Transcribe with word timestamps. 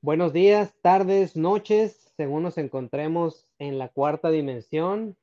Buenos 0.00 0.32
días, 0.32 0.72
tardes, 0.80 1.34
noches, 1.34 2.12
según 2.16 2.44
nos 2.44 2.56
encontremos 2.56 3.50
en 3.58 3.78
la 3.78 3.88
cuarta 3.88 4.30
dimensión. 4.30 5.16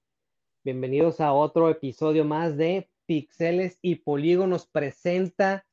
Bienvenidos 0.65 1.21
a 1.21 1.31
otro 1.31 1.70
episodio 1.70 2.25
más 2.25 2.57
de 2.57 2.89
Pixeles 3.05 3.79
y 3.81 3.96
Polígonos 3.96 4.67
presenta 4.67 5.65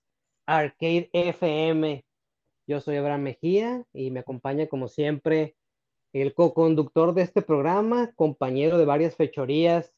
Arcade 0.46 1.10
FM. 1.12 2.04
Yo 2.68 2.80
soy 2.80 2.94
Abraham 2.94 3.22
Mejía 3.22 3.84
y 3.92 4.12
me 4.12 4.20
acompaña 4.20 4.68
como 4.68 4.86
siempre 4.86 5.56
el 6.12 6.32
co-conductor 6.32 7.12
de 7.12 7.22
este 7.22 7.42
programa, 7.42 8.12
compañero 8.14 8.78
de 8.78 8.84
varias 8.84 9.16
fechorías, 9.16 9.92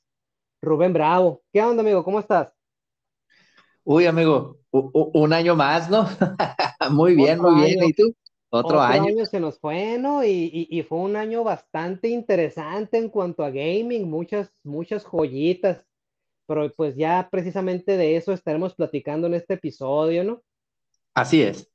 Rubén 0.62 0.95
Bravo. 0.95 1.43
¿Qué 1.52 1.61
onda, 1.61 1.82
amigo? 1.82 2.05
¿Cómo 2.05 2.21
estás? 2.21 2.55
Uy, 3.84 4.07
amigo, 4.07 4.61
un 4.71 5.32
año 5.34 5.55
más, 5.55 5.91
¿no? 5.91 6.09
muy 6.91 7.14
bien, 7.14 7.39
muy 7.39 7.55
bien. 7.57 7.84
¿Y 7.84 7.93
tú? 7.93 8.14
Otro, 8.54 8.81
año. 8.81 9.26
se 9.26 9.40
nos 9.40 9.58
fue, 9.58 9.99
¿no? 9.99 10.25
Y, 10.25 10.85
fue 10.89 10.99
un 10.99 11.17
año 11.17 11.43
bastante 11.43 12.08
interesante 12.08 12.99
en 12.99 13.08
cuanto 13.08 13.43
a 13.45 13.50
gaming, 13.50 14.08
muchas, 14.08 14.53
muchas 14.62 15.04
joyitas. 15.04 15.85
Pero 16.46 16.71
pues 16.72 16.95
ya 16.95 17.29
precisamente 17.31 17.96
de 17.96 18.17
eso 18.17 18.32
estaremos 18.32 18.75
platicando 18.75 19.26
en 19.26 19.35
este 19.35 19.54
episodio, 19.54 20.25
¿no? 20.25 20.43
Así 21.14 21.43
es. 21.43 21.68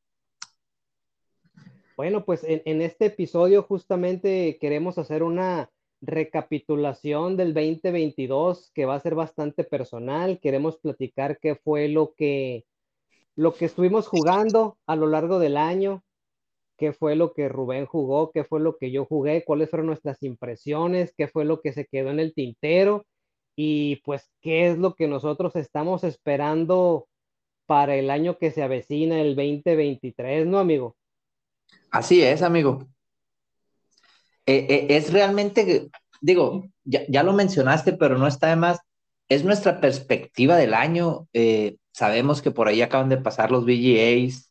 Bueno, 1.98 2.24
pues 2.24 2.44
en, 2.44 2.62
en 2.66 2.82
este 2.82 3.08
episodio 3.08 3.64
justamente 3.64 4.58
queremos 4.62 4.98
hacer 4.98 5.24
una 5.24 5.70
recapitulación 6.02 7.36
del 7.36 7.54
2022 7.54 8.72
que 8.74 8.86
va 8.86 8.96
a 8.96 9.02
ser 9.02 9.16
bastante 9.16 9.64
personal. 9.64 10.40
Queremos 10.40 10.78
platicar 10.78 11.40
qué 11.40 11.56
fue 11.56 11.90
lo 11.90 12.14
que, 12.14 12.66
lo 13.36 13.54
que 13.54 13.66
estuvimos 13.66 14.08
jugando 14.08 14.78
a 14.86 14.96
lo 14.96 15.08
largo 15.08 15.40
del 15.40 15.58
año, 15.58 16.04
qué 16.80 16.94
fue 16.94 17.16
lo 17.16 17.34
que 17.34 17.50
Rubén 17.50 17.86
jugó, 17.86 18.32
qué 18.32 18.44
fue 18.44 18.60
lo 18.60 18.78
que 18.78 18.92
yo 18.92 19.06
jugué, 19.06 19.44
cuáles 19.44 19.70
fueron 19.70 19.88
nuestras 19.88 20.24
impresiones, 20.24 21.14
qué 21.16 21.28
fue 21.28 21.46
lo 21.46 21.62
que 21.62 21.74
se 21.74 21.86
quedó 21.86 22.10
en 22.10 22.20
el 22.20 22.34
tintero 22.34 23.06
y 23.56 23.98
pues 23.98 24.32
qué 24.42 24.70
es 24.70 24.78
lo 24.78 24.96
que 24.96 25.08
nosotros 25.08 25.56
estamos 25.58 26.04
esperando 26.04 27.08
para 27.66 27.96
el 27.96 28.10
año 28.10 28.38
que 28.38 28.52
se 28.52 28.64
avecina, 28.64 29.22
el 29.22 29.36
2023, 29.36 30.48
¿no, 30.48 30.58
amigo? 30.58 30.96
Así 31.92 32.24
es, 32.24 32.42
amigo. 32.42 32.88
Eh, 34.46 34.66
eh, 34.70 34.88
es 34.90 35.14
realmente, 35.14 35.90
digo, 36.22 36.66
ya, 36.84 37.22
lo 37.22 37.34
mencionaste, 37.34 37.94
pero 37.94 38.18
no 38.18 38.26
está 38.26 38.48
de 38.48 38.56
más, 38.56 38.80
es 39.28 39.44
nuestra 39.44 39.80
perspectiva 39.80 40.56
del 40.56 40.74
año. 40.74 41.28
Eh, 41.34 41.78
sabemos 41.92 42.42
que 42.42 42.50
por 42.50 42.68
ahí 42.68 42.82
acaban 42.82 43.10
de 43.10 43.18
pasar 43.18 43.52
los 43.52 43.66
VGAs, 43.66 44.49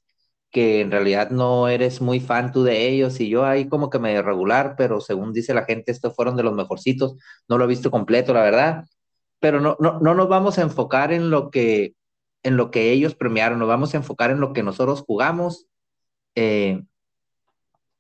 que 0.50 0.80
en 0.80 0.91
realidad 0.91 1.30
no 1.30 1.68
eres 1.68 2.00
muy 2.00 2.20
fan 2.20 2.52
tú 2.52 2.62
de 2.64 2.88
ellos 2.88 3.20
y 3.20 3.28
yo 3.28 3.44
ahí 3.44 3.68
como 3.68 3.91
que 3.91 3.98
medio 3.98 4.22
regular, 4.22 4.74
pero 4.78 5.00
según 5.00 5.32
dice 5.32 5.55
la 5.55 5.64
gente, 5.64 5.92
estos 5.92 6.14
fueron 6.14 6.36
de 6.36 6.42
los 6.42 6.55
mejorcitos. 6.55 7.16
No 7.48 7.58
lo 7.58 7.64
he 7.64 7.68
visto 7.68 7.90
completo, 7.90 8.32
la 8.32 8.42
verdad, 8.42 8.84
pero 9.40 9.60
no, 9.60 9.77
no, 9.80 10.00
no 10.00 10.14
nos 10.14 10.28
vamos 10.28 10.58
a 10.58 10.62
enfocar 10.62 11.12
en 11.12 11.30
lo 11.30 11.50
que 11.50 11.94
en 12.44 12.56
lo 12.56 12.70
que 12.70 12.92
ellos 12.92 13.14
premiaron, 13.16 13.58
nos 13.58 13.68
vamos 13.68 13.92
a 13.92 13.96
enfocar 13.98 14.30
en 14.30 14.40
lo 14.40 14.52
que 14.52 14.62
nosotros 14.62 15.02
jugamos, 15.06 15.66
eh, 16.36 16.83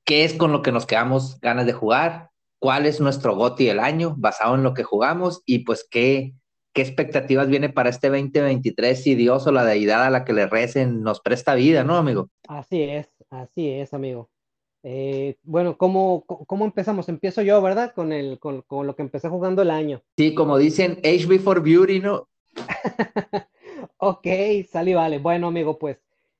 qué 0.04 0.24
es 0.24 0.34
con 0.34 0.52
lo 0.52 0.62
que 0.62 0.72
nos 0.72 0.86
quedamos 0.86 1.40
ganas 1.40 1.66
de 1.66 1.72
jugar, 1.72 2.30
cuál 2.60 2.86
es 2.86 3.00
nuestro 3.00 3.34
GOTI 3.34 3.66
del 3.66 3.80
año 3.80 4.14
basado 4.16 4.54
en 4.54 4.62
lo 4.62 4.74
que 4.74 4.84
jugamos 4.84 5.42
y 5.44 5.60
pues 5.60 5.86
qué, 5.90 6.34
¿Qué 6.78 6.82
expectativas 6.82 7.48
viene 7.48 7.70
para 7.70 7.90
este 7.90 8.08
2023 8.08 9.02
si 9.02 9.16
Dios 9.16 9.46
o 9.48 9.50
la 9.52 9.64
deidad 9.64 10.04
a 10.04 10.10
la 10.10 10.24
que 10.24 10.32
le 10.32 10.46
recen 10.46 11.02
nos 11.02 11.20
presta 11.20 11.56
vida, 11.56 11.82
¿no, 11.82 11.96
amigo? 11.96 12.30
Así 12.48 12.82
es, 12.82 13.08
así 13.28 13.68
es, 13.68 13.92
amigo. 13.92 14.30
Eh, 14.82 15.36
bueno, 15.42 15.76
¿cómo, 15.76 16.24
¿cómo, 16.24 16.64
empezamos? 16.64 17.10
Empiezo 17.10 17.42
yo, 17.42 17.60
¿verdad? 17.60 17.92
Con, 17.94 18.10
el, 18.10 18.38
con, 18.38 18.62
con, 18.62 18.86
lo 18.86 18.96
que 18.96 19.02
empecé 19.02 19.28
jugando 19.28 19.60
el 19.60 19.70
año. 19.70 20.02
Sí, 20.16 20.34
como 20.34 20.56
dicen, 20.56 20.98
Age 21.04 21.26
before 21.26 21.60
beauty, 21.60 22.00
¿no? 22.00 22.26
ok, 23.98 24.26
sale 24.66 24.94
vale. 24.94 25.18
Bueno, 25.18 25.48
amigo, 25.48 25.78
pues 25.78 25.98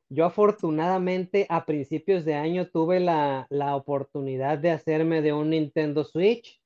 yo 0.09 0.25
afortunadamente 0.25 1.47
a 1.51 1.67
principios 1.67 2.25
de 2.25 2.37
año 2.37 2.69
tuve 2.69 3.01
la, 3.01 3.47
la 3.51 3.77
oportunidad 3.77 4.57
de 4.57 4.71
hacerme 4.71 5.21
de 5.21 5.35
un 5.35 5.51
Nintendo 5.51 6.05
Switch. 6.05 6.59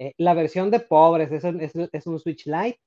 Eh, 0.00 0.12
la 0.16 0.34
versión 0.34 0.72
de 0.72 0.80
pobres 0.80 1.30
es, 1.30 1.44
es, 1.44 1.72
es 1.92 2.06
un 2.08 2.18
Switch 2.18 2.46
Lite. 2.46 2.80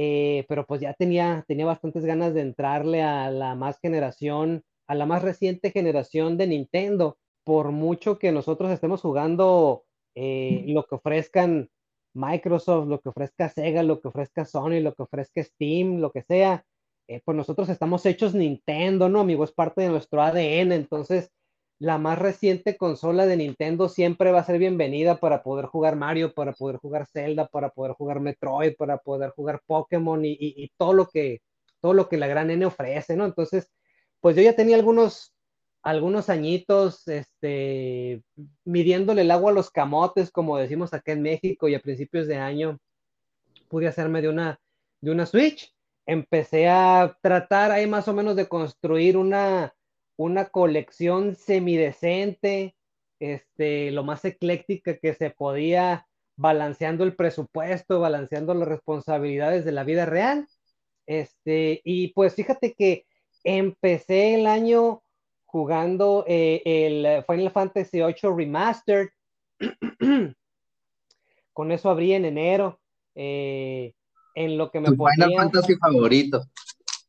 Eh, 0.00 0.46
pero 0.48 0.66
pues 0.66 0.80
ya 0.80 0.94
tenía, 0.94 1.44
tenía 1.46 1.66
bastantes 1.66 2.04
ganas 2.04 2.34
de 2.34 2.40
entrarle 2.40 3.02
a 3.02 3.30
la 3.30 3.54
más 3.54 3.78
generación, 3.80 4.64
a 4.88 4.94
la 4.94 5.06
más 5.06 5.22
reciente 5.22 5.70
generación 5.70 6.36
de 6.36 6.48
Nintendo, 6.48 7.18
por 7.44 7.70
mucho 7.70 8.18
que 8.18 8.32
nosotros 8.32 8.70
estemos 8.70 9.00
jugando 9.00 9.84
eh, 10.14 10.64
lo 10.66 10.84
que 10.84 10.96
ofrezcan 10.96 11.70
Microsoft, 12.14 12.88
lo 12.88 13.00
que 13.00 13.10
ofrezca 13.10 13.48
Sega, 13.48 13.82
lo 13.82 14.00
que 14.00 14.08
ofrezca 14.08 14.44
Sony, 14.44 14.80
lo 14.80 14.94
que 14.94 15.02
ofrezca 15.04 15.42
Steam, 15.44 16.00
lo 16.00 16.10
que 16.10 16.22
sea, 16.22 16.64
eh, 17.06 17.22
pues 17.24 17.36
nosotros 17.36 17.68
estamos 17.68 18.04
hechos 18.04 18.34
Nintendo, 18.34 19.08
¿no, 19.08 19.20
amigo? 19.20 19.44
Es 19.44 19.52
parte 19.52 19.82
de 19.82 19.88
nuestro 19.88 20.22
ADN, 20.22 20.72
entonces 20.72 21.30
la 21.78 21.96
más 21.96 22.18
reciente 22.18 22.76
consola 22.76 23.24
de 23.24 23.36
Nintendo 23.36 23.88
siempre 23.88 24.32
va 24.32 24.40
a 24.40 24.44
ser 24.44 24.58
bienvenida 24.58 25.20
para 25.20 25.42
poder 25.42 25.66
jugar 25.66 25.96
Mario, 25.96 26.34
para 26.34 26.52
poder 26.52 26.76
jugar 26.76 27.06
Zelda, 27.06 27.46
para 27.46 27.70
poder 27.70 27.92
jugar 27.92 28.20
Metroid, 28.20 28.74
para 28.76 28.98
poder 28.98 29.30
jugar 29.30 29.62
Pokémon 29.64 30.20
y, 30.24 30.70
todo 30.76 30.92
lo 30.92 31.06
que 31.06 31.40
todo 31.80 31.94
lo 31.94 32.08
que 32.08 32.16
la 32.16 32.26
gran 32.26 32.50
N 32.50 32.66
ofrece, 32.66 33.16
¿no? 33.16 33.24
Entonces, 33.24 33.70
pues 34.20 34.36
yo 34.36 34.42
ya 34.42 34.54
tenía 34.54 34.76
algunos 34.76 35.34
algunos 35.82 36.28
añitos, 36.28 37.06
este, 37.08 38.22
midiéndole 38.64 39.22
el 39.22 39.30
agua 39.30 39.52
a 39.52 39.54
los 39.54 39.70
camotes, 39.70 40.30
como 40.30 40.58
decimos 40.58 40.92
acá 40.92 41.12
en 41.12 41.22
México, 41.22 41.68
y 41.68 41.74
a 41.74 41.80
principios 41.80 42.26
de 42.26 42.36
año 42.36 42.78
pude 43.68 43.88
hacerme 43.88 44.20
de 44.20 44.28
una, 44.28 44.60
de 45.00 45.10
una 45.10 45.24
Switch. 45.24 45.74
Empecé 46.04 46.68
a 46.68 47.16
tratar 47.22 47.70
ahí 47.70 47.86
más 47.86 48.08
o 48.08 48.14
menos 48.14 48.36
de 48.36 48.48
construir 48.48 49.16
una, 49.16 49.74
una 50.16 50.46
colección 50.46 51.34
semidecente, 51.34 52.74
este, 53.18 53.90
lo 53.90 54.04
más 54.04 54.24
ecléctica 54.24 54.96
que 54.98 55.14
se 55.14 55.30
podía, 55.30 56.06
balanceando 56.36 57.04
el 57.04 57.16
presupuesto, 57.16 58.00
balanceando 58.00 58.54
las 58.54 58.68
responsabilidades 58.68 59.64
de 59.64 59.72
la 59.72 59.84
vida 59.84 60.06
real. 60.06 60.46
Este, 61.06 61.80
y 61.84 62.08
pues 62.12 62.34
fíjate 62.34 62.74
que 62.74 63.06
empecé 63.56 64.34
el 64.34 64.46
año 64.46 65.02
jugando 65.46 66.24
eh, 66.26 66.62
el 66.64 67.24
Final 67.24 67.50
Fantasy 67.50 68.02
VIII 68.02 68.34
Remastered. 68.36 69.08
Con 71.52 71.72
eso 71.72 71.90
abrí 71.90 72.12
en 72.12 72.26
enero. 72.26 72.80
Eh, 73.14 73.94
en 74.34 74.56
lo 74.56 74.70
que 74.70 74.80
me 74.80 74.88
Final 74.88 75.34
Fantasy 75.36 75.74
favorito. 75.76 76.44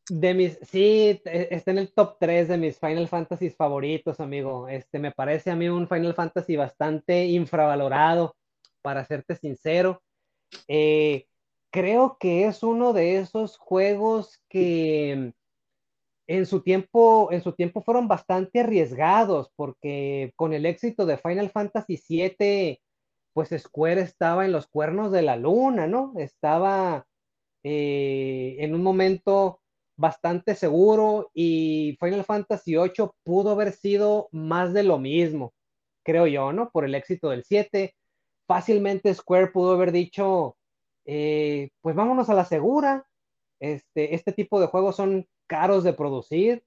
De 0.10 0.34
mis, 0.34 0.58
sí, 0.64 1.22
está 1.24 1.70
en 1.70 1.78
el 1.78 1.94
top 1.94 2.18
3 2.20 2.48
de 2.48 2.58
mis 2.58 2.80
Final 2.80 3.08
Fantasy 3.08 3.52
favoritos, 3.52 4.20
amigo. 4.20 4.68
Este, 4.68 4.98
me 4.98 5.12
parece 5.12 5.52
a 5.52 5.56
mí 5.56 5.70
un 5.70 5.88
Final 5.88 6.16
Fantasy 6.16 6.56
bastante 6.56 7.26
infravalorado, 7.28 8.36
para 8.82 9.06
serte 9.06 9.36
sincero. 9.36 10.02
Eh, 10.68 11.28
creo 11.70 12.18
que 12.20 12.46
es 12.46 12.64
uno 12.64 12.94
de 12.94 13.20
esos 13.20 13.58
juegos 13.58 14.42
que 14.50 15.34
en 16.30 16.46
su 16.46 16.62
tiempo, 16.62 17.30
en 17.32 17.42
su 17.42 17.54
tiempo 17.54 17.82
fueron 17.82 18.08
bastante 18.08 18.60
arriesgados, 18.60 19.52
porque 19.56 20.32
con 20.36 20.54
el 20.54 20.68
éxito 20.68 21.08
de 21.08 21.18
Final 21.18 21.50
Fantasy 21.50 22.00
VII, 22.08 22.80
pues 23.34 23.50
Square 23.58 24.02
estaba 24.02 24.46
en 24.46 24.52
los 24.52 24.68
cuernos 24.68 25.12
de 25.12 25.24
la 25.24 25.38
luna, 25.38 25.88
¿no? 25.88 26.14
Estaba 26.18 27.08
eh, 27.64 28.58
en 28.60 28.76
un 28.76 28.84
momento 28.84 29.62
bastante 29.98 30.54
seguro 30.54 31.32
y 31.34 31.98
Final 32.00 32.24
Fantasy 32.24 32.76
VIII 32.76 33.10
pudo 33.24 33.54
haber 33.54 33.72
sido 33.72 34.30
más 34.32 34.72
de 34.72 34.84
lo 34.84 35.00
mismo, 35.00 35.54
creo 36.06 36.28
yo, 36.28 36.54
¿no? 36.54 36.70
Por 36.70 36.86
el 36.86 36.94
éxito 36.94 37.30
del 37.32 37.44
7. 37.44 37.96
Fácilmente 38.48 39.16
Square 39.16 39.48
pudo 39.48 39.74
haber 39.74 39.92
dicho, 39.92 40.58
eh, 41.06 41.72
pues 41.82 41.96
vámonos 41.96 42.30
a 42.30 42.36
la 42.36 42.46
segura. 42.46 43.08
Este, 43.60 44.14
este 44.14 44.32
tipo 44.32 44.62
de 44.62 44.68
juegos 44.68 44.96
son 44.96 45.26
caros 45.50 45.84
de 45.84 45.94
producir, 45.94 46.64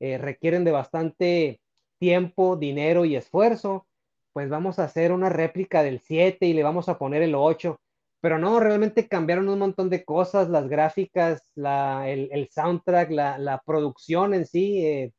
eh, 0.00 0.18
requieren 0.18 0.64
de 0.64 0.72
bastante 0.72 1.60
tiempo, 1.98 2.56
dinero 2.56 3.04
y 3.04 3.16
esfuerzo. 3.16 3.86
Pues 4.32 4.50
vamos 4.50 4.78
a 4.78 4.84
hacer 4.84 5.12
una 5.12 5.28
réplica 5.30 5.82
del 5.82 6.00
7 6.00 6.46
y 6.46 6.54
le 6.54 6.62
vamos 6.62 6.88
a 6.88 6.98
poner 6.98 7.22
el 7.22 7.34
8 7.34 7.80
pero 8.26 8.38
no, 8.38 8.58
realmente 8.58 9.06
cambiaron 9.08 9.48
un 9.48 9.60
montón 9.60 9.88
de 9.88 10.04
cosas, 10.04 10.48
las 10.48 10.68
gráficas, 10.68 11.48
el, 11.54 12.48
soundtrack, 12.50 13.10
la, 13.12 13.62
producción 13.64 14.34
en 14.34 14.46
sí, 14.46 14.84
eh, 14.84 15.12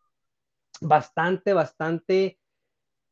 bastante, 0.82 1.54
bastante, 1.54 2.38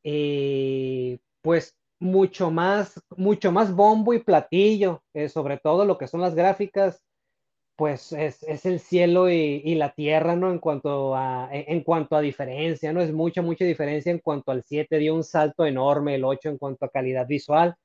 eh, 0.03 1.17
pues 1.41 1.75
mucho 1.99 2.51
más, 2.51 3.01
mucho 3.15 3.53
más 3.53 3.73
bombo 3.73 4.13
y 4.13 4.19
platillo, 4.19 5.01
eh, 5.13 5.29
sobre 5.29 5.59
todo 5.59 5.85
lo 5.85 5.97
que 5.97 6.07
son 6.07 6.19
las 6.19 6.35
gráficas, 6.35 7.01
pues 7.75 8.11
es, 8.13 8.65
el 8.65 8.79
cielo 8.79 9.29
y, 9.29 9.75
la 9.75 9.93
tierra, 9.93 10.35
¿no? 10.35 10.51
En 10.51 10.59
cuanto 10.59 11.15
a, 11.15 11.49
en, 11.51 11.81
cuanto 11.83 12.15
a 12.15 12.21
diferencia, 12.21 12.93
¿no? 12.93 13.01
Es 13.01 13.11
mucha, 13.11 13.41
mucha 13.41 13.65
diferencia 13.65 14.11
en 14.11 14.19
cuanto 14.19 14.51
al 14.51 14.63
7 14.63 14.97
dio 14.97 15.15
un 15.15 15.23
salto 15.23 15.65
enorme, 15.65 16.15
el 16.15 16.23
8 16.23 16.49
en 16.49 16.57
cuanto 16.57 16.85
a 16.85 16.89
calidad 16.89 17.27
visual. 17.27 17.75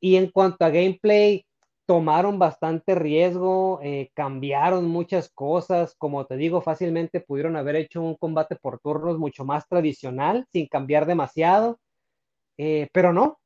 Y 0.00 0.16
en 0.16 0.30
cuanto 0.30 0.64
a 0.64 0.70
gameplay, 0.70 1.46
tomaron 1.86 2.38
bastante 2.38 2.94
riesgo, 2.94 3.80
eh, 3.82 4.10
cambiaron 4.14 4.86
muchas 4.86 5.30
cosas, 5.30 5.94
como 5.96 6.26
te 6.26 6.36
digo, 6.36 6.60
fácilmente 6.60 7.20
pudieron 7.20 7.56
haber 7.56 7.76
hecho 7.76 8.02
un 8.02 8.16
combate 8.16 8.56
por 8.56 8.80
turnos 8.80 9.18
mucho 9.18 9.44
más 9.44 9.68
tradicional, 9.68 10.46
sin 10.52 10.66
cambiar 10.66 11.06
demasiado, 11.06 11.78
eh, 12.58 12.88
pero 12.92 13.12
no, 13.12 13.38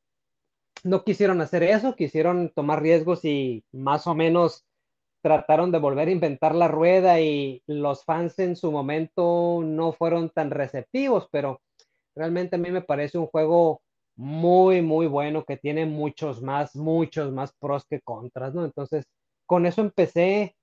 no 0.85 1.05
quisieron 1.05 1.41
hacer 1.43 1.63
eso, 1.63 1.95
quisieron 1.97 2.51
tomar 2.55 2.83
riesgos 2.83 3.25
y 3.25 3.65
más 3.73 4.07
o 4.07 4.15
menos 4.15 4.65
trataron 5.23 5.71
de 5.71 5.79
volver 5.79 6.09
a 6.09 6.13
inventar 6.13 6.55
la 6.55 6.69
rueda 6.69 7.21
y 7.21 7.63
los 7.67 8.05
fans 8.05 8.39
en 8.39 8.57
su 8.57 8.73
momento 8.73 9.63
no 9.65 9.93
fueron 9.93 10.31
tan 10.31 10.51
receptivos, 10.51 11.29
pero 11.31 11.61
realmente 12.15 12.57
a 12.57 12.59
mí 12.59 12.71
me 12.71 12.83
parece 12.83 13.19
un 13.19 13.27
juego 13.27 13.83
muy, 14.17 14.83
muy 14.83 15.07
bueno 15.07 15.45
que 15.45 15.57
tiene 15.57 15.87
muchos 15.87 16.43
más, 16.43 16.77
muchos 16.77 17.33
más 17.33 17.53
pros 17.59 17.85
que 17.89 18.01
contras, 18.01 18.55
¿no? 18.55 18.65
Entonces, 18.65 19.07
con 19.47 19.67
eso 19.67 19.81
empecé 19.81 20.55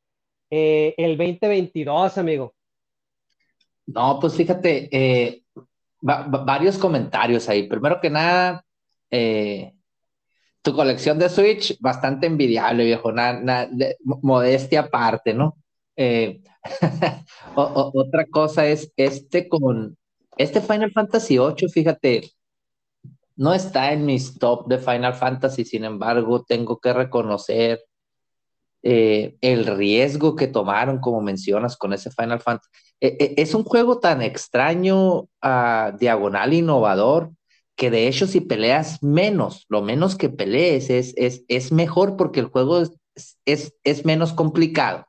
eh, 0.50 0.94
el 0.98 1.18
2022, 1.18 2.18
amigo. 2.18 2.53
No, 3.88 4.19
pues 4.19 4.36
fíjate, 4.36 4.89
eh, 4.92 5.44
varios 6.01 6.77
comentarios 6.77 7.48
ahí. 7.50 7.68
Primero 7.68 8.00
que 8.01 8.10
nada, 8.10 8.63
eh, 9.10 9.74
tu 10.67 10.75
colección 10.75 11.17
de 11.17 11.29
Switch, 11.29 11.79
bastante 11.79 12.27
envidiable, 12.27 12.83
viejo, 12.83 13.13
modestia 14.21 14.81
aparte, 14.81 15.33
¿no? 15.33 15.55
Eh, 15.95 16.41
otra 17.55 18.25
cosa 18.25 18.67
es 18.67 18.91
este 18.97 19.47
con, 19.47 19.97
este 20.35 20.59
Final 20.59 20.91
Fantasy 20.91 21.37
VIII, 21.37 21.69
fíjate, 21.69 22.31
no 23.37 23.53
está 23.53 23.93
en 23.93 24.05
mis 24.05 24.37
top 24.37 24.67
de 24.67 24.77
Final 24.77 25.13
Fantasy, 25.13 25.63
sin 25.63 25.85
embargo, 25.85 26.43
tengo 26.43 26.79
que 26.79 26.91
reconocer 26.91 27.79
eh, 28.83 29.37
el 29.39 29.65
riesgo 29.65 30.35
que 30.35 30.47
tomaron, 30.47 30.99
como 30.99 31.21
mencionas, 31.21 31.77
con 31.77 31.93
ese 31.93 32.11
Final 32.11 32.41
Fantasy. 32.41 32.69
Eh, 32.99 33.35
es 33.37 33.53
un 33.53 33.63
juego 33.63 34.01
tan 34.01 34.21
extraño, 34.21 35.19
uh, 35.19 35.97
diagonal, 35.97 36.53
innovador, 36.53 37.31
que 37.77 37.91
de 37.91 38.07
hecho 38.07 38.27
si 38.27 38.41
peleas 38.41 39.03
menos, 39.03 39.65
lo 39.69 39.81
menos 39.83 40.18
que 40.18 40.29
pelees 40.29 40.89
es, 40.89 41.13
es, 41.15 41.45
es 41.47 41.71
mejor 41.71 42.18
porque 42.18 42.41
el 42.41 42.47
juego 42.47 42.81
es, 42.81 43.38
es, 43.45 43.75
es 43.83 44.03
menos 44.06 44.33
complicado. 44.33 45.06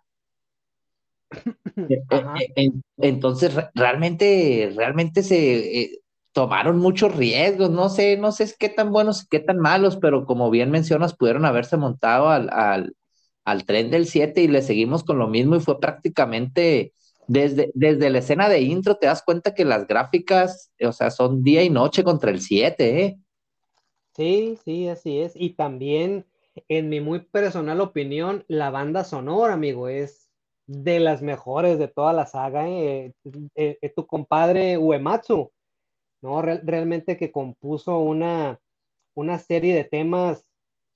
Eh, 1.76 2.52
eh, 2.56 2.70
entonces, 2.96 3.54
realmente, 3.74 4.72
realmente 4.74 5.22
se 5.22 5.82
eh, 5.82 6.00
tomaron 6.32 6.78
muchos 6.78 7.14
riesgos, 7.14 7.70
no 7.70 7.88
sé, 7.88 8.16
no 8.16 8.32
sé 8.32 8.52
qué 8.58 8.68
tan 8.68 8.90
buenos, 8.90 9.26
qué 9.28 9.38
tan 9.38 9.58
malos, 9.58 9.96
pero 9.96 10.24
como 10.26 10.50
bien 10.50 10.72
mencionas, 10.72 11.14
pudieron 11.14 11.44
haberse 11.44 11.76
montado 11.76 12.30
al, 12.30 12.50
al, 12.50 12.94
al 13.44 13.64
tren 13.64 13.90
del 13.92 14.06
7 14.06 14.42
y 14.42 14.48
le 14.48 14.62
seguimos 14.62 15.04
con 15.04 15.18
lo 15.18 15.28
mismo 15.28 15.54
y 15.54 15.60
fue 15.60 15.78
prácticamente 15.78 16.92
desde, 17.28 17.70
desde 17.74 18.10
la 18.10 18.18
escena 18.18 18.48
de 18.48 18.62
intro 18.62 18.96
te 18.96 19.06
das 19.06 19.22
cuenta 19.22 19.54
que 19.54 19.64
las 19.64 19.86
gráficas, 19.86 20.72
o 20.80 20.92
sea, 20.92 21.10
son 21.10 21.44
día 21.44 21.62
y 21.62 21.70
noche 21.70 22.02
contra 22.02 22.30
el 22.30 22.40
7, 22.40 23.04
¿eh? 23.04 23.18
Sí, 24.16 24.58
sí, 24.64 24.88
así 24.88 25.20
es. 25.20 25.34
Y 25.36 25.50
también, 25.50 26.26
en 26.68 26.88
mi 26.88 27.00
muy 27.00 27.20
personal 27.20 27.80
opinión, 27.80 28.44
la 28.48 28.70
banda 28.70 29.04
sonora, 29.04 29.54
amigo, 29.54 29.88
es 29.88 30.30
de 30.66 30.98
las 31.00 31.22
mejores 31.22 31.78
de 31.78 31.88
toda 31.88 32.12
la 32.14 32.26
saga. 32.26 32.66
¿eh? 32.68 33.12
Eh, 33.54 33.78
eh, 33.80 33.92
tu 33.94 34.06
compadre 34.06 34.78
Uematsu, 34.78 35.52
¿no? 36.22 36.42
realmente 36.42 37.16
que 37.18 37.30
compuso 37.30 37.98
una, 37.98 38.58
una 39.14 39.38
serie 39.38 39.74
de 39.74 39.84
temas 39.84 40.46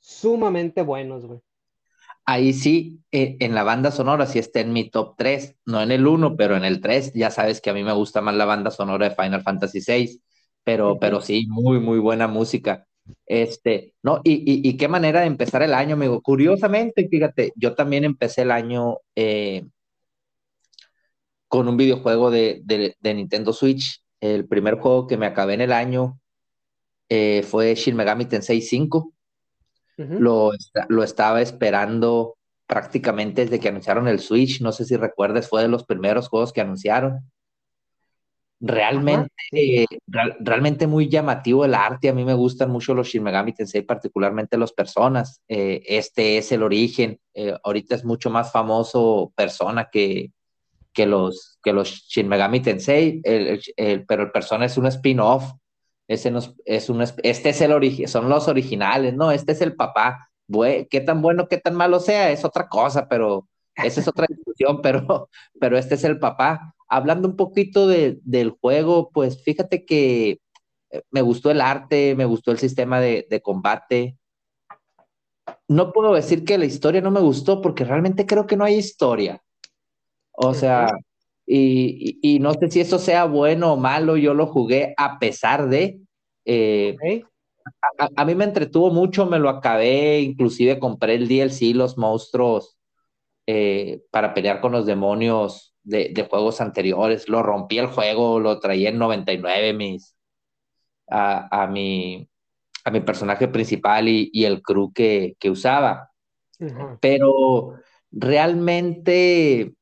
sumamente 0.01 0.83
buenos, 0.83 1.27
güey 1.27 1.41
ahí 2.25 2.53
sí, 2.53 3.01
eh, 3.13 3.37
en 3.41 3.55
la 3.55 3.63
banda 3.63 3.91
sonora 3.91 4.27
sí 4.27 4.39
está 4.39 4.61
en 4.61 4.73
mi 4.73 4.91
top 4.91 5.15
3, 5.17 5.57
no 5.67 5.83
en 5.83 5.91
el 5.91 6.07
1, 6.07 6.37
pero 6.37 6.57
en 6.57 6.65
el 6.65 6.81
3, 6.81 7.13
ya 7.15 7.31
sabes 7.31 7.61
que 7.61 7.71
a 7.71 7.75
mí 7.75 7.83
me 7.85 7.93
gusta 7.93 8.21
más 8.21 8.35
la 8.35 8.45
banda 8.45 8.71
sonora 8.71 9.09
de 9.09 9.15
Final 9.15 9.43
Fantasy 9.43 9.81
VI, 9.87 10.21
pero, 10.65 10.99
pero 10.99 11.21
sí, 11.21 11.47
muy, 11.49 11.81
muy 11.81 11.99
buena 11.99 12.29
música. 12.29 12.87
Este, 13.27 13.95
no, 14.03 14.21
y, 14.25 14.69
y, 14.69 14.77
qué 14.77 14.89
manera 14.89 15.21
de 15.21 15.27
empezar 15.27 15.63
el 15.63 15.75
año, 15.75 15.95
amigo. 15.95 16.23
Curiosamente, 16.23 17.09
fíjate, 17.09 17.53
yo 17.57 17.75
también 17.75 18.05
empecé 18.05 18.43
el 18.43 18.53
año 18.53 18.99
eh, 19.17 19.65
con 21.49 21.69
un 21.69 21.77
videojuego 21.77 22.31
de, 22.31 22.63
de, 22.65 23.15
Nintendo 23.15 23.53
Switch. 23.53 24.03
El 24.21 24.47
primer 24.47 24.77
juego 24.79 25.07
que 25.07 25.17
me 25.17 25.27
acabé 25.27 25.55
en 25.55 25.63
el 25.63 25.73
año 25.73 26.21
eh, 27.09 27.43
fue 27.43 27.75
Shin 27.75 27.97
Megami 27.97 28.27
Tensei 28.27 28.63
5 28.63 29.13
lo, 30.09 30.53
lo 30.89 31.03
estaba 31.03 31.41
esperando 31.41 32.37
prácticamente 32.67 33.43
desde 33.43 33.61
que 33.61 33.69
anunciaron 33.69 34.09
el 34.09 34.21
Switch. 34.21 34.61
No 34.61 34.73
sé 34.73 34.85
si 34.85 34.97
recuerdes, 34.97 35.49
fue 35.49 35.63
de 35.63 35.69
los 35.69 35.85
primeros 35.85 36.29
juegos 36.29 36.53
que 36.53 36.61
anunciaron. 36.61 37.21
Realmente, 38.65 39.29
realmente 40.39 40.87
muy 40.87 41.09
llamativo 41.09 41.65
el 41.65 41.75
arte. 41.75 42.09
A 42.09 42.15
mí 42.15 42.25
me 42.25 42.35
gustan 42.35 42.71
mucho 42.71 42.95
los 42.95 43.09
Shin 43.09 43.23
Megami 43.23 43.53
Tensei, 43.53 43.83
particularmente 43.83 44.57
los 44.57 44.73
personas. 44.73 45.43
Eh, 45.49 45.83
este 45.85 46.39
es 46.39 46.53
el 46.53 46.63
origen. 46.63 47.19
Eh, 47.35 47.57
ahorita 47.65 47.97
es 47.97 48.05
mucho 48.05 48.31
más 48.31 48.53
famoso 48.53 49.33
persona 49.35 49.91
que, 49.91 50.31
que, 50.93 51.07
los, 51.07 51.59
que 51.63 51.73
los 51.73 51.89
Shin 52.09 52.29
Megami 52.29 52.61
Tensei, 52.61 53.21
pero 54.07 54.23
el 54.23 54.31
persona 54.31 54.67
es 54.67 54.79
un 54.79 54.87
spin-off 54.87 55.53
ese 56.09 56.33
es 56.65 56.91
un, 56.91 57.03
este 57.03 57.49
es 57.49 57.61
el 57.61 57.73
origen, 57.73 58.09
son 58.09 58.29
los 58.29 58.49
originales, 58.49 59.15
¿no? 59.15 59.33
Este 59.33 59.53
es 59.53 59.61
el 59.63 59.75
papá. 59.75 60.29
qué 60.91 61.01
tan 61.05 61.23
bueno, 61.23 61.49
qué 61.49 61.59
tan 61.59 61.75
malo 61.75 62.01
sea, 62.01 62.31
es 62.31 62.45
otra 62.45 62.69
cosa, 62.69 63.09
pero 63.09 63.49
esa 63.77 64.01
es 64.01 64.09
otra 64.09 64.27
discusión, 64.29 64.81
pero, 64.83 65.29
pero 65.61 65.79
este 65.79 65.95
es 65.95 66.05
el 66.05 66.19
papá. 66.19 66.75
Hablando 66.89 67.29
un 67.29 67.37
poquito 67.37 67.87
de, 67.87 68.19
del 68.23 68.51
juego, 68.51 69.11
pues 69.11 69.43
fíjate 69.43 69.85
que 69.85 70.41
eh, 70.91 71.03
me 71.11 71.23
gustó 71.23 71.51
el 71.51 71.61
arte, 71.61 72.15
me 72.15 72.27
gustó 72.27 72.51
el 72.51 72.59
sistema 72.59 73.01
de, 73.01 73.27
de 73.31 73.41
combate. 73.41 74.19
No 75.69 75.93
puedo 75.93 76.15
decir 76.15 76.45
que 76.45 76.59
la 76.59 76.67
historia 76.67 77.01
no 77.01 77.11
me 77.11 77.21
gustó 77.21 77.63
porque 77.63 77.85
realmente 77.85 78.27
creo 78.27 78.47
que 78.47 78.57
no 78.57 78.65
hay 78.65 78.75
historia. 78.75 79.43
O 80.33 80.55
sea, 80.55 80.89
y, 81.47 82.39
no 82.41 82.55
sé 82.55 82.71
si 82.71 82.81
eso 82.81 82.99
sea 82.99 83.25
bueno 83.25 83.75
o 83.75 83.77
malo, 83.77 84.17
yo 84.17 84.35
lo 84.35 84.47
jugué 84.47 84.95
a 84.97 85.19
pesar 85.19 85.69
de... 85.69 86.01
Eh, 86.45 86.97
a, 88.17 88.25
mí 88.25 88.35
me 88.35 88.45
entretuvo 88.45 88.91
mucho, 88.91 89.27
me 89.27 89.39
lo 89.39 89.49
acabé, 89.49 90.21
inclusive 90.21 90.79
compré 90.79 91.15
el 91.15 91.29
DLC, 91.29 91.75
los 91.75 91.97
monstruos, 91.99 92.79
eh, 93.47 94.03
para 94.11 94.35
pelear 94.35 94.61
con 94.61 94.73
los 94.73 94.87
demonios 94.87 95.75
de, 95.83 96.27
juegos 96.29 96.61
anteriores. 96.61 97.29
Lo 97.29 97.43
rompí 97.43 97.79
el 97.79 97.87
juego, 97.87 98.41
lo 98.41 98.59
traía 98.61 98.91
en 98.91 98.99
99 98.99 99.73
mis, 99.75 100.17
a, 101.09 101.69
mi, 101.71 102.29
a 102.85 102.91
mi 102.91 103.01
personaje 103.01 103.49
principal 103.49 104.09
y, 104.09 104.45
el 104.45 104.63
crew 104.63 104.93
que, 104.93 105.37
usaba. 105.51 106.11
Pero 107.01 107.75
realmente 108.11 109.75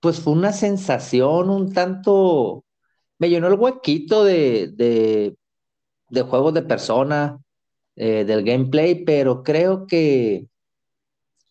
pues 0.00 0.20
fue 0.20 0.32
una 0.32 0.52
sensación 0.52 1.50
un 1.50 1.72
tanto, 1.72 2.64
me 3.18 3.30
llenó 3.30 3.48
el 3.48 3.54
huequito 3.54 4.24
de, 4.24 4.68
de, 4.74 5.36
de 6.10 6.22
juegos 6.22 6.54
de 6.54 6.62
persona, 6.62 7.38
eh, 7.96 8.24
del 8.24 8.44
gameplay, 8.44 9.04
pero 9.04 9.42
creo 9.44 9.86
que, 9.86 10.46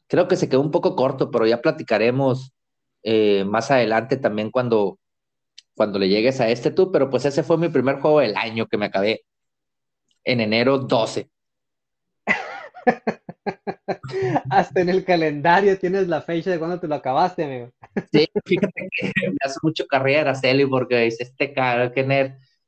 creo 0.07 0.27
que 0.27 0.35
se 0.35 0.49
quedó 0.49 0.61
un 0.61 0.71
poco 0.71 0.95
corto, 0.95 1.31
pero 1.31 1.45
ya 1.47 1.61
platicaremos 1.61 2.53
eh, 3.03 3.45
más 3.45 3.71
adelante 3.71 4.17
también 4.17 4.51
cuando, 4.51 4.99
cuando 5.75 5.99
le 5.99 6.09
llegues 6.09 6.41
a 6.41 6.49
este 6.49 6.71
tú, 6.71 6.91
pero 6.91 7.09
pues 7.11 7.25
ese 7.25 7.43
fue 7.43 7.57
mi 7.59 7.69
primer 7.69 8.01
juego 8.01 8.21
del 8.21 8.37
año 8.37 8.67
que 8.67 8.77
me 8.77 8.87
acabé 8.87 9.23
en 10.23 10.39
enero 10.39 10.77
12. 10.79 11.29
Hasta 14.49 14.81
en 14.81 14.89
el 14.89 15.03
calendario 15.03 15.77
tienes 15.77 16.07
la 16.07 16.21
fecha 16.21 16.51
de 16.51 16.59
cuando 16.59 16.79
te 16.79 16.87
lo 16.87 16.95
acabaste, 16.95 17.43
amigo. 17.43 17.69
Sí, 18.11 18.27
fíjate 18.45 18.89
que 18.91 19.11
me 19.29 19.37
hace 19.41 19.59
mucho 19.61 19.85
carrera, 19.87 20.35
Celi, 20.35 20.65
porque 20.65 20.97
dice 20.99 21.23
este 21.23 21.53
cara, 21.53 21.91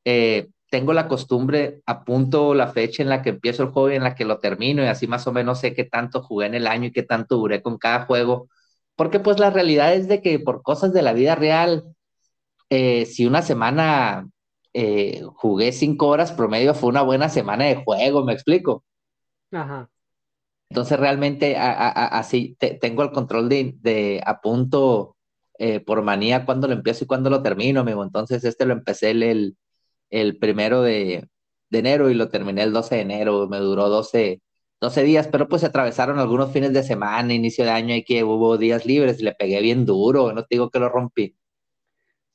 eh, 0.05 0.47
tengo 0.69 0.93
la 0.93 1.07
costumbre, 1.07 1.81
apunto 1.85 2.53
la 2.53 2.67
fecha 2.67 3.03
en 3.03 3.09
la 3.09 3.21
que 3.21 3.29
empiezo 3.31 3.63
el 3.63 3.69
juego 3.69 3.91
y 3.91 3.95
en 3.95 4.03
la 4.03 4.15
que 4.15 4.25
lo 4.25 4.39
termino, 4.39 4.83
y 4.83 4.87
así 4.87 5.07
más 5.07 5.27
o 5.27 5.33
menos 5.33 5.59
sé 5.59 5.73
qué 5.73 5.83
tanto 5.83 6.21
jugué 6.21 6.47
en 6.47 6.55
el 6.55 6.67
año 6.67 6.87
y 6.87 6.91
qué 6.91 7.03
tanto 7.03 7.37
duré 7.37 7.61
con 7.61 7.77
cada 7.77 8.05
juego. 8.05 8.47
Porque 8.95 9.19
pues 9.19 9.39
la 9.39 9.49
realidad 9.49 9.93
es 9.93 10.07
de 10.07 10.21
que 10.21 10.39
por 10.39 10.61
cosas 10.61 10.93
de 10.93 11.01
la 11.01 11.13
vida 11.13 11.35
real, 11.35 11.83
eh, 12.69 13.05
si 13.05 13.25
una 13.25 13.41
semana 13.41 14.29
eh, 14.73 15.21
jugué 15.35 15.71
cinco 15.73 16.07
horas 16.07 16.31
promedio, 16.31 16.73
fue 16.73 16.89
una 16.89 17.01
buena 17.01 17.29
semana 17.29 17.65
de 17.65 17.75
juego, 17.75 18.23
¿me 18.23 18.33
explico? 18.33 18.83
Ajá. 19.51 19.89
Entonces 20.71 20.97
realmente 20.97 21.57
así 21.57 22.55
tengo 22.79 23.03
el 23.03 23.11
control 23.11 23.49
de, 23.49 23.75
de 23.81 24.23
a 24.25 24.39
punto 24.39 25.17
eh, 25.59 25.81
por 25.81 26.01
manía 26.01 26.45
cuando 26.45 26.69
lo 26.69 26.73
empiezo 26.73 27.03
y 27.03 27.07
cuando 27.07 27.29
lo 27.29 27.43
termino, 27.43 27.81
amigo. 27.81 28.01
Entonces 28.01 28.45
este 28.45 28.65
lo 28.65 28.71
empecé 28.71 29.11
el, 29.11 29.57
el, 30.09 30.37
primero 30.37 30.81
de, 30.81 31.27
de, 31.69 31.79
enero 31.79 32.09
y 32.09 32.13
lo 32.13 32.29
terminé 32.29 32.63
el 32.63 32.71
12 32.71 32.95
de 32.95 33.01
enero. 33.01 33.49
Me 33.49 33.57
duró 33.57 33.89
12, 33.89 34.41
12 34.79 35.03
días, 35.03 35.27
pero 35.27 35.49
pues 35.49 35.59
se 35.59 35.67
atravesaron 35.67 36.19
algunos 36.19 36.53
fines 36.53 36.71
de 36.71 36.83
semana, 36.83 37.33
inicio 37.33 37.65
de 37.65 37.71
año 37.71 37.93
y 37.93 38.05
que 38.05 38.23
hubo 38.23 38.57
días 38.57 38.85
libres 38.85 39.19
y 39.19 39.23
le 39.23 39.33
pegué 39.33 39.59
bien 39.59 39.85
duro. 39.85 40.31
No 40.31 40.43
te 40.43 40.55
digo 40.55 40.69
que 40.69 40.79
lo 40.79 40.87
rompí. 40.87 41.35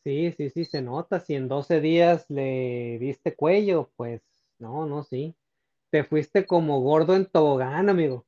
Sí, 0.04 0.34
sí, 0.36 0.50
sí, 0.50 0.66
se 0.66 0.82
nota. 0.82 1.20
Si 1.20 1.34
en 1.34 1.48
12 1.48 1.80
días 1.80 2.26
le 2.28 2.98
diste 2.98 3.34
cuello, 3.34 3.90
pues 3.96 4.20
no, 4.58 4.84
no, 4.84 5.04
sí. 5.04 5.34
Te 5.96 6.04
fuiste 6.04 6.44
como 6.44 6.82
gordo 6.82 7.16
en 7.16 7.24
tobogán, 7.24 7.88
amigo. 7.88 8.26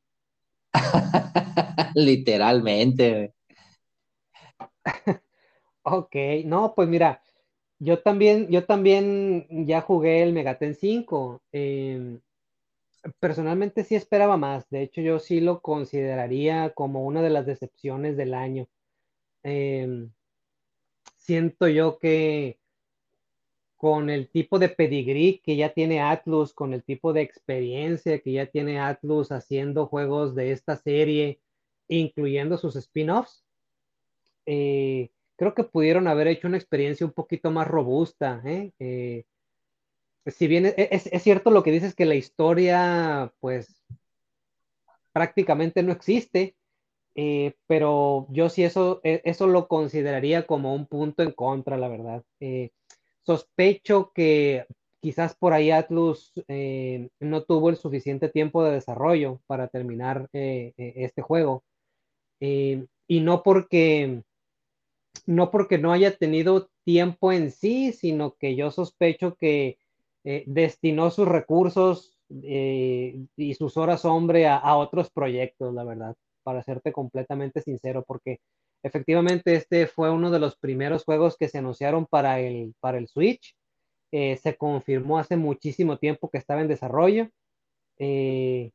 Literalmente. 1.94 3.34
ok, 5.82 6.16
no, 6.46 6.72
pues 6.74 6.88
mira, 6.88 7.20
yo 7.78 8.00
también, 8.00 8.48
yo 8.48 8.64
también 8.64 9.66
ya 9.66 9.82
jugué 9.82 10.22
el 10.22 10.32
Megaten 10.32 10.76
5. 10.76 11.42
Em, 11.52 12.22
personalmente 13.20 13.84
sí 13.84 13.94
esperaba 13.94 14.38
más. 14.38 14.66
De 14.70 14.80
hecho, 14.80 15.02
yo 15.02 15.18
sí 15.18 15.42
lo 15.42 15.60
consideraría 15.60 16.70
como 16.70 17.04
una 17.04 17.20
de 17.20 17.28
las 17.28 17.44
decepciones 17.44 18.16
del 18.16 18.32
año. 18.32 18.66
Em, 19.42 20.10
siento 21.18 21.68
yo 21.68 21.98
que 21.98 22.58
con 23.78 24.10
el 24.10 24.28
tipo 24.28 24.58
de 24.58 24.68
pedigrí 24.68 25.40
que 25.44 25.56
ya 25.56 25.72
tiene 25.72 26.00
Atlus, 26.00 26.52
con 26.52 26.74
el 26.74 26.82
tipo 26.82 27.12
de 27.12 27.22
experiencia 27.22 28.18
que 28.18 28.32
ya 28.32 28.46
tiene 28.46 28.80
Atlus 28.80 29.30
haciendo 29.30 29.86
juegos 29.86 30.34
de 30.34 30.50
esta 30.50 30.76
serie, 30.76 31.40
incluyendo 31.86 32.58
sus 32.58 32.74
spin-offs, 32.74 33.44
eh, 34.46 35.10
creo 35.36 35.54
que 35.54 35.62
pudieron 35.62 36.08
haber 36.08 36.26
hecho 36.26 36.48
una 36.48 36.56
experiencia 36.56 37.06
un 37.06 37.12
poquito 37.12 37.52
más 37.52 37.68
robusta. 37.68 38.42
¿eh? 38.44 38.72
Eh, 38.80 39.24
si 40.26 40.48
bien 40.48 40.66
es, 40.66 41.06
es, 41.06 41.22
cierto 41.22 41.52
lo 41.52 41.62
que 41.62 41.70
dices 41.70 41.94
que 41.94 42.04
la 42.04 42.16
historia, 42.16 43.32
pues, 43.38 43.84
prácticamente 45.12 45.84
no 45.84 45.92
existe, 45.92 46.56
pero 47.66 48.26
yo 48.30 48.48
sí 48.48 48.64
eso, 48.64 49.00
e, 49.04 49.22
eso 49.24 49.46
lo 49.46 49.68
consideraría 49.68 50.46
como 50.46 50.74
un 50.74 50.86
punto 50.86 51.22
en 51.22 51.30
contra, 51.30 51.76
la 51.76 51.88
verdad. 51.88 52.24
Sospecho 53.28 54.10
que 54.14 54.64
quizás 55.00 55.36
por 55.36 55.52
ahí 55.52 55.70
Atlus 55.70 56.32
eh, 56.48 57.10
no 57.20 57.42
tuvo 57.42 57.68
el 57.68 57.76
suficiente 57.76 58.30
tiempo 58.30 58.64
de 58.64 58.72
desarrollo 58.72 59.40
para 59.46 59.68
terminar 59.68 60.28
este 60.32 61.20
juego. 61.20 61.62
y 62.40 63.20
no 63.20 63.42
porque, 63.42 64.22
no 65.26 65.50
porque 65.50 65.76
no 65.78 65.92
haya 65.92 66.16
tenido 66.16 66.70
tiempo 66.84 67.32
en 67.32 67.50
sí, 67.50 67.92
sino 67.92 68.34
que 68.34 68.56
yo 68.56 68.70
sospecho 68.70 69.36
que 69.36 69.78
destinó 70.46 71.10
sus 71.10 71.28
recursos 71.28 72.18
y 72.30 73.54
sus 73.58 73.76
horas 73.76 74.04
hombre 74.04 74.46
a 74.46 74.76
otros 74.76 75.10
proyectos, 75.10 75.74
la 75.74 75.84
verdad 75.84 76.16
para 76.48 76.62
serte 76.62 76.92
completamente 76.92 77.60
sincero, 77.60 78.04
porque 78.08 78.40
efectivamente 78.82 79.54
este 79.54 79.86
fue 79.86 80.10
uno 80.10 80.30
de 80.30 80.38
los 80.38 80.56
primeros 80.56 81.04
juegos 81.04 81.36
que 81.36 81.48
se 81.48 81.58
anunciaron 81.58 82.06
para 82.06 82.40
el, 82.40 82.74
para 82.80 82.98
el 82.98 83.08
Switch. 83.08 83.54
Eh, 84.10 84.36
se 84.36 84.56
confirmó 84.56 85.18
hace 85.18 85.36
muchísimo 85.36 85.98
tiempo 85.98 86.30
que 86.30 86.38
estaba 86.38 86.60
en 86.60 86.68
desarrollo. 86.68 87.30
Eh, 87.98 88.70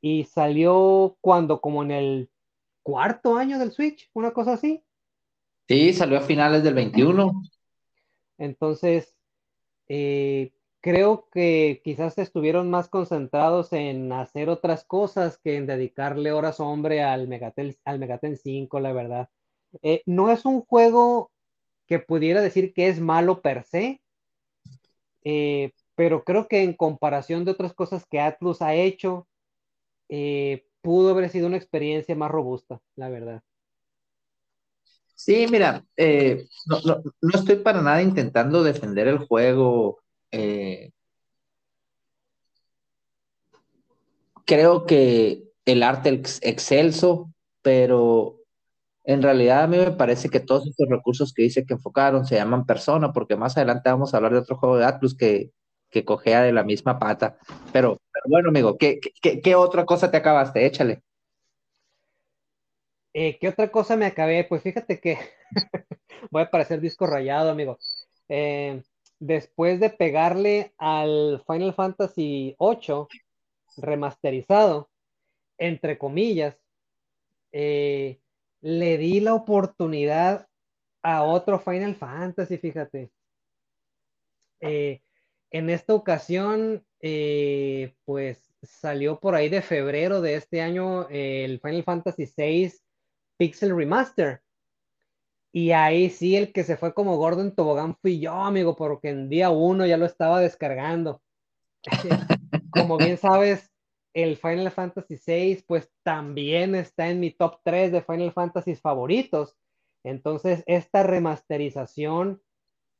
y 0.00 0.24
salió 0.24 1.16
cuando, 1.20 1.60
como 1.60 1.82
en 1.82 1.90
el 1.90 2.30
cuarto 2.82 3.36
año 3.36 3.58
del 3.58 3.72
Switch, 3.72 4.10
una 4.12 4.32
cosa 4.32 4.52
así. 4.52 4.82
Sí, 5.66 5.92
salió 5.94 6.18
a 6.18 6.22
finales 6.22 6.62
del 6.62 6.74
21. 6.74 7.32
Entonces, 8.36 9.14
eh, 9.88 10.52
creo 10.84 11.30
que 11.32 11.80
quizás 11.82 12.18
estuvieron 12.18 12.68
más 12.68 12.90
concentrados 12.90 13.72
en 13.72 14.12
hacer 14.12 14.50
otras 14.50 14.84
cosas 14.84 15.38
que 15.38 15.56
en 15.56 15.66
dedicarle 15.66 16.30
horas 16.30 16.60
hombre 16.60 17.02
al 17.02 17.26
Megaten, 17.26 17.74
al 17.86 17.98
Megaten 17.98 18.36
5, 18.36 18.80
la 18.80 18.92
verdad. 18.92 19.30
Eh, 19.80 20.02
no 20.04 20.30
es 20.30 20.44
un 20.44 20.60
juego 20.60 21.32
que 21.86 22.00
pudiera 22.00 22.42
decir 22.42 22.74
que 22.74 22.88
es 22.88 23.00
malo 23.00 23.40
per 23.40 23.64
se, 23.64 24.02
eh, 25.22 25.72
pero 25.94 26.22
creo 26.22 26.48
que 26.48 26.62
en 26.62 26.74
comparación 26.74 27.46
de 27.46 27.52
otras 27.52 27.72
cosas 27.72 28.04
que 28.04 28.20
Atlus 28.20 28.60
ha 28.60 28.74
hecho, 28.74 29.26
eh, 30.10 30.66
pudo 30.82 31.12
haber 31.12 31.30
sido 31.30 31.46
una 31.46 31.56
experiencia 31.56 32.14
más 32.14 32.30
robusta, 32.30 32.78
la 32.94 33.08
verdad. 33.08 33.42
Sí, 35.14 35.46
mira, 35.50 35.82
no, 35.96 37.02
no, 37.22 37.30
estoy 37.32 37.56
para 37.56 37.80
nada 37.80 38.02
intentando 38.02 38.62
defender 38.62 39.08
el 39.08 39.16
juego 39.20 40.03
eh, 40.34 40.90
creo 44.44 44.86
que 44.86 45.44
el 45.64 45.82
arte 45.82 46.10
excelso, 46.42 47.32
pero 47.62 48.40
en 49.04 49.22
realidad 49.22 49.64
a 49.64 49.66
mí 49.66 49.78
me 49.78 49.92
parece 49.92 50.28
que 50.28 50.40
todos 50.40 50.66
estos 50.66 50.88
recursos 50.88 51.32
que 51.32 51.42
dice 51.42 51.66
que 51.66 51.74
enfocaron 51.74 52.26
se 52.26 52.36
llaman 52.36 52.66
persona, 52.66 53.12
porque 53.12 53.36
más 53.36 53.56
adelante 53.56 53.90
vamos 53.90 54.14
a 54.14 54.18
hablar 54.18 54.32
de 54.32 54.38
otro 54.38 54.56
juego 54.56 54.78
de 54.78 54.84
Atlus 54.84 55.16
que, 55.16 55.50
que 55.90 56.04
cogea 56.04 56.42
de 56.42 56.52
la 56.52 56.64
misma 56.64 56.98
pata. 56.98 57.38
Pero, 57.72 57.98
bueno, 58.26 58.48
amigo, 58.50 58.76
¿qué, 58.78 59.00
¿qué, 59.20 59.54
otra 59.54 59.84
cosa 59.86 60.10
te 60.10 60.16
acabaste? 60.16 60.66
Échale. 60.66 61.02
Eh, 63.12 63.38
¿Qué 63.38 63.48
otra 63.48 63.70
cosa 63.70 63.96
me 63.96 64.06
acabé? 64.06 64.44
Pues 64.44 64.62
fíjate 64.62 65.00
que 65.00 65.18
voy 66.30 66.42
a 66.42 66.50
parecer 66.50 66.80
disco 66.80 67.06
rayado, 67.06 67.50
amigo. 67.50 67.78
Eh, 68.28 68.82
después 69.26 69.80
de 69.80 69.88
pegarle 69.88 70.74
al 70.76 71.42
Final 71.46 71.72
Fantasy 71.72 72.54
VIII 72.60 73.06
remasterizado, 73.78 74.90
entre 75.56 75.96
comillas, 75.96 76.58
eh, 77.50 78.20
le 78.60 78.98
di 78.98 79.20
la 79.20 79.34
oportunidad 79.34 80.46
a 81.02 81.22
otro 81.22 81.58
Final 81.58 81.96
Fantasy, 81.96 82.58
fíjate. 82.58 83.10
Eh, 84.60 85.00
en 85.50 85.70
esta 85.70 85.94
ocasión, 85.94 86.84
eh, 87.00 87.94
pues 88.04 88.52
salió 88.62 89.20
por 89.20 89.34
ahí 89.34 89.48
de 89.48 89.62
febrero 89.62 90.20
de 90.20 90.34
este 90.34 90.60
año 90.60 91.08
el 91.08 91.60
Final 91.60 91.84
Fantasy 91.84 92.30
VI 92.36 92.72
Pixel 93.38 93.74
Remaster. 93.74 94.42
Y 95.56 95.70
ahí 95.70 96.10
sí, 96.10 96.34
el 96.34 96.52
que 96.52 96.64
se 96.64 96.76
fue 96.76 96.92
como 96.94 97.16
gordo 97.16 97.40
en 97.40 97.54
tobogán 97.54 97.94
fui 98.02 98.18
yo, 98.18 98.32
amigo, 98.32 98.74
porque 98.74 99.10
en 99.10 99.28
día 99.28 99.50
uno 99.50 99.86
ya 99.86 99.96
lo 99.96 100.04
estaba 100.04 100.40
descargando. 100.40 101.22
como 102.72 102.98
bien 102.98 103.16
sabes, 103.18 103.70
el 104.14 104.36
Final 104.36 104.72
Fantasy 104.72 105.16
VI, 105.24 105.62
pues 105.64 105.88
también 106.02 106.74
está 106.74 107.08
en 107.08 107.20
mi 107.20 107.30
top 107.30 107.60
3 107.62 107.92
de 107.92 108.02
Final 108.02 108.32
Fantasy 108.32 108.74
favoritos. 108.74 109.56
Entonces, 110.02 110.64
esta 110.66 111.04
remasterización 111.04 112.42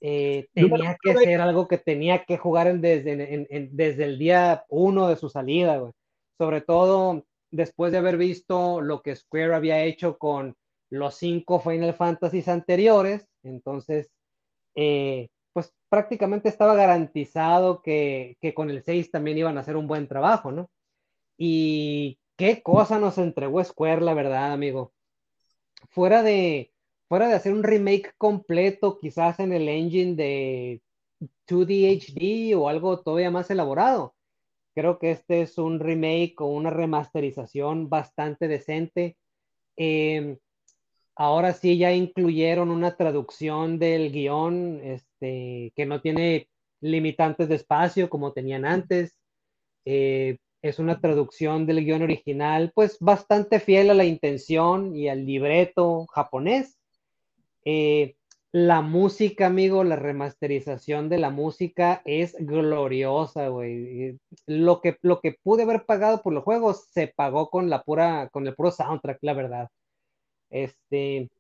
eh, 0.00 0.46
tenía 0.54 0.96
que 1.02 1.12
ser 1.16 1.40
algo 1.40 1.66
que 1.66 1.78
tenía 1.78 2.25
que 2.25 2.38
jugar 2.38 2.78
desde, 2.78 3.49
desde 3.73 4.04
el 4.04 4.16
día 4.16 4.64
uno 4.68 5.08
de 5.08 5.16
su 5.16 5.28
salida, 5.28 5.92
Sobre 6.38 6.61
todo 6.61 7.26
después 7.50 7.90
de 7.90 7.99
haber 7.99 8.16
visto 8.16 8.80
lo 8.80 9.02
que 9.02 9.16
Square 9.16 9.56
había 9.56 9.82
hecho 9.82 10.18
con 10.18 10.54
los 10.95 11.17
cinco 11.17 11.61
Final 11.61 11.95
Fantasies 11.95 12.49
anteriores, 12.49 13.27
entonces, 13.43 14.11
eh, 14.75 15.29
pues 15.53 15.73
prácticamente 15.89 16.49
estaba 16.49 16.75
garantizado 16.75 17.83
que, 17.83 18.37
con 18.55 18.71
el 18.71 18.83
6 18.83 19.11
también 19.11 19.39
iban 19.39 19.57
a 19.59 19.61
hacer 19.61 19.77
un 19.77 19.87
buen 19.89 20.09
trabajo, 20.09 20.53
¿no? 20.53 20.71
Y 21.39 22.19
qué 22.37 22.63
cosa 22.63 22.99
nos 22.99 23.19
entregó 23.19 23.63
Square, 23.65 24.03
la 24.03 24.15
verdad, 24.15 24.53
amigo. 24.53 24.93
Fuera 25.91 26.23
de, 26.23 26.73
fuera 27.09 27.29
de 27.29 27.35
hacer 27.35 27.53
un 27.53 27.63
remake 27.63 28.13
completo, 28.19 28.99
quizás 28.99 29.41
en 29.41 29.53
el 29.53 29.69
engine 29.69 30.17
de 30.17 30.83
2D 31.49 31.99
HD 32.01 32.55
o 32.57 32.69
algo 32.69 33.01
todavía 33.03 33.31
más 33.31 33.51
elaborado. 33.51 34.15
Creo 34.75 34.99
que 34.99 35.13
este 35.13 35.43
es 35.43 35.59
un 35.59 35.79
remake 35.81 36.41
o 36.41 36.47
una 36.47 36.71
remasterización 36.71 37.89
bastante 37.89 38.49
decente. 38.49 39.17
Eh, 39.77 40.39
Ahora 41.16 41.52
sí 41.54 41.78
ya 41.78 41.92
incluyeron 41.92 42.71
una 42.71 42.97
traducción 42.97 43.78
del 43.78 44.11
guion 44.12 44.80
este, 44.83 45.73
que 45.76 45.87
no 45.87 46.00
tiene 46.00 46.49
limitantes 46.80 47.49
de 47.49 47.56
espacio 47.56 48.11
como 48.11 48.33
tenían 48.33 48.64
antes. 48.64 49.14
Eh, 49.87 50.38
es 50.62 50.78
una 50.78 51.00
traducción 51.00 51.66
del 51.66 51.85
guion 51.85 52.02
original, 52.02 52.73
pues 52.75 52.99
bastante 53.00 53.61
fiel 53.61 53.90
a 53.90 53.94
la 53.94 54.04
intención 54.06 54.97
y 54.97 55.09
al 55.09 55.26
libreto 55.26 56.06
japonés. 56.06 56.78
Eh, 57.64 58.16
La 58.52 58.83
música, 58.83 59.47
amigo, 59.47 59.85
la 59.85 59.97
remasterización 59.97 61.09
de 61.09 61.18
la 61.18 61.30
música 61.30 62.02
es 62.04 62.37
gloriosa, 62.38 63.49
güey. 63.49 64.18
Lo 64.47 64.80
que, 64.80 64.97
lo 65.02 65.21
que 65.21 65.37
pude 65.42 65.64
haber 65.64 65.85
pagado 65.87 66.23
por 66.23 66.33
los 66.33 66.44
juegos 66.44 66.87
se 66.92 67.09
pagó 67.09 67.50
con 67.50 67.68
la 67.71 67.83
pura, 67.83 68.28
con 68.30 68.47
el 68.47 68.54
puro 68.54 68.71
soundtrack, 68.71 69.18
la 69.23 69.35
verdad. 69.35 69.68
Este, 70.54 71.30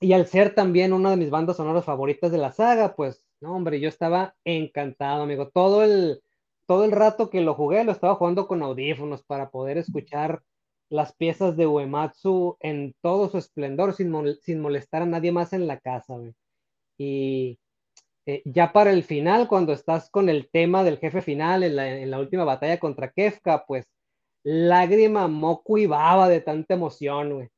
y 0.00 0.12
al 0.12 0.26
ser 0.26 0.54
también 0.54 0.92
una 0.92 1.10
de 1.10 1.16
mis 1.16 1.30
bandas 1.30 1.56
sonoras 1.56 1.84
favoritas 1.84 2.30
de 2.30 2.38
la 2.38 2.52
saga, 2.52 2.94
pues, 2.94 3.24
no, 3.40 3.56
hombre, 3.56 3.80
yo 3.80 3.88
estaba 3.88 4.36
encantado, 4.44 5.22
amigo. 5.22 5.48
Todo 5.48 5.84
el, 5.84 6.22
todo 6.66 6.84
el 6.84 6.92
rato 6.92 7.30
que 7.30 7.40
lo 7.40 7.54
jugué, 7.54 7.84
lo 7.84 7.92
estaba 7.92 8.16
jugando 8.16 8.46
con 8.46 8.62
audífonos 8.62 9.24
para 9.24 9.50
poder 9.50 9.78
escuchar 9.78 10.42
las 10.90 11.14
piezas 11.14 11.56
de 11.56 11.66
Uematsu 11.66 12.56
en 12.60 12.94
todo 13.00 13.28
su 13.30 13.38
esplendor 13.38 13.94
sin, 13.94 14.12
sin 14.42 14.60
molestar 14.60 15.02
a 15.02 15.06
nadie 15.06 15.32
más 15.32 15.52
en 15.54 15.66
la 15.66 15.80
casa. 15.80 16.14
Y 16.98 17.58
eh, 18.26 18.42
ya 18.44 18.72
para 18.72 18.90
el 18.92 19.04
final, 19.04 19.48
cuando 19.48 19.72
estás 19.72 20.10
con 20.10 20.28
el 20.28 20.50
tema 20.50 20.84
del 20.84 20.98
jefe 20.98 21.22
final 21.22 21.62
en 21.62 22.10
la, 22.10 22.18
última 22.18 22.44
batalla 22.44 22.78
contra 22.78 23.10
Kefka, 23.10 23.64
pues 23.66 23.86
lágrima, 24.44 25.28
moco 25.28 25.78
y 25.78 25.86
baba 25.86 26.28
de 26.28 26.40
tanta 26.40 26.74
emoción, 26.74 27.34
güey. 27.34 27.48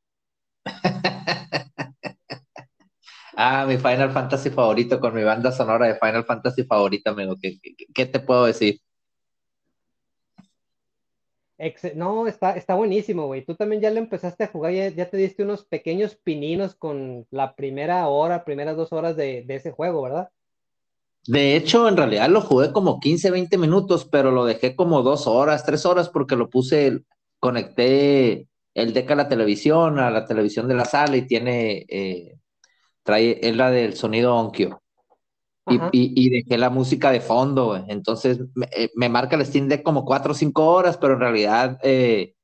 ah, 3.36 3.64
mi 3.66 3.78
Final 3.78 4.10
Fantasy 4.10 4.50
favorito 4.50 5.00
con 5.00 5.14
mi 5.14 5.24
banda 5.24 5.52
sonora 5.52 5.86
de 5.86 5.98
Final 5.98 6.24
Fantasy 6.24 6.64
favorita, 6.64 7.10
amigo. 7.10 7.36
qué 7.40 8.06
te 8.06 8.20
puedo 8.20 8.46
decir? 8.46 8.80
no, 11.94 12.26
está, 12.26 12.52
está 12.52 12.74
buenísimo, 12.74 13.26
güey. 13.26 13.44
Tú 13.44 13.54
también 13.54 13.80
ya 13.80 13.90
le 13.90 13.98
empezaste 13.98 14.44
a 14.44 14.48
jugar, 14.48 14.72
ya, 14.72 15.10
te 15.10 15.16
diste 15.16 15.42
unos 15.42 15.64
pequeños 15.64 16.14
pininos 16.14 16.74
con 16.74 17.26
la 17.30 17.54
primera 17.54 18.06
hora, 18.08 18.44
primeras 18.44 18.76
dos 18.76 18.92
horas 18.92 19.16
de, 19.16 19.44
ese 19.48 19.70
juego, 19.70 20.02
¿verdad? 20.02 20.28
De 21.26 21.56
hecho, 21.56 21.88
en 21.88 21.96
realidad 21.96 22.28
lo 22.28 22.40
jugué 22.40 22.72
como 22.72 23.00
15, 23.00 23.30
20 23.30 23.58
minutos, 23.58 24.04
pero 24.04 24.30
lo 24.30 24.44
dejé 24.44 24.76
como 24.76 25.02
dos 25.02 25.26
horas, 25.26 25.64
tres 25.64 25.86
horas, 25.86 26.08
porque 26.08 26.36
lo 26.36 26.50
puse, 26.50 27.00
conecté 27.40 28.46
el 28.76 28.92
deck 28.92 29.10
a 29.10 29.14
la 29.14 29.28
televisión, 29.28 29.98
a 29.98 30.10
la 30.10 30.26
televisión 30.26 30.68
de 30.68 30.74
la 30.74 30.84
sala 30.84 31.16
y 31.16 31.26
tiene, 31.26 31.86
eh, 31.88 32.38
trae, 33.02 33.38
es 33.42 33.56
la 33.56 33.70
del 33.70 33.94
sonido 33.94 34.36
Onkyo. 34.36 34.82
Y, 35.90 36.30
dejé 36.30 36.58
la 36.58 36.70
música 36.70 37.10
de 37.10 37.20
fondo, 37.20 37.82
entonces 37.88 38.38
eh, 38.70 38.90
me, 38.94 39.08
marca 39.08 39.34
el 39.34 39.44
Steam 39.44 39.66
Deck 39.66 39.82
como 39.82 40.04
cuatro 40.04 40.30
o 40.30 40.34
cinco 40.34 40.64
horas, 40.66 40.96
pero 40.96 41.14
en 41.14 41.20
realidad 41.20 41.80
eh, 41.82 42.34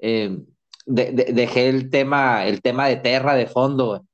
eh, 0.00 0.36
dejé 0.84 1.70
el 1.70 1.88
tema, 1.88 2.44
el 2.44 2.60
tema 2.60 2.88
de 2.88 2.96
Terra 2.96 3.34
de 3.34 3.46
fondo, 3.46 4.04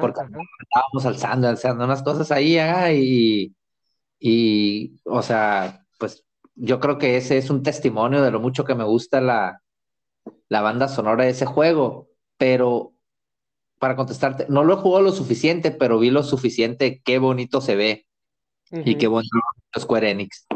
porque 0.00 0.20
estábamos 0.20 1.06
alzando, 1.06 1.48
alzando 1.48 1.84
unas 1.84 2.02
cosas 2.02 2.30
ahí, 2.32 2.58
y, 2.92 3.54
y, 4.18 5.00
o 5.04 5.22
sea, 5.22 5.86
pues 5.98 6.22
yo 6.54 6.80
creo 6.80 6.98
que 6.98 7.16
ese 7.16 7.38
es 7.38 7.48
un 7.48 7.62
testimonio 7.62 8.20
de 8.20 8.30
lo 8.30 8.40
mucho 8.40 8.64
que 8.64 8.74
me 8.74 8.84
gusta 8.84 9.22
la, 9.22 9.62
la 10.50 10.60
banda 10.60 10.88
sonora 10.88 11.24
de 11.24 11.30
ese 11.30 11.46
juego, 11.46 12.10
pero 12.36 12.92
para 13.78 13.96
contestarte, 13.96 14.44
no 14.50 14.62
lo 14.64 14.74
he 14.74 14.76
jugado 14.76 15.04
lo 15.04 15.12
suficiente, 15.12 15.70
pero 15.70 15.98
vi 15.98 16.10
lo 16.10 16.22
suficiente, 16.22 17.00
qué 17.02 17.18
bonito 17.18 17.62
se 17.62 17.76
ve 17.76 18.06
y 18.70 18.96
qué 18.96 19.06
bonito 19.06 19.30
Square 19.78 20.10
Enix. 20.10 20.46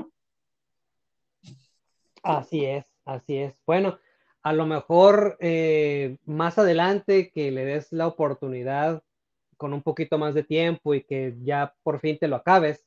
Así 2.23 2.65
es, 2.65 2.85
así 3.05 3.39
es. 3.39 3.55
Bueno, 3.67 3.99
a 4.43 4.53
lo 4.53 4.67
mejor 4.67 5.39
eh, 5.41 6.19
más 6.27 6.59
adelante 6.59 7.31
que 7.31 7.51
le 7.51 7.65
des 7.65 7.93
la 7.93 8.09
oportunidad 8.09 9.03
con 9.57 9.73
un 9.73 9.83
poquito 9.83 10.19
más 10.19 10.35
de 10.35 10.43
tiempo 10.43 10.95
y 10.95 11.03
que 11.03 11.35
ya 11.43 11.75
por 11.83 12.01
fin 12.01 12.19
te 12.19 12.29
lo 12.29 12.37
acabes, 12.37 12.84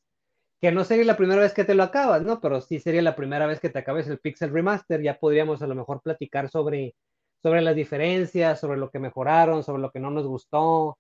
que 0.62 0.72
no 0.72 0.84
sería 0.84 1.06
la 1.06 1.18
primera 1.18 1.42
vez 1.42 1.54
que 1.54 1.64
te 1.64 1.76
lo 1.76 1.84
acabas, 1.84 2.24
¿no? 2.24 2.40
Pero 2.42 2.62
sí 2.62 2.80
sería 2.80 3.02
la 3.02 3.16
primera 3.16 3.48
vez 3.48 3.60
que 3.60 3.70
te 3.70 3.80
acabes 3.80 4.08
el 4.08 4.20
Pixel 4.20 4.52
Remaster, 4.52 5.02
ya 5.02 5.20
podríamos 5.20 5.62
a 5.62 5.68
lo 5.68 5.76
mejor 5.76 6.02
platicar 6.02 6.50
sobre 6.50 6.96
sobre 7.44 7.62
las 7.62 7.76
diferencias, 7.76 8.60
sobre 8.60 8.78
lo 8.78 8.90
que 8.90 9.00
mejoraron, 9.00 9.64
sobre 9.64 9.82
lo 9.82 9.92
que 9.92 10.00
no 10.00 10.10
nos 10.10 10.26
gustó, 10.26 10.98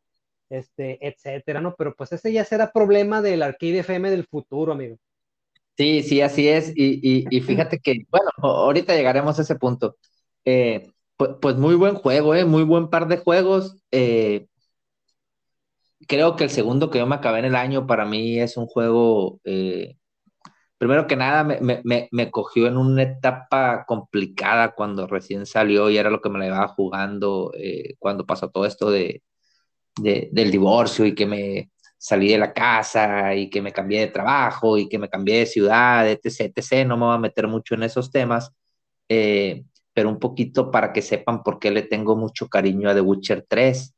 este, 0.49 1.05
etcétera, 1.05 1.61
¿no? 1.61 1.75
Pero 1.77 1.95
pues 1.95 2.11
ese 2.13 2.31
ya 2.31 2.45
será 2.45 2.71
problema 2.71 3.21
del 3.21 3.43
Arcade 3.43 3.79
FM 3.79 4.09
del 4.09 4.25
futuro, 4.25 4.71
amigo. 4.71 4.97
Sí, 5.75 6.01
sí, 6.03 6.21
así 6.21 6.47
es. 6.47 6.71
Y, 6.75 7.41
fíjate 7.41 7.79
que, 7.79 8.05
bueno, 8.09 8.29
ahorita 8.37 8.95
llegaremos 8.95 9.37
a 9.37 9.43
ese 9.43 9.55
punto. 9.55 9.97
Eh, 10.43 10.89
pues, 11.17 11.31
pues, 11.41 11.55
muy 11.57 11.75
buen 11.75 11.95
juego, 11.95 12.33
¿eh? 12.33 12.45
Muy 12.45 12.63
buen 12.63 12.89
par 12.89 13.07
de 13.07 13.17
juegos. 13.17 13.77
Eh, 13.91 14.47
creo 16.07 16.35
que 16.35 16.43
el 16.43 16.49
segundo 16.49 16.89
que 16.89 16.99
yo 16.99 17.07
me 17.07 17.15
acabé 17.15 17.39
en 17.39 17.45
el 17.45 17.55
año 17.55 17.87
para 17.87 18.05
mí 18.05 18.39
es 18.39 18.57
un 18.57 18.67
juego 18.67 19.39
eh, 19.45 19.97
primero 20.77 21.07
que 21.07 21.15
nada 21.15 21.43
me, 21.43 22.31
cogió 22.31 22.67
en 22.67 22.77
una 22.77 23.03
etapa 23.03 23.85
complicada 23.87 24.73
cuando 24.75 25.07
recién 25.07 25.45
salió 25.45 25.89
y 25.89 25.97
era 25.97 26.09
lo 26.09 26.21
que 26.21 26.29
me 26.29 26.39
la 26.39 26.47
iba 26.47 26.67
jugando 26.67 27.51
eh, 27.57 27.95
cuando 27.99 28.25
pasó 28.25 28.49
todo 28.49 28.65
esto 28.65 28.91
de, 28.91 29.23
del 29.95 30.51
divorcio 30.51 31.05
y 31.05 31.15
que 31.15 31.25
me 31.25 31.71
salí 31.97 32.31
de 32.31 32.37
la 32.37 32.53
casa 32.53 33.33
y 33.35 33.49
que 33.49 33.61
me 33.61 33.73
cambié 33.73 34.01
de 34.01 34.07
trabajo 34.07 34.77
y 34.77 34.87
que 34.87 34.99
me 34.99 35.09
cambié 35.09 35.39
de 35.39 35.45
ciudad, 35.47 36.07
etc., 36.07 36.53
etc. 36.55 36.87
No 36.87 36.97
me 36.97 37.05
voy 37.05 37.15
a 37.15 37.19
meter 37.19 37.47
mucho 37.47 37.75
en 37.75 37.83
esos 37.83 38.11
temas, 38.11 38.51
eh, 39.09 39.63
pero 39.93 40.09
un 40.09 40.19
poquito 40.19 40.69
para 40.71 40.93
que 40.93 41.01
sepan 41.01 41.41
por 41.43 41.59
qué 41.59 41.71
le 41.71 41.83
tengo 41.83 42.15
mucho 42.15 42.47
cariño 42.47 42.89
a 42.89 42.93
The 42.93 43.01
Witcher 43.01 43.45
3. 43.47 43.95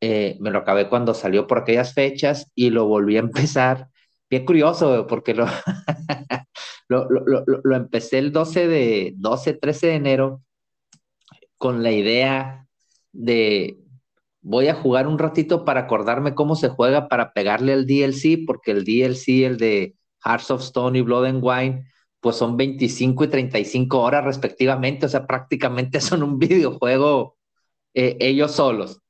Eh, 0.00 0.36
me 0.40 0.50
lo 0.50 0.58
acabé 0.58 0.88
cuando 0.88 1.14
salió 1.14 1.46
por 1.46 1.58
aquellas 1.58 1.94
fechas 1.94 2.50
y 2.54 2.70
lo 2.70 2.86
volví 2.86 3.16
a 3.16 3.20
empezar 3.20 3.88
bien 4.30 4.44
curioso, 4.44 5.06
porque 5.06 5.34
lo, 5.34 5.46
lo, 6.88 7.08
lo, 7.08 7.44
lo, 7.46 7.76
empecé 7.76 8.18
el 8.18 8.32
12 8.32 8.68
de 8.68 9.14
12, 9.16 9.54
13 9.54 9.86
de 9.88 9.94
enero 9.94 10.42
con 11.56 11.82
la 11.82 11.92
idea 11.92 12.66
de 13.12 13.78
voy 14.40 14.68
a 14.68 14.74
jugar 14.74 15.06
un 15.06 15.18
ratito 15.18 15.64
para 15.64 15.80
acordarme 15.80 16.34
cómo 16.34 16.56
se 16.56 16.68
juega 16.68 17.08
para 17.08 17.32
pegarle 17.32 17.72
al 17.72 17.86
DLC, 17.86 18.44
porque 18.46 18.70
el 18.70 18.84
DLC, 18.84 19.44
el 19.44 19.56
de 19.58 19.96
Hearts 20.24 20.50
of 20.50 20.62
Stone 20.62 20.98
y 20.98 21.02
Blood 21.02 21.26
and 21.26 21.40
Wine, 21.42 21.84
pues 22.20 22.36
son 22.36 22.56
25 22.56 23.24
y 23.24 23.28
35 23.28 24.00
horas 24.00 24.24
respectivamente, 24.24 25.06
o 25.06 25.08
sea, 25.08 25.26
prácticamente 25.26 26.00
son 26.00 26.22
un 26.22 26.38
videojuego 26.38 27.36
eh, 27.94 28.16
ellos 28.20 28.52
solos. 28.52 29.00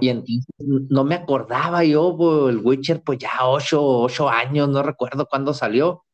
Y 0.00 0.08
entonces 0.08 0.44
no 0.58 1.04
me 1.04 1.16
acordaba 1.16 1.82
yo, 1.84 2.16
pues, 2.16 2.54
el 2.54 2.58
Witcher, 2.64 3.02
pues 3.02 3.18
ya 3.18 3.30
ocho, 3.42 3.84
ocho 3.84 4.28
años, 4.28 4.68
no 4.68 4.82
recuerdo 4.82 5.26
cuándo 5.26 5.52
salió, 5.52 6.04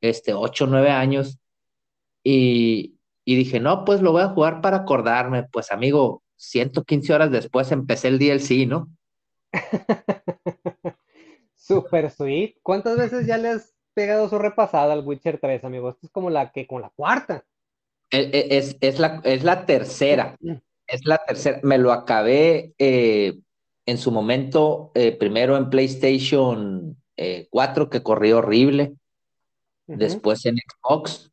este, 0.00 0.32
ocho, 0.32 0.66
nueve 0.66 0.90
años. 0.90 1.38
Y, 2.24 2.98
y 3.24 3.36
dije, 3.36 3.60
no, 3.60 3.84
pues 3.84 4.00
lo 4.00 4.12
voy 4.12 4.22
a 4.22 4.28
jugar 4.28 4.60
para 4.60 4.78
acordarme. 4.78 5.44
Pues 5.44 5.70
amigo, 5.72 6.22
115 6.36 7.14
horas 7.14 7.30
después 7.30 7.70
empecé 7.70 8.08
el 8.08 8.18
DLC, 8.18 8.66
¿no? 8.66 8.88
Super 11.54 12.10
sweet. 12.10 12.56
¿Cuántas 12.62 12.96
veces 12.96 13.26
ya 13.26 13.38
le 13.38 13.48
has 13.48 13.74
pegado 13.94 14.28
su 14.28 14.38
repasada 14.38 14.92
al 14.92 15.06
Witcher 15.06 15.38
3, 15.38 15.64
amigo? 15.64 15.90
Esto 15.90 16.06
es 16.06 16.12
como 16.12 16.30
la 16.30 16.50
que, 16.50 16.66
con 16.66 16.82
la 16.82 16.90
cuarta. 16.90 17.44
E, 18.10 18.30
e, 18.32 18.58
es, 18.58 18.76
es, 18.80 18.98
la, 18.98 19.20
es 19.24 19.44
la 19.44 19.64
tercera. 19.66 20.36
Es 20.92 21.06
la 21.06 21.24
tercera. 21.24 21.58
Me 21.62 21.78
lo 21.78 21.90
acabé 21.90 22.74
eh, 22.76 23.38
en 23.86 23.96
su 23.96 24.12
momento, 24.12 24.92
eh, 24.94 25.12
primero 25.12 25.56
en 25.56 25.70
PlayStation 25.70 27.02
4, 27.48 27.84
eh, 27.84 27.88
que 27.90 28.02
corrió 28.02 28.38
horrible. 28.38 28.94
Después 29.86 30.44
en 30.44 30.56
Xbox, 30.58 31.32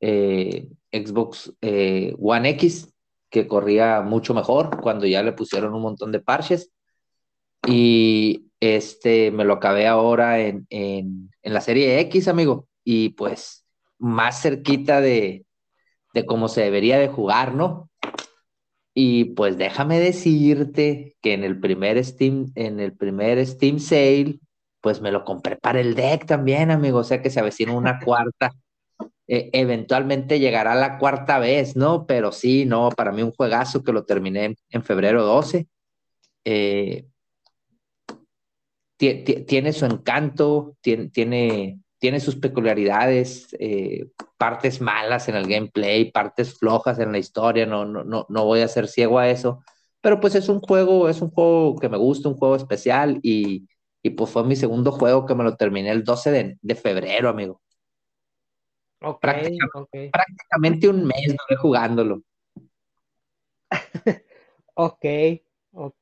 Xbox 0.00 1.52
One 1.62 2.48
X, 2.50 2.92
que 3.30 3.46
corría 3.46 4.02
mucho 4.02 4.34
mejor 4.34 4.80
cuando 4.82 5.06
ya 5.06 5.22
le 5.22 5.32
pusieron 5.32 5.74
un 5.74 5.82
montón 5.82 6.12
de 6.12 6.20
parches. 6.20 6.70
Y 7.66 8.50
este 8.60 9.30
me 9.30 9.44
lo 9.44 9.54
acabé 9.54 9.86
ahora 9.86 10.40
en, 10.40 10.66
en, 10.68 11.30
la 11.42 11.62
serie 11.62 12.00
X, 12.00 12.28
amigo. 12.28 12.68
Y 12.84 13.10
pues 13.10 13.64
más 13.98 14.42
cerquita 14.42 15.00
de, 15.00 15.46
de 16.12 16.26
cómo 16.26 16.48
se 16.48 16.62
debería 16.62 16.98
de 16.98 17.08
jugar, 17.08 17.54
¿no? 17.54 17.90
Y 18.94 19.24
pues 19.24 19.58
déjame 19.58 19.98
decirte 19.98 21.16
que 21.20 21.34
en 21.34 21.42
el 21.42 21.58
primer 21.58 22.02
Steam, 22.04 22.52
en 22.54 22.78
el 22.78 22.96
primer 22.96 23.44
Steam 23.44 23.80
Sale, 23.80 24.38
pues 24.80 25.00
me 25.00 25.10
lo 25.10 25.24
compré 25.24 25.56
para 25.56 25.80
el 25.80 25.94
deck 25.94 26.26
también, 26.26 26.70
amigo. 26.70 26.98
O 26.98 27.04
sea 27.04 27.20
que 27.20 27.30
se 27.30 27.40
avecina 27.40 27.72
una 27.72 27.98
cuarta. 28.04 28.52
E, 29.26 29.50
eventualmente 29.52 30.38
llegará 30.38 30.74
la 30.74 30.98
cuarta 30.98 31.38
vez, 31.38 31.74
¿no? 31.74 32.06
Pero 32.06 32.30
sí, 32.30 32.66
no, 32.66 32.90
para 32.90 33.10
mí 33.10 33.22
un 33.22 33.32
juegazo 33.32 33.82
que 33.82 33.92
lo 33.92 34.04
terminé 34.04 34.54
en, 34.70 34.82
febrero 34.84 35.24
12. 35.24 35.66
Eh, 36.44 37.06
tiene 38.96 39.72
su 39.72 39.86
encanto, 39.86 40.76
tiene, 40.80 41.08
tiene, 41.08 41.80
tiene 42.04 42.20
sus 42.20 42.36
peculiaridades, 42.36 43.56
eh, 43.58 44.10
partes 44.36 44.82
malas 44.82 45.26
en 45.30 45.36
el 45.36 45.46
gameplay, 45.46 46.12
partes 46.12 46.58
flojas 46.58 46.98
en 46.98 47.12
la 47.12 47.16
historia, 47.16 47.64
no, 47.64 47.86
no, 47.86 48.04
no, 48.04 48.26
no 48.28 48.44
voy 48.44 48.60
a 48.60 48.68
ser 48.68 48.88
ciego 48.88 49.18
a 49.18 49.30
eso, 49.30 49.64
pero 50.02 50.20
pues 50.20 50.34
es 50.34 50.50
un 50.50 50.60
juego, 50.60 51.08
es 51.08 51.22
un 51.22 51.30
juego 51.30 51.76
que 51.76 51.88
me 51.88 51.96
gusta, 51.96 52.28
un 52.28 52.36
juego 52.36 52.56
especial 52.56 53.20
y, 53.22 53.66
y 54.02 54.10
pues 54.10 54.30
fue 54.30 54.44
mi 54.44 54.54
segundo 54.54 54.92
juego 54.92 55.24
que 55.24 55.34
me 55.34 55.44
lo 55.44 55.56
terminé 55.56 55.92
el 55.92 56.04
12 56.04 56.30
de, 56.30 56.58
de 56.60 56.74
febrero, 56.74 57.30
amigo. 57.30 57.62
Ok, 59.00 59.20
prácticamente, 59.22 60.10
prácticamente 60.12 60.88
un 60.90 61.06
mes 61.06 61.24
duré 61.28 61.56
jugándolo. 61.58 62.20
ok, 64.74 65.04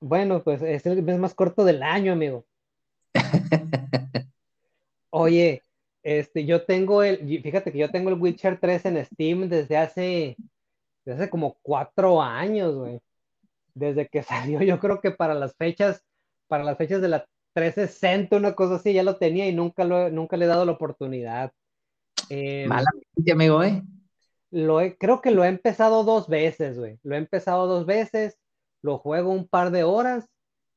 bueno, 0.01 0.43
pues 0.43 0.62
es 0.62 0.85
el 0.85 1.01
mes 1.05 1.21
más 1.21 1.35
corto 1.35 1.65
del 1.65 1.81
año, 1.85 2.12
amigo. 2.12 2.45
Oye, 5.11 5.62
este, 6.03 6.45
yo 6.45 6.65
tengo 6.65 7.03
el, 7.03 7.19
fíjate 7.43 7.73
que 7.73 7.79
yo 7.79 7.91
tengo 7.91 8.11
el 8.11 8.21
Witcher 8.21 8.59
3 8.59 8.87
en 8.87 9.05
Steam 9.05 9.49
desde 9.49 9.77
hace, 9.77 10.37
desde 11.05 11.23
hace 11.23 11.31
como 11.31 11.57
cuatro 11.62 12.21
años, 12.21 12.75
güey. 12.75 13.01
Desde 13.75 14.09
que 14.09 14.23
salió, 14.59 14.62
yo 14.62 14.79
creo 14.79 15.01
que 15.01 15.12
para 15.12 15.35
las 15.35 15.55
fechas, 15.57 16.05
para 16.49 16.65
las 16.65 16.77
fechas 16.77 17.01
de 17.01 17.09
la 17.09 17.27
360, 17.55 18.37
una 18.37 18.55
cosa 18.55 18.77
así, 18.77 18.93
ya 18.93 19.03
lo 19.03 19.17
tenía 19.17 19.47
y 19.47 19.55
nunca, 19.55 19.85
lo, 19.85 20.11
nunca 20.11 20.37
le 20.37 20.47
he 20.47 20.49
dado 20.49 20.65
la 20.65 20.73
oportunidad. 20.73 21.53
Eh, 22.31 22.67
amigo, 23.31 23.62
¿eh? 23.62 23.83
Lo 24.51 24.81
creo 24.99 25.21
que 25.21 25.31
lo 25.31 25.45
he 25.45 25.49
empezado 25.49 26.05
dos 26.05 26.29
veces, 26.29 26.79
güey. 26.79 26.99
Lo 27.03 27.15
he 27.15 27.19
empezado 27.19 27.67
dos 27.67 27.87
veces, 27.87 28.38
lo 28.83 28.99
juego 28.99 29.31
un 29.31 29.49
par 29.49 29.71
de 29.71 29.85
horas 29.85 30.32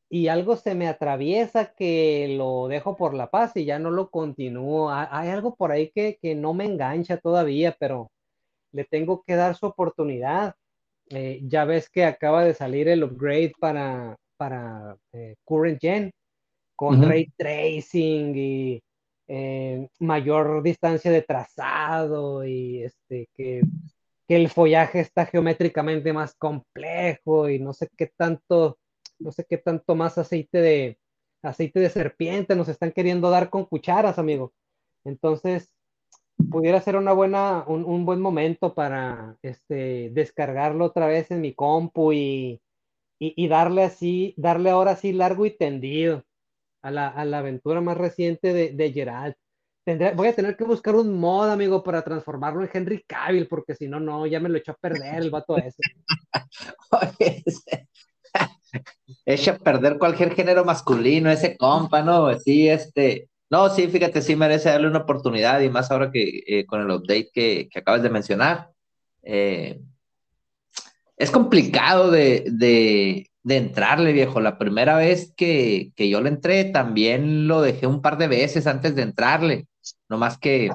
y 0.09 0.27
algo 0.27 0.55
se 0.55 0.75
me 0.75 0.87
atraviesa 0.87 1.73
que 1.73 2.35
lo 2.37 2.67
dejo 2.67 2.95
por 2.95 3.13
la 3.13 3.29
paz 3.29 3.55
y 3.55 3.65
ya 3.65 3.79
no 3.79 3.91
lo 3.91 4.09
continúo. 4.09 4.91
Hay 4.91 5.29
algo 5.29 5.55
por 5.55 5.71
ahí 5.71 5.91
que, 5.91 6.17
no 6.35 6.53
me 6.53 6.65
engancha 6.65 7.17
todavía, 7.17 7.75
pero 7.79 8.11
le 8.71 8.85
tengo 8.85 9.23
que 9.23 9.35
dar 9.35 9.55
su 9.55 9.65
oportunidad. 9.65 10.55
Eh, 11.09 11.41
ya 11.43 11.65
ves 11.65 11.89
que 11.89 12.05
acaba 12.05 12.43
de 12.43 12.53
salir 12.53 12.87
el 12.87 13.03
upgrade 13.03 13.53
para, 13.59 14.15
para 14.37 14.97
eh, 15.13 15.35
Current 15.43 15.79
Gen 15.81 16.11
con 16.75 17.01
ray 17.01 17.31
tracing 17.37 18.35
y 18.35 18.83
eh, 19.27 19.87
mayor 19.99 20.61
distancia 20.61 21.09
de 21.11 21.21
trazado 21.21 22.45
y 22.45 22.83
este, 22.83 23.27
que, 23.33 23.61
que, 24.27 24.35
el 24.35 24.49
follaje 24.49 24.99
está 24.99 25.25
geométricamente 25.25 26.11
más 26.11 26.35
complejo 26.35 27.49
y 27.49 27.59
no 27.59 27.73
sé 27.73 27.87
qué 27.95 28.11
tanto 28.17 28.77
no 29.19 29.31
sé 29.31 29.45
qué 29.49 29.57
tanto 29.57 29.95
más 29.95 30.17
aceite 30.17 30.59
de, 30.61 30.99
aceite 31.47 31.79
de 31.79 31.89
serpiente 31.89 32.55
nos 32.55 32.69
están 32.69 32.91
queriendo 32.91 33.29
dar 33.29 33.49
con 33.49 33.65
cucharas, 33.65 34.19
amigo. 34.19 34.53
Entonces, 35.03 35.71
pudiera 36.49 36.81
ser 36.81 36.95
una 36.95 37.13
buena, 37.13 37.63
un, 37.67 38.05
buen 38.05 38.21
momento 38.21 38.73
para 38.73 39.37
este, 39.41 40.09
descargarlo 40.11 40.85
otra 40.85 41.07
vez 41.07 41.31
en 41.31 41.41
mi 41.41 41.53
compu 41.53 42.13
y, 42.13 42.61
y, 43.19 43.47
darle 43.47 43.83
así, 43.83 44.33
darle 44.37 44.69
ahora 44.69 44.95
sí 44.95 45.13
largo 45.13 45.45
y 45.45 45.51
tendido 45.51 46.23
a 46.81 46.91
la, 46.91 47.07
aventura 47.37 47.81
más 47.81 47.97
reciente 47.97 48.53
de, 48.53 48.71
de 48.71 48.91
Geralt. 48.91 49.37
voy 50.15 50.27
a 50.27 50.35
tener 50.35 50.55
que 50.57 50.65
buscar 50.65 50.95
un 50.95 51.17
mod, 51.17 51.49
amigo, 51.49 51.83
para 51.83 52.03
transformarlo 52.03 52.63
en 52.63 52.69
Henry 52.73 53.03
Cavill, 53.07 53.47
porque 53.47 53.75
si 53.75 53.87
no, 53.87 53.99
no, 53.99 54.27
ya 54.27 54.39
me 54.39 54.49
lo 54.49 54.57
echó 54.57 54.73
a 54.73 54.77
perder 54.77 55.23
el 55.23 55.29
vato 55.29 55.57
ese. 55.57 55.81
echa 59.25 59.51
a 59.51 59.57
perder 59.57 59.97
cualquier 59.97 60.33
género 60.33 60.65
masculino, 60.65 61.29
ese 61.29 61.57
compa, 61.57 62.01
¿no? 62.01 62.37
Sí, 62.39 62.67
este, 62.69 63.29
no, 63.49 63.69
sí, 63.69 63.87
fíjate, 63.87 64.21
sí 64.21 64.35
merece 64.35 64.69
darle 64.69 64.87
una 64.87 64.99
oportunidad 64.99 65.61
y 65.61 65.69
más 65.69 65.91
ahora 65.91 66.11
que 66.11 66.43
eh, 66.47 66.65
con 66.65 66.81
el 66.81 66.89
update 66.89 67.29
que, 67.33 67.69
acabas 67.75 68.01
de 68.01 68.09
mencionar. 68.09 68.71
Eh, 69.23 69.79
es 71.17 71.31
complicado 71.31 72.11
de, 72.11 73.29
entrarle, 73.47 74.13
viejo. 74.13 74.41
La 74.41 74.57
primera 74.57 74.97
vez 74.97 75.31
que, 75.37 75.91
yo 75.95 76.21
le 76.21 76.29
entré, 76.29 76.65
también 76.65 77.47
lo 77.47 77.61
dejé 77.61 77.87
un 77.87 78.01
par 78.01 78.17
de 78.17 78.27
veces 78.27 78.67
antes 78.67 78.95
de 78.95 79.03
entrarle. 79.03 79.67
No 80.09 80.17
más 80.17 80.37
que 80.37 80.71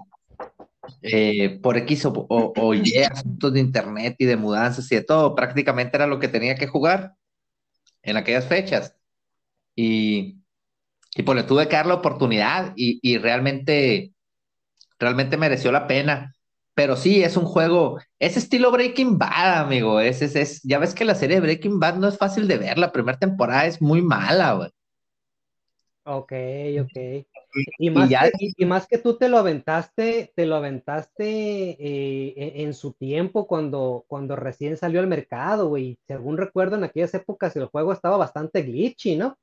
eh, 1.03 1.59
por 1.61 1.77
X 1.77 2.07
o, 2.07 2.27
o, 2.29 2.75
Y 2.75 2.99
asuntos 2.99 3.53
de 3.53 3.61
internet 3.61 4.15
y 4.19 4.25
de 4.25 4.37
mudanzas 4.37 4.91
y 4.93 4.97
de 4.97 5.03
todo, 5.03 5.35
prácticamente 5.35 5.97
era 5.97 6.07
lo 6.07 6.21
que 6.21 6.29
tenía 6.29 6.55
que 6.55 6.69
jugar 6.69 7.15
en 8.03 8.17
aquellas 8.17 8.47
fechas. 8.47 8.97
Y, 9.77 10.41
y 11.15 11.23
pues 11.23 11.37
le 11.37 11.45
tuve 11.45 11.69
que 11.69 11.77
dar 11.77 11.87
la 11.87 11.95
oportunidad 11.95 12.73
y, 12.77 13.19
realmente, 13.19 14.13
realmente 14.99 15.37
mereció 15.37 15.73
la 15.73 15.87
pena. 15.87 16.35
Pero 16.75 16.97
sí, 16.97 17.23
es 17.23 17.37
un 17.37 17.45
juego, 17.45 17.99
es 18.19 18.37
estilo 18.37 18.71
Breaking 18.71 19.19
Bad, 19.19 19.65
amigo. 19.65 20.01
Es, 20.01 20.23
es, 20.23 20.63
ya 20.63 20.79
ves 20.79 20.95
que 20.95 21.05
la 21.05 21.15
serie 21.15 21.37
de 21.37 21.43
Breaking 21.43 21.81
Bad 21.81 21.97
no 21.97 22.09
es 22.09 22.17
fácil 22.17 22.49
de 22.49 22.59
ver. 22.59 22.79
La 22.79 22.93
primera 22.93 23.19
temporada 23.19 23.67
es 23.67 23.83
muy 23.83 24.03
mala. 24.03 24.71
Ok, 26.05 26.33
ok. 26.81 27.27
Y 27.79 27.91
más, 27.91 28.09
que, 28.09 28.53
y, 28.57 28.65
más 28.65 28.87
que 28.87 28.99
tú 28.99 29.17
te 29.17 29.29
lo 29.29 29.39
aventaste, 29.39 30.33
te 30.35 30.47
lo 30.47 30.57
aventaste 30.57 31.25
eh, 31.25 32.63
en, 32.63 32.75
su 32.75 32.93
tiempo 32.93 33.47
cuando, 33.47 34.05
cuando 34.07 34.37
recién 34.37 34.77
salió 34.77 35.01
al 35.01 35.07
mercado, 35.07 35.69
güey. 35.69 35.99
Según 36.07 36.37
recuerdo, 36.37 36.77
en 36.77 36.85
aquellas 36.85 37.13
épocas 37.15 37.57
el 37.57 37.67
juego 37.67 37.93
estaba 37.93 38.17
bastante 38.17 38.63
glitchy, 38.63 39.17
¿no? 39.17 39.37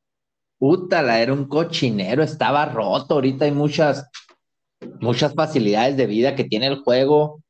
Puta, 0.57 1.21
era 1.21 1.33
un 1.33 1.45
cochinero, 1.45 2.23
estaba 2.23 2.65
roto. 2.65 3.15
Ahorita 3.15 3.45
hay 3.45 3.51
muchas, 3.51 4.09
muchas 4.99 5.33
facilidades 5.33 5.97
de 5.97 6.07
vida 6.07 6.35
que 6.35 6.45
tiene 6.45 6.67
el 6.67 6.83
juego 6.83 7.41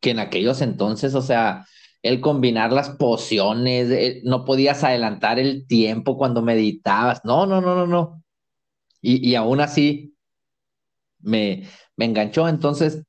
que 0.00 0.10
en 0.10 0.18
aquellos 0.18 0.62
entonces, 0.62 1.14
o 1.14 1.22
sea, 1.22 1.66
el 2.02 2.20
combinar 2.20 2.72
las 2.72 2.90
pociones, 2.90 3.90
eh, 3.90 4.22
no 4.24 4.44
podías 4.44 4.82
adelantar 4.82 5.38
el 5.38 5.66
tiempo 5.66 6.16
cuando 6.16 6.42
meditabas. 6.42 7.20
No, 7.24 7.46
no, 7.46 7.60
no, 7.60 7.74
no, 7.74 7.86
no. 7.86 8.19
Y, 9.02 9.34
aún 9.34 9.60
así 9.60 10.14
me, 11.20 11.64
enganchó. 11.96 12.48
Entonces, 12.48 13.04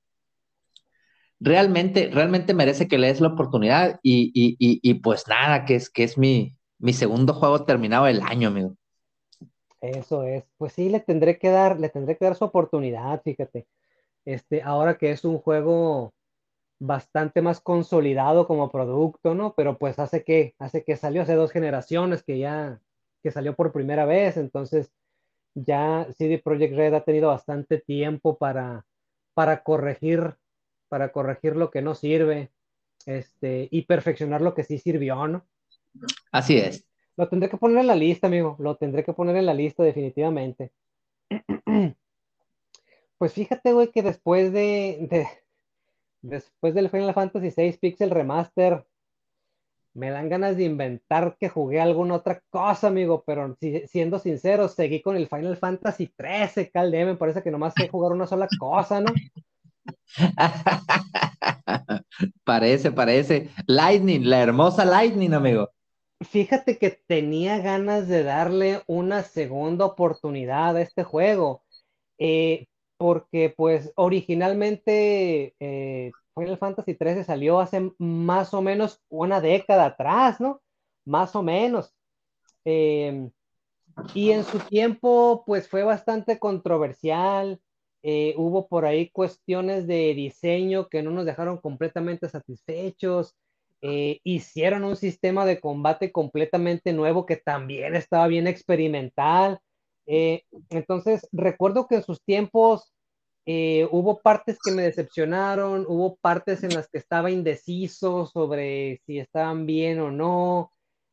realmente, 1.40 2.10
realmente 2.12 2.54
merece 2.54 2.88
que 2.88 2.98
le 2.98 3.08
des 3.08 3.22
la 3.22 3.30
oportunidad. 3.30 4.00
Y, 4.04 4.94
pues 4.96 5.28
nada, 5.28 5.66
que 5.66 5.76
es, 5.76 5.90
que 5.90 6.04
es 6.04 6.18
mi, 6.18 6.58
mi 6.80 6.94
segundo 6.94 7.34
juego 7.34 7.66
terminado 7.66 8.06
del 8.06 8.22
año, 8.22 8.50
amigo. 8.50 8.76
Eso 9.82 10.24
es. 10.24 10.44
Pues 10.58 10.74
sí, 10.74 10.90
le 10.90 11.00
tendré 11.00 11.38
que 11.40 11.50
dar, 11.50 11.80
le 11.80 11.90
tendré 11.90 12.18
que 12.18 12.26
dar 12.26 12.36
su 12.36 12.46
oportunidad, 12.46 13.22
fíjate. 13.24 13.68
Este, 14.26 14.62
ahora 14.62 14.98
que 14.98 15.12
es 15.12 15.26
un 15.26 15.40
juego 15.40 16.14
bastante 16.80 17.42
más 17.42 17.62
consolidado 17.62 18.48
como 18.48 18.72
producto, 18.72 19.36
¿no? 19.36 19.54
Pero 19.56 19.78
pues 19.78 20.00
hace 20.00 20.24
que, 20.24 20.56
hace 20.60 20.84
que 20.84 20.96
salió 20.98 21.22
hace 21.22 21.36
dos 21.36 21.52
generaciones 21.52 22.24
que 22.24 22.40
ya, 22.40 22.82
que 23.22 23.32
salió 23.32 23.56
por 23.56 23.72
primera 23.72 24.06
vez, 24.06 24.38
entonces 24.38 24.92
ya 25.54 26.08
CD 26.18 26.40
Projekt 26.40 26.76
Red 26.76 26.94
ha 26.94 27.04
tenido 27.04 27.30
bastante 27.30 27.80
tiempo 27.80 28.38
para, 28.38 28.86
para 29.34 29.64
corregir, 29.64 30.36
para 30.90 31.12
corregir 31.12 31.56
lo 31.56 31.72
que 31.72 31.82
no 31.82 31.96
sirve, 31.96 32.52
este, 33.06 33.68
y 33.72 33.84
perfeccionar 33.84 34.42
lo 34.42 34.54
que 34.54 34.64
sí 34.64 34.78
sirvió, 34.78 35.28
¿no? 35.28 35.46
Así 36.32 36.58
es. 36.58 36.86
Lo 37.18 37.28
tendré 37.28 37.50
que 37.50 37.58
poner 37.58 37.80
en 37.80 37.88
la 37.88 37.96
lista, 37.96 38.28
amigo, 38.28 38.56
lo 38.60 38.78
tendré 38.78 39.04
que 39.04 39.14
poner 39.14 39.36
en 39.36 39.46
la 39.46 39.54
lista 39.54 39.84
definitivamente. 39.84 40.72
Pues 43.18 43.34
fíjate, 43.34 43.72
güey, 43.72 43.92
que 43.92 44.02
después 44.02 44.52
de, 44.52 45.28
después 46.24 46.74
del 46.74 46.90
Final 46.90 47.14
Fantasy 47.14 47.54
VI 47.56 47.78
Pixel 47.78 48.10
Remaster, 48.10 48.84
me 49.94 50.10
dan 50.10 50.30
ganas 50.30 50.58
de 50.58 50.64
inventar 50.64 51.36
que 51.40 51.50
jugué 51.50 51.82
alguna 51.82 52.16
otra 52.16 52.42
cosa, 52.50 52.88
amigo, 52.88 53.24
pero 53.26 53.58
siendo 53.88 54.20
sincero, 54.20 54.68
seguí 54.68 55.02
con 55.02 55.16
el 55.16 55.28
Final 55.28 55.58
Fantasy 55.58 56.14
XIII, 56.18 56.72
Calde, 56.72 57.06
me 57.06 57.16
parece 57.16 57.44
que 57.44 57.52
nomás 57.52 57.74
sé 57.76 57.90
jugar 57.90 58.12
una 58.14 58.28
sola 58.28 58.48
cosa, 58.60 59.02
¿no? 59.02 59.14
parece, 62.44 62.92
parece. 62.92 63.50
Lightning, 63.68 64.30
la 64.30 64.42
hermosa 64.42 64.86
Lightning, 64.86 65.34
amigo. 65.34 65.70
Fíjate 66.22 66.78
que 66.78 66.92
tenía 66.92 67.60
ganas 67.60 68.08
de 68.08 68.24
darle 68.24 68.82
una 68.86 69.24
segunda 69.24 69.86
oportunidad 69.86 70.76
a 70.78 70.82
este 70.82 71.04
juego, 71.04 71.64
eh, 72.20 72.68
porque 72.98 73.52
pues 73.56 73.92
originalmente 73.96 75.56
eh, 75.60 76.12
Final 76.36 76.58
Fantasy 76.58 76.98
XIII 77.00 77.24
salió 77.24 77.60
hace 77.60 77.92
más 77.98 78.54
o 78.54 78.62
menos 78.62 79.02
una 79.10 79.42
década 79.42 79.86
atrás, 79.86 80.40
¿no? 80.40 80.62
Más 81.06 81.36
o 81.36 81.44
menos. 81.44 81.94
Em, 82.66 83.32
y 84.14 84.32
en 84.32 84.44
su 84.44 84.60
tiempo, 84.60 85.44
pues 85.46 85.68
fue 85.68 85.84
bastante 85.84 86.40
controversial. 86.40 87.60
Eh, 88.04 88.34
hubo 88.38 88.68
por 88.68 88.86
ahí 88.86 89.10
cuestiones 89.12 89.88
de 89.88 90.14
diseño 90.16 90.90
que 90.90 91.04
no 91.04 91.12
nos 91.12 91.26
dejaron 91.26 91.58
completamente 91.58 92.30
satisfechos. 92.30 93.36
Eh, 93.82 94.20
hicieron 94.24 94.84
un 94.84 94.96
sistema 94.96 95.46
de 95.46 95.60
combate 95.60 96.12
completamente 96.12 96.94
nuevo 96.94 97.26
que 97.26 97.38
también 97.38 97.96
estaba 97.96 98.28
bien 98.28 98.48
experimental. 98.48 99.60
Eh, 100.06 100.44
entonces, 100.70 101.28
recuerdo 101.32 101.88
que 101.88 101.96
en 101.96 102.04
sus 102.04 102.22
tiempos 102.24 102.94
eh, 103.46 103.88
hubo 103.92 104.20
partes 104.22 104.60
que 104.64 104.72
me 104.72 104.84
decepcionaron, 104.84 105.86
hubo 105.88 106.18
partes 106.18 106.64
en 106.64 106.74
las 106.74 106.88
que 106.90 107.00
estaba 107.00 107.32
indeciso 107.32 108.26
sobre 108.28 109.02
si 109.06 109.20
estaban 109.20 109.66
bien 109.66 110.00
o 110.00 110.12
no. 110.12 110.72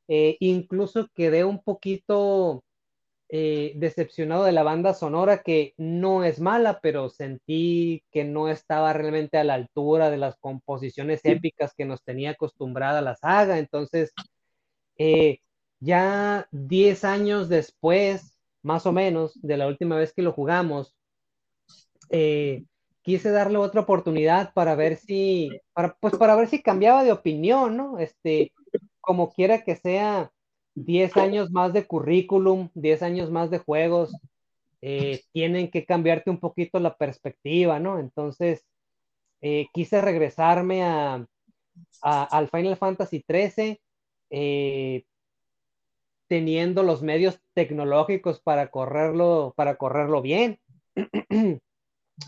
Eh, 0.09 0.37
incluso 0.41 1.09
quedé 1.15 1.45
un 1.45 1.63
poquito 1.63 2.63
eh, 3.31 3.73
decepcionado 3.77 4.45
de 4.45 4.53
la 4.53 4.63
banda 4.63 4.95
sonora, 4.95 5.43
que 5.43 5.75
no 5.77 6.25
es 6.25 6.41
mala, 6.41 6.81
pero 6.81 7.11
sentí 7.11 8.03
que 8.11 8.25
no 8.25 8.49
estaba 8.49 8.93
realmente 8.95 9.39
a 9.39 9.45
la 9.45 9.55
altura 9.55 10.11
de 10.11 10.17
las 10.19 10.37
composiciones 10.39 11.21
épicas 11.25 11.75
que 11.77 11.85
nos 11.85 12.03
tenía 12.03 12.31
acostumbrada 12.31 13.03
la 13.03 13.17
saga. 13.17 13.59
Entonces, 13.59 14.13
eh, 14.99 15.41
ya 15.81 16.49
10 16.53 17.05
años 17.05 17.49
después, 17.49 18.39
más 18.63 18.87
o 18.87 18.93
menos, 18.93 19.39
de 19.43 19.57
la 19.59 19.67
última 19.69 19.97
vez 19.97 20.13
que 20.15 20.23
lo 20.23 20.33
jugamos, 20.33 20.95
eh, 22.11 22.65
quise 23.03 23.31
darle 23.31 23.59
otra 23.59 23.81
oportunidad 23.81 24.53
para 24.53 24.75
ver 24.75 24.97
si, 24.97 25.51
para, 25.73 25.97
pues 26.01 26.17
para 26.17 26.37
ver 26.37 26.49
si 26.49 26.63
cambiaba 26.63 27.05
de 27.05 27.13
opinión, 27.13 27.77
¿no? 27.77 27.99
Este, 27.99 28.53
como 29.01 29.33
quiera 29.33 29.65
que 29.65 29.77
sea, 29.77 30.31
10 30.75 31.17
años 31.17 31.51
más 31.51 31.73
de 31.73 31.87
currículum, 31.87 32.69
10 32.75 33.03
años 33.03 33.31
más 33.31 33.51
de 33.51 33.59
juegos, 33.59 34.15
eh, 34.81 35.23
tienen 35.33 35.71
que 35.71 35.85
cambiarte 35.85 36.31
un 36.31 36.39
poquito 36.39 36.79
la 36.79 36.97
perspectiva, 36.97 37.81
¿no? 37.81 37.99
Entonces, 37.99 38.65
eh, 39.41 39.67
quise 39.73 40.01
regresarme 40.01 40.85
a, 40.85 41.27
al 42.03 42.49
Final 42.49 42.77
Fantasy 42.77 43.25
XIII, 43.27 43.81
eh, 44.31 45.05
teniendo 46.29 46.83
los 46.83 47.03
medios 47.03 47.41
tecnológicos 47.55 48.41
para 48.41 48.71
correrlo, 48.71 49.55
para 49.57 49.77
correrlo 49.77 50.23
bien. 50.23 50.61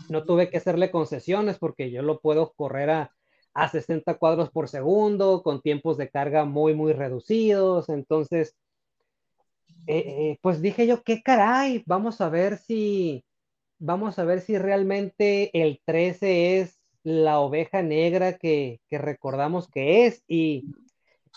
no 0.09 0.23
tuve 0.25 0.49
que 0.49 0.57
hacerle 0.57 0.91
concesiones 0.91 1.57
porque 1.57 1.91
yo 1.91 2.01
lo 2.01 2.19
puedo 2.19 2.53
correr 2.53 2.89
a, 2.89 3.11
a 3.53 3.69
60 3.69 4.15
cuadros 4.17 4.49
por 4.49 4.69
segundo, 4.69 5.43
con 5.43 5.61
tiempos 5.61 5.97
de 5.97 6.09
carga 6.09 6.45
muy, 6.45 6.73
muy 6.73 6.93
reducidos. 6.93 7.89
Entonces, 7.89 8.55
eh, 9.87 10.03
eh, 10.07 10.37
pues 10.41 10.61
dije 10.61 10.87
yo, 10.87 11.03
qué 11.03 11.21
caray, 11.21 11.83
vamos 11.85 12.21
a 12.21 12.29
ver 12.29 12.57
si, 12.57 13.23
vamos 13.79 14.19
a 14.19 14.25
ver 14.25 14.41
si 14.41 14.57
realmente 14.57 15.49
el 15.61 15.81
13 15.85 16.59
es 16.59 16.79
la 17.03 17.39
oveja 17.39 17.81
negra 17.81 18.37
que, 18.37 18.79
recordamos 18.89 19.67
que 19.69 20.05
es. 20.05 20.23
Y 20.27 20.65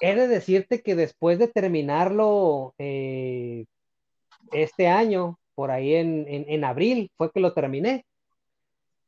he 0.00 0.14
de 0.14 0.28
decirte 0.28 0.82
que 0.82 0.94
después 0.94 1.38
de 1.38 1.48
terminarlo 1.48 2.74
eh, 2.78 3.66
este 4.52 4.88
año, 4.88 5.38
por 5.54 5.70
ahí 5.70 5.94
en, 5.94 6.26
en 6.28 6.64
abril, 6.64 7.10
fue 7.16 7.30
que 7.32 7.40
lo 7.40 7.54
terminé 7.54 8.04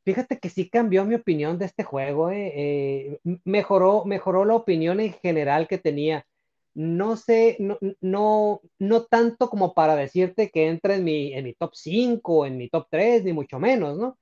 Fíjate 0.07 0.39
que 0.39 0.47
sí 0.49 0.69
cambió 0.69 1.03
mi 1.03 1.15
opinión 1.15 1.57
de 1.59 1.65
este 1.65 1.83
juego, 1.83 2.31
eh, 2.31 2.53
eh, 2.55 3.19
mejoró, 3.43 4.05
mejoró 4.05 4.45
la 4.45 4.55
opinión 4.55 5.01
en 5.01 5.11
general 5.11 5.67
que 5.67 5.79
tenía. 5.79 6.25
No 6.73 7.17
sé, 7.17 7.57
no, 7.59 7.77
no, 7.99 8.61
no 8.79 9.03
tanto 9.03 9.49
como 9.49 9.73
para 9.73 9.97
decirte 9.97 10.49
que 10.49 10.69
entra 10.69 10.95
en 10.95 11.03
mi, 11.03 11.33
en 11.33 11.43
mi 11.43 11.53
top 11.55 11.71
5, 11.73 12.45
en 12.45 12.55
mi 12.55 12.69
top 12.69 12.87
3, 12.89 13.25
ni 13.25 13.33
mucho 13.33 13.59
menos, 13.59 13.97
¿no? 13.97 14.17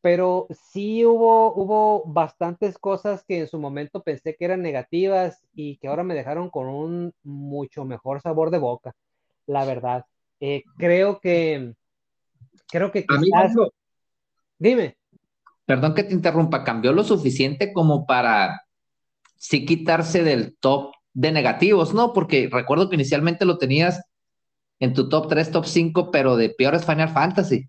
Pero 0.00 0.46
sí 0.70 1.04
hubo, 1.04 1.52
hubo 1.52 2.04
bastantes 2.06 2.78
cosas 2.78 3.22
que 3.22 3.40
en 3.40 3.46
su 3.46 3.58
momento 3.58 4.02
pensé 4.02 4.36
que 4.36 4.44
eran 4.46 4.62
negativas 4.62 5.44
y 5.52 5.76
que 5.76 5.88
ahora 5.88 6.02
me 6.02 6.14
dejaron 6.14 6.48
con 6.48 6.66
un 6.66 7.12
mucho 7.22 7.84
mejor 7.84 8.22
sabor 8.22 8.50
de 8.50 8.56
boca, 8.56 8.94
la 9.46 9.66
verdad. 9.66 10.06
Eh, 10.40 10.62
creo 10.78 11.20
que, 11.20 11.74
creo 12.68 12.90
que 12.90 13.04
quizás... 13.04 13.54
Dime 14.58 14.96
perdón 15.66 15.94
que 15.94 16.04
te 16.04 16.14
interrumpa, 16.14 16.64
cambió 16.64 16.92
lo 16.92 17.04
suficiente 17.04 17.72
como 17.72 18.06
para 18.06 18.62
sí 19.36 19.66
quitarse 19.66 20.22
del 20.22 20.56
top 20.58 20.94
de 21.12 21.32
negativos, 21.32 21.92
¿no? 21.92 22.12
Porque 22.12 22.48
recuerdo 22.50 22.88
que 22.88 22.96
inicialmente 22.96 23.44
lo 23.44 23.58
tenías 23.58 24.02
en 24.78 24.94
tu 24.94 25.08
top 25.08 25.28
3, 25.28 25.50
top 25.50 25.66
5, 25.66 26.10
pero 26.10 26.36
de 26.36 26.50
peores 26.50 26.84
Final 26.84 27.08
Fantasy. 27.08 27.68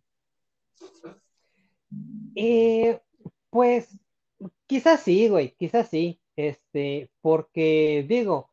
Eh, 2.35 2.99
pues 3.49 3.97
quizás 4.67 5.01
sí, 5.01 5.27
güey, 5.27 5.55
quizás 5.57 5.89
sí. 5.89 6.19
Este, 6.35 7.09
porque 7.21 8.05
digo, 8.07 8.51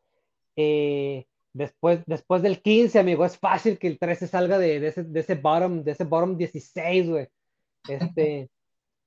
eh, 0.55 1.27
después, 1.53 1.99
después 2.07 2.41
del 2.41 2.61
15, 2.61 2.97
amigo, 2.97 3.25
es 3.25 3.37
fácil 3.37 3.77
que 3.77 3.87
el 3.87 3.99
13 3.99 4.27
salga 4.27 4.57
de, 4.57 4.87
ese, 4.87 5.03
de 5.03 5.19
ese 5.19 5.35
bottom, 5.35 5.83
de 5.83 5.91
ese 5.91 6.03
bottom 6.03 6.35
16, 6.35 7.09
güey. 7.09 7.27
Este, 7.87 8.49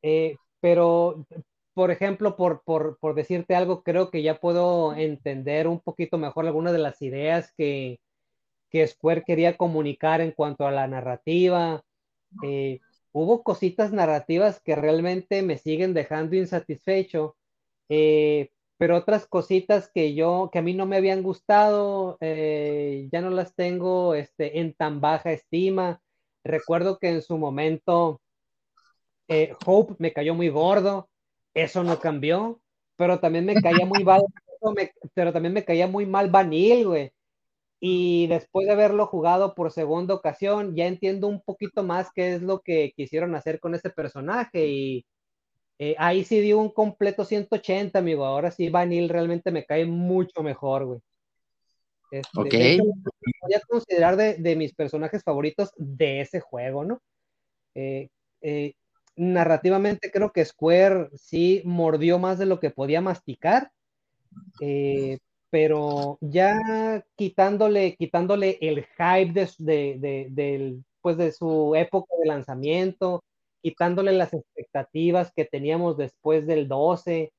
eh, 0.02 0.36
pero, 0.60 1.26
por 1.74 1.90
ejemplo, 1.90 2.36
por, 2.36 2.62
por, 2.64 2.98
por, 2.98 3.14
decirte 3.14 3.54
algo, 3.54 3.82
creo 3.82 4.10
que 4.10 4.22
ya 4.22 4.40
puedo 4.40 4.94
entender 4.94 5.68
un 5.68 5.80
poquito 5.80 6.18
mejor 6.18 6.46
algunas 6.46 6.72
de 6.72 6.78
las 6.80 7.00
ideas 7.02 7.52
que, 7.56 8.00
que 8.70 8.86
Square 8.86 9.24
quería 9.26 9.56
comunicar 9.56 10.20
en 10.20 10.32
cuanto 10.32 10.66
a 10.66 10.72
la 10.72 10.86
narrativa. 10.88 11.84
Eh, 12.44 12.80
hubo 13.12 13.42
cositas 13.42 13.92
narrativas 13.92 14.60
que 14.60 14.76
realmente 14.76 15.42
me 15.42 15.58
siguen 15.58 15.94
dejando 15.94 16.36
insatisfecho, 16.36 17.36
eh, 17.88 18.50
pero 18.78 18.96
otras 18.96 19.26
cositas 19.26 19.90
que 19.92 20.14
yo, 20.14 20.50
que 20.52 20.60
a 20.60 20.62
mí 20.62 20.74
no 20.74 20.86
me 20.86 20.96
habían 20.96 21.22
gustado, 21.22 22.18
ya 22.20 23.20
no 23.20 23.30
las 23.30 23.54
tengo 23.54 24.14
este, 24.14 24.60
en 24.60 24.74
tan 24.74 25.00
baja 25.00 25.32
estima. 25.32 26.00
Recuerdo 26.44 26.98
que 26.98 27.08
en 27.08 27.22
su 27.22 27.38
momento 27.38 28.20
eh, 29.28 29.52
Hope 29.64 29.94
me 29.98 30.12
cayó 30.12 30.34
muy 30.34 30.48
gordo, 30.48 31.08
eso 31.54 31.84
no 31.84 31.98
cambió, 31.98 32.60
pero 32.96 33.20
también 33.20 33.44
me 33.44 33.60
caía 33.60 33.86
muy 33.86 34.04
mal, 34.04 34.22
pero 35.14 35.32
también 35.32 35.52
me 35.52 35.64
caía 35.64 35.86
muy 35.86 36.06
mal 36.06 36.30
Vanille, 36.30 36.84
güey. 36.84 37.12
Y 37.80 38.26
después 38.26 38.66
de 38.66 38.72
haberlo 38.72 39.06
jugado 39.06 39.54
por 39.54 39.70
segunda 39.70 40.14
ocasión, 40.14 40.74
ya 40.74 40.86
entiendo 40.86 41.28
un 41.28 41.40
poquito 41.40 41.84
más 41.84 42.08
qué 42.12 42.34
es 42.34 42.42
lo 42.42 42.60
que 42.60 42.92
quisieron 42.96 43.36
hacer 43.36 43.60
con 43.60 43.74
ese 43.74 43.90
personaje. 43.90 44.66
Y 44.66 45.06
eh, 45.78 45.94
ahí 45.98 46.24
sí 46.24 46.40
dio 46.40 46.58
un 46.58 46.70
completo 46.70 47.24
180, 47.24 48.00
amigo. 48.00 48.24
Ahora 48.24 48.50
sí, 48.50 48.68
Vanille 48.68 49.12
realmente 49.12 49.52
me 49.52 49.64
cae 49.64 49.86
mucho 49.86 50.42
mejor, 50.42 50.86
güey. 50.86 51.00
Este, 52.10 52.40
ok. 52.40 52.82
Voy 53.42 53.54
a 53.54 53.60
considerar 53.68 54.16
de, 54.16 54.56
mis 54.56 54.74
personajes 54.74 55.22
favoritos 55.22 55.70
de 55.76 56.22
ese 56.22 56.40
juego, 56.40 56.84
¿no? 56.84 57.00
eh, 57.74 58.08
eh 58.40 58.74
narrativamente 59.18 60.10
creo 60.10 60.32
que 60.32 60.44
Square 60.44 61.10
sí 61.14 61.62
mordió 61.64 62.18
más 62.18 62.38
de 62.38 62.46
lo 62.46 62.60
que 62.60 62.70
podía 62.70 63.00
masticar, 63.00 63.70
eh, 64.60 65.18
pero 65.50 66.18
ya 66.20 67.04
quitándole, 67.16 67.96
quitándole 67.96 68.58
el 68.60 68.84
hype 68.96 69.48
de, 69.58 70.80
pues 71.00 71.16
de 71.16 71.32
su 71.32 71.74
época 71.74 72.14
de 72.20 72.28
lanzamiento, 72.28 73.24
quitándole 73.62 74.12
las 74.12 74.32
expectativas 74.34 75.32
que 75.34 75.44
teníamos 75.44 75.96
después 75.96 76.46
del 76.46 76.68
12, 76.68 77.32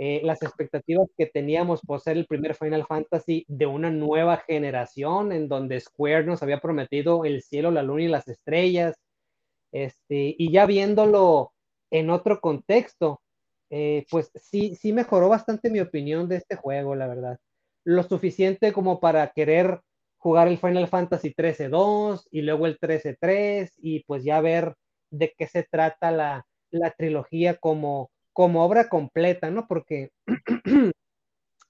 eh, 0.00 0.20
las 0.22 0.42
expectativas 0.42 1.08
que 1.16 1.26
teníamos 1.26 1.80
por 1.80 2.00
ser 2.00 2.16
el 2.16 2.26
primer 2.26 2.54
Final 2.54 2.86
Fantasy 2.86 3.44
de 3.48 3.66
una 3.66 3.90
nueva 3.90 4.36
generación 4.46 5.32
en 5.32 5.48
donde 5.48 5.80
Square 5.80 6.24
nos 6.24 6.42
había 6.42 6.60
prometido 6.60 7.24
el 7.24 7.42
cielo, 7.42 7.72
la 7.72 7.82
luna 7.82 8.04
y 8.04 8.08
las 8.08 8.28
estrellas, 8.28 8.94
este, 9.72 10.34
y 10.38 10.52
ya 10.52 10.66
viéndolo 10.66 11.52
en 11.90 12.10
otro 12.10 12.40
contexto, 12.40 13.20
eh, 13.70 14.06
pues 14.10 14.30
sí, 14.34 14.74
sí 14.76 14.92
mejoró 14.92 15.28
bastante 15.28 15.70
mi 15.70 15.80
opinión 15.80 16.28
de 16.28 16.36
este 16.36 16.56
juego, 16.56 16.94
la 16.94 17.06
verdad. 17.06 17.38
Lo 17.84 18.02
suficiente 18.02 18.72
como 18.72 19.00
para 19.00 19.28
querer 19.32 19.80
jugar 20.18 20.48
el 20.48 20.58
Final 20.58 20.88
Fantasy 20.88 21.32
13-2 21.34 22.28
y 22.30 22.42
luego 22.42 22.66
el 22.66 22.78
13-3 22.78 23.72
y 23.78 24.04
pues 24.04 24.24
ya 24.24 24.40
ver 24.40 24.74
de 25.10 25.32
qué 25.36 25.46
se 25.46 25.62
trata 25.62 26.10
la, 26.10 26.46
trilogía 26.98 27.56
como, 27.56 28.10
como 28.32 28.64
obra 28.64 28.88
completa, 28.88 29.50
¿no? 29.50 29.66
Porque, 29.66 30.10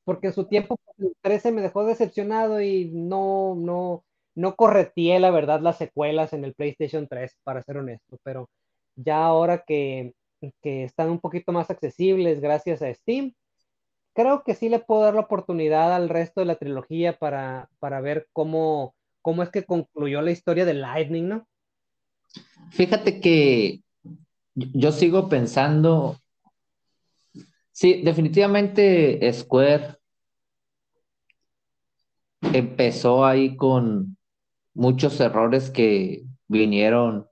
porque 0.05 0.29
en 0.29 0.33
su 0.33 0.47
tiempo 0.49 0.79
el 0.99 1.13
13 1.21 1.53
me 1.53 1.63
dejó 1.63 1.85
decepcionado 1.85 2.61
y 2.61 2.91
no, 2.93 3.55
no, 3.57 4.05
no 4.39 4.55
correteé, 4.55 5.19
la 5.19 5.33
verdad, 5.33 5.61
las 5.61 5.79
secuelas 5.79 6.33
en 6.33 6.45
el 6.45 6.55
PlayStation 6.55 7.09
3, 7.09 7.37
para 7.43 7.61
ser 7.65 7.79
honesto, 7.79 8.19
pero 8.23 8.49
ya 8.95 9.25
ahora 9.25 9.65
que, 9.67 10.15
están 10.63 11.11
un 11.11 11.19
poquito 11.19 11.51
más 11.51 11.71
accesibles 11.71 12.41
gracias 12.41 12.81
a 12.81 12.95
Steam, 12.95 13.35
creo 14.15 14.45
que 14.45 14.55
sí 14.55 14.69
le 14.69 14.79
puedo 14.79 15.03
dar 15.03 15.15
la 15.15 15.23
oportunidad 15.23 15.93
al 15.93 16.09
resto 16.09 16.41
de 16.41 16.47
la 16.47 16.55
trilogía 16.55 17.19
para, 17.19 17.69
ver 18.01 18.29
cómo, 18.33 18.95
cómo 19.23 19.43
es 19.43 19.51
que 19.51 19.65
concluyó 19.65 20.23
la 20.23 20.31
historia 20.31 20.65
de 20.65 20.75
Lightning, 20.75 21.29
¿no? 21.29 21.49
Fíjate 22.71 23.21
que 23.21 23.81
yo 24.55 24.93
sigo 24.93 25.29
pensando, 25.29 26.17
sí, 27.73 28.03
definitivamente 28.05 29.33
Square 29.33 29.97
empezó 32.41 33.27
ahí 33.27 33.57
con, 33.57 34.18
muchos 34.79 35.19
errores 35.19 35.71
que 35.71 36.23
vinieron 36.47 37.27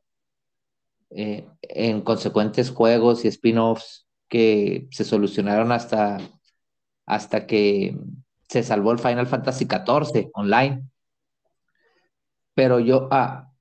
eh, 1.11 1.47
en 1.63 2.01
consecuentes 2.03 2.71
juegos 2.71 3.25
y 3.25 3.29
spin-offs 3.29 4.09
que 4.29 4.89
se 4.91 5.05
solucionaron 5.05 5.71
hasta, 5.71 6.19
hasta 7.07 7.47
que 7.47 7.97
se 8.49 8.65
salvó 8.65 8.91
el 8.91 8.99
Final 8.99 9.29
Fantasy 9.29 9.67
XIV 9.67 10.31
online. 10.35 10.89
Pero 12.55 12.81
yo, 12.81 13.07
ah, 13.13 13.53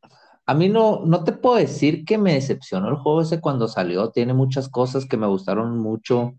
a 0.47 0.53
mí 0.55 0.67
no, 0.67 1.05
no 1.05 1.23
te 1.23 1.33
puedo 1.33 1.57
decir 1.57 2.05
que 2.05 2.17
me 2.17 2.33
decepcionó 2.33 2.89
el 2.89 2.95
juego 2.95 3.21
ese 3.21 3.39
cuando 3.39 3.67
salió. 3.67 4.09
Tiene 4.09 4.33
muchas 4.33 4.67
cosas 4.67 5.05
que 5.05 5.17
me 5.17 5.27
gustaron 5.27 5.77
mucho 5.77 6.33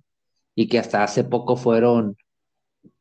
y 0.56 0.66
que 0.66 0.80
hasta 0.80 1.04
hace 1.04 1.22
poco 1.22 1.54
fueron, 1.54 2.16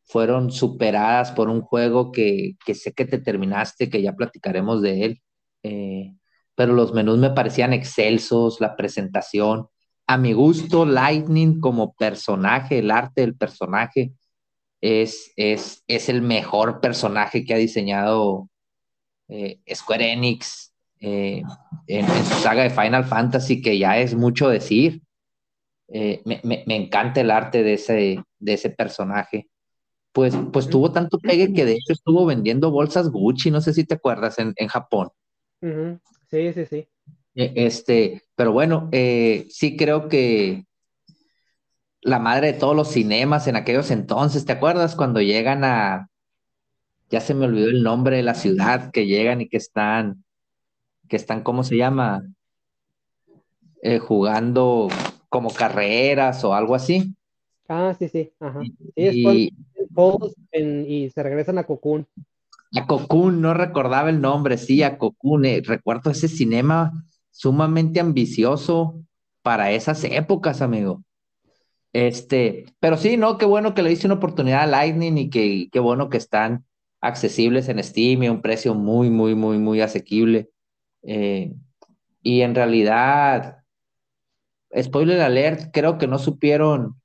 fueron 0.06 0.52
superadas 0.52 1.32
por 1.32 1.50
un 1.50 1.62
juego 1.62 2.12
que, 2.12 2.56
sé 2.74 2.94
que 2.94 3.06
te 3.06 3.20
terminaste, 3.20 3.90
que 3.90 4.02
ya 4.02 4.14
platicaremos 4.14 4.82
de 4.82 5.06
él. 5.06 5.22
Eh, 5.64 6.14
pero 6.56 6.74
los 6.74 6.94
menús 6.94 7.18
me 7.18 7.32
parecían 7.32 7.74
excelsos, 7.74 8.62
la 8.62 8.76
presentación. 8.76 9.68
A 10.08 10.18
mi 10.18 10.34
gusto, 10.34 10.86
Lightning 10.86 11.60
como 11.60 11.94
personaje, 11.94 12.80
el 12.80 12.92
arte 12.92 13.22
del 13.22 13.36
personaje, 13.36 14.14
es, 14.82 15.34
es, 15.36 15.84
es 15.88 16.10
el 16.10 16.22
mejor 16.22 16.80
personaje 16.80 17.44
que 17.44 17.54
ha 17.54 17.58
diseñado 17.58 18.50
eh, 19.28 19.60
Square 19.74 20.14
Enix 20.14 20.74
eh, 21.00 21.42
en, 21.88 22.08
su 22.08 22.36
saga 22.36 22.64
de 22.64 22.70
Final 22.70 23.06
Fantasy, 23.06 23.62
que 23.62 23.78
ya 23.78 23.98
es 23.98 24.16
mucho 24.16 24.50
decir. 24.50 25.02
Eh, 25.88 26.22
me, 26.26 26.42
me, 26.44 26.76
encanta 26.76 27.22
el 27.22 27.30
arte 27.30 27.64
de 27.64 27.74
ese, 27.74 28.24
de 28.40 28.54
ese 28.54 28.70
personaje. 28.70 29.50
Pues, 30.16 30.34
pues 30.54 30.70
tuvo 30.70 30.94
tanto 30.94 31.20
pegue 31.20 31.54
que 31.54 31.66
de 31.66 31.74
hecho 31.74 31.92
estuvo 31.92 32.26
vendiendo 32.26 32.72
bolsas 32.72 33.10
Gucci, 33.10 33.52
no 33.52 33.60
sé 33.60 33.74
si 33.74 33.84
te 33.84 33.96
acuerdas, 33.96 34.40
en, 34.40 34.54
en 34.56 34.70
Japón. 34.70 35.10
Sí, 36.32 36.54
sí, 36.54 36.66
sí. 36.66 36.88
E, 37.36 37.52
este, 37.58 38.24
pero 38.34 38.54
bueno, 38.54 38.90
sí 38.94 39.76
creo 39.78 40.08
que 40.08 40.64
la 42.00 42.20
madre 42.20 42.54
de 42.54 42.60
todos 42.60 42.78
los 42.78 42.92
cinemas 42.92 43.48
en 43.48 43.58
aquellos 43.58 43.92
entonces, 43.92 44.46
¿te 44.46 44.54
acuerdas 44.54 44.96
cuando 44.96 45.20
llegan 45.20 45.66
a, 45.66 46.08
ya 47.10 47.20
se 47.20 47.34
me 47.34 47.44
olvidó 47.44 47.68
el 47.68 47.84
nombre 47.84 48.16
de 48.16 48.24
la 48.24 48.36
ciudad, 48.36 48.92
que 48.92 49.08
llegan 49.08 49.42
y 49.42 49.50
que 49.50 49.58
están, 49.58 50.24
que 51.10 51.18
están, 51.18 51.44
¿cómo 51.44 51.66
se 51.66 51.76
llama? 51.76 52.24
Eh, 53.82 54.00
jugando 54.00 54.88
como 55.28 55.54
carreras 55.54 56.42
o 56.46 56.54
algo 56.54 56.74
así. 56.74 57.14
Ah, 57.68 57.96
sí, 57.98 58.08
sí, 58.10 58.32
ajá. 58.40 58.62
y, 58.96 59.54
y 60.88 61.10
se 61.10 61.24
regresan 61.24 61.58
a 61.58 61.64
Cocoon. 61.64 62.08
A 62.76 62.86
Cocoon, 62.86 63.42
no 63.42 63.54
recordaba 63.54 64.10
el 64.10 64.22
nombre, 64.22 64.58
sí, 64.58 64.84
a 64.84 64.98
Cocoon. 64.98 65.46
Eh, 65.46 65.62
recuerdo 65.66 66.12
ese 66.12 66.28
cinema 66.28 66.92
sumamente 67.32 68.00
ambicioso 68.00 69.02
para 69.42 69.72
esas 69.72 70.04
épocas, 70.04 70.62
amigo. 70.62 71.04
Este, 71.94 72.66
pero 72.80 72.98
sí, 72.98 73.16
no, 73.16 73.38
qué 73.38 73.46
bueno 73.46 73.74
que 73.74 73.82
le 73.82 73.92
hice 73.92 74.08
una 74.08 74.16
oportunidad 74.16 74.64
a 74.64 74.68
Lightning 74.68 75.18
y 75.18 75.30
que 75.30 75.70
qué 75.72 75.80
bueno 75.80 76.10
que 76.10 76.18
están 76.18 76.66
accesibles 77.00 77.70
en 77.70 77.82
Steam 77.82 78.24
y 78.24 78.30
un 78.30 78.42
precio 78.42 78.76
muy, 78.76 79.10
muy, 79.10 79.36
muy, 79.36 79.60
muy 79.60 79.80
asequible. 79.82 80.50
Eh, 81.04 81.54
y 82.22 82.42
en 82.42 82.56
realidad, 82.56 83.60
spoiler 84.82 85.22
alert, 85.22 85.70
creo 85.72 85.98
que 85.98 86.08
no 86.08 86.20
supieron, 86.20 87.00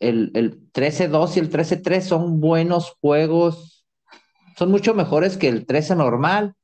el, 0.00 0.30
el 0.34 0.70
13.2 0.72 1.36
y 1.36 1.40
el 1.40 1.50
13.3 1.50 2.00
son 2.00 2.40
buenos 2.40 2.96
juegos, 3.00 3.86
son 4.56 4.70
mucho 4.70 4.94
mejores 4.94 5.36
que 5.36 5.48
el 5.48 5.66
13 5.66 5.96
normal, 5.96 6.54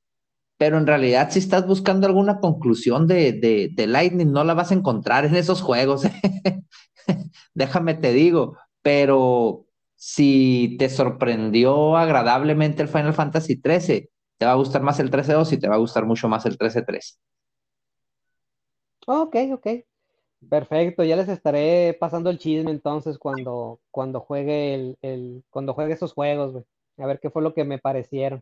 pero 0.58 0.78
en 0.78 0.86
realidad 0.86 1.30
si 1.30 1.38
estás 1.38 1.66
buscando 1.66 2.06
alguna 2.06 2.38
conclusión 2.40 3.06
de, 3.06 3.32
de, 3.32 3.70
de 3.72 3.86
Lightning, 3.86 4.32
no 4.32 4.44
la 4.44 4.54
vas 4.54 4.70
a 4.70 4.74
encontrar 4.74 5.24
en 5.24 5.34
esos 5.34 5.60
juegos. 5.62 6.02
déjame 7.54 7.94
te 7.94 8.12
digo, 8.12 8.56
pero 8.82 9.66
si 9.94 10.76
te 10.78 10.88
sorprendió 10.88 11.96
agradablemente 11.96 12.82
el 12.82 12.88
Final 12.88 13.14
Fantasy 13.14 13.60
XIII, 13.64 14.10
te 14.38 14.46
va 14.46 14.52
a 14.52 14.56
gustar 14.56 14.82
más 14.82 14.98
el 14.98 15.10
13-2 15.10 15.52
y 15.52 15.58
te 15.58 15.68
va 15.68 15.76
a 15.76 15.78
gustar 15.78 16.04
mucho 16.06 16.28
más 16.28 16.44
el 16.46 16.58
13-3. 16.58 17.18
Ok, 19.06 19.36
ok. 19.52 19.66
Perfecto, 20.48 21.04
ya 21.04 21.16
les 21.16 21.28
estaré 21.28 21.96
pasando 21.98 22.28
el 22.30 22.38
chisme 22.38 22.70
entonces 22.70 23.18
cuando, 23.18 23.80
cuando 23.90 24.20
juegue 24.20 24.96
el, 25.00 25.44
cuando 25.50 25.74
juegue 25.74 25.94
esos 25.94 26.12
juegos, 26.12 26.64
A 26.98 27.06
ver 27.06 27.20
qué 27.20 27.30
fue 27.30 27.42
lo 27.42 27.54
que 27.54 27.64
me 27.64 27.78
parecieron. 27.78 28.40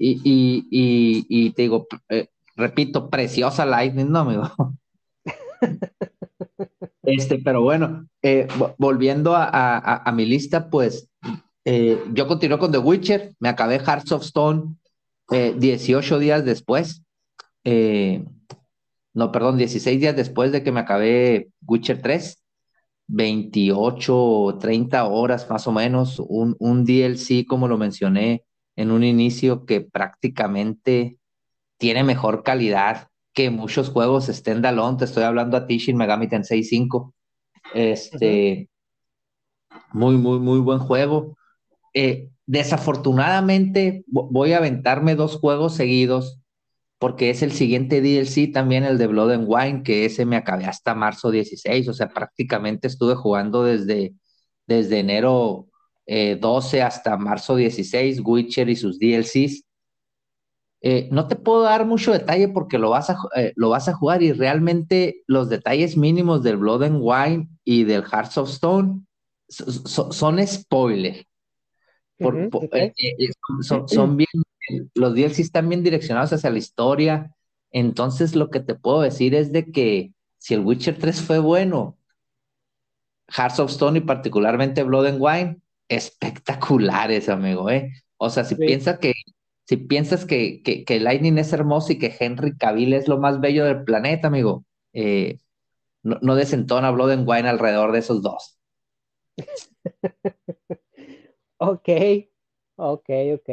Y, 0.00 1.52
te 1.52 1.62
digo, 1.62 1.86
eh, 2.08 2.28
repito, 2.56 3.10
preciosa 3.10 3.64
Lightning, 3.66 4.10
¿no, 4.10 4.20
amigo? 4.20 4.50
Este, 7.02 7.38
pero 7.38 7.62
bueno, 7.62 8.06
eh, 8.22 8.46
volviendo 8.76 9.32
a, 9.34 10.12
mi 10.14 10.26
lista, 10.26 10.68
pues 10.68 11.08
eh, 11.64 11.98
yo 12.12 12.26
continué 12.26 12.58
con 12.58 12.70
The 12.70 12.78
Witcher, 12.78 13.34
me 13.40 13.48
acabé 13.48 13.78
Hearts 13.78 14.12
of 14.12 14.22
Stone 14.24 14.76
18 15.30 16.16
eh, 16.16 16.20
días 16.20 16.44
después, 16.44 17.02
no, 19.18 19.32
perdón, 19.32 19.58
16 19.58 20.00
días 20.00 20.14
después 20.14 20.52
de 20.52 20.62
que 20.62 20.70
me 20.70 20.78
acabé 20.78 21.48
Witcher 21.66 22.00
3, 22.00 22.40
28, 23.08 24.58
30 24.60 25.04
horas 25.06 25.50
más 25.50 25.66
o 25.66 25.72
menos, 25.72 26.20
un, 26.20 26.54
un 26.60 26.84
DLC, 26.84 27.44
como 27.44 27.66
lo 27.66 27.78
mencioné 27.78 28.44
en 28.76 28.92
un 28.92 29.02
inicio, 29.02 29.66
que 29.66 29.80
prácticamente 29.80 31.18
tiene 31.78 32.04
mejor 32.04 32.44
calidad 32.44 33.08
que 33.32 33.50
muchos 33.50 33.90
juegos 33.90 34.28
standalone, 34.28 34.98
te 34.98 35.06
estoy 35.06 35.24
hablando 35.24 35.56
a 35.56 35.66
ti 35.66 35.78
Shin 35.78 35.96
Megami 35.96 36.28
Tensei 36.28 36.62
5. 36.62 37.12
Este, 37.74 38.68
muy, 39.92 40.16
muy, 40.16 40.38
muy 40.38 40.60
buen 40.60 40.78
juego. 40.78 41.36
Eh, 41.92 42.28
desafortunadamente 42.46 44.04
voy 44.06 44.52
a 44.52 44.58
aventarme 44.58 45.16
dos 45.16 45.40
juegos 45.40 45.74
seguidos 45.74 46.38
porque 46.98 47.30
es 47.30 47.42
el 47.42 47.52
siguiente 47.52 48.00
DLC 48.00 48.52
también 48.52 48.84
el 48.84 48.98
de 48.98 49.06
Blood 49.06 49.32
and 49.32 49.46
Wine, 49.48 49.82
que 49.82 50.04
ese 50.04 50.26
me 50.26 50.36
acabé 50.36 50.66
hasta 50.66 50.94
marzo 50.94 51.30
16, 51.30 51.88
o 51.88 51.94
sea, 51.94 52.08
prácticamente 52.08 52.88
estuve 52.88 53.14
jugando 53.14 53.64
desde, 53.64 54.14
desde 54.66 55.00
enero 55.00 55.68
12 56.06 56.78
eh, 56.78 56.82
hasta 56.82 57.16
marzo 57.16 57.56
16, 57.56 58.20
Witcher 58.24 58.68
y 58.68 58.76
sus 58.76 58.98
DLCs. 58.98 59.64
Eh, 60.80 61.08
no 61.10 61.26
te 61.26 61.36
puedo 61.36 61.62
dar 61.62 61.86
mucho 61.86 62.12
detalle 62.12 62.48
porque 62.48 62.78
lo 62.78 62.90
vas, 62.90 63.10
a, 63.10 63.16
eh, 63.36 63.52
lo 63.56 63.68
vas 63.68 63.88
a 63.88 63.94
jugar 63.94 64.22
y 64.22 64.32
realmente 64.32 65.22
los 65.26 65.48
detalles 65.48 65.96
mínimos 65.96 66.42
del 66.42 66.56
Blood 66.56 66.84
and 66.84 67.00
Wine 67.00 67.48
y 67.64 67.84
del 67.84 68.04
Hearts 68.04 68.38
of 68.38 68.48
Stone 68.48 69.02
son 69.48 70.46
spoiler. 70.46 71.26
Eh, 72.18 72.50
son, 73.60 74.16
bien, 74.16 74.28
los 74.94 75.14
DLCs 75.14 75.40
están 75.40 75.68
bien 75.68 75.82
direccionados 75.82 76.32
hacia 76.32 76.50
la 76.50 76.58
historia. 76.58 77.34
Entonces 77.70 78.34
lo 78.34 78.50
que 78.50 78.60
te 78.60 78.74
puedo 78.74 79.00
decir 79.00 79.34
es 79.34 79.52
de 79.52 79.70
que 79.70 80.12
si 80.38 80.54
el 80.54 80.60
Witcher 80.60 80.98
3 80.98 81.22
fue 81.22 81.38
bueno, 81.38 81.98
Hearts 83.28 83.60
of 83.60 83.70
Stone 83.70 83.98
y 83.98 84.02
particularmente 84.02 84.82
Blood 84.82 85.06
and 85.06 85.18
Wine, 85.20 85.60
espectaculares, 85.88 87.28
amigo, 87.28 87.70
¿eh? 87.70 87.92
O 88.16 88.30
sea, 88.30 88.44
si 88.44 88.56
piensas 88.56 88.98
que 88.98 89.14
si 89.68 89.76
piensas 89.76 90.24
que, 90.24 90.62
que, 90.62 91.00
Lightning 91.00 91.36
es 91.36 91.52
hermoso 91.52 91.92
y 91.92 91.98
que 91.98 92.16
Henry 92.18 92.56
Cavill 92.56 92.94
es 92.94 93.06
lo 93.06 93.18
más 93.18 93.38
bello 93.38 93.66
del 93.66 93.84
planeta, 93.84 94.28
amigo, 94.28 94.64
eh, 94.94 95.40
no, 96.02 96.34
desentona 96.36 96.90
Blood 96.90 97.10
and 97.10 97.28
Wine 97.28 97.46
alrededor 97.46 97.92
de 97.92 97.98
esos 97.98 98.22
dos. 98.22 98.58
ok, 101.58 101.88
ok, 102.76 103.10
ok. 103.34 103.50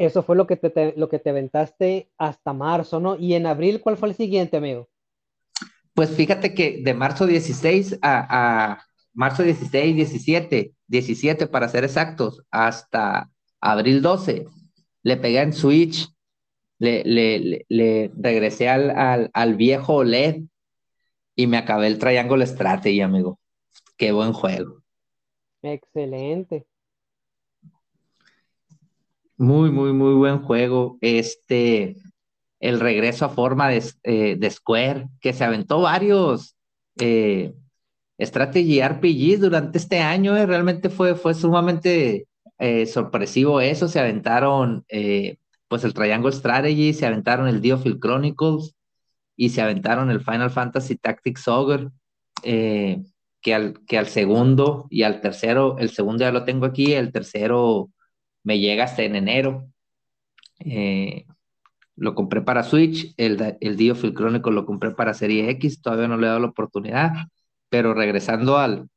Eso 0.00 0.22
fue 0.22 0.34
lo 0.34 0.46
que 0.46 0.56
te, 0.56 0.94
lo 0.96 1.10
que 1.10 1.18
te 1.18 1.28
aventaste 1.28 2.10
hasta 2.16 2.54
marzo, 2.54 3.00
¿no? 3.00 3.16
Y 3.16 3.34
en 3.34 3.44
abril, 3.44 3.82
¿cuál 3.82 3.98
fue 3.98 4.08
el 4.08 4.14
siguiente, 4.14 4.56
amigo? 4.56 4.88
Pues 5.92 6.08
fíjate 6.08 6.54
que 6.54 6.80
de 6.82 6.94
marzo 6.94 7.26
16 7.26 7.98
a, 8.00 8.70
a 8.70 8.82
marzo 9.12 9.42
16, 9.42 9.96
17, 9.96 10.72
17 10.86 11.46
para 11.48 11.68
ser 11.68 11.84
exactos, 11.84 12.42
hasta 12.50 13.30
abril 13.60 14.00
12, 14.00 14.46
le 15.02 15.16
pegué 15.18 15.42
en 15.42 15.52
Switch, 15.52 16.08
le, 16.78 17.04
le, 17.68 18.10
regresé 18.16 18.70
al, 18.70 19.30
al, 19.34 19.54
viejo 19.56 20.02
LED 20.02 20.44
y 21.36 21.46
me 21.46 21.58
acabé 21.58 21.88
el 21.88 21.98
Triangle 21.98 22.46
Strategy, 22.46 23.02
amigo. 23.02 23.38
Qué 23.98 24.12
buen 24.12 24.32
juego. 24.32 24.82
Excelente. 25.60 26.69
Muy, 29.40 29.70
muy, 29.70 29.94
muy 29.94 30.12
buen 30.12 30.42
juego. 30.42 30.98
Este, 31.00 31.96
el 32.60 32.78
regreso 32.78 33.24
a 33.24 33.30
forma 33.30 33.70
de, 33.70 33.82
eh, 34.02 34.50
Square, 34.50 35.08
que 35.18 35.32
se 35.32 35.44
aventó 35.44 35.80
varios 35.80 36.56
eh, 37.00 37.54
strategy 38.18 38.82
RPGs 38.82 39.40
durante 39.40 39.78
este 39.78 40.00
año, 40.00 40.36
eh, 40.36 40.44
realmente 40.44 40.90
fue, 40.90 41.14
fue 41.14 41.32
sumamente 41.32 42.26
sorpresivo 42.86 43.62
eso, 43.62 43.88
se 43.88 43.98
aventaron 43.98 44.84
pues 45.68 45.84
el 45.84 45.94
Triangle 45.94 46.32
Strategy, 46.32 46.92
se 46.92 47.06
aventaron 47.06 47.48
el 47.48 47.62
Diofield 47.62 47.98
Chronicles 47.98 48.74
y 49.36 49.48
se 49.48 49.62
aventaron 49.62 50.10
el 50.10 50.20
Final 50.20 50.50
Fantasy 50.50 50.96
Tactics 50.96 51.48
Ogre. 51.48 51.88
Que 52.42 53.54
al, 53.54 53.80
que 53.86 53.96
al 53.96 54.06
segundo 54.08 54.86
y 54.90 55.04
al 55.04 55.22
tercero, 55.22 55.78
el 55.78 55.88
segundo 55.88 56.24
ya 56.24 56.30
lo 56.30 56.44
tengo 56.44 56.66
aquí, 56.66 56.92
el 56.92 57.10
tercero 57.10 57.88
me 58.42 58.58
llega 58.58 58.84
hasta 58.84 59.02
en 59.02 59.16
enero. 59.16 59.68
Eh, 60.60 61.26
lo 61.96 62.14
compré 62.14 62.40
para 62.40 62.62
Switch, 62.62 63.12
el, 63.18 63.58
el 63.60 63.76
Diofield 63.76 64.16
Chronicle 64.16 64.52
lo 64.52 64.64
compré 64.64 64.92
para 64.92 65.14
Serie 65.14 65.50
X, 65.50 65.82
todavía 65.82 66.08
no 66.08 66.16
le 66.16 66.26
he 66.26 66.28
dado 66.28 66.40
la 66.40 66.48
oportunidad, 66.48 67.12
pero 67.68 67.92
regresando 67.92 68.56
al 68.56 68.88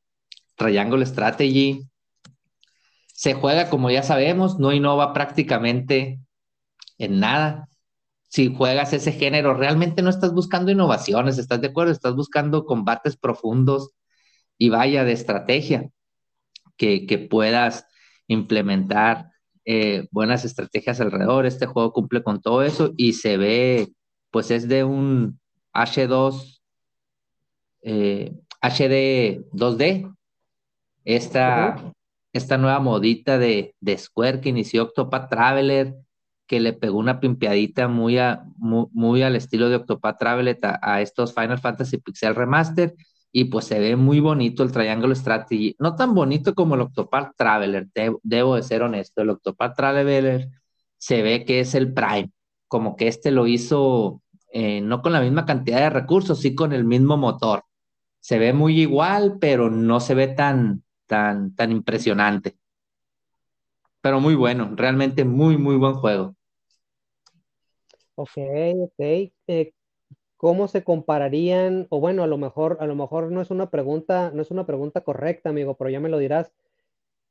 Triangle 0.56 1.06
Strategy, 1.06 1.86
se 3.08 3.34
juega 3.34 3.70
como 3.70 3.91
ya 3.91 4.04
sabemos, 4.04 4.60
no 4.60 4.72
innova 4.72 5.14
prácticamente 5.14 6.20
en 6.98 7.20
nada. 7.20 7.68
Si 8.30 8.56
juegas 8.56 8.94
ese 8.94 9.12
género, 9.12 9.54
realmente 9.54 10.02
no 10.02 10.10
estás 10.10 10.34
buscando 10.34 10.72
innovaciones, 10.72 11.38
¿estás 11.38 11.62
de 11.62 11.68
acuerdo? 11.68 11.91
Estás 11.91 12.16
buscando 12.16 12.66
combates 12.66 13.18
profundos 13.18 13.91
y 14.58 14.70
vaya 14.70 15.04
de 15.04 15.12
estrategia 15.12 15.89
que, 16.78 17.06
que 17.06 17.18
puedas 17.20 17.86
implementar 18.28 19.33
eh, 19.66 20.07
buenas 20.11 20.45
estrategias 20.45 20.99
alrededor. 20.99 21.45
Este 21.45 21.66
juego 21.66 21.93
cumple 21.93 22.24
con 22.24 22.41
todo 22.41 22.64
eso 22.64 22.93
y 22.97 23.14
se 23.14 23.38
ve, 23.38 23.93
pues 24.32 24.51
es 24.51 24.68
de 24.68 24.84
un 24.84 25.39
H2, 25.74 26.61
eh, 27.82 28.34
HD 28.61 29.45
2D. 29.51 30.14
Esta, 31.05 31.93
esta 32.32 32.57
nueva 32.57 32.80
modita 32.80 33.38
de, 33.38 33.76
de, 33.82 33.97
Square 33.97 34.39
que 34.39 34.49
inició 34.49 34.84
Octopath 34.84 35.30
Traveler, 35.30 35.95
que 36.47 36.61
le 36.61 36.74
pegó 36.74 36.97
una 36.97 37.20
pimpeadita 37.20 37.89
muy, 37.89 38.18
muy, 38.57 39.22
al 39.22 39.36
estilo 39.36 39.70
de 39.70 39.76
Octopath 39.78 40.18
Traveler 40.18 40.59
a, 40.64 40.80
a 40.82 41.01
estos 41.01 41.34
Final 41.34 41.59
Fantasy 41.59 41.97
Pixel 41.97 42.36
Remaster 42.36 42.95
y 43.34 43.46
pues 43.46 43.66
se 43.66 43.80
ve 43.80 43.96
muy 43.98 44.22
bonito 44.22 44.64
el 44.64 44.72
Triangle 44.72 45.16
Strategy, 45.16 45.76
no 45.80 45.96
tan 45.96 46.14
bonito 46.14 46.54
como 46.56 46.76
el 46.76 46.82
Octopath 46.82 47.36
Traveler, 47.36 47.90
debo 48.24 48.56
de 48.56 48.64
ser 48.64 48.84
honesto, 48.84 49.24
el 49.24 49.32
Octopath 49.32 49.76
Traveler 49.76 50.50
se 50.98 51.22
ve 51.24 51.44
que 51.44 51.60
es 51.60 51.76
el 51.76 51.94
Prime, 51.94 52.32
como 52.68 52.96
que 52.96 53.08
este 53.08 53.32
lo 53.32 53.48
hizo 53.48 54.22
eh, 54.56 54.82
no 54.82 55.02
con 55.02 55.14
la 55.14 55.20
misma 55.20 55.48
cantidad 55.48 55.80
de 55.80 55.90
recursos, 55.90 56.40
sí 56.40 56.54
con 56.54 56.74
el 56.74 56.86
mismo 56.86 57.18
motor. 57.18 57.66
Se 58.20 58.38
ve 58.38 58.54
muy 58.54 58.80
igual, 58.80 59.38
pero 59.42 59.72
no 59.72 60.00
se 60.00 60.14
ve 60.14 60.28
tan, 60.28 60.84
tan, 61.08 61.56
tan 61.56 61.72
impresionante. 61.72 62.56
Pero 64.00 64.20
muy 64.20 64.36
bueno, 64.36 64.72
realmente 64.76 65.26
muy, 65.26 65.58
muy 65.58 65.76
buen 65.76 65.96
juego. 65.96 66.36
Ok, 68.16 68.38
ok. 68.38 69.00
Eh, 69.48 69.74
¿Cómo 70.44 70.68
se 70.68 70.84
compararían? 70.84 71.88
O 71.89 72.02
bueno, 72.02 72.22
a 72.22 72.28
lo 72.28 72.38
mejor, 72.38 72.76
a 72.82 72.86
lo 72.86 72.96
mejor 72.96 73.32
no 73.32 73.39
es 73.39 73.50
una 73.50 73.70
pregunta, 73.70 74.30
no 74.36 74.41
es 74.41 74.52
una 74.52 74.66
pregunta 74.66 75.00
correcta, 75.00 75.48
amigo, 75.48 75.78
pero 75.78 75.89
ya 75.89 76.02
me 76.02 76.10
lo 76.10 76.18
dirás. 76.18 76.52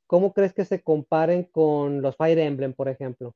¿Cómo 0.07 0.33
crees 0.33 0.55
que 0.55 0.65
se 0.65 0.81
comparen 0.81 1.45
con 1.45 2.01
los 2.01 2.17
Fire 2.17 2.39
Emblem, 2.39 2.73
por 2.73 2.89
ejemplo? 2.89 3.35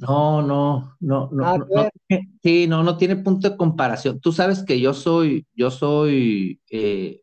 No, 0.00 0.42
no, 0.42 0.96
no, 0.98 1.28
no, 1.30 1.58
no, 1.58 1.88
sí, 2.42 2.66
no, 2.66 2.82
no 2.82 2.96
tiene 2.96 3.14
punto 3.14 3.48
de 3.48 3.56
comparación. 3.56 4.18
Tú 4.18 4.32
sabes 4.32 4.64
que 4.64 4.80
yo 4.80 4.92
soy, 4.92 5.46
yo 5.54 5.70
soy 5.70 6.60
eh, 6.68 7.20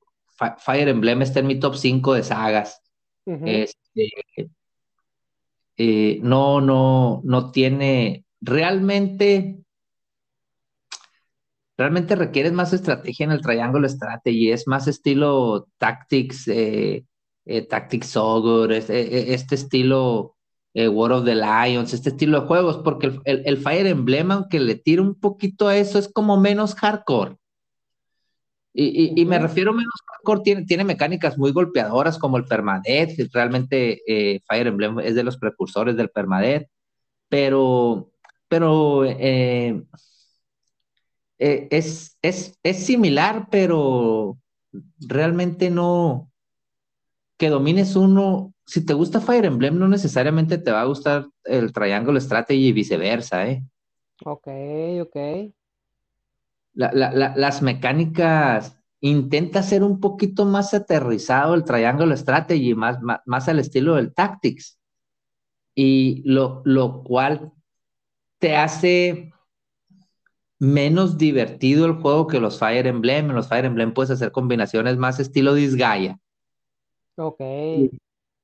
Fire 0.57 0.87
Emblem 0.87 1.21
está 1.21 1.41
en 1.41 1.47
mi 1.47 1.59
top 1.59 1.75
5 1.75 2.13
de 2.13 2.23
sagas. 2.23 2.81
Este, 3.25 4.09
eh, 5.75 6.19
no, 6.21 6.61
no, 6.61 7.19
no 7.25 7.51
tiene, 7.51 8.23
realmente 8.39 9.60
realmente 11.77 12.15
requieres 12.15 12.53
más 12.53 12.73
estrategia 12.73 13.25
en 13.25 13.31
el 13.31 13.41
Triangle 13.41 13.87
Strategy, 13.87 14.51
es 14.51 14.67
más 14.67 14.87
estilo 14.87 15.67
Tactics, 15.77 16.47
eh, 16.47 17.05
eh, 17.45 17.67
Tactics 17.67 18.15
Ogre, 18.17 18.77
eh, 18.77 19.33
este 19.33 19.55
estilo 19.55 20.35
War 20.73 21.11
of 21.11 21.25
the 21.25 21.35
Lions, 21.35 21.93
este 21.93 22.09
estilo 22.09 22.41
de 22.41 22.47
juegos, 22.47 22.77
porque 22.77 23.19
el, 23.25 23.57
Fire 23.57 23.87
Emblem, 23.87 24.31
aunque 24.31 24.59
le 24.59 24.75
tire 24.75 25.01
un 25.01 25.15
poquito 25.15 25.67
a 25.67 25.75
eso, 25.75 25.99
es 25.99 26.07
como 26.07 26.39
menos 26.39 26.75
hardcore. 26.75 27.35
Y, 28.73 29.25
me 29.25 29.37
refiero 29.37 29.73
menos 29.73 29.91
hardcore, 30.07 30.41
tiene, 30.43 30.65
tiene 30.65 30.85
mecánicas 30.85 31.37
muy 31.37 31.51
golpeadoras 31.51 32.17
como 32.17 32.37
el 32.37 32.45
permadeath, 32.45 33.17
realmente 33.33 34.01
Fire 34.47 34.67
Emblem 34.67 34.99
es 34.99 35.13
de 35.13 35.23
los 35.23 35.37
precursores 35.37 35.97
del 35.97 36.09
permadeath, 36.09 36.67
pero, 37.31 38.11
pero 38.49 39.05
eh, 39.05 39.81
es, 41.41 42.17
es, 42.21 42.59
es 42.61 42.85
similar, 42.85 43.47
pero 43.49 44.37
realmente 44.99 45.71
no, 45.71 46.31
que 47.37 47.49
domines 47.49 47.95
uno, 47.95 48.53
si 48.67 48.85
te 48.85 48.93
gusta 48.93 49.19
Fire 49.19 49.45
Emblem, 49.45 49.79
no 49.79 49.87
necesariamente 49.87 50.59
te 50.59 50.71
va 50.71 50.81
a 50.81 50.85
gustar 50.85 51.27
el 51.43 51.73
Triangle 51.73 52.21
Strategy 52.21 52.67
y 52.67 52.73
viceversa, 52.73 53.47
¿eh? 53.47 53.63
Ok, 54.23 54.47
ok. 55.01 55.17
las 56.73 57.61
mecánicas, 57.63 58.77
intenta 58.99 59.63
ser 59.63 59.83
un 59.83 59.99
poquito 59.99 60.45
más 60.45 60.75
aterrizado 60.75 61.55
el 61.55 61.63
Triangle 61.63 62.15
Strategy, 62.15 62.75
más, 62.75 62.99
más, 63.25 63.49
al 63.49 63.57
estilo 63.57 63.95
del 63.95 64.13
Tactics, 64.13 64.79
y 65.73 66.21
lo, 66.23 66.61
lo 66.65 67.01
cual 67.01 67.51
te 68.37 68.55
hace 68.55 69.33
menos 70.61 71.17
divertido 71.17 71.87
el 71.87 71.93
juego 71.93 72.27
que 72.27 72.39
los 72.39 72.59
Fire 72.59 72.85
Emblem. 72.85 73.31
En 73.31 73.35
los 73.35 73.47
Fire 73.47 73.65
Emblem 73.65 73.95
puedes 73.95 74.11
hacer 74.11 74.31
combinaciones 74.31 74.95
más 74.95 75.19
estilo 75.19 75.55
Disgaea. 75.55 76.19
Ok. 77.15 77.41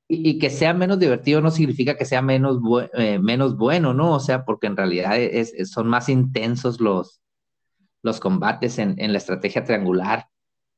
Y, 0.07 0.39
que 0.39 0.49
sea 0.49 0.73
menos 0.73 0.97
divertido 0.97 1.41
no 1.41 1.51
significa 1.51 1.95
que 1.95 2.05
sea 2.05 2.23
menos, 2.23 2.59
eh, 2.95 3.19
menos 3.19 3.55
bueno, 3.55 3.93
¿no? 3.93 4.15
O 4.15 4.19
sea, 4.19 4.45
porque 4.45 4.65
en 4.65 4.75
realidad 4.75 5.15
son 5.65 5.87
más 5.87 6.09
intensos 6.09 6.79
los, 6.81 7.21
los 8.01 8.19
combates 8.19 8.79
en, 8.79 8.95
la 8.97 9.17
estrategia 9.19 9.63
triangular, 9.63 10.27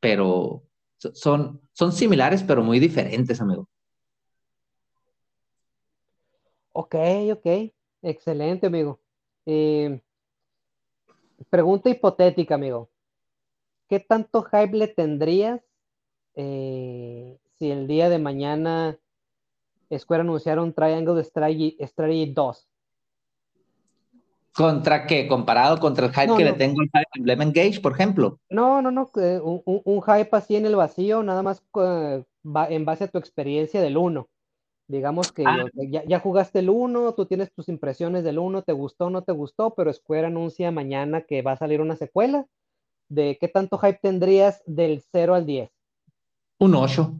pero 0.02 0.64
son, 0.98 1.62
son 1.72 1.94
similares, 1.94 2.44
pero 2.44 2.64
muy 2.64 2.80
diferentes, 2.80 3.40
amigo. 3.40 3.70
Ok, 6.74 6.96
ok. 7.32 7.72
Excelente, 8.02 8.68
amigo. 8.68 9.00
Eh, 9.46 10.02
Pregunta 11.50 11.90
hipotética, 11.90 12.56
amigo. 12.56 12.90
¿Qué 13.88 14.00
tanto 14.00 14.44
hype 14.44 14.78
le 14.78 14.88
tendrías 14.88 15.62
eh, 16.36 17.40
si 17.58 17.72
el 17.72 17.88
día 17.88 18.10
de 18.10 18.20
mañana 18.20 18.98
Square 19.98 20.22
anunciara 20.22 20.62
un 20.62 20.74
Triangle 20.74 21.24
Strategy, 21.24 21.78
Strategy 21.82 22.34
2? 22.34 22.68
¿Contra 24.54 25.08
qué? 25.08 25.28
¿Comparado 25.28 25.80
contra 25.80 26.08
el 26.08 26.14
hype 26.14 26.36
que 26.36 26.44
le 26.44 26.54
tengo 26.54 26.82
al 26.82 27.06
Emblem 27.16 27.42
Engage, 27.44 27.80
por 27.80 27.94
ejemplo? 27.94 28.40
No, 28.50 28.82
no, 28.82 28.92
no. 28.92 29.10
Un, 29.14 30.02
hype 30.02 30.30
así 30.34 30.56
en 30.56 30.66
el 30.66 30.76
vacío, 30.76 31.24
nada 31.24 31.42
más 31.42 31.64
eh, 31.82 32.24
en 32.70 32.86
base 32.86 33.06
a 33.06 33.08
tu 33.08 33.18
experiencia 33.18 33.82
del 33.82 33.98
1. 33.98 34.28
Digamos 34.90 35.32
que 35.32 35.44
ah. 35.46 35.66
ya, 36.08 36.20
jugaste 36.20 36.60
el 36.60 36.72
1, 36.72 37.14
tú 37.14 37.28
tienes 37.28 37.54
tus 37.54 37.70
impresiones 37.70 38.24
del 38.24 38.40
1, 38.40 38.64
te 38.64 38.74
gustó 38.74 39.06
o 39.06 39.10
no 39.12 39.22
te 39.22 39.32
gustó, 39.32 39.76
pero 39.76 39.94
Square 39.94 40.26
anuncia 40.26 40.72
mañana 40.72 41.22
que 41.22 41.44
va 41.44 41.52
a 41.52 41.58
salir 41.58 41.80
una 41.80 41.96
secuela. 41.96 42.48
¿De 43.08 43.38
qué 43.40 43.48
tanto 43.48 43.78
hype 43.78 44.00
tendrías 44.02 44.64
del 44.66 45.04
0 45.12 45.36
al 45.36 45.46
10? 45.46 45.70
Un 46.58 46.74
8. 46.74 47.14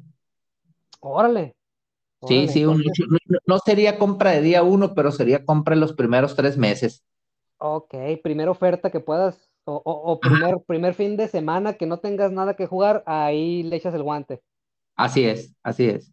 Órale. 1.02 1.56
Sí, 2.28 2.48
sí, 2.48 2.66
un 2.66 2.82
8. 2.82 3.04
No, 3.46 3.60
sería 3.60 4.00
compra 4.00 4.32
de 4.32 4.42
día 4.42 4.64
1, 4.64 4.96
pero 4.96 5.12
sería 5.12 5.46
compra 5.46 5.76
en 5.76 5.82
los 5.82 5.94
primeros 5.94 6.36
tres 6.36 6.58
meses. 6.58 7.04
Ok, 7.60 7.94
primera 8.24 8.50
oferta 8.50 8.90
que 8.90 9.00
puedas, 9.00 9.52
o, 9.66 10.20
primer, 10.20 10.58
primer 10.66 10.96
fin 10.96 11.18
de 11.18 11.28
semana 11.28 11.74
que 11.74 11.86
no 11.86 12.00
tengas 12.00 12.32
nada 12.32 12.56
que 12.56 12.66
jugar, 12.66 13.04
ahí 13.06 13.62
le 13.62 13.76
echas 13.76 13.94
el 13.94 14.02
guante. 14.02 14.42
Así 14.96 15.24
es, 15.24 15.56
así 15.62 15.86
es. 15.86 16.12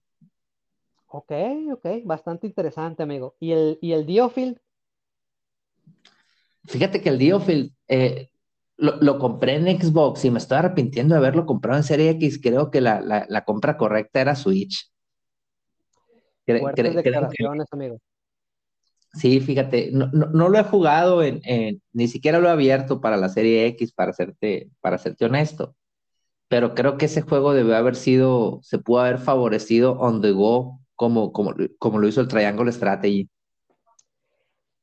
Ok, 1.09 1.33
ok, 1.73 1.87
bastante 2.05 2.47
interesante, 2.47 3.03
amigo. 3.03 3.37
¿Y 3.39 3.53
el, 3.53 3.79
y 3.81 3.93
el 3.93 4.07
Diofield? 4.07 4.59
Fíjate 6.65 7.01
que 7.01 7.11
el 7.11 7.19
Diofield 7.19 7.73
eh, 7.87 8.31
lo, 8.77 9.19
compré 9.19 9.55
en 9.55 9.81
Xbox 9.81 10.25
y 10.25 10.31
me 10.31 10.39
estoy 10.39 10.59
arrepintiendo 10.59 11.15
de 11.15 11.19
haberlo 11.19 11.47
comprado 11.47 11.79
en 11.79 11.85
Serie 11.85 12.11
X. 12.11 12.41
Creo 12.43 12.71
que 12.71 12.81
la, 12.81 13.45
compra 13.47 13.77
correcta 13.77 14.21
era 14.21 14.35
Switch. 14.35 14.91
Fuertes 16.45 16.95
declaraciones, 16.95 17.67
amigo. 17.71 17.99
Sí, 19.15 19.41
fíjate, 19.41 19.91
no, 19.93 20.09
lo 20.13 20.59
he 20.59 20.65
jugado 20.65 21.23
en, 21.23 21.41
ni 21.93 22.09
siquiera 22.09 22.39
lo 22.39 22.49
he 22.49 22.53
abierto 22.53 23.01
para 23.01 23.17
la 23.17 23.29
serie 23.29 23.67
X, 23.69 23.93
para 23.93 24.13
serte, 24.13 24.71
para 24.81 24.99
serte 24.99 25.25
honesto. 25.25 25.75
Pero 26.49 26.75
creo 26.75 26.99
que 26.99 27.07
ese 27.07 27.23
juego 27.23 27.55
debe 27.55 27.75
haber 27.75 27.97
sido, 27.97 28.61
se 28.63 28.79
pudo 28.79 29.01
haber 29.01 29.19
favorecido 29.19 29.93
on 29.93 30.21
the 30.21 30.33
go 30.33 30.81
como, 30.97 31.33
como, 31.33 31.99
lo 31.99 32.09
hizo 32.09 32.21
el 32.21 32.29
Triangle 32.29 32.73
Strategy. 32.73 33.29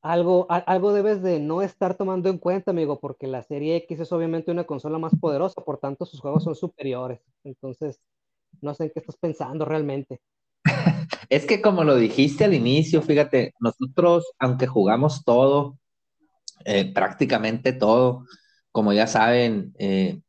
algo, 0.01 0.45
algo 0.49 0.93
debes 0.93 1.21
de 1.21 1.39
no 1.39 1.61
estar 1.61 1.95
tomando 1.95 2.29
en 2.29 2.37
cuenta, 2.37 2.71
amigo, 2.71 2.99
porque 2.99 3.27
la 3.27 3.43
serie 3.43 3.75
X 3.77 3.99
es 3.99 4.11
obviamente 4.11 4.51
una 4.51 4.65
consola 4.65 4.99
más 4.99 5.13
poderosa, 5.19 5.61
por 5.61 5.79
tanto 5.79 6.05
sus 6.05 6.21
juegos 6.21 6.43
son 6.43 6.55
superiores. 6.55 7.19
Entonces, 7.43 7.99
no 8.61 8.73
sé 8.73 8.85
en 8.85 8.91
qué 8.91 8.99
estás 8.99 9.17
pensando 9.17 9.65
realmente. 9.65 10.21
Es 11.29 11.45
que 11.47 11.61
como 11.61 11.83
lo 11.83 11.95
dijiste 11.95 12.43
al 12.43 12.53
inicio, 12.53 13.01
fíjate, 13.01 13.53
nosotros, 13.59 14.33
aunque 14.37 14.67
jugamos 14.67 15.23
todo, 15.23 15.79
eh, 16.65 16.93
prácticamente 16.93 17.73
todo, 17.73 18.25
como 18.71 18.93
ya 18.93 19.07
saben, 19.07 19.73
eh, 19.79 20.21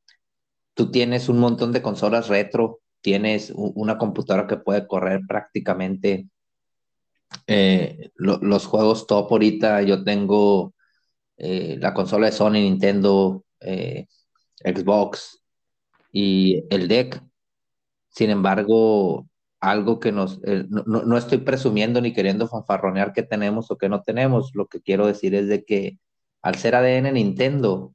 tú 0.74 0.91
tienes 0.91 1.28
un 1.28 1.39
montón 1.39 1.72
de 1.72 1.82
consolas 1.82 2.28
retro, 2.28 2.80
tienes 3.05 3.53
una 3.55 3.99
computadora 3.99 4.47
que 4.47 4.57
puede 4.57 4.87
correr 4.87 5.21
prácticamente 5.29 6.27
eh, 7.47 8.11
los 8.17 8.67
juegos 8.67 9.07
top 9.07 9.31
ahorita. 9.31 9.83
Yo 9.83 10.03
tengo 10.03 10.75
la 11.37 11.93
consola 11.93 12.27
de 12.27 12.33
Sony, 12.33 12.53
Nintendo, 12.53 13.45
Xbox 13.61 15.43
y 16.13 16.65
el 16.71 16.89
deck. 16.89 17.23
Sin 18.09 18.31
embargo, 18.31 19.29
algo 19.65 19.99
que 19.99 20.13
nos, 20.13 20.41
eh, 20.45 20.67
no, 20.69 21.19
estoy 21.19 21.39
presumiendo 21.39 22.01
ni 22.01 22.13
queriendo 22.13 22.49
fanfarronear 22.49 23.13
que 23.13 23.23
tenemos 23.23 23.71
o 23.71 23.79
que 23.79 23.89
no 23.89 24.03
tenemos, 24.03 24.53
lo 24.55 24.67
que 24.67 24.83
quiero 24.83 25.07
decir 25.07 25.35
es 25.35 25.49
de 25.49 25.65
que 25.65 25.99
al 26.43 26.57
ser 26.57 26.75
ADN 26.75 27.13
Nintendo, 27.15 27.95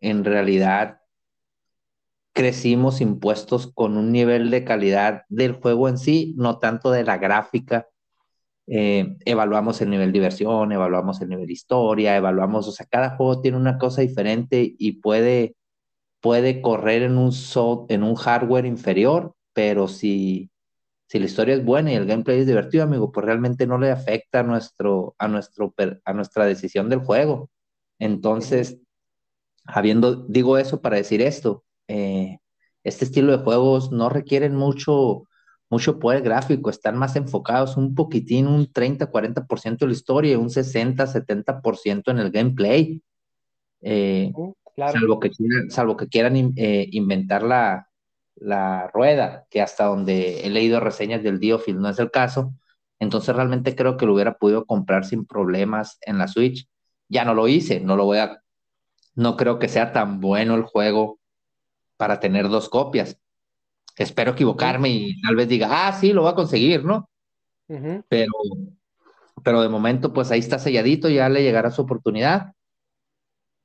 en 0.00 0.24
realidad 0.24 0.99
crecimos 2.32 3.00
impuestos 3.00 3.72
con 3.72 3.96
un 3.96 4.12
nivel 4.12 4.50
de 4.50 4.64
calidad 4.64 5.24
del 5.28 5.54
juego 5.54 5.88
en 5.88 5.98
sí, 5.98 6.34
no 6.36 6.58
tanto 6.58 6.90
de 6.90 7.04
la 7.04 7.18
gráfica. 7.18 7.88
Eh, 8.66 9.16
evaluamos 9.24 9.80
el 9.80 9.90
nivel 9.90 10.12
diversión, 10.12 10.72
evaluamos 10.72 11.20
el 11.20 11.28
nivel 11.28 11.50
historia, 11.50 12.16
evaluamos, 12.16 12.68
o 12.68 12.72
sea, 12.72 12.86
cada 12.86 13.16
juego 13.16 13.40
tiene 13.40 13.56
una 13.56 13.78
cosa 13.78 14.02
diferente 14.02 14.74
y 14.78 14.92
puede, 15.00 15.56
puede 16.20 16.62
correr 16.62 17.02
en 17.02 17.18
un, 17.18 17.32
en 17.88 18.02
un 18.04 18.14
hardware 18.14 18.66
inferior, 18.66 19.34
pero 19.52 19.88
si, 19.88 20.50
si 21.08 21.18
la 21.18 21.26
historia 21.26 21.54
es 21.56 21.64
buena 21.64 21.92
y 21.92 21.96
el 21.96 22.06
gameplay 22.06 22.40
es 22.40 22.46
divertido, 22.46 22.84
amigo, 22.84 23.10
pues 23.12 23.26
realmente 23.26 23.66
no 23.66 23.78
le 23.78 23.90
afecta 23.90 24.40
a, 24.40 24.42
nuestro, 24.44 25.16
a, 25.18 25.28
nuestro, 25.28 25.74
a 26.04 26.12
nuestra 26.12 26.46
decisión 26.46 26.88
del 26.88 27.00
juego. 27.00 27.50
Entonces, 27.98 28.78
habiendo, 29.64 30.14
digo 30.28 30.58
eso 30.58 30.80
para 30.80 30.96
decir 30.96 31.22
esto, 31.22 31.64
eh, 31.90 32.38
este 32.84 33.04
estilo 33.04 33.36
de 33.36 33.42
juegos 33.42 33.90
no 33.90 34.08
requieren 34.08 34.54
mucho, 34.54 35.24
mucho 35.68 35.98
poder 35.98 36.22
gráfico, 36.22 36.70
están 36.70 36.96
más 36.96 37.16
enfocados 37.16 37.76
un 37.76 37.96
poquitín, 37.96 38.46
un 38.46 38.72
30, 38.72 39.10
40% 39.10 39.78
de 39.78 39.86
la 39.86 39.92
historia 39.92 40.32
y 40.32 40.36
un 40.36 40.50
60, 40.50 41.04
70% 41.06 42.10
en 42.12 42.18
el 42.18 42.30
gameplay. 42.30 43.02
Eh, 43.82 44.32
salvo, 44.76 45.18
que 45.18 45.30
quieran, 45.30 45.70
salvo 45.70 45.96
que 45.96 46.08
quieran 46.08 46.36
eh, 46.56 46.88
inventar 46.92 47.42
la, 47.42 47.88
la 48.36 48.88
rueda, 48.94 49.46
que 49.50 49.60
hasta 49.60 49.86
donde 49.86 50.46
he 50.46 50.50
leído 50.50 50.78
reseñas 50.78 51.24
del 51.24 51.40
Diofield 51.40 51.80
no 51.80 51.88
es 51.88 51.98
el 51.98 52.12
caso. 52.12 52.54
Entonces 53.00 53.34
realmente 53.34 53.74
creo 53.74 53.96
que 53.96 54.06
lo 54.06 54.14
hubiera 54.14 54.38
podido 54.38 54.64
comprar 54.64 55.04
sin 55.04 55.26
problemas 55.26 55.98
en 56.02 56.18
la 56.18 56.28
Switch. 56.28 56.68
Ya 57.08 57.24
no 57.24 57.34
lo 57.34 57.48
hice, 57.48 57.80
no 57.80 57.96
lo 57.96 58.04
voy 58.04 58.18
a, 58.18 58.42
no 59.16 59.36
creo 59.36 59.58
que 59.58 59.68
sea 59.68 59.92
tan 59.92 60.20
bueno 60.20 60.54
el 60.54 60.62
juego 60.62 61.19
para 62.00 62.18
tener 62.18 62.48
dos 62.48 62.70
copias. 62.70 63.20
Espero 63.94 64.32
equivocarme 64.32 64.88
y 64.88 65.20
tal 65.20 65.36
vez 65.36 65.46
diga, 65.48 65.68
ah, 65.70 65.92
sí, 65.92 66.14
lo 66.14 66.22
voy 66.22 66.30
a 66.30 66.34
conseguir, 66.34 66.82
¿no? 66.82 67.10
Pero, 68.08 68.32
pero 69.44 69.60
de 69.60 69.68
momento, 69.68 70.10
pues 70.10 70.30
ahí 70.30 70.38
está 70.38 70.58
selladito, 70.58 71.10
ya 71.10 71.28
le 71.28 71.42
llegará 71.42 71.70
su 71.70 71.82
oportunidad. 71.82 72.54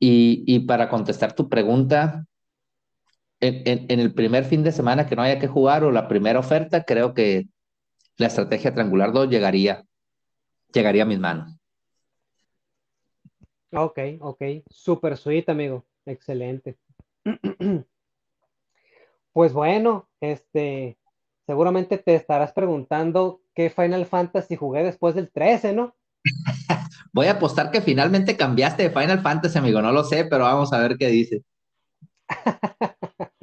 Y, 0.01 0.43
y 0.45 0.59
para 0.67 0.89
contestar 0.89 1.31
tu 1.31 1.47
pregunta, 1.47 2.25
en, 3.39 3.99
el 4.01 4.13
primer 4.13 4.43
fin 4.43 4.61
de 4.61 4.73
semana 4.73 5.07
que 5.07 5.15
no 5.15 5.21
haya 5.21 5.39
que 5.39 5.47
jugar 5.47 5.85
o 5.85 5.91
la 5.91 6.09
primera 6.09 6.39
oferta, 6.39 6.83
creo 6.83 7.13
que 7.13 7.47
la 8.17 8.27
estrategia 8.27 8.73
triangular 8.73 9.13
2 9.13 9.29
llegaría, 9.29 9.85
llegaría 10.73 11.03
a 11.03 11.07
mis 11.07 11.19
manos. 11.19 11.57
Ok, 13.71 13.99
ok. 14.19 14.41
Super 14.69 15.15
sweet, 15.15 15.47
amigo. 15.47 15.85
Excelente. 16.05 16.75
Pues 19.35 19.51
bueno, 19.51 20.07
este, 20.21 20.97
seguramente 21.45 21.97
te 21.97 22.15
estarás 22.15 22.53
preguntando 22.53 23.41
qué 23.53 23.69
Final 23.69 24.05
Fantasy 24.05 24.55
jugué 24.55 24.81
después 24.81 25.13
del 25.13 25.29
13, 25.29 25.73
¿no? 25.73 25.93
Voy 27.11 27.27
a 27.27 27.31
apostar 27.31 27.69
que 27.69 27.81
finalmente 27.81 28.37
cambiaste 28.37 28.83
de 28.83 28.91
Final 28.91 29.21
Fantasy, 29.21 29.57
amigo. 29.57 29.81
No 29.81 29.91
lo 29.91 30.05
sé, 30.05 30.23
pero 30.23 30.45
vamos 30.45 30.71
a 30.71 30.79
ver 30.79 30.95
qué 30.97 31.07
dice. 31.07 31.43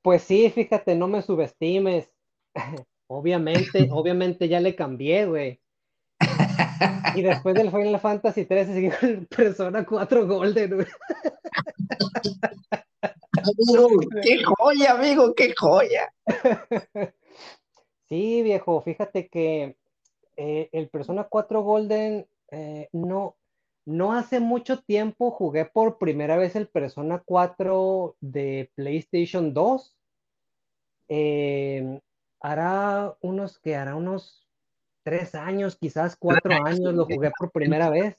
Pues 0.00 0.22
sí, 0.22 0.48
fíjate, 0.48 0.94
no 0.94 1.08
me 1.08 1.20
subestimes. 1.20 2.10
obviamente, 3.08 3.88
obviamente 3.90 4.48
ya 4.48 4.60
le 4.60 4.74
cambié, 4.74 5.26
güey. 5.26 5.60
Y 7.14 7.22
después 7.22 7.54
del 7.54 7.70
Final 7.70 8.00
Fantasy 8.00 8.44
13 8.44 8.74
seguí 8.74 8.90
con 8.90 9.26
Persona 9.26 9.84
4 9.84 10.26
Golden, 10.26 10.74
güey. 10.74 10.86
qué 14.22 14.42
joya, 14.44 14.92
amigo, 14.92 15.34
qué 15.34 15.54
joya. 15.56 16.12
Sí, 18.08 18.42
viejo, 18.42 18.80
fíjate 18.80 19.28
que 19.28 19.76
eh, 20.36 20.70
el 20.72 20.88
Persona 20.88 21.24
4 21.24 21.62
Golden 21.62 22.26
eh, 22.50 22.88
no, 22.92 23.36
no 23.84 24.14
hace 24.14 24.40
mucho 24.40 24.80
tiempo 24.80 25.30
jugué 25.30 25.66
por 25.66 25.98
primera 25.98 26.38
vez 26.38 26.56
el 26.56 26.68
Persona 26.68 27.22
4 27.24 28.16
de 28.20 28.70
PlayStation 28.74 29.52
2. 29.52 29.94
Eh, 31.10 32.00
hará 32.40 33.16
unos 33.20 33.58
que 33.58 33.76
hará 33.76 33.94
unos 33.94 34.47
tres 35.08 35.34
años, 35.34 35.76
quizás 35.80 36.16
cuatro 36.16 36.52
años, 36.64 36.92
lo 36.94 37.06
jugué 37.06 37.30
por 37.38 37.50
primera 37.50 37.88
vez. 37.88 38.18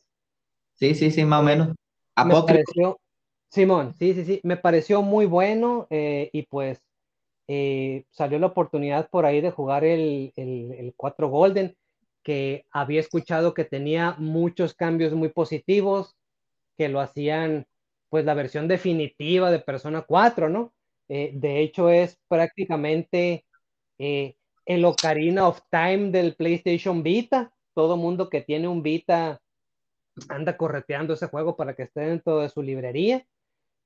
Sí, 0.73 0.95
sí, 0.95 1.11
sí, 1.11 1.23
más 1.23 1.41
o 1.41 1.43
menos. 1.43 1.75
¿A 2.15 2.25
me 2.25 2.33
pareció, 2.41 2.99
Simón, 3.51 3.93
sí, 3.93 4.15
sí, 4.15 4.25
sí, 4.25 4.39
me 4.43 4.57
pareció 4.57 5.03
muy 5.03 5.27
bueno 5.27 5.85
eh, 5.91 6.31
y 6.33 6.43
pues 6.43 6.81
eh, 7.47 8.05
salió 8.09 8.39
la 8.39 8.47
oportunidad 8.47 9.07
por 9.09 9.25
ahí 9.25 9.39
de 9.39 9.51
jugar 9.51 9.83
el, 9.83 10.33
el, 10.35 10.71
el 10.71 10.93
4 10.97 11.29
Golden 11.29 11.75
que 12.23 12.65
había 12.71 12.99
escuchado 12.99 13.53
que 13.53 13.65
tenía 13.65 14.15
muchos 14.17 14.73
cambios 14.73 15.13
muy 15.13 15.29
positivos, 15.29 16.15
que 16.75 16.89
lo 16.89 17.01
hacían 17.01 17.67
pues 18.09 18.25
la 18.25 18.33
versión 18.33 18.67
definitiva 18.67 19.51
de 19.51 19.59
Persona 19.59 20.01
4, 20.01 20.49
¿no? 20.49 20.73
Eh, 21.07 21.31
de 21.35 21.61
hecho 21.61 21.89
es 21.89 22.17
prácticamente 22.27 23.45
eh, 23.99 24.35
el 24.69 24.85
Ocarina 24.85 25.47
of 25.47 25.61
Time 25.71 26.11
del 26.11 26.35
PlayStation 26.35 27.01
Vita. 27.01 27.51
Todo 27.73 27.97
mundo 27.97 28.29
que 28.29 28.41
tiene 28.41 28.67
un 28.67 28.83
Vita 28.83 29.41
anda 30.29 30.57
correteando 30.57 31.15
ese 31.15 31.25
juego 31.25 31.55
para 31.55 31.75
que 31.75 31.83
esté 31.83 32.01
dentro 32.01 32.39
de 32.39 32.49
su 32.49 32.61
librería. 32.61 33.25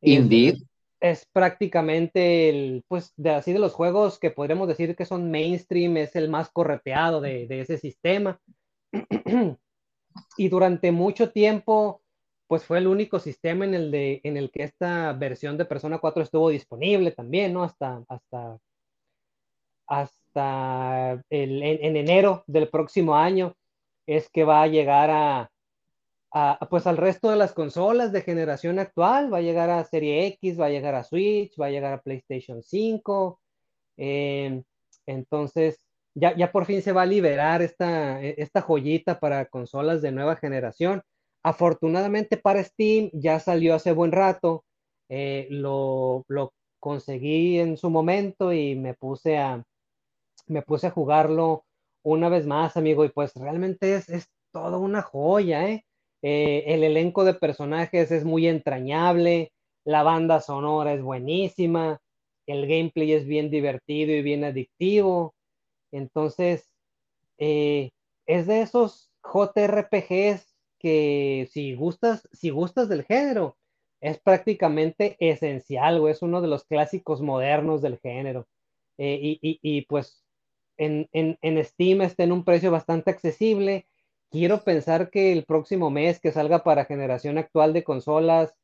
Indeed 0.01 0.57
es 0.99 1.25
prácticamente 1.31 2.49
el, 2.49 2.83
pues, 2.89 3.13
de 3.15 3.29
así 3.29 3.53
de 3.53 3.59
los 3.59 3.73
juegos 3.73 4.19
que 4.19 4.31
podríamos 4.31 4.67
decir 4.67 4.95
que 4.95 5.05
son 5.05 5.31
mainstream, 5.31 5.95
es 5.97 6.17
el 6.17 6.29
más 6.29 6.49
correteado 6.49 7.21
de, 7.21 7.47
ese 7.49 7.77
sistema. 7.77 8.39
y 10.37 10.49
durante 10.49 10.91
mucho 10.91 11.31
tiempo, 11.31 12.01
pues 12.47 12.65
fue 12.65 12.79
el 12.79 12.87
único 12.87 13.19
sistema 13.19 13.63
en 13.63 13.73
el, 13.73 13.89
de, 13.89 14.19
en 14.25 14.35
el 14.35 14.51
que 14.51 14.63
esta 14.63 15.13
versión 15.13 15.57
de 15.57 15.65
Persona 15.65 15.99
4 15.99 16.23
estuvo 16.23 16.49
disponible 16.49 17.11
también, 17.11 17.53
¿no? 17.53 17.63
Hasta, 17.63 18.03
hasta, 18.09 18.57
hasta 19.87 20.22
el, 20.35 21.63
en 21.63 21.95
enero 21.95 22.43
del 22.47 22.69
próximo 22.69 23.15
año 23.15 23.55
es 24.07 24.29
que 24.29 24.43
va 24.43 24.63
a 24.63 24.67
llegar 24.67 25.09
a, 25.11 25.49
pues 26.69 26.87
al 26.87 26.97
resto 26.97 27.29
de 27.29 27.37
las 27.37 27.53
consolas 27.53 28.11
de 28.11 28.21
generación 28.21 28.79
actual. 28.79 29.33
Va 29.33 29.37
a 29.37 29.41
llegar 29.41 29.69
a 29.69 29.83
Serie 29.83 30.25
X, 30.27 30.59
va 30.59 30.67
a 30.67 30.69
llegar 30.69 30.95
a 30.95 31.03
Switch, 31.03 31.59
va 31.59 31.67
a 31.67 31.71
llegar 31.71 31.93
a 31.93 32.01
PlayStation 32.01 32.63
5. 32.63 33.39
Em, 33.97 34.63
entonces, 35.05 35.79
ya, 36.15 36.35
ya 36.35 36.51
por 36.51 36.65
fin 36.65 36.81
se 36.81 36.91
va 36.93 37.03
a 37.03 37.05
liberar 37.05 37.61
esta, 37.61 38.21
e, 38.23 38.35
esta 38.37 38.61
joyita 38.61 39.19
para 39.19 39.45
consolas 39.45 40.01
de 40.01 40.11
nueva 40.11 40.35
generación. 40.35 41.03
Afortunadamente 41.43 42.37
para 42.37 42.63
Steam 42.63 43.09
ya 43.13 43.39
salió 43.39 43.75
hace 43.75 43.91
buen 43.93 44.11
rato. 44.11 44.65
Eh, 45.09 45.47
lo, 45.49 46.25
lo, 46.27 46.53
conseguí 46.83 47.59
en 47.59 47.77
su 47.77 47.89
momento 47.89 48.51
y 48.51 48.75
me 48.75 48.93
puse 48.93 49.37
a, 49.37 49.63
me 50.47 50.61
puse 50.61 50.87
a 50.87 50.91
jugarlo 50.91 51.65
una 52.03 52.29
vez 52.29 52.45
más, 52.45 52.77
amigo. 52.77 53.05
Y 53.05 53.09
pues 53.09 53.33
realmente 53.35 53.95
es, 53.95 54.09
es 54.09 54.29
toda 54.51 54.77
una 54.77 55.01
joya, 55.01 55.67
¿eh? 55.69 55.85
Eh, 56.23 56.63
el 56.73 56.83
elenco 56.83 57.25
de 57.25 57.33
personajes 57.33 58.09
es 58.11 58.23
muy 58.23 58.47
entrañable, 58.47 59.51
la 59.83 60.03
banda 60.03 60.39
sonora 60.39 60.93
es 60.93 61.01
buenísima, 61.01 61.99
el 62.47 62.65
gameplay 62.65 63.11
es 63.11 63.25
bien 63.25 63.49
divertido 63.49 64.13
y 64.13 64.21
bien 64.21 64.45
adictivo. 64.45 65.35
Entonces, 65.91 66.69
eh, 67.37 67.91
es 68.25 68.47
de 68.47 68.61
esos 68.61 69.11
JRPGs 69.21 70.55
que 70.79 71.49
si 71.51 71.75
gustas, 71.75 72.27
si 72.31 72.49
gustas 72.51 72.87
del 72.87 73.03
género, 73.03 73.57
es 74.01 74.19
prácticamente 74.19 75.17
esencial, 75.19 75.99
o 75.99 76.09
es 76.09 76.21
uno 76.21 76.41
de 76.41 76.47
los 76.47 76.65
clásicos 76.65 77.21
modernos 77.21 77.81
del 77.81 77.99
género. 77.99 78.47
Y, 78.97 79.39
y, 79.41 79.81
pues 79.87 80.22
en, 80.77 81.65
Steam 81.65 82.01
está 82.01 82.23
en 82.23 82.31
un 82.31 82.43
precio 82.43 82.71
bastante 82.71 83.11
accesible. 83.11 83.87
Quiero 84.29 84.63
pensar 84.63 85.09
que 85.09 85.31
el 85.31 85.45
próximo 85.45 85.89
mes 85.89 86.19
que 86.19 86.31
salga 86.31 86.63
para 86.63 86.85
generación 86.85 87.37
actual 87.37 87.73
de 87.73 87.83
consolas 87.83 88.55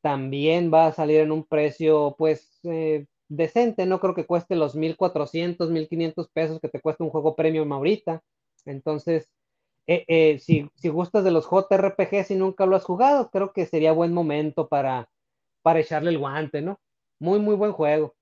también 0.00 0.72
va 0.72 0.88
a 0.88 0.92
salir 0.92 1.20
en 1.20 1.32
un 1.32 1.44
precio 1.44 2.16
pues 2.18 2.60
eh, 2.64 3.06
decente. 3.28 3.86
No 3.86 4.00
creo 4.00 4.14
que 4.14 4.26
cueste 4.26 4.56
los 4.56 4.74
1400, 4.74 5.70
1500 5.70 6.28
pesos 6.30 6.60
que 6.60 6.68
te 6.68 6.80
cuesta 6.80 7.04
un 7.04 7.10
juego 7.10 7.36
premium 7.36 7.72
ahorita. 7.72 8.22
Entonces, 8.64 9.30
eh, 9.86 10.04
eh, 10.08 10.38
si, 10.38 10.68
si, 10.74 10.88
gustas 10.88 11.24
de 11.24 11.30
los 11.32 11.48
JRPG 11.48 12.30
y 12.30 12.34
nunca 12.34 12.66
lo 12.66 12.76
has 12.76 12.84
jugado, 12.84 13.30
creo 13.30 13.52
que 13.52 13.66
sería 13.66 13.92
buen 13.92 14.12
momento 14.12 14.68
para, 14.68 15.08
para 15.62 15.80
echarle 15.80 16.10
el 16.10 16.18
guante, 16.18 16.62
¿no? 16.62 16.80
Muy, 17.18 17.38
muy 17.40 17.56
buen 17.56 17.72
juego. 17.72 18.14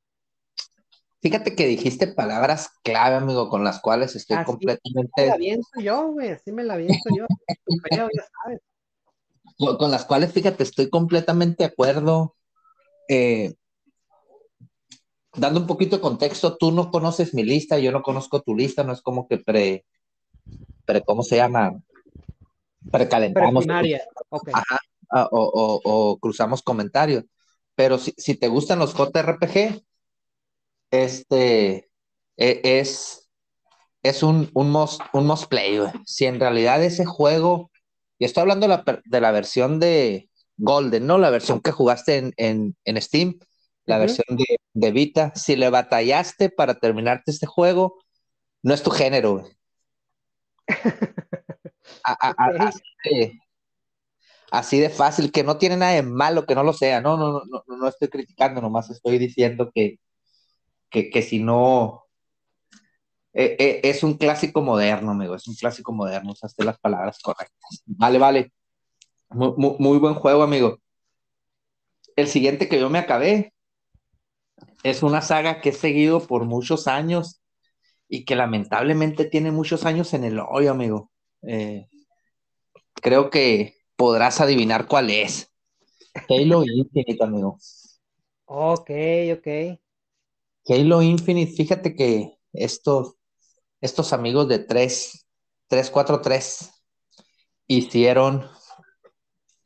Fíjate 1.23 1.55
que 1.55 1.67
dijiste 1.67 2.07
palabras 2.07 2.71
clave, 2.83 3.17
amigo, 3.17 3.51
con 3.51 3.63
las 3.63 3.81
cuales 3.81 4.17
estoy 4.17 4.37
Así 4.37 4.47
completamente. 4.47 5.11
Me 5.17 5.27
la 5.27 5.37
viento 5.37 5.81
yo, 5.81 6.13
güey, 6.13 6.31
así 6.31 6.51
me 6.51 6.65
la 6.65 6.77
viento 6.77 7.11
yo. 7.15 7.27
ya 7.91 8.09
sabes. 8.43 8.61
Con, 9.59 9.77
con, 9.77 9.91
las 9.91 10.07
cuales, 10.07 10.33
fíjate, 10.33 10.63
estoy 10.63 10.89
completamente 10.89 11.65
de 11.65 11.71
acuerdo. 11.71 12.37
Eh, 13.07 13.55
dando 15.35 15.61
un 15.61 15.67
poquito 15.67 15.97
de 15.97 16.03
contexto, 16.03 16.57
tú 16.57 16.73
no 16.73 16.91
conoces 16.91 17.35
mi 17.35 17.45
lista, 17.45 17.79
yo 17.79 17.93
no 17.93 18.03
conozco 18.03 18.41
tu 18.41 18.55
lista, 18.55 18.83
no 18.83 18.93
es 18.93 19.03
como 19.03 19.29
que 19.29 19.39
pre, 19.39 19.85
pre 20.87 21.03
¿cómo 21.03 21.23
se 21.23 21.37
llama? 21.37 21.81
Precalentamos. 22.91 23.67
Okay. 24.31 24.55
Ajá, 24.55 24.79
o, 25.33 25.43
o, 25.43 25.81
o, 25.85 26.19
cruzamos 26.19 26.63
comentarios. 26.63 27.25
Pero 27.75 27.99
si, 27.99 28.13
si, 28.17 28.37
te 28.37 28.49
gustan 28.49 28.79
los 28.79 28.95
JRPG, 28.95 29.83
este 30.91 31.91
e, 32.37 32.61
es, 32.65 33.31
es 34.03 34.23
un, 34.23 34.51
un, 34.55 34.71
must, 34.71 35.01
un 35.13 35.27
must 35.27 35.49
play. 35.49 35.79
Güey. 35.79 35.93
Si 36.07 36.27
en 36.27 36.41
realidad 36.41 36.83
ese 36.83 37.05
juego, 37.05 37.71
y 38.19 38.25
estoy 38.25 38.43
hablando 38.43 38.67
de 38.67 38.77
la, 38.77 39.01
de 39.05 39.21
la 39.21 39.31
versión 39.31 39.81
de 39.81 40.31
Golden, 40.57 41.07
¿no? 41.07 41.19
La 41.19 41.31
versión 41.31 41.61
que 41.61 41.73
jugaste 41.73 42.19
en, 42.19 42.33
en, 42.37 42.77
en 42.85 43.01
Steam, 43.03 43.39
la 43.87 43.99
versión 43.99 44.37
de, 44.37 44.45
de, 44.75 44.93
Vita. 44.93 45.33
Si 45.35 45.57
le 45.57 45.71
batallaste 45.71 46.51
para 46.51 46.75
terminarte 46.75 47.31
este 47.31 47.47
juego, 47.47 47.99
no 48.63 48.75
es 48.75 48.83
tu 48.83 48.91
género. 48.91 49.45
a, 52.05 52.13
a, 52.29 52.69
así, 52.69 52.83
de, 53.05 53.39
así, 54.51 54.81
de, 54.81 54.91
fácil, 54.91 55.33
que 55.33 55.45
no 55.45 55.59
tiene 55.59 55.77
nada 55.77 55.93
de 55.93 56.03
malo 56.03 56.47
que 56.47 56.55
no 56.55 56.63
lo 56.63 56.73
sea. 56.73 57.01
No, 57.01 57.17
no, 57.17 57.33
no, 57.33 57.43
no, 57.67 57.77
no 57.77 57.89
estoy 57.89 58.09
criticando, 58.09 58.61
nomás 58.61 58.91
estoy 58.91 59.19
diciendo 59.19 59.71
que, 59.75 59.99
que, 60.91 61.11
que 61.11 61.23
si 61.23 61.39
no. 61.39 62.07
Eh, 63.33 63.57
eh, 63.59 63.81
es 63.85 64.03
un 64.03 64.15
clásico 64.15 64.61
moderno, 64.61 65.13
amigo, 65.13 65.37
es 65.37 65.47
un 65.47 65.55
clásico 65.55 65.93
moderno, 65.93 66.33
usaste 66.33 66.65
las 66.65 66.79
palabras 66.79 67.19
correctas. 67.23 67.83
Vale, 67.87 68.19
vale. 68.19 68.53
Muy, 69.31 69.77
muy, 69.79 69.99
buen 69.99 70.15
juego, 70.15 70.43
amigo. 70.43 70.79
El 72.17 72.27
siguiente 72.27 72.69
que 72.69 72.81
yo 72.81 72.91
me 72.91 72.99
acabé 72.99 73.55
es 74.83 75.03
una 75.05 75.23
saga 75.23 75.61
que 75.61 75.69
he 75.69 75.73
seguido 75.73 76.27
por 76.27 76.45
muchos 76.45 76.89
años 76.89 77.41
y 78.09 78.25
que 78.25 78.35
lamentablemente 78.35 79.25
tiene 79.25 79.53
muchos 79.53 79.87
años 79.87 80.13
en 80.15 80.25
el 80.25 80.41
hoyo, 80.41 80.73
amigo. 80.73 81.13
Eh, 81.43 81.87
creo 82.95 83.31
que 83.31 83.77
podrás 83.95 84.41
adivinar 84.41 84.89
cuál 84.89 85.11
es. 85.11 85.53
Halo 86.29 86.65
Infinite, 86.65 87.23
amigo. 87.23 87.57
Ok, 88.47 88.91
ok. 89.37 89.79
Halo 90.67 91.03
Infinite, 91.03 91.53
fíjate 91.53 91.95
que 91.95 92.39
estos, 92.53 93.15
estos 93.81 94.13
amigos 94.13 94.49
de 94.49 94.59
3, 94.59 95.27
343 95.69 96.71
hicieron 97.67 98.49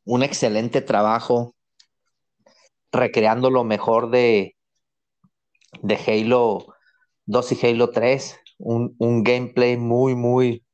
un 0.05 0.23
excelente 0.23 0.83
trabajo 0.83 1.55
recreando 2.93 3.51
lo 3.51 3.65
mejor 3.65 4.11
de, 4.11 4.57
de 5.83 5.97
Halo 5.97 6.67
2 7.27 7.53
y 7.53 7.67
Halo 7.67 7.91
3, 7.91 8.39
un, 8.59 8.95
un 8.99 9.25
gameplay 9.25 9.77
muy, 9.77 10.15
muy, 10.15 10.65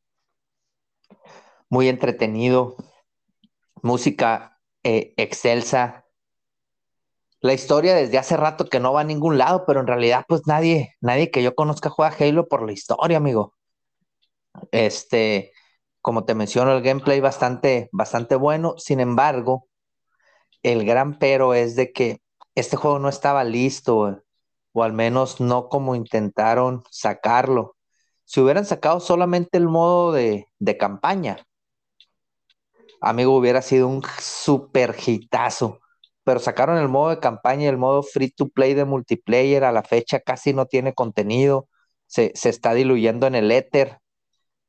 muy 1.68 1.88
entretenido, 1.88 2.76
música 3.82 4.60
eh, 4.82 5.14
excelsa. 5.16 6.04
La 7.40 7.54
historia 7.54 7.94
desde 7.94 8.18
hace 8.18 8.36
rato 8.36 8.66
que 8.66 8.80
no 8.80 8.92
va 8.92 9.00
a 9.02 9.04
ningún 9.04 9.38
lado, 9.38 9.64
pero 9.66 9.80
en 9.80 9.86
realidad 9.86 10.24
pues 10.28 10.42
nadie, 10.46 10.96
nadie 11.00 11.30
que 11.30 11.42
yo 11.42 11.54
conozca 11.54 11.90
juega 11.90 12.14
Halo 12.18 12.48
por 12.48 12.64
la 12.66 12.72
historia, 12.72 13.16
amigo. 13.16 13.54
Este, 14.72 15.52
como 16.02 16.24
te 16.24 16.34
menciono, 16.34 16.72
el 16.76 16.82
gameplay 16.82 17.20
bastante, 17.20 17.88
bastante 17.92 18.36
bueno. 18.36 18.74
Sin 18.78 19.00
embargo, 19.00 19.68
el 20.62 20.84
gran 20.84 21.18
pero 21.18 21.54
es 21.54 21.76
de 21.76 21.92
que 21.92 22.20
este 22.54 22.76
juego 22.76 22.98
no 22.98 23.08
estaba 23.08 23.44
listo 23.44 24.22
o 24.72 24.82
al 24.82 24.92
menos 24.92 25.40
no 25.40 25.68
como 25.68 25.94
intentaron 25.94 26.84
sacarlo. 26.90 27.76
Si 28.24 28.40
hubieran 28.40 28.64
sacado 28.64 29.00
solamente 29.00 29.58
el 29.58 29.66
modo 29.66 30.12
de, 30.12 30.46
campaña, 30.78 31.44
amigo, 33.00 33.36
hubiera 33.36 33.62
sido 33.62 33.88
un 33.88 34.02
super 34.20 34.94
hitazo. 35.04 35.80
Pero 36.24 36.40
sacaron 36.40 36.78
el 36.78 36.88
modo 36.88 37.10
de 37.10 37.20
campaña 37.20 37.64
y 37.64 37.68
el 37.68 37.78
modo 37.78 38.02
free 38.02 38.30
to 38.30 38.48
play 38.48 38.74
de 38.74 38.84
multiplayer. 38.84 39.64
A 39.64 39.72
la 39.72 39.82
fecha 39.82 40.20
casi 40.20 40.52
no 40.52 40.66
tiene 40.66 40.94
contenido. 40.94 41.68
Se, 42.06 42.32
se 42.34 42.50
está 42.50 42.74
diluyendo 42.74 43.26
en 43.26 43.34
el 43.34 43.50
éter. 43.50 43.98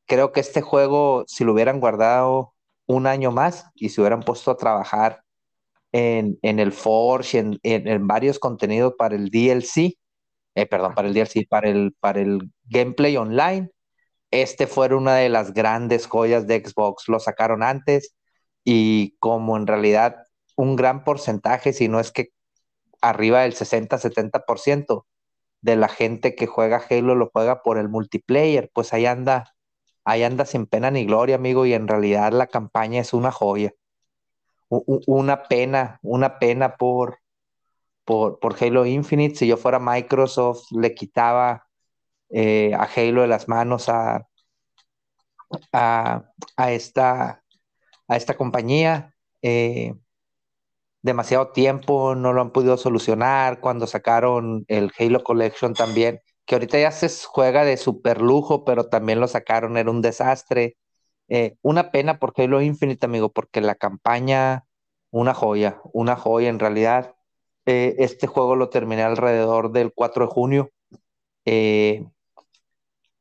Creo 0.07 0.31
que 0.31 0.41
este 0.41 0.61
juego, 0.61 1.23
si 1.27 1.43
lo 1.43 1.53
hubieran 1.53 1.79
guardado 1.79 2.53
un 2.87 3.07
año 3.07 3.31
más 3.31 3.65
y 3.75 3.89
se 3.89 4.01
hubieran 4.01 4.21
puesto 4.21 4.51
a 4.51 4.57
trabajar 4.57 5.23
en, 5.91 6.37
el 6.41 6.71
Forge, 6.71 7.39
en, 7.39 7.59
en, 7.63 8.07
varios 8.07 8.39
contenidos 8.39 8.93
para 8.97 9.15
el 9.15 9.29
DLC, 9.29 9.97
eh, 10.55 10.65
perdón, 10.65 10.93
para 10.95 11.07
el 11.07 11.13
DLC, 11.13 11.47
para 11.49 11.69
el, 11.69 11.95
para 11.99 12.21
el 12.21 12.51
gameplay 12.65 13.17
online. 13.17 13.69
Este 14.31 14.67
fue 14.67 14.93
una 14.95 15.15
de 15.15 15.29
las 15.29 15.53
grandes 15.53 16.07
joyas 16.07 16.47
de 16.47 16.63
Xbox. 16.65 17.07
Lo 17.07 17.19
sacaron 17.19 17.63
antes 17.63 18.15
y 18.63 19.15
como 19.19 19.57
en 19.57 19.67
realidad 19.67 20.15
un 20.61 20.75
gran 20.75 21.03
porcentaje, 21.03 21.73
si 21.73 21.87
no 21.87 21.99
es 21.99 22.11
que 22.11 22.29
arriba 23.01 23.41
del 23.41 23.55
60-70% 23.55 25.05
de 25.61 25.75
la 25.75 25.89
gente 25.89 26.35
que 26.35 26.47
juega 26.47 26.81
Halo 26.89 27.15
lo 27.15 27.29
juega 27.33 27.63
por 27.63 27.77
el 27.77 27.89
multiplayer, 27.89 28.71
pues 28.73 28.93
ahí 28.93 29.05
anda, 29.05 29.53
ahí 30.05 30.23
anda 30.23 30.45
sin 30.45 30.67
pena 30.67 30.91
ni 30.91 31.05
gloria, 31.05 31.35
amigo, 31.35 31.65
y 31.65 31.73
en 31.73 31.87
realidad 31.87 32.31
la 32.33 32.47
campaña 32.47 33.01
es 33.01 33.13
una 33.13 33.31
joya 33.31 33.73
una 34.71 35.43
pena, 35.43 35.99
una 36.01 36.39
pena 36.39 36.77
por, 36.77 37.19
por, 38.05 38.39
por, 38.39 38.55
Halo 38.61 38.85
Infinite. 38.85 39.35
Si 39.35 39.47
yo 39.47 39.57
fuera 39.57 39.79
Microsoft, 39.79 40.71
le 40.71 40.95
quitaba 40.95 41.67
eh, 42.29 42.73
a 42.73 42.83
Halo 42.83 43.21
de 43.21 43.27
las 43.27 43.47
manos 43.49 43.89
a, 43.89 44.27
a, 45.73 46.23
esta, 46.71 47.43
a 48.07 48.15
esta 48.15 48.37
compañía. 48.37 49.13
Eh, 49.41 49.93
demasiado 51.01 51.51
tiempo, 51.51 52.15
no 52.15 52.33
lo 52.33 52.41
han 52.41 52.51
podido 52.51 52.77
solucionar. 52.77 53.59
Cuando 53.59 53.87
sacaron 53.87 54.65
el 54.67 54.91
Halo 54.97 55.23
Collection 55.23 55.73
también, 55.73 56.21
que 56.45 56.55
ahorita 56.55 56.79
ya 56.79 56.91
se 56.91 57.09
juega 57.25 57.63
de 57.65 57.77
super 57.77 58.21
lujo, 58.21 58.65
pero 58.65 58.89
también 58.89 59.19
lo 59.19 59.27
sacaron, 59.27 59.77
era 59.77 59.91
un 59.91 60.01
desastre. 60.01 60.77
Eh, 61.29 61.57
una 61.61 61.91
pena 61.91 62.19
por 62.19 62.33
Halo 62.37 62.61
Infinite, 62.61 63.05
amigo, 63.05 63.31
porque 63.31 63.61
la 63.61 63.75
campaña, 63.75 64.65
una 65.11 65.33
joya, 65.33 65.81
una 65.93 66.15
joya 66.15 66.49
en 66.49 66.59
realidad. 66.59 67.15
Eh, 67.65 67.95
este 67.99 68.27
juego 68.27 68.55
lo 68.55 68.69
terminé 68.69 69.03
alrededor 69.03 69.71
del 69.71 69.93
4 69.93 70.25
de 70.27 70.31
junio. 70.31 70.71
Eh, 71.45 72.05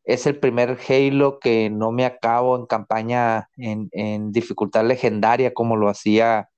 es 0.04 0.26
el 0.26 0.38
primer 0.38 0.78
Halo 0.88 1.38
que 1.38 1.70
no 1.70 1.92
me 1.92 2.04
acabo 2.04 2.56
en 2.56 2.66
campaña 2.66 3.48
en, 3.56 3.88
en, 3.92 4.32
dificultad 4.32 4.84
legendaria 4.84 5.54
como 5.54 5.76
lo 5.76 5.88
hacía 5.88 6.50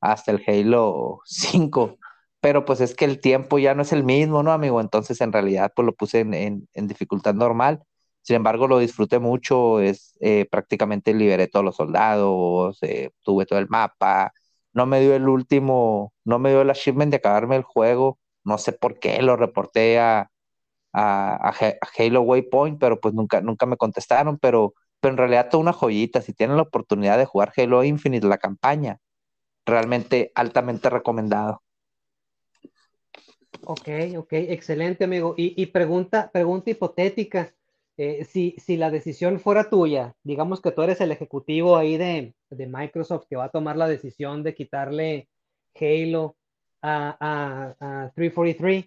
hasta 0.00 0.32
el 0.32 0.42
Halo 0.46 1.20
5. 1.24 1.98
Pero 2.40 2.64
pues 2.64 2.80
es 2.80 2.94
que 2.94 3.04
el 3.04 3.20
tiempo 3.20 3.58
ya 3.58 3.74
no 3.74 3.82
es 3.82 3.92
el 3.92 4.04
mismo, 4.04 4.42
¿no, 4.42 4.52
amigo? 4.52 4.80
Entonces 4.80 5.20
en 5.20 5.32
realidad 5.32 5.72
pues 5.74 5.86
lo 5.86 5.94
puse 5.94 6.20
en, 6.20 6.68
en, 6.72 6.86
dificultad 6.86 7.34
normal 7.34 7.82
sin 8.26 8.36
embargo, 8.36 8.66
lo 8.66 8.80
disfruté 8.80 9.20
mucho, 9.20 9.80
es, 9.80 10.16
eh, 10.20 10.46
prácticamente 10.50 11.14
liberé 11.14 11.46
todos 11.46 11.64
los 11.64 11.76
soldados, 11.76 12.76
eh, 12.82 13.10
tuve 13.22 13.46
todo 13.46 13.60
el 13.60 13.68
mapa, 13.68 14.32
no 14.72 14.84
me 14.86 15.00
dio 15.00 15.14
el 15.14 15.28
último, 15.28 16.12
no 16.24 16.40
me 16.40 16.50
dio 16.50 16.62
el 16.62 16.70
achievement 16.70 17.10
de 17.10 17.18
acabarme 17.18 17.54
el 17.56 17.62
juego, 17.62 18.18
no 18.44 18.58
sé 18.58 18.72
por 18.72 18.98
qué, 18.98 19.22
lo 19.22 19.36
reporté 19.36 20.00
a, 20.00 20.28
a, 20.92 21.54
Halo 21.98 22.22
Waypoint, 22.22 22.80
pero 22.80 23.00
pues 23.00 23.14
nunca, 23.14 23.40
nunca 23.40 23.66
me 23.66 23.76
contestaron, 23.76 24.38
pero, 24.38 24.74
pero 25.00 25.12
en 25.12 25.18
realidad 25.18 25.48
toda 25.50 25.62
una 25.62 25.72
joyita. 25.72 26.22
Si 26.22 26.32
tienen 26.32 26.56
la 26.56 26.62
oportunidad 26.64 27.18
de 27.18 27.26
jugar 27.26 27.52
Halo 27.56 27.84
Infinite, 27.84 28.26
la 28.26 28.38
campaña, 28.38 28.98
realmente 29.66 30.32
altamente 30.34 30.88
recomendado. 30.88 31.62
Ok, 33.64 33.88
ok, 34.16 34.32
excelente 34.32 35.04
amigo. 35.04 35.34
Y, 35.36 35.66
pregunta, 35.66 36.30
pregunta 36.32 36.70
hipotética. 36.70 37.52
Eh, 37.98 38.24
si, 38.24 38.54
si, 38.58 38.76
la 38.76 38.90
decisión 38.90 39.40
fuera 39.40 39.70
tuya, 39.70 40.14
digamos 40.22 40.60
que 40.60 40.70
tú 40.70 40.82
eres 40.82 41.00
el 41.00 41.12
ejecutivo 41.12 41.78
ahí 41.78 41.96
de, 41.96 42.34
de 42.50 42.66
Microsoft 42.66 43.24
que 43.28 43.36
va 43.36 43.44
a 43.44 43.50
tomar 43.50 43.76
la 43.76 43.88
decisión 43.88 44.42
de 44.42 44.54
quitarle 44.54 45.28
Halo 45.74 46.36
a, 46.82 47.74
a, 47.80 48.12
343, 48.14 48.84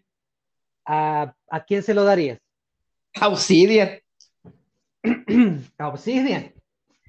¿a, 0.86 1.34
¿a 1.50 1.66
quién 1.66 1.82
se 1.82 1.96
lo 1.96 2.04
darías? 2.04 2.40
Obsidian. 3.20 4.00
Obsidian. 5.80 6.54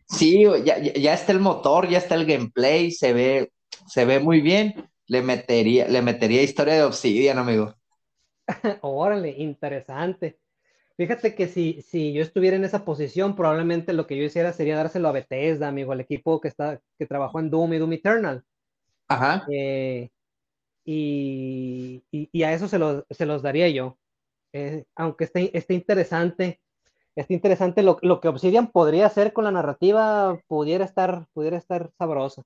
Sí, 0.09 0.43
ya, 0.65 0.79
ya, 0.79 1.15
está 1.15 1.33
el 1.33 1.41
motor, 1.41 1.89
ya 1.89 1.99
está 1.99 2.17
el 2.17 2.27
gameplay, 2.27 2.91
se 2.91 3.13
ve, 3.13 3.53
se 3.87 4.05
ve 4.05 4.21
muy 4.21 4.41
bien. 4.41 4.75
Le 5.07 5.23
metería, 5.23 5.89
le 5.89 6.03
metería 6.03 6.43
historia 6.43 6.75
de 6.75 6.85
Obsidian, 6.85 7.39
amigo. 7.39 7.75
Órale, 8.83 9.31
interesante. 9.31 10.39
Fíjate 10.97 11.35
que 11.35 11.49
si, 11.49 11.81
si 11.81 12.13
yo 12.13 12.23
estuviera 12.23 12.57
en 12.57 12.65
esa 12.65 12.85
posición, 12.85 13.35
probablemente 13.35 13.95
lo 13.95 14.07
que 14.07 14.19
yo 14.19 14.25
hiciera 14.25 14.53
sería 14.53 14.77
dárselo 14.77 15.09
a 15.09 15.13
Bethesda, 15.13 15.69
amigo, 15.69 15.93
al 15.93 16.01
equipo 16.01 16.41
que 16.41 16.49
está, 16.49 16.81
que 16.99 17.07
trabajó 17.07 17.41
en 17.41 17.49
Doom 17.49 17.73
y 17.73 17.79
Doom 17.79 17.93
Eternal. 17.95 18.45
Ajá. 19.09 19.47
Eh, 19.51 20.11
y, 20.85 22.03
y, 22.11 22.43
a 22.43 22.53
eso 22.53 22.69
se 22.69 22.79
los, 22.79 23.05
se 23.09 23.25
los 23.25 23.43
daría 23.43 23.69
yo. 23.69 23.97
Eh, 24.53 24.85
aunque 24.95 25.25
esté, 25.25 25.57
esté 25.57 25.75
interesante, 25.75 26.61
está 27.17 27.33
interesante 27.33 27.83
lo, 27.83 27.99
lo, 28.03 28.21
que 28.21 28.29
Obsidian 28.29 28.71
podría 28.71 29.07
hacer 29.07 29.33
con 29.33 29.45
la 29.45 29.53
narrativa, 29.53 30.39
pudiera 30.49 30.85
estar, 30.85 31.27
pudiera 31.33 31.57
estar 31.57 31.91
sabroso. 31.97 32.45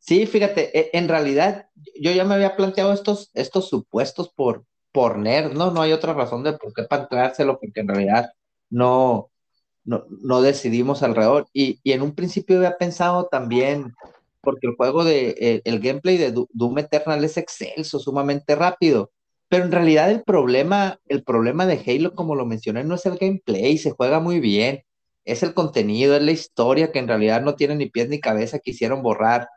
Sí, 0.00 0.26
fíjate, 0.26 0.76
e, 0.78 0.90
en 0.94 1.08
realidad 1.08 1.68
yo 2.00 2.10
ya 2.12 2.24
me 2.24 2.34
había 2.34 2.56
planteado 2.56 2.92
estos, 2.92 3.30
estos 3.34 3.68
supuestos 3.68 4.30
por, 4.34 4.64
por 4.92 5.18
nerd, 5.18 5.52
¿no? 5.52 5.70
No 5.70 5.82
hay 5.82 5.92
otra 5.92 6.14
razón 6.14 6.42
de 6.42 6.54
por 6.54 6.72
qué 6.74 6.84
planteárselo, 6.84 7.58
porque 7.60 7.80
en 7.80 7.88
realidad 7.88 8.30
no, 8.70 9.30
no, 9.84 10.04
no 10.08 10.42
decidimos 10.42 11.02
alrededor. 11.02 11.48
Y, 11.52 11.80
y, 11.84 11.92
en 11.92 12.02
un 12.02 12.14
principio 12.14 12.56
había 12.56 12.78
pensado 12.78 13.26
también, 13.30 13.94
porque 14.40 14.66
el 14.68 14.76
juego 14.76 15.04
de, 15.04 15.62
el, 15.64 15.80
gameplay 15.80 16.16
de 16.16 16.32
Doom 16.32 16.78
Eternal 16.78 17.22
es 17.24 17.36
excelso, 17.36 17.98
sumamente 17.98 18.54
rápido. 18.56 19.12
Pero 19.48 19.64
en 19.64 19.72
realidad 19.72 20.10
el 20.10 20.22
problema, 20.22 20.98
el 21.08 21.24
problema 21.24 21.66
de 21.66 21.82
Halo, 21.86 22.14
como 22.14 22.36
lo 22.36 22.46
mencioné, 22.46 22.84
no 22.84 22.94
es 22.94 23.06
el 23.06 23.18
gameplay, 23.18 23.78
se 23.78 23.90
juega 23.92 24.20
muy 24.20 24.40
bien. 24.40 24.82
Es 25.24 25.42
el 25.42 25.54
contenido, 25.54 26.16
es 26.16 26.22
la 26.22 26.32
historia 26.32 26.92
que 26.92 27.00
en 27.00 27.08
realidad 27.08 27.42
no 27.42 27.54
tiene 27.56 27.76
ni 27.76 27.86
pies 27.90 28.08
ni 28.08 28.20
cabeza, 28.20 28.60
quisieron 28.60 29.02
borrar 29.02 29.48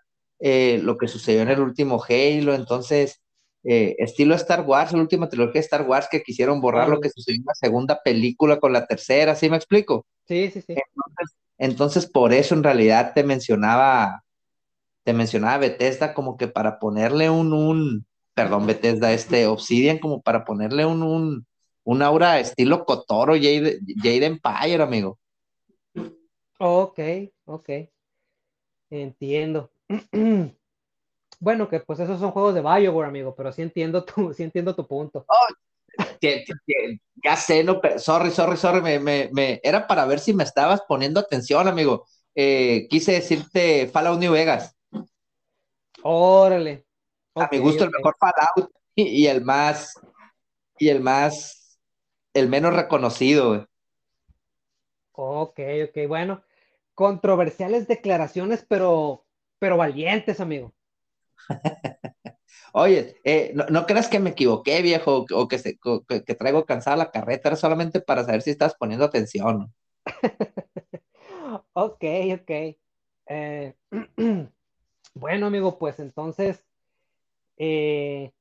eh, 0.44 0.80
lo 0.84 0.98
que 0.98 1.08
sucedió 1.08 1.42
en 1.42 1.50
el 1.50 1.62
último 1.62 2.04
Halo. 2.04 2.54
Entonces, 2.54 3.22
eh, 3.64 3.96
estilo 4.00 4.36
Star 4.36 4.62
Wars, 4.62 4.92
la 4.92 5.00
última 5.00 5.30
trilogía 5.30 5.54
de 5.54 5.60
Star 5.62 5.84
Wars, 5.88 6.08
que 6.12 6.22
quisieron 6.24 6.62
borrar 6.62 6.90
lo 6.90 7.00
que 7.00 7.10
sucedió 7.10 7.40
en 7.40 7.46
la 7.46 7.56
segunda 7.56 8.02
película 8.04 8.60
con 8.60 8.74
la 8.74 8.86
tercera, 8.86 9.36
¿sí 9.36 9.50
me 9.50 9.58
explico? 9.58 10.06
Sí, 10.28 10.50
sí, 10.52 10.62
sí. 10.62 10.74
Entonces, 10.76 11.38
entonces 11.58 12.08
por 12.08 12.34
eso 12.34 12.56
en 12.56 12.64
realidad 12.64 13.14
te 13.16 13.24
mencionaba, 13.24 14.24
te 15.04 15.14
mencionaba 15.14 15.60
Bethesda 15.60 16.14
como 16.14 16.38
que 16.38 16.48
para 16.48 16.80
ponerle 16.80 17.30
un, 17.30 17.54
un, 17.54 18.06
perdón, 18.34 18.68
Bethesda, 18.68 19.14
este 19.14 19.48
Obsidian, 19.48 20.00
como 20.00 20.22
para 20.22 20.46
ponerle 20.46 20.86
un, 20.86 21.04
un, 21.04 21.48
un 21.84 22.02
aura 22.02 22.40
estilo 22.40 22.86
Kotoro, 22.86 23.34
Jade, 23.36 23.80
Jade 24.04 24.26
Empire, 24.26 24.84
amigo. 24.84 25.20
Ok, 26.60 26.98
ok. 27.46 27.70
Entiendo. 28.90 29.73
bueno, 31.40 31.70
que 31.70 31.80
pues 31.80 32.00
esos 32.00 32.20
son 32.20 32.32
juegos 32.32 32.56
de 32.56 32.62
Bioware, 32.62 33.08
amigo, 33.08 33.36
pero 33.36 33.52
sí 33.52 33.62
entiendo 33.62 34.04
tu, 34.04 34.34
sí 34.34 34.44
entiendo 34.44 34.76
tu 34.76 34.88
punto. 34.88 35.26
Oh, 35.28 35.48
ya 37.24 37.36
sé, 37.36 37.64
no, 37.64 37.80
sorry, 37.98 38.32
sorry, 38.32 38.58
sorry, 38.58 38.82
me, 38.82 39.00
me, 39.00 39.30
me, 39.32 39.60
era 39.64 39.86
para 39.88 40.06
ver 40.06 40.20
si 40.20 40.34
me 40.34 40.44
estabas 40.44 40.82
poniendo 40.88 41.20
atención, 41.20 41.68
amigo. 41.68 42.06
Eh, 42.36 42.88
quise 42.90 43.14
decirte 43.14 43.88
Fallout 43.88 44.20
New 44.20 44.34
Vegas. 44.34 44.76
Órale, 46.02 46.86
a 47.36 47.48
mi 47.52 47.60
gusto, 47.60 47.84
el 47.84 47.92
mejor 47.92 48.16
Fallout 48.20 48.72
y, 48.96 49.28
el 49.28 49.44
más, 49.44 50.00
y 50.78 50.90
el 50.90 51.02
más, 51.02 51.80
el 52.34 52.50
menos 52.50 52.74
reconocido. 52.74 53.68
Ok, 55.12 55.60
ok, 55.90 56.08
bueno. 56.08 56.44
Controversiales 56.96 57.88
declaraciones, 57.88 58.66
pero, 58.68 59.23
pero 59.64 59.78
valientes, 59.78 60.42
amigo. 60.42 60.74
Oye, 62.74 63.16
eh, 63.24 63.54
no, 63.70 63.86
creas 63.86 64.10
que 64.10 64.20
me 64.20 64.32
equivoqué, 64.32 64.82
viejo, 64.82 65.26
o 65.32 65.48
que, 65.48 65.58
se, 65.58 65.80
que, 66.06 66.36
traigo 66.36 66.66
cansada 66.66 66.98
la 66.98 67.12
carreta, 67.12 67.48
era 67.48 67.56
solamente 67.56 68.02
para 68.02 68.26
saber 68.26 68.42
si 68.42 68.50
estás 68.50 68.76
poniendo 68.76 69.06
atención. 69.06 69.74
ok, 71.72 72.04
ok. 72.42 72.52
Eh, 73.28 73.74
bueno, 75.14 75.46
amigo, 75.46 75.80
pues 75.80 75.98
entonces 76.00 76.66
eh, 77.56 78.34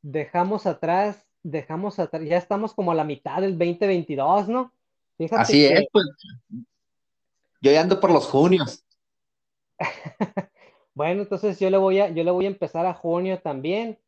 dejamos 0.00 0.64
atrás, 0.64 1.22
dejamos 1.42 1.98
atrás, 1.98 2.22
ya 2.24 2.38
estamos 2.38 2.72
como 2.72 2.92
a 2.92 2.94
la 2.94 3.04
mitad 3.04 3.42
del 3.42 3.58
2022, 3.58 4.48
¿no? 4.48 4.72
Así 5.32 5.66
es, 5.66 5.84
pues. 5.92 6.06
Yo 7.60 7.72
ya 7.72 7.82
ando 7.82 8.00
por 8.00 8.10
los 8.10 8.24
junios. 8.24 8.86
bueno, 10.94 11.22
entonces 11.22 11.58
yo 11.58 11.70
le 11.70 11.76
voy 11.76 12.00
a, 12.00 12.10
yo 12.10 12.22
le 12.24 12.30
voy 12.30 12.44
a 12.44 12.48
empezar 12.48 12.86
a 12.86 12.94
junio 12.94 13.40
también. 13.40 13.98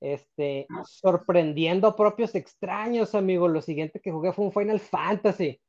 Este, 0.00 0.66
sorprendiendo 0.86 1.86
a 1.86 1.96
propios 1.96 2.34
extraños, 2.34 3.14
amigo. 3.14 3.48
Lo 3.48 3.60
siguiente 3.60 4.00
que 4.00 4.10
jugué 4.10 4.32
fue 4.32 4.46
un 4.46 4.52
Final 4.52 4.80
Fantasy. 4.80 5.60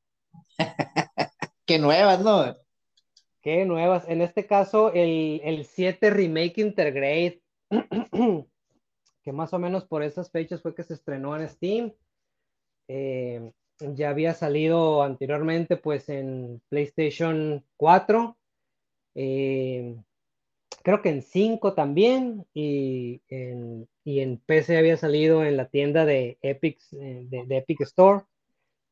Qué 1.66 1.80
nuevas, 1.80 2.22
¿no? 2.22 2.56
Qué 3.42 3.66
nuevas. 3.66 4.08
En 4.08 4.22
este 4.22 4.46
caso, 4.46 4.94
el, 4.94 5.42
el 5.44 5.66
7 5.66 6.10
Remake 6.10 6.62
Intergrade. 6.62 7.42
que 9.24 9.32
más 9.32 9.54
o 9.54 9.60
menos 9.60 9.86
por 9.86 10.04
esas 10.04 10.32
fechas 10.32 10.62
fue 10.62 10.76
que 10.76 10.84
se 10.84 10.94
estrenó 10.94 11.36
en 11.36 11.48
Steam. 11.48 11.94
Eh, 12.88 13.52
ya 13.80 14.10
había 14.10 14.34
salido 14.34 15.04
anteriormente 15.04 15.78
pues 15.78 16.10
en 16.10 16.62
PlayStation 16.70 17.66
4, 17.78 18.38
eh, 19.16 19.96
creo 20.84 21.02
que 21.02 21.10
en 21.10 21.22
5 21.22 21.74
también 21.74 22.46
y 22.54 23.22
en, 23.30 23.88
y 24.04 24.20
en, 24.22 24.38
PC 24.38 24.78
había 24.78 24.98
salido 24.98 25.44
en 25.44 25.58
la 25.58 25.68
tienda 25.68 26.06
de 26.06 26.38
Epic, 26.42 26.80
eh, 26.94 27.28
de, 27.30 27.58
Epic 27.58 27.82
Store, 27.82 28.26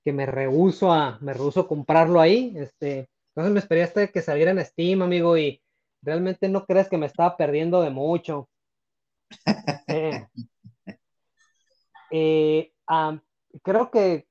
que 0.03 0.13
me 0.13 0.25
rehuso 0.25 0.91
a, 0.91 1.19
me 1.21 1.33
rehuso 1.33 1.61
a 1.61 1.67
comprarlo 1.67 2.21
ahí. 2.21 2.53
Este, 2.57 3.09
entonces 3.29 3.53
me 3.53 3.59
esperé 3.59 3.83
hasta 3.83 4.07
que 4.07 4.21
saliera 4.21 4.51
en 4.51 4.63
Steam, 4.65 5.01
amigo, 5.01 5.37
y 5.37 5.61
realmente 6.01 6.49
no 6.49 6.65
crees 6.65 6.89
que 6.89 6.97
me 6.97 7.05
estaba 7.05 7.37
perdiendo 7.37 7.81
de 7.81 7.89
mucho. 7.89 8.49
Eh, 12.11 12.73
creo 13.61 13.91
que 13.91 14.27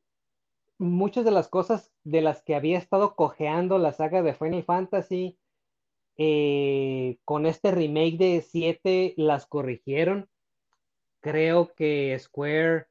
muchas 0.78 1.24
de 1.24 1.30
las 1.30 1.48
cosas 1.48 1.92
de 2.02 2.22
las 2.22 2.42
que 2.42 2.54
había 2.54 2.78
estado 2.78 3.14
cojeando 3.14 3.78
la 3.78 3.92
saga 3.92 4.22
de 4.22 4.34
Final 4.34 4.64
Fantasy, 4.64 5.38
eh, 6.20 7.18
con 7.24 7.46
este 7.46 7.70
remake 7.70 8.18
de 8.18 8.42
7 8.42 9.14
las 9.16 9.46
corrigieron. 9.46 10.28
Creo 11.20 11.72
que 11.74 12.18
Square 12.18 12.88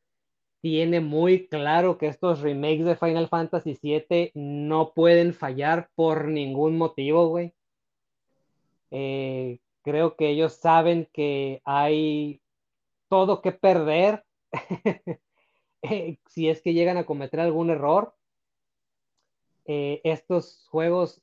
tiene 0.61 1.01
muy 1.01 1.47
claro 1.47 1.97
que 1.97 2.07
estos 2.07 2.39
remakes 2.41 2.85
de 2.85 2.95
Final 2.95 3.27
Fantasy 3.27 3.75
7 3.75 4.31
no 4.33 4.93
pueden 4.93 5.33
fallar 5.33 5.89
por 5.95 6.29
ningún 6.29 6.77
motivo, 6.77 7.27
güey. 7.27 7.53
Eh, 8.91 9.59
creo 9.83 10.15
que 10.15 10.29
ellos 10.29 10.53
saben 10.53 11.09
que 11.11 11.61
hay 11.65 12.41
todo 13.09 13.41
que 13.41 13.51
perder 13.51 14.23
eh, 15.81 16.17
si 16.27 16.47
es 16.49 16.61
que 16.61 16.73
llegan 16.73 16.97
a 16.97 17.05
cometer 17.05 17.41
algún 17.41 17.69
error. 17.69 18.13
Estos 19.65 20.65
juegos 20.69 21.21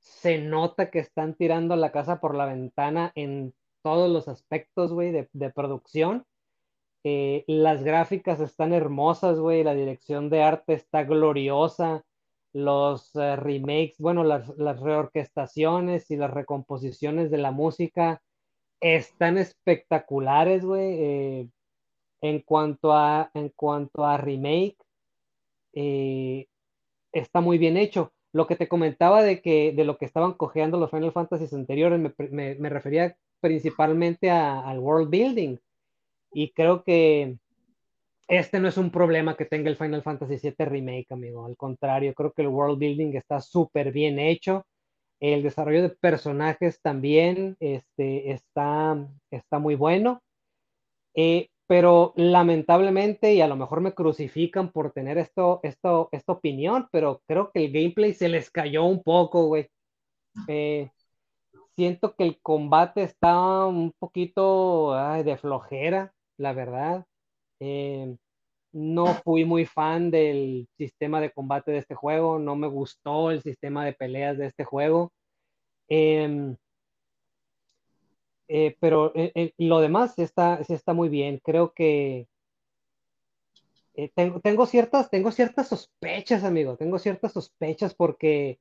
se 0.00 0.38
nota 0.38 0.90
que 0.90 0.98
están 0.98 1.34
tirando 1.34 1.76
la 1.76 1.92
casa 1.92 2.20
por 2.20 2.34
la 2.34 2.46
ventana 2.46 3.12
en 3.14 3.54
todos 3.82 4.10
los 4.10 4.28
aspectos, 4.28 4.92
güey, 4.92 5.12
de, 5.12 5.50
producción. 5.50 6.24
Eh, 7.04 7.44
las 7.46 7.84
gráficas 7.84 8.40
están 8.40 8.72
hermosas, 8.72 9.38
güey, 9.38 9.62
la 9.62 9.74
dirección 9.74 10.30
de 10.30 10.42
arte 10.42 10.72
está 10.74 11.04
gloriosa 11.04 12.04
los 12.54 13.14
eh, 13.16 13.36
remakes, 13.36 13.96
bueno, 13.98 14.22
las, 14.22 14.46
reorquestaciones 14.56 16.10
y 16.10 16.16
las 16.16 16.30
recomposiciones 16.30 17.30
de 17.30 17.38
la 17.38 17.50
música 17.50 18.22
están 18.80 19.38
espectaculares, 19.38 20.64
güey. 20.64 20.94
Eh, 21.02 21.48
en 22.22 22.40
cuanto 22.40 22.92
a, 22.92 23.30
en 23.34 23.50
cuanto 23.50 24.04
a 24.06 24.16
remake, 24.16 24.78
está 27.12 27.40
muy 27.40 27.58
bien 27.58 27.76
hecho. 27.76 28.12
Lo 28.34 28.48
que 28.48 28.56
te 28.56 28.68
comentaba 28.68 29.22
de 29.22 29.40
que 29.40 29.72
de 29.72 29.84
lo 29.84 29.96
que 29.96 30.04
estaban 30.06 30.34
cojeando 30.34 30.78
los 30.78 30.90
Final 30.90 31.12
Fantasy 31.12 31.54
anteriores, 31.54 32.00
me, 32.32 32.68
refería 32.68 33.16
principalmente 33.40 34.28
al 34.30 34.80
world 34.80 35.08
building. 35.08 35.56
Y 36.32 36.50
creo 36.50 36.82
que 36.82 37.38
este 38.26 38.58
no 38.58 38.66
es 38.68 38.76
un 38.76 38.90
problema 38.90 39.36
que 39.36 39.44
tenga 39.44 39.70
el 39.70 39.76
Final 39.76 40.02
Fantasy 40.02 40.36
VII 40.42 40.66
Remake, 40.66 41.06
amigo. 41.10 41.46
Al 41.46 41.56
contrario, 41.56 42.12
creo 42.12 42.32
que 42.32 42.42
el 42.42 42.48
world 42.48 42.78
building 42.78 43.14
está 43.14 43.40
súper 43.40 43.92
bien 43.92 44.18
hecho. 44.18 44.66
El 45.20 45.44
desarrollo 45.44 45.82
de 45.82 45.90
personajes 45.90 46.80
también 46.82 47.56
este, 47.60 48.32
está, 48.32 48.96
está 49.30 49.60
muy 49.60 49.76
bueno. 49.76 50.22
Eh, 51.14 51.50
pero 51.66 52.12
lamentablemente, 52.16 53.34
y 53.34 53.40
a 53.40 53.48
lo 53.48 53.56
mejor 53.56 53.80
me 53.80 53.94
crucifican 53.94 54.70
por 54.70 54.92
tener 54.92 55.18
esto, 55.18 55.60
esto, 55.62 56.08
esta 56.12 56.32
opinión, 56.32 56.88
pero 56.92 57.22
creo 57.26 57.50
que 57.52 57.64
el 57.64 57.72
gameplay 57.72 58.14
se 58.14 58.28
les 58.28 58.50
cayó 58.50 58.84
un 58.84 59.02
poco, 59.02 59.46
güey. 59.46 59.68
Eh, 60.48 60.90
siento 61.76 62.14
que 62.16 62.24
el 62.24 62.40
combate 62.42 63.02
está 63.02 63.66
un 63.66 63.92
poquito 63.98 64.94
de 65.24 65.36
flojera, 65.38 66.12
la 66.38 66.52
verdad. 66.52 67.06
Eh, 67.60 68.16
no 68.72 69.06
fui 69.24 69.44
muy 69.44 69.66
fan 69.66 70.10
del 70.10 70.68
sistema 70.76 71.20
de 71.20 71.32
combate 71.32 71.72
de 71.72 71.78
este 71.78 71.94
juego, 71.94 72.38
no 72.38 72.56
me 72.56 72.66
gustó 72.68 73.30
el 73.30 73.42
sistema 73.42 73.84
de 73.84 73.94
peleas 73.94 74.36
de 74.38 74.46
este 74.48 74.64
juego. 74.64 75.12
Em, 75.88 76.56
eh, 78.48 78.76
pero 78.80 79.12
eh, 79.14 79.52
lo 79.58 79.80
demás 79.80 80.18
está, 80.18 80.60
está 80.68 80.92
muy 80.92 81.08
bien. 81.08 81.40
Creo 81.42 81.72
que 81.72 82.28
tengo, 84.42 84.66
ciertas, 84.66 85.10
tengo 85.10 85.30
ciertas 85.30 85.68
sospechas, 85.68 86.44
amigo. 86.44 86.76
Tengo 86.76 86.98
ciertas 86.98 87.32
sospechas 87.32 87.94
porque 87.94 88.58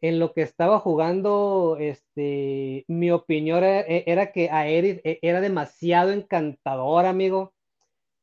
en 0.00 0.18
lo 0.18 0.32
que 0.32 0.42
estaba 0.42 0.80
jugando, 0.80 1.76
este, 1.80 2.84
mi 2.88 3.10
opinión 3.10 3.64
era, 3.64 4.32
que 4.32 4.50
Aerith 4.50 5.00
era 5.04 5.40
demasiado 5.40 6.12
encantador, 6.12 7.06
amigo. 7.06 7.52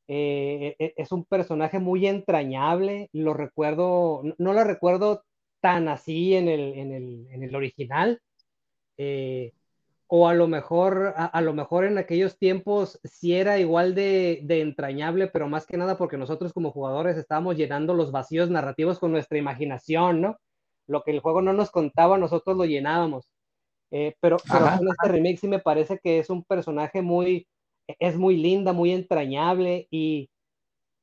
Eh, 0.07 0.75
e, 0.79 0.85
e, 0.85 0.93
es 0.97 1.11
un 1.11 1.25
personaje 1.25 1.79
muy 1.79 2.07
entrañable, 2.07 3.09
lo 3.13 3.33
recuerdo, 3.33 4.23
no, 4.37 4.53
lo 4.53 4.63
recuerdo 4.63 5.25
tan 5.59 5.89
así 5.89 6.33
en 6.35 6.47
el, 6.47 6.73
en 6.75 6.93
el, 6.93 7.27
en 7.31 7.43
el 7.43 7.55
original, 7.55 8.21
eh, 8.97 9.53
o 10.07 10.27
a 10.27 10.33
lo 10.33 10.47
mejor, 10.47 11.13
a, 11.17 11.41
lo 11.41 11.53
mejor 11.53 11.83
en 11.83 11.97
aquellos 11.97 12.37
tiempos 12.37 12.99
sí 13.03 13.35
era 13.35 13.59
igual 13.59 13.93
de, 13.93 14.39
de, 14.43 14.61
entrañable, 14.61 15.27
pero 15.27 15.49
más 15.49 15.65
que 15.65 15.75
nada 15.77 15.97
porque 15.97 16.17
nosotros 16.17 16.53
como 16.53 16.71
jugadores 16.71 17.17
estábamos 17.17 17.57
llenando 17.57 17.93
los 17.93 18.11
vacíos 18.11 18.49
narrativos 18.49 18.99
con 18.99 19.11
nuestra 19.11 19.37
imaginación, 19.37 20.21
¿no? 20.21 20.37
Lo 20.87 21.03
que 21.03 21.11
el 21.11 21.19
juego 21.19 21.41
no 21.41 21.51
nos 21.51 21.71
contaba, 21.71 22.17
nosotros 22.17 22.55
lo 22.55 22.63
llenábamos. 22.63 23.29
Eh, 23.91 24.15
pero, 24.21 24.37
pero 24.51 24.67
en 24.67 24.87
este 24.87 25.07
remake 25.09 25.37
sí 25.37 25.47
me 25.47 25.59
parece 25.59 25.99
que 25.99 26.19
es 26.19 26.29
un 26.29 26.43
personaje 26.43 27.01
muy, 27.01 27.47
es 27.99 28.17
muy 28.17 28.37
linda, 28.37 28.73
muy 28.73 28.91
entrañable 28.91 29.87
y, 29.91 30.29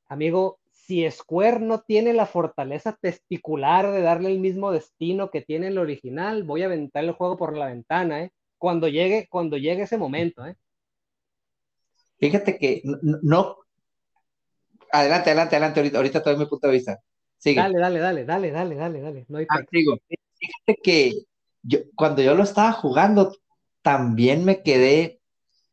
amigo, 0.09 0.59
si 0.70 1.11
Square 1.11 1.61
no 1.61 1.80
tiene 1.80 2.12
la 2.12 2.26
fortaleza 2.26 2.96
testicular 3.00 3.90
de 3.90 4.02
darle 4.02 4.30
el 4.30 4.38
mismo 4.38 4.70
destino 4.70 5.30
que 5.30 5.42
tiene 5.42 5.68
el 5.68 5.78
original, 5.78 6.44
voy 6.44 6.62
a 6.62 6.66
aventar 6.66 7.05
el 7.05 7.12
juego 7.12 7.36
por 7.36 7.57
la 7.57 7.66
ventana, 7.66 8.24
¿eh? 8.24 8.32
Cuando 8.64 8.88
llegue, 8.88 9.28
cuando 9.28 9.58
llegue 9.58 9.82
ese 9.82 9.98
momento, 9.98 10.46
¿eh? 10.46 10.56
Fíjate 12.18 12.56
que 12.56 12.80
no, 12.82 13.58
Adelante, 14.90 15.28
adelante, 15.28 15.56
adelante, 15.56 15.80
ahorita, 15.80 15.98
ahorita 15.98 16.22
todo 16.22 16.38
mi 16.38 16.46
punto 16.46 16.68
de 16.68 16.72
vista. 16.72 16.98
Sigue. 17.36 17.60
Dale, 17.60 17.78
dale, 17.78 17.98
dale, 17.98 18.24
dale, 18.24 18.50
dale, 18.50 18.74
dale, 18.74 19.00
dale. 19.02 19.26
No 19.28 19.36
hay 19.36 19.44
ah, 19.50 19.60
Fíjate 19.68 20.80
que 20.82 21.12
yo, 21.60 21.80
cuando 21.94 22.22
yo 22.22 22.34
lo 22.34 22.42
estaba 22.42 22.72
jugando, 22.72 23.36
también 23.82 24.46
me 24.46 24.62
quedé 24.62 25.20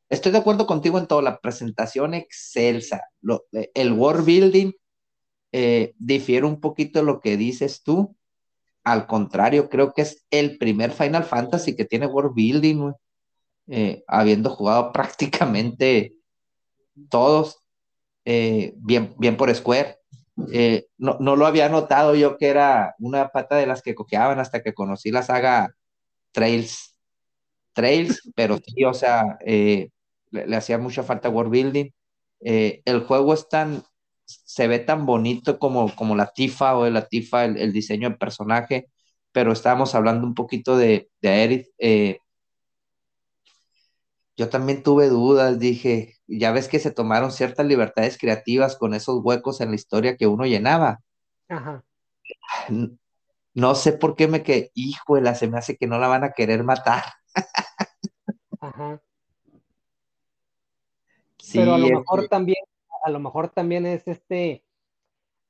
Estoy 0.09 0.33
de 0.33 0.39
acuerdo 0.39 0.67
contigo 0.67 0.99
en 0.99 1.07
toda 1.07 1.21
la 1.21 1.39
presentación 1.39 2.13
excelsa. 2.13 3.05
Eh, 3.53 3.71
el 3.73 3.93
world 3.93 4.25
building 4.25 4.73
eh, 5.53 5.93
difiere 5.97 6.45
un 6.45 6.59
poquito 6.59 6.99
de 6.99 7.05
lo 7.05 7.21
que 7.21 7.37
dices 7.37 7.83
tú. 7.83 8.17
Al 8.83 9.07
contrario, 9.07 9.69
creo 9.69 9.93
que 9.93 10.03
es 10.03 10.25
el 10.31 10.57
primer 10.57 10.91
Final 10.91 11.23
Fantasy 11.23 11.75
que 11.75 11.85
tiene 11.85 12.07
world 12.07 12.33
building, 12.33 12.91
eh, 13.67 14.03
habiendo 14.07 14.49
jugado 14.49 14.91
prácticamente 14.93 16.15
todos, 17.09 17.63
bien, 18.23 19.15
bien 19.17 19.37
por 19.37 19.53
Square. 19.53 19.97
no, 20.97 21.17
no, 21.19 21.35
lo 21.35 21.45
había 21.45 21.69
notado 21.69 22.15
yo 22.15 22.37
que 22.37 22.47
era 22.47 22.95
una 22.99 23.29
pata 23.29 23.55
de 23.55 23.65
las 23.65 23.81
que 23.81 23.95
cojeaban 23.95 24.39
hasta 24.39 24.61
que 24.61 24.73
conocí 24.73 25.11
la 25.11 25.23
saga 25.23 25.73
Trails. 26.31 26.95
Trails, 27.73 28.21
pero 28.35 28.57
sí, 28.57 28.83
o 28.85 28.93
sea, 28.93 29.37
le, 30.31 30.55
hacía 30.55 30.77
mucha 30.77 31.03
falta 31.03 31.29
world 31.29 31.51
building. 31.51 31.91
Eh, 32.39 32.81
el 32.85 33.01
juego 33.01 33.33
es 33.33 33.47
tan, 33.49 33.83
se 34.45 34.67
ve 34.67 34.79
tan 34.79 35.05
bonito 35.05 35.59
como, 35.59 35.93
como 35.95 36.15
la 36.15 36.27
Tifa 36.27 36.75
o 36.75 36.89
la 36.89 37.07
Tifa, 37.07 37.45
el, 37.45 37.73
diseño 37.73 38.09
del 38.09 38.17
personaje, 38.17 38.89
pero 39.31 39.51
estábamos 39.51 39.95
hablando 39.95 40.27
un 40.27 40.35
poquito 40.35 40.77
de, 40.77 41.09
de 41.21 41.29
Aerith. 41.29 41.67
Eh, 41.77 42.19
yo 44.37 44.49
también 44.49 44.83
tuve 44.83 45.09
dudas, 45.09 45.59
dije, 45.59 46.15
ya 46.27 46.51
ves 46.51 46.67
que 46.67 46.79
se 46.79 46.91
tomaron 46.91 47.31
ciertas 47.31 47.65
libertades 47.65 48.17
creativas 48.17 48.75
con 48.75 48.93
esos 48.93 49.21
huecos 49.23 49.61
en 49.61 49.69
la 49.69 49.75
historia 49.75 50.17
que 50.17 50.27
uno 50.27 50.45
llenaba. 50.45 51.01
Ajá. 51.49 51.83
No 53.53 53.75
sé 53.75 53.93
por 53.93 54.15
qué 54.15 54.27
me 54.27 54.43
quedé, 54.43 54.71
híjole, 54.73 55.35
se 55.35 55.47
me 55.47 55.57
hace 55.57 55.75
que 55.77 55.87
no 55.87 55.99
la 55.99 56.07
van 56.07 56.23
a 56.23 56.31
querer 56.31 56.63
matar. 56.63 57.03
Ajá 58.59 59.01
pero 61.53 61.73
a 61.73 61.77
lo 61.77 61.87
mejor 61.87 62.27
también, 62.27 62.63
a 63.03 63.09
lo 63.09 63.19
mejor 63.19 63.49
también 63.49 63.85
es 63.85 64.07
este, 64.07 64.63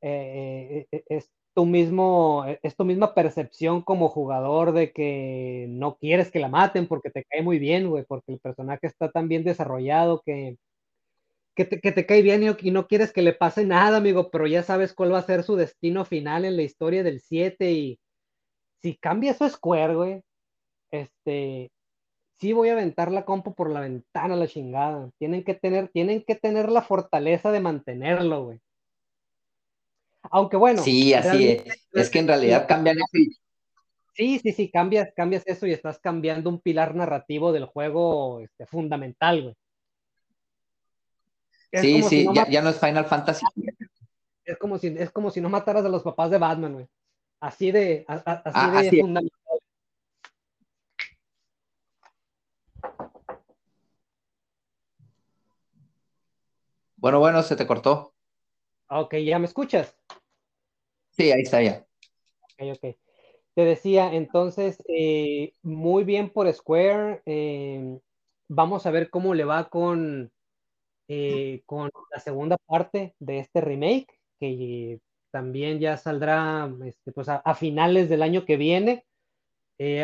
eh, 0.01 0.87
eh, 0.91 1.03
es 1.07 1.31
tu 1.53 1.65
mismo, 1.65 2.45
es 2.63 2.75
tu 2.75 2.85
misma 2.85 3.13
percepción 3.13 3.81
como 3.81 4.09
jugador 4.09 4.71
de 4.73 4.91
que 4.93 5.67
no 5.69 5.97
quieres 5.97 6.31
que 6.31 6.39
la 6.39 6.47
maten 6.49 6.87
porque 6.87 7.09
te 7.11 7.25
cae 7.25 7.41
muy 7.41 7.59
bien, 7.59 7.89
güey, 7.89 8.05
porque 8.05 8.33
el 8.33 8.39
personaje 8.39 8.87
está 8.87 9.11
tan 9.11 9.27
bien 9.27 9.43
desarrollado 9.43 10.21
que, 10.25 10.57
que, 11.55 11.65
te, 11.65 12.05
cae 12.05 12.21
bien 12.21 12.43
y, 12.43 12.67
y, 12.67 12.71
no 12.71 12.87
quieres 12.87 13.11
que 13.13 13.21
le 13.21 13.33
pase 13.33 13.65
nada, 13.65 13.97
amigo, 13.97 14.31
pero 14.31 14.47
ya 14.47 14.63
sabes 14.63 14.93
cuál 14.93 15.13
va 15.13 15.19
a 15.19 15.23
ser 15.23 15.43
su 15.43 15.55
destino 15.55 16.05
final 16.05 16.45
en 16.45 16.55
la 16.55 16.63
historia 16.63 17.03
del 17.03 17.19
7 17.21 17.71
y 17.71 17.99
si 18.81 18.95
cambia 18.97 19.33
su 19.33 19.47
Square, 19.47 19.95
güey, 19.95 20.21
este, 20.91 21.71
sí 22.41 22.53
voy 22.53 22.69
a 22.69 22.73
aventar 22.73 23.11
la 23.11 23.23
compu 23.23 23.53
por 23.53 23.69
la 23.69 23.79
ventana, 23.81 24.35
la 24.35 24.47
chingada. 24.47 25.11
Tienen 25.19 25.43
que 25.43 25.53
tener, 25.53 25.89
tienen 25.89 26.23
que 26.23 26.35
tener 26.35 26.69
la 26.69 26.81
fortaleza 26.81 27.51
de 27.51 27.59
mantenerlo, 27.59 28.45
güey. 28.45 28.59
Aunque 30.23 30.57
bueno. 30.57 30.81
Sí, 30.81 31.13
así 31.13 31.49
es. 31.49 31.87
Es 31.93 32.09
que 32.09 32.19
en 32.19 32.27
realidad 32.27 32.67
cambian 32.67 32.97
eso. 32.97 33.31
Sí, 34.13 34.39
sí, 34.39 34.51
sí, 34.51 34.69
cambias, 34.69 35.13
cambias 35.15 35.43
eso 35.45 35.65
y 35.67 35.71
estás 35.71 35.99
cambiando 35.99 36.49
un 36.49 36.59
pilar 36.59 36.95
narrativo 36.95 37.53
del 37.53 37.65
juego 37.65 38.41
este, 38.41 38.65
fundamental, 38.65 39.41
güey. 39.43 39.55
sí, 41.73 42.03
sí, 42.03 42.27
ya, 42.49 42.61
no 42.61 42.69
es 42.69 42.79
Final 42.79 43.05
Fantasy. 43.05 43.45
Es 44.43 44.57
como 44.57 44.77
si, 44.79 44.87
es 44.87 45.11
como 45.11 45.31
si 45.31 45.39
no 45.39 45.49
mataras 45.49 45.85
a 45.85 45.89
los 45.89 46.03
papás 46.03 46.29
de 46.31 46.39
Batman, 46.39 46.73
güey. 46.73 46.87
Así 47.39 47.71
de, 47.71 48.03
así 48.07 48.23
ah, 48.25 48.81
de 48.81 49.01
fundamental. 49.01 49.30
Bueno, 57.01 57.17
bueno, 57.19 57.41
se 57.41 57.55
te 57.55 57.65
cortó. 57.65 58.13
Ok, 58.87 59.15
¿ya 59.15 59.39
me 59.39 59.47
escuchas? 59.47 59.97
Sí, 61.09 61.31
ahí 61.31 61.41
está 61.41 61.59
ya. 61.59 61.83
Ok, 62.43 62.77
ok. 62.77 62.95
Te 63.55 63.65
decía, 63.65 64.13
entonces, 64.13 64.83
eh, 64.87 65.55
muy 65.63 66.03
bien 66.03 66.29
por 66.29 66.51
Square. 66.53 67.23
Eh, 67.25 67.99
vamos 68.47 68.85
a 68.85 68.91
ver 68.91 69.09
cómo 69.09 69.33
le 69.33 69.45
va 69.45 69.67
con, 69.67 70.31
eh, 71.07 71.63
con 71.65 71.89
la 72.11 72.19
segunda 72.19 72.57
parte 72.67 73.15
de 73.17 73.39
este 73.39 73.61
remake, 73.61 74.19
que 74.39 74.99
también 75.31 75.79
ya 75.79 75.97
saldrá 75.97 76.71
este, 76.85 77.11
pues 77.13 77.29
a, 77.29 77.55
finales 77.55 78.09
del 78.09 78.21
año 78.21 78.45
que 78.45 78.57
viene. 78.57 79.05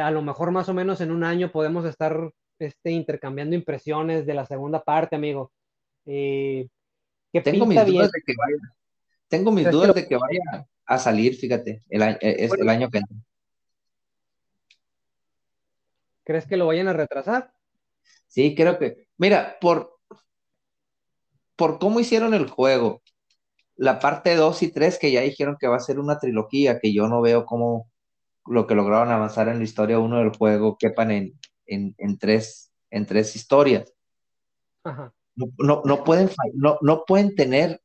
a 0.01 0.09
lo 0.09 0.23
mejor 0.23 0.49
más 0.49 0.67
o 0.67 0.73
menos 0.73 0.99
en 1.01 1.11
un 1.11 1.23
año 1.23 1.51
podemos 1.51 1.85
estar 1.85 2.31
este, 2.57 2.89
intercambiando 2.89 3.55
impresiones 3.55 4.25
de 4.25 4.33
la 4.33 4.47
segunda 4.47 4.83
parte, 4.83 5.15
amigo 5.15 5.51
tengo 7.43 7.65
mis 7.65 7.86
dudas 7.86 8.11
de 8.11 8.21
que 8.25 8.34
vaya, 8.38 8.75
tengo 9.28 9.51
mis 9.51 9.69
dudas 9.69 9.95
de 9.95 10.07
que 10.07 10.15
vaya 10.15 10.67
a 10.86 10.97
salir, 10.97 11.36
fíjate, 11.36 11.84
el, 11.89 12.17
el 12.21 12.69
año 12.69 12.89
que 12.89 12.99
entra. 12.99 13.17
¿Crees 16.23 16.45
que 16.45 16.57
lo 16.57 16.67
vayan 16.67 16.89
a 16.89 16.93
retrasar? 16.93 17.53
Sí, 18.28 18.53
creo 18.53 18.78
que. 18.78 19.07
Mira, 19.17 19.57
por, 19.61 19.97
por 21.55 21.80
cómo 21.80 21.99
hicieron 21.99 22.34
el 22.34 22.49
juego, 22.49 23.01
la 23.78 23.99
parte 23.99 24.36
2 24.36 24.63
y 24.63 24.71
3 24.71 24.99
que 24.99 25.11
ya 25.11 25.21
dijeron 25.21 25.55
que 25.59 25.67
va 25.67 25.78
a 25.78 25.80
ser 25.80 25.99
una 25.99 26.19
trilogía, 26.19 26.80
que 26.80 26.93
yo 26.93 27.07
no 27.07 27.21
veo 27.21 27.45
cómo, 27.45 27.89
lo 28.45 28.67
que 28.67 28.75
lograron 28.75 29.09
avanzar 29.09 29.47
en 29.47 29.59
la 29.59 29.63
historia 29.63 29.99
uno 29.99 30.19
del 30.19 30.36
juego 30.36 30.78
quepan 30.78 31.11
en, 31.11 31.39
en, 31.65 32.17
tres, 32.17 32.73
en 32.89 33.05
tres 33.05 33.36
historias. 33.36 33.93
No, 35.38 35.83
no, 35.85 36.03
pueden, 36.03 36.29
no, 36.55 36.79
no 36.81 37.03
pueden 37.05 37.35
tener, 37.35 37.81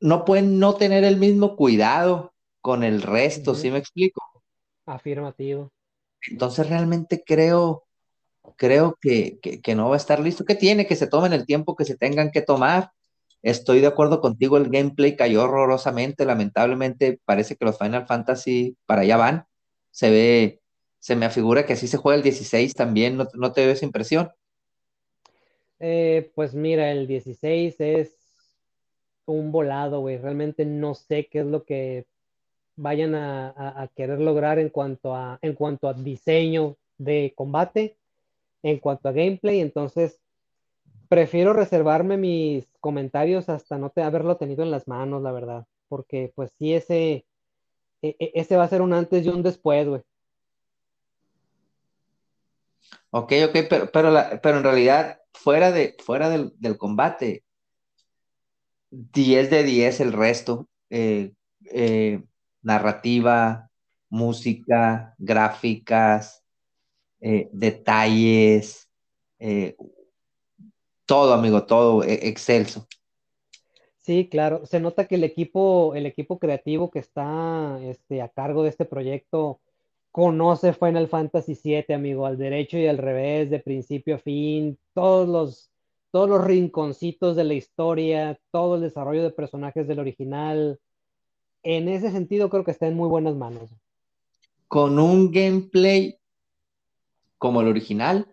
no 0.00 0.24
pueden 0.24 0.60
no 0.60 0.76
tener 0.76 1.02
el 1.02 1.16
mismo 1.16 1.56
cuidado 1.56 2.32
con 2.60 2.84
el 2.84 3.02
resto, 3.02 3.54
¿sí 3.56 3.70
me 3.70 3.78
explico? 3.78 4.22
Afirmativo. 4.86 5.72
Entonces 6.30 6.68
realmente 6.68 7.22
creo, 7.26 7.84
creo 8.56 8.96
que, 9.00 9.38
que, 9.40 9.74
no 9.74 9.88
va 9.88 9.94
a 9.94 9.98
estar 9.98 10.20
listo. 10.20 10.44
que 10.44 10.54
tiene? 10.54 10.86
Que 10.86 10.96
se 10.96 11.08
tomen 11.08 11.32
el 11.32 11.44
tiempo 11.44 11.74
que 11.74 11.84
se 11.84 11.96
tengan 11.96 12.30
que 12.30 12.42
tomar. 12.42 12.92
Estoy 13.42 13.80
de 13.80 13.88
acuerdo 13.88 14.20
contigo, 14.20 14.56
el 14.56 14.70
gameplay 14.70 15.16
cayó 15.16 15.44
horrorosamente, 15.44 16.24
lamentablemente 16.24 17.20
parece 17.24 17.56
que 17.56 17.64
los 17.64 17.78
Final 17.78 18.06
Fantasy 18.06 18.76
para 18.86 19.02
allá 19.02 19.16
van. 19.16 19.46
Se 19.90 20.10
ve, 20.10 20.60
se 21.00 21.16
me 21.16 21.26
afigura 21.26 21.66
que 21.66 21.74
así 21.74 21.88
se 21.88 21.96
juega 21.96 22.16
el 22.16 22.22
16 22.22 22.74
también, 22.74 23.16
¿no, 23.16 23.26
no 23.34 23.52
te 23.52 23.62
dio 23.62 23.70
esa 23.70 23.84
impresión? 23.84 24.30
Eh, 25.78 26.30
pues 26.34 26.54
mira, 26.54 26.90
el 26.90 27.06
16 27.06 27.80
es 27.80 28.16
un 29.26 29.52
volado, 29.52 30.00
güey. 30.00 30.18
Realmente 30.18 30.64
no 30.64 30.94
sé 30.94 31.26
qué 31.26 31.40
es 31.40 31.46
lo 31.46 31.64
que 31.64 32.06
vayan 32.76 33.14
a, 33.14 33.90
querer 33.94 34.20
lograr 34.20 34.58
en 34.58 34.70
cuanto 34.70 35.14
a, 35.14 35.38
en 35.42 35.54
cuanto 35.54 35.88
a 35.88 35.94
diseño 35.94 36.76
de 36.98 37.32
combate, 37.36 37.96
en 38.62 38.78
cuanto 38.78 39.08
a 39.08 39.12
gameplay. 39.12 39.60
Entonces, 39.60 40.20
prefiero 41.08 41.52
reservarme 41.52 42.16
mis 42.16 42.68
comentarios 42.80 43.48
hasta 43.48 43.78
no 43.78 43.90
te, 43.90 44.02
haberlo 44.02 44.36
tenido 44.36 44.62
en 44.62 44.70
las 44.70 44.88
manos, 44.88 45.22
la 45.22 45.32
verdad. 45.32 45.66
Porque 45.88 46.32
pues 46.34 46.52
sí, 46.58 46.74
ese, 46.74 47.26
e, 48.02 48.16
e, 48.18 48.32
ese 48.34 48.56
va 48.56 48.64
a 48.64 48.68
ser 48.68 48.82
un 48.82 48.92
antes 48.92 49.24
y 49.24 49.28
un 49.28 49.42
después, 49.42 49.88
güey. 49.88 50.02
Ok, 53.10 53.32
ok, 53.48 53.56
pero, 53.68 53.90
pero, 53.90 54.14
pero 54.42 54.58
en 54.58 54.64
realidad, 54.64 55.20
fuera, 55.36 55.70
de, 55.70 55.94
fuera 56.04 56.28
del, 56.30 56.78
combate, 56.78 57.44
10 58.90 59.50
de 59.50 59.62
10 59.62 60.00
el 60.00 60.12
resto. 60.12 60.68
Eh, 60.90 61.32
eh, 61.72 62.22
narrativa, 62.62 63.70
música, 64.08 65.14
gráficas, 65.18 66.42
eh, 67.20 67.48
detalles, 67.52 68.88
todo, 71.04 71.34
amigo, 71.34 71.64
todo 71.64 72.02
e, 72.02 72.28
excelso. 72.28 72.86
Sí, 73.98 74.28
claro. 74.28 74.64
Se 74.66 74.78
nota 74.80 75.06
que 75.06 75.16
el 75.16 75.24
equipo, 75.24 75.94
el 75.94 76.06
equipo 76.06 76.38
creativo 76.38 76.90
que 76.90 77.00
está 77.00 77.78
este, 77.82 78.22
a 78.22 78.28
cargo 78.28 78.62
de 78.62 78.68
este 78.68 78.84
proyecto 78.84 79.60
conoce 80.16 80.72
Final 80.72 81.08
Fantasy 81.08 81.60
VII, 81.62 81.94
amigo, 81.94 82.24
al 82.24 82.38
derecho 82.38 82.78
y 82.78 82.86
al 82.86 82.96
revés, 82.96 83.50
de 83.50 83.58
principio 83.60 84.14
a 84.14 84.18
fin, 84.18 84.78
todos 84.94 85.28
los, 85.28 85.70
todos 86.10 86.26
los 86.26 86.42
rinconcitos 86.42 87.36
de 87.36 87.44
la 87.44 87.52
historia, 87.52 88.40
todo 88.50 88.76
el 88.76 88.80
desarrollo 88.80 89.22
de 89.22 89.30
personajes 89.30 89.86
del 89.86 89.98
original, 89.98 90.80
en 91.62 91.90
ese 91.90 92.10
sentido 92.10 92.48
creo 92.48 92.64
que 92.64 92.70
está 92.70 92.86
en 92.86 92.96
muy 92.96 93.10
buenas 93.10 93.36
manos. 93.36 93.68
Con 94.68 94.98
un 94.98 95.30
gameplay 95.30 96.18
como 97.36 97.60
el 97.60 97.68
original, 97.68 98.26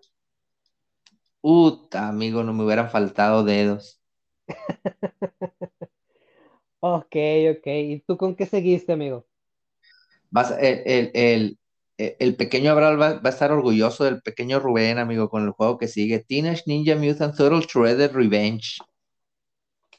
puta, 1.41 2.07
amigo, 2.07 2.45
no 2.45 2.53
me 2.53 2.63
hubieran 2.63 2.91
faltado 2.91 3.43
dedos. 3.43 3.99
ok, 6.79 7.15
ok. 7.57 7.67
¿Y 7.67 7.99
tú 8.07 8.15
con 8.15 8.37
qué 8.37 8.45
seguiste, 8.45 8.93
amigo? 8.93 9.25
Vas, 10.31 10.51
el, 10.57 11.11
el, 11.13 11.59
pequeño 12.37 12.71
Abraham 12.71 12.99
va, 12.99 13.21
a 13.23 13.29
estar 13.29 13.51
orgulloso 13.51 14.03
del 14.03 14.21
pequeño 14.21 14.59
Rubén, 14.59 14.97
amigo, 14.97 15.29
con 15.29 15.43
el 15.43 15.51
juego 15.51 15.77
que 15.77 15.87
sigue. 15.87 16.19
Teenage 16.19 16.63
Ninja 16.65 16.95
Mutant 16.95 17.35
Turtle 17.35 17.61
Shredder 17.61 18.13
Revenge. 18.13 18.77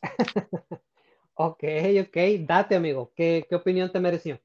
Ok, 1.36 1.64
ok, 2.00 2.16
date 2.46 2.76
amigo, 2.76 3.12
¿qué, 3.16 3.44
opinión 3.52 3.90
te 3.90 3.98
mereció? 3.98 4.38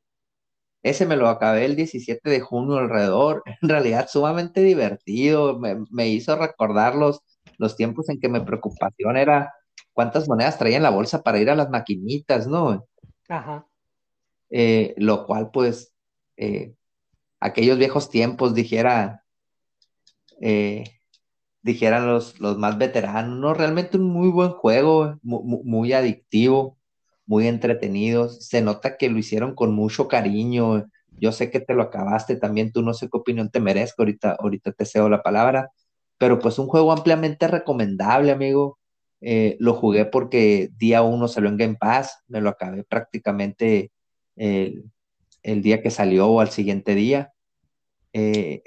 Ese 0.81 1.05
me 1.05 1.17
lo 1.17 1.27
acabé 1.27 1.65
el 1.65 1.75
17 1.75 2.27
de 2.27 2.39
junio 2.39 2.77
alrededor, 2.77 3.43
en 3.61 3.69
realidad 3.69 4.07
sumamente 4.09 4.61
divertido, 4.61 5.59
me, 5.59 6.07
hizo 6.07 6.35
recordar 6.35 6.95
los, 6.95 7.21
los 7.59 7.75
tiempos 7.75 8.09
en 8.09 8.19
que 8.19 8.27
mi 8.27 8.39
preocupación 8.39 9.17
era 9.17 9.53
cuántas 9.93 10.27
monedas 10.27 10.57
traía 10.57 10.77
en 10.77 10.83
la 10.83 10.89
bolsa 10.89 11.21
para 11.21 11.37
ir 11.37 11.51
a 11.51 11.55
las 11.55 11.69
maquinitas, 11.69 12.47
¿no? 12.47 12.87
Ajá. 13.27 13.67
Eh, 14.49 14.95
lo 14.97 15.27
cual 15.27 15.51
pues 15.51 15.93
eh, 16.37 16.73
aquellos 17.39 17.77
viejos 17.77 18.09
tiempos 18.09 18.53
dijera, 18.53 19.23
eh, 20.41 20.83
dijeran 21.61 22.07
los, 22.07 22.39
los 22.39 22.57
más 22.57 22.77
veteranos, 22.77 23.37
¿no? 23.39 23.53
Realmente 23.53 23.97
un 23.97 24.05
muy 24.05 24.29
buen 24.29 24.51
juego, 24.51 25.19
muy 25.23 25.93
adictivo 25.93 26.79
muy 27.29 27.47
entretenidos. 27.47 28.47
Se 28.47 28.61
nota 28.61 28.97
que 28.97 29.09
lo 29.09 29.19
hicieron 29.19 29.53
con 29.55 29.73
mucho 29.75 30.07
cariño. 30.07 30.87
Yo 31.11 31.31
sé 31.31 31.51
que 31.51 31.59
te 31.59 31.75
lo 31.75 31.83
acabaste 31.83 32.35
también, 32.37 32.71
tú 32.73 32.81
no 32.81 32.93
sé 32.95 33.07
qué 33.07 33.17
opinión 33.19 33.51
te 33.51 33.59
merezco, 33.59 34.01
ahorita, 34.01 34.37
ahorita 34.39 34.71
te 34.73 34.85
cedo 34.85 35.09
la 35.09 35.21
palabra, 35.21 35.69
pero 36.17 36.39
pues 36.39 36.57
un 36.59 36.67
juego 36.67 36.91
ampliamente 36.91 37.47
recomendable, 37.47 38.31
amigo. 38.31 38.79
Eh, 39.21 39.57
lo 39.59 39.75
jugué 39.75 40.05
porque 40.05 40.69
día 40.77 41.03
uno 41.03 41.27
salió 41.27 41.49
en 41.49 41.57
Game 41.57 41.77
Pass, 41.79 42.23
me 42.27 42.41
lo 42.41 42.49
acabé 42.49 42.83
prácticamente 42.83 43.91
el, 44.35 44.85
día 45.43 45.81
que 45.81 45.91
salió 45.91 46.27
o 46.27 46.41
al 46.41 46.49
siguiente 46.49 46.95
día. 46.95 47.33
Eh, 48.13 48.63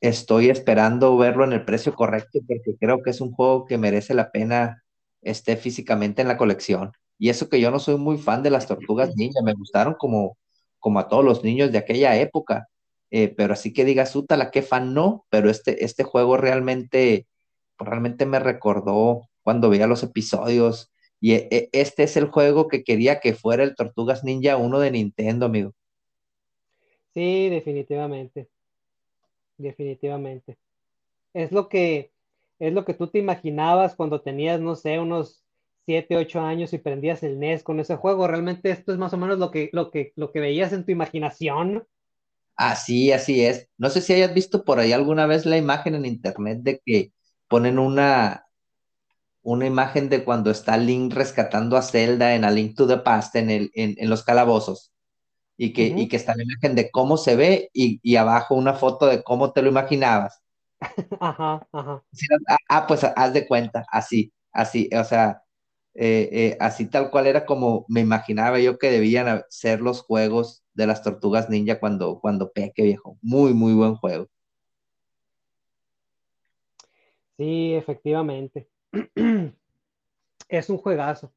estoy 0.00 0.50
esperando 0.50 1.16
verlo 1.16 1.44
en 1.44 1.52
el 1.52 1.64
precio 1.64 1.94
correcto 1.94 2.40
porque 2.46 2.76
creo 2.78 3.02
que 3.02 3.10
es 3.10 3.20
un 3.20 3.32
juego 3.32 3.66
que 3.66 3.78
merece 3.78 4.14
la 4.14 4.30
pena 4.30 4.82
esté 5.22 5.56
físicamente 5.56 6.22
en 6.22 6.28
la 6.28 6.36
colección. 6.36 6.92
Y 7.18 7.30
eso 7.30 7.48
que 7.48 7.60
yo 7.60 7.70
no 7.70 7.78
soy 7.78 7.96
muy 7.96 8.18
fan 8.18 8.42
de 8.42 8.50
las 8.50 8.66
tortugas 8.66 9.16
ninja, 9.16 9.42
me 9.42 9.54
gustaron 9.54 9.94
como, 9.94 10.38
como 10.78 11.00
a 11.00 11.08
todos 11.08 11.24
los 11.24 11.42
niños 11.44 11.72
de 11.72 11.78
aquella 11.78 12.16
época. 12.16 12.68
Eh, 13.10 13.28
pero 13.36 13.54
así 13.54 13.72
que 13.72 13.84
digas, 13.84 14.14
la 14.28 14.50
qué 14.50 14.62
fan 14.62 14.94
no, 14.94 15.26
pero 15.30 15.50
este, 15.50 15.84
este 15.84 16.04
juego 16.04 16.36
realmente, 16.36 17.26
realmente 17.78 18.26
me 18.26 18.38
recordó 18.38 19.22
cuando 19.42 19.70
veía 19.70 19.86
los 19.86 20.02
episodios. 20.02 20.92
Y 21.20 21.32
e, 21.32 21.48
e, 21.50 21.68
este 21.72 22.04
es 22.04 22.16
el 22.16 22.26
juego 22.26 22.68
que 22.68 22.84
quería 22.84 23.20
que 23.20 23.34
fuera 23.34 23.64
el 23.64 23.74
Tortugas 23.74 24.24
Ninja 24.24 24.56
1 24.56 24.78
de 24.80 24.90
Nintendo, 24.92 25.46
amigo. 25.46 25.72
Sí, 27.18 27.48
definitivamente. 27.48 28.48
Definitivamente. 29.56 30.56
Es 31.34 31.50
lo 31.50 31.68
que, 31.68 32.12
es 32.60 32.72
lo 32.72 32.84
que 32.84 32.94
tú 32.94 33.08
te 33.08 33.18
imaginabas 33.18 33.96
cuando 33.96 34.20
tenías, 34.20 34.60
no 34.60 34.76
sé, 34.76 35.00
unos 35.00 35.42
7, 35.86 36.16
8 36.16 36.40
años 36.40 36.72
y 36.72 36.78
prendías 36.78 37.24
el 37.24 37.40
NES 37.40 37.64
con 37.64 37.80
ese 37.80 37.96
juego. 37.96 38.28
Realmente 38.28 38.70
esto 38.70 38.92
es 38.92 38.98
más 38.98 39.12
o 39.14 39.16
menos 39.16 39.36
lo 39.40 39.50
que, 39.50 39.68
lo 39.72 39.90
que, 39.90 40.12
lo 40.14 40.30
que 40.30 40.38
veías 40.38 40.72
en 40.72 40.84
tu 40.84 40.92
imaginación. 40.92 41.84
Así, 42.54 43.10
así 43.10 43.44
es. 43.44 43.68
No 43.78 43.90
sé 43.90 44.00
si 44.00 44.12
hayas 44.12 44.32
visto 44.32 44.64
por 44.64 44.78
ahí 44.78 44.92
alguna 44.92 45.26
vez 45.26 45.44
la 45.44 45.56
imagen 45.56 45.96
en 45.96 46.06
internet 46.06 46.60
de 46.62 46.80
que 46.86 47.12
ponen 47.48 47.80
una, 47.80 48.46
una 49.42 49.66
imagen 49.66 50.08
de 50.08 50.22
cuando 50.22 50.52
está 50.52 50.76
Link 50.76 51.14
rescatando 51.14 51.76
a 51.76 51.82
Zelda 51.82 52.36
en 52.36 52.44
A 52.44 52.52
Link 52.52 52.76
to 52.76 52.86
the 52.86 52.98
Past 52.98 53.34
en, 53.34 53.50
el, 53.50 53.72
en, 53.74 54.08
los 54.08 54.22
calabozos. 54.22 54.92
Y 55.60 55.72
que, 55.72 55.88
y 55.88 56.08
que 56.08 56.16
está 56.16 56.36
la 56.36 56.44
imagen 56.44 56.76
de 56.76 56.90
cómo 56.90 57.16
se 57.16 57.34
ve 57.34 57.68
y, 57.74 57.98
y, 58.02 58.14
abajo 58.14 58.54
una 58.54 58.74
foto 58.74 59.06
de 59.06 59.24
cómo 59.24 59.52
te 59.52 59.60
lo 59.60 59.68
imaginabas. 59.68 60.40
Ajá, 61.20 61.66
ajá. 61.72 62.02
Ah, 62.48 62.56
ah, 62.68 62.86
pues 62.86 63.02
haz 63.04 63.32
de 63.32 63.46
cuenta, 63.46 63.84
así, 63.90 64.32
así, 64.52 64.88
o 64.96 65.02
sea, 65.02 65.42
eh, 65.94 66.28
eh, 66.30 66.56
así 66.60 66.86
tal 66.86 67.10
cual 67.10 67.26
era 67.26 67.44
como 67.44 67.84
me 67.88 68.00
imaginaba 68.00 68.60
yo 68.60 68.78
que 68.78 68.88
debían 68.88 69.42
ser 69.48 69.80
los 69.80 70.02
juegos 70.02 70.62
de 70.74 70.86
las 70.86 71.02
tortugas 71.02 71.50
ninja 71.50 71.80
cuando, 71.80 72.20
cuando 72.20 72.52
peque 72.52 72.84
viejo. 72.84 73.18
Muy, 73.20 73.52
muy 73.52 73.74
buen 73.74 73.96
juego. 73.96 74.28
Sí, 77.36 77.74
efectivamente. 77.74 78.68
es 80.48 80.70
un 80.70 80.78
juegazo. 80.78 81.32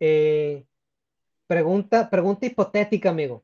Eh, 0.00 0.66
pregunta, 1.52 2.46
hipotética, 2.46 3.10
amigo. 3.10 3.42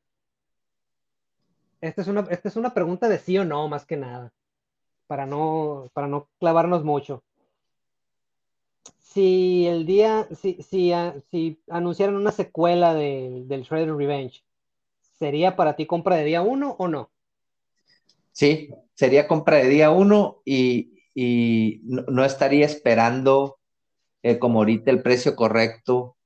Esta 1.80 2.02
es, 2.02 2.08
una, 2.08 2.26
esta 2.30 2.48
es 2.48 2.56
una 2.56 2.74
pregunta 2.74 3.08
de 3.08 3.18
sí 3.18 3.38
o 3.38 3.44
no, 3.44 3.68
más 3.68 3.86
que 3.86 3.96
nada, 3.96 4.32
para 5.06 5.26
no, 5.26 5.90
para 5.92 6.08
no 6.08 6.28
clavarnos 6.38 6.84
mucho 6.84 7.22
si 9.18 9.66
el 9.66 9.86
día, 9.86 10.28
si, 10.40 10.62
si, 10.62 10.92
ah, 10.92 11.14
si 11.30 11.60
anunciaran 11.68 12.14
una 12.16 12.30
secuela 12.30 12.94
de, 12.94 13.44
del 13.46 13.62
Shredder 13.62 13.96
Revenge, 13.96 14.44
¿sería 15.18 15.56
para 15.56 15.76
ti 15.76 15.86
compra 15.86 16.16
de 16.16 16.24
día 16.24 16.42
uno 16.42 16.76
o 16.78 16.88
no? 16.88 17.10
Sí, 18.32 18.70
sería 18.94 19.26
compra 19.26 19.56
de 19.56 19.68
día 19.68 19.90
uno 19.90 20.42
y, 20.44 20.92
no, 21.84 22.24
estaría 22.24 22.64
esperando 22.64 23.58
eh, 24.22 24.38
como 24.38 24.60
ahorita 24.60 24.90
el 24.90 25.02
precio 25.02 25.34
correcto, 25.34 26.16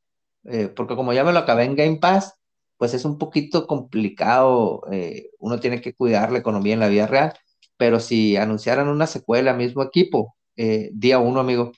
eh, 0.44 0.68
porque 0.68 0.96
como 0.96 1.12
ya 1.12 1.24
me 1.24 1.32
lo 1.32 1.40
acabé 1.40 1.64
en 1.64 1.76
Game 1.76 1.96
Pass, 1.98 2.34
pues 2.76 2.94
es 2.94 3.04
un 3.04 3.18
poquito 3.18 3.66
complicado, 3.66 4.82
eh, 4.90 5.30
uno 5.38 5.60
tiene 5.60 5.80
que 5.80 5.94
cuidar 5.94 6.32
la 6.32 6.38
economía 6.38 6.74
en 6.74 6.80
la 6.80 6.88
vida 6.88 7.06
real, 7.06 7.32
pero 7.76 8.00
si 8.00 8.36
anunciaran 8.36 8.88
una 8.88 9.06
secuela, 9.06 9.54
mismo 9.54 9.82
equipo, 9.82 10.36
eh, 10.56 10.90
día 10.92 11.18
uno, 11.18 11.40
amigo, 11.40 11.72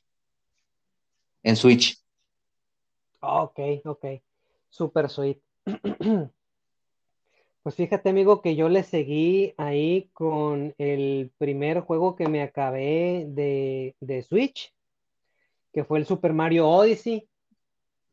en 1.42 1.56
Switch. 1.56 2.02
Ok, 3.20 3.58
ok, 3.84 4.04
super 4.70 5.08
sweet. 5.08 5.38
Pues 7.64 7.76
fíjate, 7.76 8.10
amigo, 8.10 8.42
que 8.42 8.56
yo 8.56 8.68
le 8.68 8.82
seguí 8.82 9.54
ahí 9.56 10.10
con 10.12 10.74
el 10.76 11.32
primer 11.38 11.80
juego 11.80 12.14
que 12.14 12.28
me 12.28 12.42
acabé 12.42 13.24
de, 13.26 13.96
de 14.00 14.22
Switch, 14.22 14.74
que 15.72 15.82
fue 15.82 15.98
el 15.98 16.04
Super 16.04 16.34
Mario 16.34 16.68
Odyssey. 16.68 17.26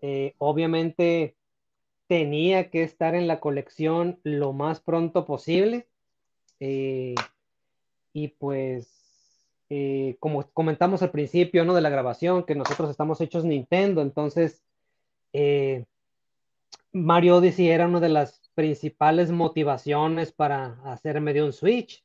Eh, 0.01 0.33
obviamente 0.39 1.35
tenía 2.07 2.69
que 2.69 2.83
estar 2.83 3.15
en 3.15 3.27
la 3.27 3.39
colección 3.39 4.19
lo 4.23 4.51
más 4.51 4.81
pronto 4.81 5.25
posible. 5.25 5.87
Eh, 6.59 7.15
y 8.13 8.29
pues, 8.29 9.47
eh, 9.69 10.17
como 10.19 10.43
comentamos 10.51 11.01
al 11.01 11.11
principio, 11.11 11.63
¿no? 11.63 11.73
De 11.73 11.81
la 11.81 11.89
grabación, 11.89 12.43
que 12.43 12.55
nosotros 12.55 12.89
estamos 12.89 13.21
hechos 13.21 13.45
Nintendo, 13.45 14.01
entonces 14.01 14.63
Mario 16.91 17.37
Odyssey 17.37 17.69
era 17.69 17.87
una 17.87 18.01
de 18.01 18.09
las 18.09 18.51
principales 18.53 19.31
motivaciones 19.31 20.33
para 20.33 20.77
hacerme 20.83 21.31
de 21.31 21.41
un 21.41 21.53
Switch, 21.53 22.03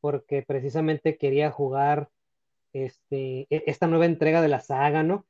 porque 0.00 0.42
precisamente 0.42 1.18
quería 1.18 1.50
jugar 1.50 2.08
este, 2.72 3.46
e, 3.50 3.64
esta 3.66 3.86
nueva 3.86 4.06
entrega 4.06 4.40
de 4.40 4.48
la 4.48 4.60
saga, 4.60 5.02
¿no? 5.02 5.26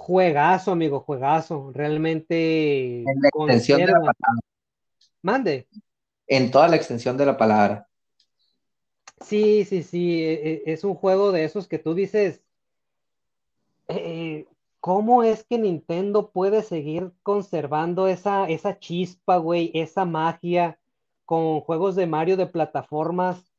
Juegazo, 0.00 0.72
amigo, 0.72 1.00
juegazo. 1.00 1.70
Realmente. 1.74 3.00
En 3.00 3.20
la 3.20 3.28
extensión 3.28 3.80
de 3.80 3.86
la 3.86 3.92
palabra. 3.92 4.40
Mande. 5.22 5.68
En 6.26 6.50
toda 6.50 6.68
la 6.68 6.76
extensión 6.76 7.16
de 7.16 7.26
la 7.26 7.36
palabra. 7.36 7.86
Sí, 9.20 9.64
sí, 9.64 9.82
sí. 9.82 10.24
E, 10.24 10.32
e, 10.32 10.72
es 10.72 10.84
un 10.84 10.94
juego 10.94 11.32
de 11.32 11.44
esos 11.44 11.68
que 11.68 11.78
tú 11.78 11.94
dices. 11.94 12.42
Eh, 13.88 14.46
¿Cómo 14.80 15.22
es 15.22 15.44
que 15.44 15.58
Nintendo 15.58 16.30
puede 16.30 16.62
seguir 16.62 17.12
conservando 17.22 18.06
esa, 18.06 18.48
esa 18.48 18.78
chispa, 18.78 19.36
güey, 19.36 19.70
esa 19.74 20.06
magia 20.06 20.78
con 21.26 21.60
juegos 21.60 21.96
de 21.96 22.06
Mario 22.06 22.38
de 22.38 22.46
plataformas 22.46 23.49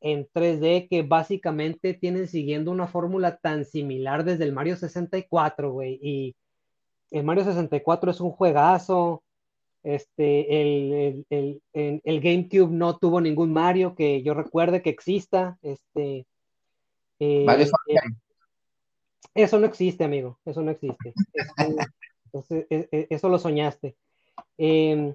en 0.00 0.26
3D 0.32 0.88
que 0.88 1.02
básicamente 1.02 1.94
tienen 1.94 2.28
siguiendo 2.28 2.70
una 2.70 2.86
fórmula 2.86 3.36
tan 3.36 3.64
similar 3.64 4.24
desde 4.24 4.44
el 4.44 4.52
Mario 4.52 4.76
64, 4.76 5.72
güey? 5.72 5.98
Y 6.02 6.36
el 7.10 7.24
Mario 7.24 7.44
64 7.44 8.10
es 8.10 8.20
un 8.20 8.30
juegazo. 8.30 9.22
Este, 9.82 10.60
el, 10.60 11.26
el, 11.30 12.20
GameCube 12.20 12.72
no 12.72 12.98
tuvo 12.98 13.20
ningún 13.20 13.52
Mario 13.52 13.94
que 13.94 14.22
yo 14.22 14.34
recuerde 14.34 14.82
que 14.82 14.90
exista. 14.90 15.58
Este, 15.62 16.26
eh, 17.20 17.46
eso 19.34 19.58
no 19.60 19.66
existe, 19.66 20.02
amigo. 20.02 20.38
Eso 20.44 20.62
no 20.62 20.70
existe. 20.70 21.14
Eso, 23.10 23.28
lo 23.28 23.38
soñaste. 23.38 23.96
Em, 24.58 25.14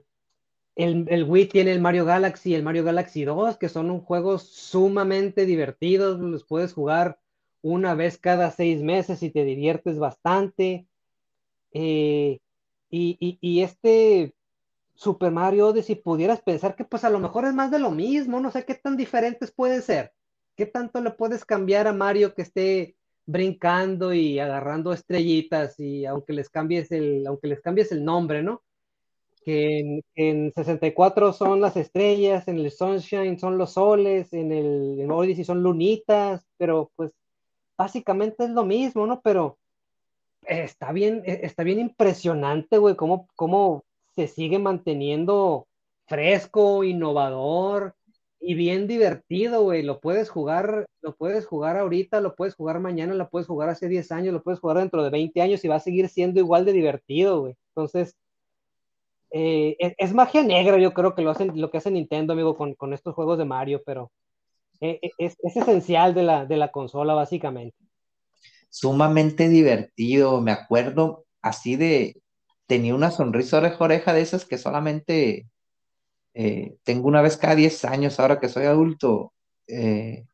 el, 0.75 1.25
Wii 1.27 1.47
tiene 1.47 1.71
el 1.71 1.81
Mario 1.81 2.05
Galaxy, 2.05 2.55
el 2.55 2.63
Mario 2.63 2.83
Galaxy 2.83 3.25
2, 3.25 3.57
que 3.57 3.69
son 3.69 3.99
juegos 4.01 4.43
sumamente 4.43 5.45
divertidos. 5.45 6.19
Los 6.19 6.45
puedes 6.45 6.73
jugar 6.73 7.19
una 7.61 7.93
vez 7.95 8.17
cada 8.17 8.51
seis 8.51 8.81
meses 8.81 9.21
y 9.23 9.29
te 9.31 9.43
diviertes 9.43 9.99
bastante. 9.99 10.87
Eh, 11.73 12.39
y, 12.89 13.61
este 13.61 14.35
Super 14.95 15.31
Mario 15.31 15.73
si 15.81 15.95
pudieras 15.95 16.41
pensar 16.41 16.75
que 16.75 16.85
pues 16.85 17.03
a 17.03 17.09
lo 17.09 17.19
mejor 17.19 17.45
es 17.45 17.53
más 17.53 17.71
de 17.71 17.79
lo 17.79 17.91
mismo, 17.91 18.39
no 18.39 18.51
sé 18.51 18.65
qué 18.65 18.75
tan 18.75 18.97
diferentes 18.97 19.51
pueden 19.51 19.81
ser. 19.81 20.13
¿Qué 20.55 20.65
tanto 20.65 21.01
le 21.01 21.11
puedes 21.11 21.45
cambiar 21.45 21.87
a 21.87 21.93
Mario 21.93 22.33
que 22.35 22.43
esté 22.43 22.97
brincando 23.25 24.13
y 24.13 24.39
agarrando 24.39 24.93
estrellitas 24.93 25.79
y 25.79 26.05
aunque 26.05 26.33
les 26.33 26.49
cambies 26.49 26.91
el, 26.91 27.25
aunque 27.27 27.47
les 27.47 27.61
cambies 27.61 27.91
el 27.91 28.03
nombre, 28.03 28.43
¿no? 28.43 28.63
Que 29.43 30.01
en, 30.15 30.51
64 30.53 31.33
son 31.33 31.61
las 31.61 31.75
estrellas, 31.77 32.47
en 32.47 32.59
el 32.59 32.71
Sunshine 32.71 33.39
son 33.39 33.57
los 33.57 33.73
soles, 33.73 34.33
en 34.33 34.51
el 34.51 34.99
en 34.99 35.11
Odyssey 35.11 35.43
son 35.43 35.63
lunitas, 35.63 36.45
pero 36.57 36.91
pues 36.95 37.13
básicamente 37.77 38.43
es 38.43 38.51
lo 38.51 38.65
mismo, 38.65 39.07
¿no? 39.07 39.21
Pero 39.21 39.57
está 40.43 40.91
bien, 40.91 41.23
e, 41.25 41.41
está 41.43 41.63
bien 41.63 41.79
impresionante, 41.79 42.77
güey, 42.77 42.95
cómo, 42.95 43.27
cómo 43.35 43.83
se 44.15 44.27
sigue 44.27 44.59
manteniendo 44.59 45.67
fresco, 46.07 46.83
innovador, 46.83 47.95
y 48.41 48.55
bien 48.55 48.87
divertido, 48.87 49.63
güey. 49.63 49.83
Lo 49.83 49.99
puedes 49.99 50.29
jugar, 50.29 50.87
lo 51.01 51.15
puedes 51.15 51.45
jugar 51.45 51.77
ahorita, 51.77 52.19
lo 52.21 52.35
puedes 52.35 52.55
jugar 52.55 52.79
mañana, 52.79 53.13
lo 53.13 53.29
puedes 53.29 53.47
jugar 53.47 53.69
hace 53.69 53.87
10 53.87 54.11
años, 54.11 54.33
lo 54.33 54.41
puedes 54.43 54.59
jugar 54.59 54.77
dentro 54.79 55.03
de 55.03 55.11
20 55.11 55.41
años 55.41 55.63
y 55.63 55.67
va 55.67 55.75
a 55.75 55.79
seguir 55.79 56.09
siendo 56.09 56.39
igual 56.39 56.65
de 56.65 56.73
divertido, 56.73 57.41
güey. 57.41 57.55
Entonces, 57.69 58.15
eh, 59.31 59.75
es, 59.97 60.13
magia 60.13 60.43
negra, 60.43 60.77
yo 60.77 60.93
creo 60.93 61.15
que 61.15 61.21
lo, 61.21 61.31
hacen, 61.31 61.59
lo 61.59 61.69
que 61.71 61.77
hace 61.77 61.91
Nintendo, 61.91 62.33
amigo, 62.33 62.55
con, 62.55 62.93
estos 62.93 63.15
juegos 63.15 63.37
de 63.37 63.45
Mario, 63.45 63.81
pero 63.85 64.11
eh, 64.79 64.99
eh, 65.01 65.11
es, 65.17 65.37
esencial 65.43 66.13
de 66.13 66.23
la, 66.23 66.45
de 66.45 66.57
la 66.57 66.71
consola, 66.71 67.13
básicamente. 67.13 67.77
Sumamente 68.69 69.49
divertido, 69.49 70.41
me 70.41 70.51
acuerdo 70.51 71.25
así 71.41 71.75
de, 71.75 72.21
tenía 72.67 72.95
una 72.95 73.11
sonrisa 73.11 73.57
oreja 73.57 73.83
oreja 73.83 74.13
de 74.13 74.21
esas 74.21 74.45
que 74.45 74.57
solamente 74.57 75.47
eh, 76.33 76.77
tengo 76.83 77.07
una 77.07 77.21
vez 77.21 77.37
cada 77.37 77.55
10 77.55 77.85
años, 77.85 78.19
ahora 78.19 78.39
que 78.39 78.49
soy 78.49 78.65
adulto, 78.65 79.33
eh, 79.67 80.25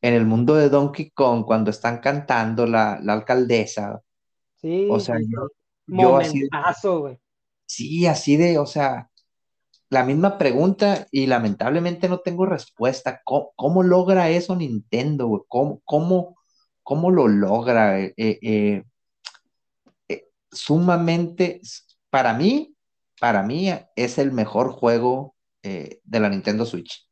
en 0.00 0.14
el 0.14 0.26
mundo 0.26 0.54
de 0.54 0.68
Donkey 0.68 1.10
Kong, 1.10 1.44
cuando 1.44 1.70
están 1.70 1.98
cantando 1.98 2.66
la, 2.66 2.94
alcaldesa. 2.94 4.00
Sí, 4.56 4.88
o 4.90 4.98
sea, 5.00 5.16
yo, 5.86 6.16
así 6.16 6.40
de, 6.40 6.48
Sí, 7.66 8.06
así 8.06 8.36
de, 8.36 8.58
o 8.58 8.66
sea, 8.66 9.10
la 9.90 10.04
misma 10.04 10.38
pregunta 10.38 11.06
y 11.10 11.26
lamentablemente 11.26 12.08
no 12.08 12.20
tengo 12.20 12.46
respuesta. 12.46 13.22
¿Cómo, 13.24 13.82
logra 13.82 14.30
eso 14.30 14.56
Nintendo, 14.56 15.44
¿Cómo, 15.48 15.80
cómo, 15.84 17.10
lo 17.10 17.28
logra? 17.28 18.00
Eh, 18.00 18.84
sumamente, 20.50 21.60
para 22.10 22.34
mí, 22.34 22.74
para 23.20 23.42
mí 23.42 23.70
es 23.96 24.18
el 24.18 24.32
mejor 24.32 24.72
juego 24.72 25.34
eh, 25.62 26.00
de 26.04 26.20
la 26.20 26.28
Nintendo 26.28 26.66
Switch. 26.66 27.08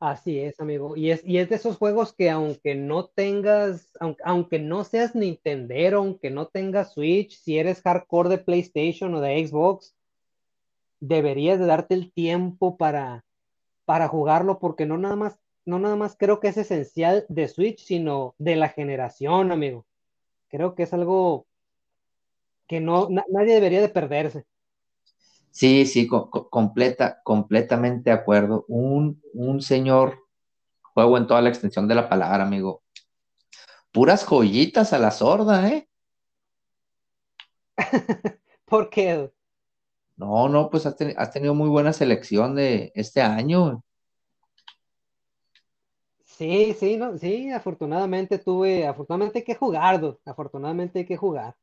Así 0.00 0.38
es, 0.38 0.58
amigo. 0.60 0.96
Y 0.96 1.10
es, 1.10 1.22
y 1.26 1.36
es 1.36 1.50
de 1.50 1.56
esos 1.56 1.76
juegos 1.76 2.14
que 2.14 2.30
aunque 2.30 2.74
no 2.74 3.04
tengas, 3.04 3.92
aunque, 4.24 4.58
no 4.58 4.82
seas 4.82 5.14
Nintendo, 5.14 5.74
aunque 5.98 6.30
no 6.30 6.46
tengas 6.46 6.94
Switch, 6.94 7.38
si 7.38 7.58
eres 7.58 7.82
hardcore 7.82 8.30
de 8.30 8.38
PlayStation 8.38 9.14
o 9.14 9.20
de 9.20 9.46
Xbox, 9.46 9.94
deberías 11.00 11.58
de 11.58 11.66
darte 11.66 11.94
el 11.94 12.12
tiempo 12.12 12.78
para, 12.78 13.26
para 13.84 14.08
jugarlo, 14.08 14.58
porque 14.58 14.86
no 14.86 14.96
nada 14.96 15.16
más, 15.16 15.38
no 15.66 15.78
nada 15.78 15.96
más 15.96 16.16
creo 16.16 16.40
que 16.40 16.48
es 16.48 16.56
esencial 16.56 17.26
de 17.28 17.48
Switch, 17.48 17.84
sino 17.84 18.34
de 18.38 18.56
la 18.56 18.70
generación, 18.70 19.52
amigo. 19.52 19.84
Creo 20.48 20.74
que 20.74 20.84
es 20.84 20.94
algo 20.94 21.46
que 22.66 22.80
no, 22.80 23.08
nadie 23.10 23.52
debería 23.52 23.82
de 23.82 23.90
perderse. 23.90 24.46
Sí, 25.50 25.84
sí, 25.84 26.08
completa, 26.08 27.20
completamente 27.24 28.10
de 28.10 28.16
acuerdo. 28.16 28.64
Un, 28.68 29.20
señor 29.60 30.18
juego 30.94 31.18
en 31.18 31.26
toda 31.26 31.42
la 31.42 31.48
extensión 31.48 31.88
de 31.88 31.94
la 31.96 32.08
palabra, 32.08 32.44
amigo. 32.44 32.82
Puras 33.92 34.24
joyitas 34.24 34.92
a 34.92 34.98
la 34.98 35.10
sorda, 35.10 35.68
¿eh? 35.68 35.88
¿Por 38.64 38.88
qué? 38.90 39.30
No, 40.16 40.48
no, 40.48 40.70
pues 40.70 40.86
has, 40.86 40.96
tenido 41.32 41.54
muy 41.54 41.68
buena 41.68 41.92
selección 41.92 42.54
de 42.54 42.92
este 42.94 43.20
año. 43.20 43.82
Sí, 46.24 46.74
sí, 46.78 46.96
no, 46.96 47.18
sí, 47.18 47.50
afortunadamente 47.50 48.38
tuve, 48.38 48.86
afortunadamente 48.86 49.40
hay 49.40 49.44
que 49.44 49.54
jugar, 49.54 50.00
afortunadamente 50.24 51.00
hay 51.00 51.06
que 51.06 51.16
jugar. 51.16 51.56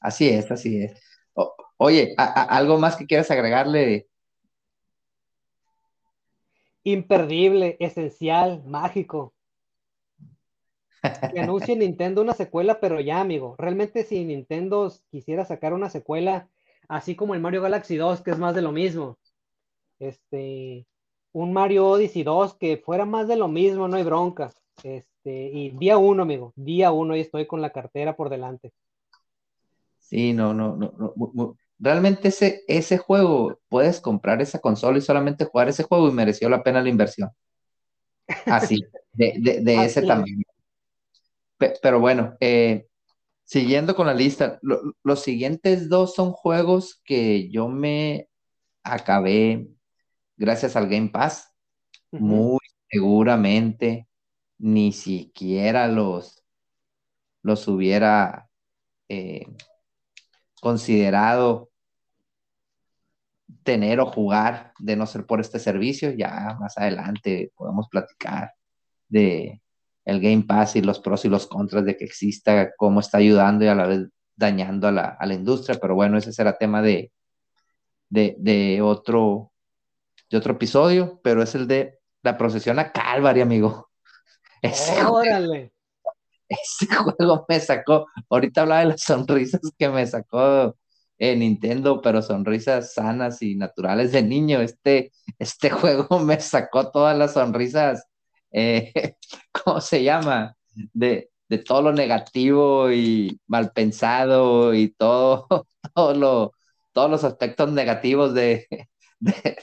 Así 0.00 0.28
es, 0.28 0.50
así 0.50 0.82
es. 0.82 1.13
Oye, 1.76 2.14
¿algo 2.16 2.78
más 2.78 2.96
que 2.96 3.06
quieras 3.06 3.30
agregarle? 3.30 4.08
Imperdible, 6.82 7.76
esencial, 7.80 8.62
mágico. 8.64 9.34
Que 11.32 11.40
anuncie 11.40 11.76
Nintendo 11.76 12.22
una 12.22 12.34
secuela, 12.34 12.80
pero 12.80 13.00
ya, 13.00 13.20
amigo. 13.20 13.54
Realmente 13.58 14.04
si 14.04 14.24
Nintendo 14.24 14.92
quisiera 15.10 15.44
sacar 15.44 15.72
una 15.72 15.90
secuela, 15.90 16.48
así 16.88 17.14
como 17.14 17.34
el 17.34 17.40
Mario 17.40 17.62
Galaxy 17.62 17.96
2, 17.96 18.22
que 18.22 18.30
es 18.30 18.38
más 18.38 18.54
de 18.54 18.62
lo 18.62 18.72
mismo. 18.72 19.18
Este, 19.98 20.86
un 21.32 21.52
Mario 21.52 21.88
Odyssey 21.88 22.22
2 22.22 22.54
que 22.54 22.76
fuera 22.78 23.04
más 23.04 23.28
de 23.28 23.36
lo 23.36 23.48
mismo, 23.48 23.88
no 23.88 23.96
hay 23.96 24.02
bronca. 24.02 24.52
Este, 24.82 25.50
y 25.52 25.70
día 25.70 25.98
uno, 25.98 26.22
amigo, 26.22 26.52
día 26.56 26.92
uno, 26.92 27.16
y 27.16 27.20
estoy 27.20 27.46
con 27.46 27.60
la 27.60 27.70
cartera 27.70 28.16
por 28.16 28.30
delante. 28.30 28.72
Sí, 30.04 30.32
no, 30.34 30.52
no, 30.52 30.76
no, 30.76 31.56
Realmente 31.78 32.28
ese, 32.28 32.62
ese 32.68 32.98
juego, 32.98 33.58
puedes 33.68 34.00
comprar 34.00 34.40
esa 34.42 34.60
consola 34.60 34.98
y 34.98 35.00
solamente 35.00 35.46
jugar 35.46 35.68
ese 35.68 35.82
juego 35.82 36.08
y 36.08 36.12
mereció 36.12 36.48
la 36.48 36.62
pena 36.62 36.82
la 36.82 36.90
inversión. 36.90 37.30
Así, 38.46 38.84
de, 39.12 39.60
de, 39.62 39.74
ese 39.84 40.02
tamaño. 40.02 40.44
Pero 41.58 42.00
bueno, 42.00 42.36
eh, 42.40 42.86
siguiendo 43.44 43.96
con 43.96 44.06
la 44.06 44.14
lista, 44.14 44.60
los 44.62 45.22
siguientes 45.22 45.88
dos 45.88 46.14
son 46.14 46.32
juegos 46.32 47.00
que 47.04 47.50
yo 47.50 47.68
me 47.68 48.28
acabé 48.82 49.68
gracias 50.36 50.76
al 50.76 50.88
Game 50.88 51.08
Pass. 51.08 51.50
Muy 52.10 52.60
seguramente 52.88 54.06
ni 54.58 54.92
siquiera 54.92 55.88
los, 55.88 56.44
los 57.42 57.66
hubiera 57.66 58.48
eh, 59.08 59.46
considerado 60.64 61.68
tener 63.64 64.00
o 64.00 64.06
jugar 64.06 64.72
de 64.78 64.96
no 64.96 65.06
ser 65.06 65.26
por 65.26 65.38
este 65.38 65.58
servicio. 65.58 66.10
Ya 66.12 66.56
más 66.58 66.78
adelante 66.78 67.52
podemos 67.54 67.86
platicar 67.90 68.54
de 69.06 69.60
el 70.06 70.20
Game 70.22 70.44
Pass 70.44 70.76
y 70.76 70.80
los 70.80 71.00
pros 71.00 71.26
y 71.26 71.28
los 71.28 71.46
contras 71.46 71.84
de 71.84 71.98
que 71.98 72.06
exista, 72.06 72.72
cómo 72.78 73.00
está 73.00 73.18
ayudando 73.18 73.64
y 73.64 73.68
a 73.68 73.74
la 73.74 73.86
vez 73.86 74.08
dañando 74.36 74.88
a 74.88 74.92
la, 74.92 75.34
industria, 75.34 75.78
pero 75.80 75.94
bueno, 75.94 76.16
ese 76.16 76.32
será 76.32 76.56
tema 76.56 76.80
de, 76.80 77.12
de, 78.08 78.80
otro, 78.82 79.52
de 80.30 80.38
otro 80.38 80.54
episodio, 80.54 81.20
pero 81.22 81.42
es 81.42 81.54
el 81.54 81.68
de 81.68 81.98
la 82.22 82.38
procesión 82.38 82.78
a 82.78 82.90
Calvary, 82.90 83.42
amigo. 83.42 83.90
Órale. 85.10 85.73
Ese 86.62 86.86
juego 86.94 87.46
me 87.48 87.60
sacó, 87.60 88.06
ahorita 88.30 88.62
hablaba 88.62 88.80
de 88.80 88.86
las 88.88 89.02
sonrisas 89.02 89.60
que 89.78 89.88
me 89.88 90.06
sacó 90.06 90.76
en 91.18 91.40
Nintendo, 91.40 92.00
pero 92.02 92.22
sonrisas 92.22 92.94
sanas 92.94 93.42
y 93.42 93.56
naturales 93.56 94.12
de 94.12 94.22
niño. 94.22 94.60
Este, 94.60 95.12
este 95.38 95.70
juego 95.70 96.18
me 96.20 96.40
sacó 96.40 96.90
todas 96.90 97.16
las 97.16 97.34
sonrisas, 97.34 98.04
eh, 98.52 98.92
¿cómo 99.64 99.80
se 99.80 100.02
llama? 100.02 100.56
De, 100.92 101.30
todo 101.66 101.82
lo 101.82 101.92
negativo 101.92 102.90
y 102.90 103.40
mal 103.46 103.70
pensado 103.72 104.74
y 104.74 104.88
todo, 104.90 105.46
todo 105.94 106.14
lo, 106.14 106.52
todos 106.92 107.10
los 107.10 107.22
aspectos 107.24 107.70
negativos 107.72 108.34
de, 108.34 108.66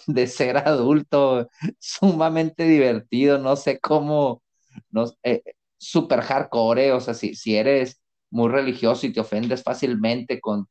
de, 0.08 0.28
ser 0.28 0.58
adulto, 0.58 1.50
sumamente 1.80 2.64
divertido, 2.66 3.40
no 3.40 3.58
sé 3.58 3.80
cómo, 3.80 4.42
no, 4.90 5.06
eh, 5.24 5.44
super 5.82 6.22
hardcore, 6.22 6.92
o 6.92 7.00
sea, 7.00 7.16
si, 7.16 7.34
si 7.34 7.56
eres 7.56 8.02
muy 8.30 8.50
religioso 8.50 9.08
y 9.08 9.12
te 9.12 9.20
ofendes 9.20 9.64
fácilmente 9.64 10.40
con, 10.40 10.68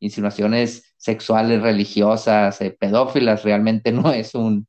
insinuaciones 0.00 0.94
sexuales, 0.96 1.60
religiosas, 1.60 2.58
eh, 2.62 2.70
pedófilas, 2.70 3.44
realmente 3.44 3.92
no 3.92 4.12
es 4.12 4.34
un 4.34 4.66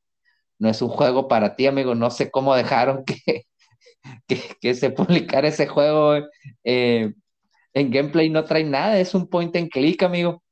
no 0.60 0.70
es 0.70 0.82
un 0.84 0.90
juego 0.90 1.28
para 1.28 1.56
ti, 1.56 1.66
amigo. 1.66 1.96
No 1.96 2.12
sé 2.12 2.30
cómo 2.30 2.54
dejaron 2.54 3.04
que, 4.28 4.46
que, 4.60 4.76
se 4.76 4.92
publicara 4.92 5.48
ese 5.48 5.66
juego. 5.66 6.28
Eh, 6.64 7.14
en 7.74 7.90
gameplay 7.90 8.30
no 8.30 8.44
trae 8.44 8.64
nada, 8.64 9.00
es 9.00 9.16
un 9.16 9.28
point 9.28 9.56
and 9.56 9.70
click, 9.70 10.04
amigo. 10.04 10.44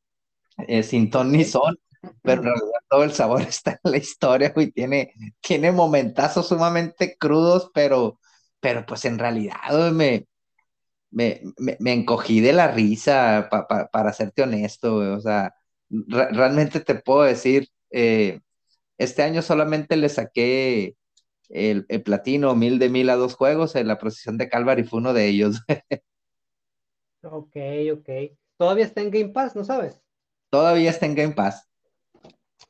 Eh, 0.68 0.82
sin 0.82 1.12
ton 1.12 1.32
ni 1.32 1.44
son, 1.44 1.78
pero 2.24 2.42
en 2.42 2.48
realidad 2.48 2.80
todo 2.90 3.04
el 3.04 3.12
sabor 3.12 3.42
está 3.48 3.80
en 3.84 3.92
la 3.92 3.98
historia, 3.98 4.52
y 4.56 4.72
Tiene, 4.72 5.14
tiene 5.42 5.72
momentazos 5.72 6.48
sumamente 6.48 7.16
crudos, 7.20 7.70
pero 7.74 8.20
pero 8.60 8.86
pues 8.86 9.06
en 9.06 9.20
realidad 9.20 9.92
me, 9.92 10.28
me, 11.12 11.42
encogí 11.94 12.42
de 12.42 12.54
la 12.54 12.72
risa, 12.72 13.50
para 13.92 14.14
serte 14.14 14.44
honesto, 14.44 14.96
o 14.96 15.20
sea, 15.20 15.54
realmente 15.90 16.80
te 16.80 16.96
puedo 16.96 17.24
decir, 17.24 17.70
eh, 17.92 18.42
este 18.98 19.24
año 19.24 19.42
solamente 19.42 19.96
le 19.98 20.10
saqué 20.10 20.96
el, 21.50 21.86
platino 22.04 22.56
mil 22.56 22.80
de 22.80 22.90
mil 22.90 23.10
a 23.10 23.16
dos 23.16 23.36
juegos, 23.36 23.76
en 23.76 23.88
la 23.88 23.98
procesión 23.98 24.38
de 24.38 24.50
Calvary 24.50 24.84
fue 24.84 25.00
uno 25.00 25.14
de 25.14 25.28
ellos. 25.28 25.62
ok, 27.24 27.56
ok. 27.94 28.10
¿Todavía 28.58 28.86
está 28.86 29.02
en 29.02 29.12
Game 29.12 29.30
Pass, 29.30 29.56
no 29.56 29.64
sabes? 29.64 30.02
Todavía 30.50 30.90
está 30.90 31.06
en 31.06 31.16
Game 31.16 31.34
Pass. 31.34 31.68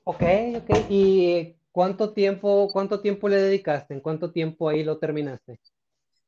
Ok, 0.04 0.24
ok. 0.58 0.70
¿Y 0.90 1.56
cuánto 1.72 2.14
tiempo, 2.14 2.70
cuánto 2.72 3.02
tiempo 3.02 3.28
le 3.28 3.38
dedicaste? 3.38 3.94
¿En 3.94 4.02
cuánto 4.02 4.32
tiempo 4.32 4.70
ahí 4.70 4.84
lo 4.84 4.98
terminaste? 4.98 5.60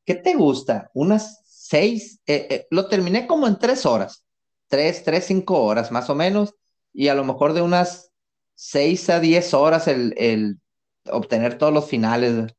¿Qué 0.04 0.14
te 0.14 0.34
gusta? 0.34 0.90
Unas 0.94 1.42
seis, 1.44 2.20
eh, 2.26 2.46
eh, 2.50 2.66
lo 2.70 2.88
terminé 2.88 3.26
como 3.26 3.46
en 3.46 3.58
tres 3.58 3.86
horas, 3.86 4.26
tres, 4.68 5.04
tres, 5.04 5.24
cinco 5.26 5.62
horas 5.62 5.90
más 5.90 6.10
o 6.10 6.14
menos, 6.14 6.54
y 6.92 7.08
a 7.08 7.14
lo 7.14 7.24
mejor 7.24 7.52
de 7.52 7.62
unas 7.62 8.12
seis 8.54 9.08
a 9.10 9.20
diez 9.20 9.54
horas 9.54 9.88
el, 9.88 10.58
obtener 11.10 11.58
todos 11.58 11.72
los 11.72 11.88
finales. 11.88 12.54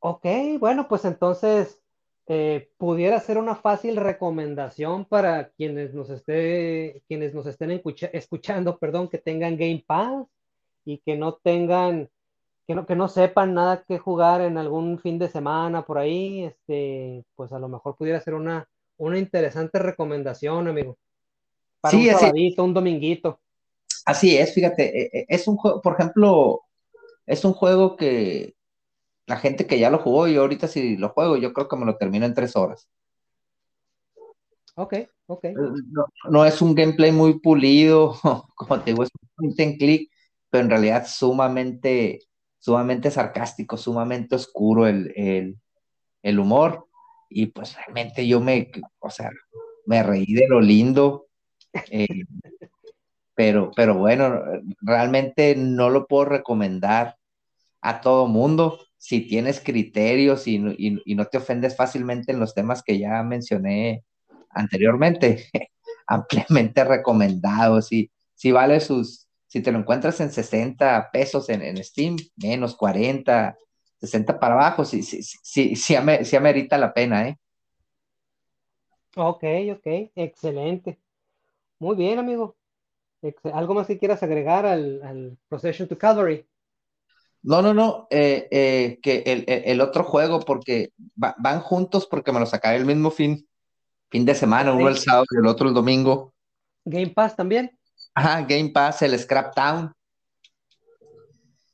Ok, 0.00 0.26
bueno, 0.58 0.88
pues 0.88 1.04
entonces 1.04 1.80
eh, 2.26 2.70
pudiera 2.78 3.20
ser 3.20 3.38
una 3.38 3.54
fácil 3.54 3.96
recomendación 3.96 5.04
para 5.04 5.50
quienes 5.50 5.94
nos, 5.94 6.10
esté, 6.10 7.04
quienes 7.06 7.34
nos 7.34 7.46
estén 7.46 7.80
escuchando, 8.12 8.78
perdón, 8.78 9.08
que 9.08 9.18
tengan 9.18 9.56
Game 9.56 9.84
Pass 9.86 10.26
y 10.84 10.98
que 10.98 11.16
no 11.16 11.34
tengan 11.34 12.10
que 12.66 12.74
no, 12.74 12.86
que 12.86 12.96
no 12.96 13.08
sepan 13.08 13.54
nada 13.54 13.84
que 13.86 13.98
jugar 13.98 14.40
en 14.40 14.58
algún 14.58 14.98
fin 14.98 15.18
de 15.18 15.28
semana 15.28 15.84
por 15.84 15.98
ahí, 15.98 16.44
este, 16.44 17.24
pues 17.34 17.52
a 17.52 17.58
lo 17.58 17.68
mejor 17.68 17.96
pudiera 17.96 18.20
ser 18.20 18.34
una, 18.34 18.68
una 18.98 19.18
interesante 19.18 19.78
recomendación, 19.78 20.68
amigo. 20.68 20.96
Para 21.80 21.96
un 21.96 22.06
sabadito, 22.06 22.64
un 22.64 22.74
dominguito. 22.74 23.40
Así 24.04 24.36
es, 24.36 24.54
fíjate, 24.54 24.84
e, 24.84 25.20
e, 25.20 25.26
es 25.28 25.48
un 25.48 25.56
juego, 25.56 25.80
por 25.80 25.94
ejemplo, 25.94 26.62
es 27.26 27.44
un 27.44 27.52
juego 27.52 27.96
que 27.96 28.54
la 29.26 29.36
gente 29.36 29.66
que 29.66 29.78
ya 29.78 29.90
lo 29.90 29.98
jugó 29.98 30.28
y 30.28 30.36
ahorita 30.36 30.68
si 30.68 30.96
lo 30.96 31.10
juego, 31.10 31.36
yo 31.36 31.52
creo 31.52 31.68
que 31.68 31.76
me 31.76 31.86
lo 31.86 31.96
termino 31.96 32.26
en 32.26 32.34
tres 32.34 32.56
horas. 32.56 32.88
Ok, 34.74 34.94
ok. 35.26 35.44
Eh, 35.44 35.54
no, 36.30 36.44
es 36.44 36.62
un 36.62 36.74
gameplay 36.74 37.12
muy 37.12 37.38
pulido, 37.40 38.14
como 38.54 38.80
te 38.80 38.92
digo, 38.92 39.02
es 39.02 39.10
un 39.38 39.52
click, 39.54 40.10
pero 40.50 40.64
en 40.64 40.70
realidad 40.70 41.06
sumamente 41.06 42.20
sumamente 42.62 43.10
sarcástico, 43.10 43.76
sumamente 43.76 44.36
oscuro 44.36 44.86
el, 44.86 45.58
humor. 46.38 46.86
Y 47.28 47.46
pues 47.46 47.74
realmente 47.76 48.26
yo 48.26 48.40
me, 48.40 48.70
o 49.00 49.10
sea, 49.10 49.30
me 49.84 50.02
reí 50.02 50.32
de 50.32 50.46
lo 50.48 50.60
lindo. 50.60 51.26
Eh, 51.90 52.24
pero, 53.34 53.72
pero 53.74 53.96
bueno, 53.96 54.42
realmente 54.80 55.56
no 55.56 55.90
lo 55.90 56.06
puedo 56.06 56.26
recomendar 56.26 57.16
a 57.80 58.00
todo 58.00 58.28
mundo. 58.28 58.78
Si 58.96 59.22
tienes 59.22 59.58
criterios 59.58 60.46
y, 60.46 60.58
no 60.60 61.24
te 61.26 61.38
ofendes 61.38 61.74
fácilmente 61.76 62.30
en 62.30 62.38
los 62.38 62.54
temas 62.54 62.84
que 62.84 62.96
ya 62.96 63.24
mencioné 63.24 64.04
anteriormente, 64.50 65.50
ampliamente 66.06 66.84
recomendado. 66.84 67.82
Si, 67.82 68.12
si 68.34 68.52
vale 68.52 68.78
sus, 68.78 69.21
si 69.52 69.60
te 69.60 69.70
lo 69.70 69.80
encuentras 69.80 70.18
en 70.22 70.32
60 70.32 71.10
pesos 71.12 71.50
en, 71.50 71.76
Steam, 71.84 72.16
menos 72.36 72.74
40, 72.74 73.54
60 74.00 74.40
para 74.40 74.54
abajo, 74.54 74.82
sí, 74.82 75.02
sí, 75.02 75.22
sí, 75.22 75.76
sí, 75.76 75.94
amerita 75.94 76.78
la 76.78 76.94
pena, 76.94 77.28
¿eh? 77.28 77.38
Ok, 79.14 79.44
ok, 79.74 80.10
excelente. 80.14 80.98
Muy 81.80 81.96
bien, 81.96 82.18
amigo. 82.18 82.56
¿Algo 83.52 83.74
más 83.74 83.86
que 83.86 83.98
quieras 83.98 84.22
agregar 84.22 84.64
al, 84.64 85.36
Procession 85.50 85.86
to 85.86 85.98
Calvary? 85.98 86.46
No, 87.42 87.60
no, 87.60 87.74
no, 87.74 88.06
eh, 88.08 88.48
eh, 88.50 89.00
que 89.02 89.22
el, 89.66 89.80
otro 89.82 90.02
juego, 90.02 90.40
porque 90.40 90.92
van 91.14 91.60
juntos 91.60 92.06
porque 92.06 92.32
me 92.32 92.40
los 92.40 92.54
acabé 92.54 92.76
el 92.76 92.86
mismo 92.86 93.10
fin, 93.10 93.46
fin 94.08 94.24
de 94.24 94.34
semana, 94.34 94.72
uno 94.72 94.88
el 94.88 94.96
sábado 94.96 95.26
y 95.30 95.36
el 95.36 95.46
otro 95.46 95.68
el 95.68 95.74
domingo. 95.74 96.32
Game 96.86 97.10
Pass 97.10 97.36
también. 97.36 97.78
Ajá, 98.14 98.42
Game 98.42 98.70
Pass, 98.70 99.02
el 99.02 99.18
Scrap 99.18 99.54
Town. 99.54 99.92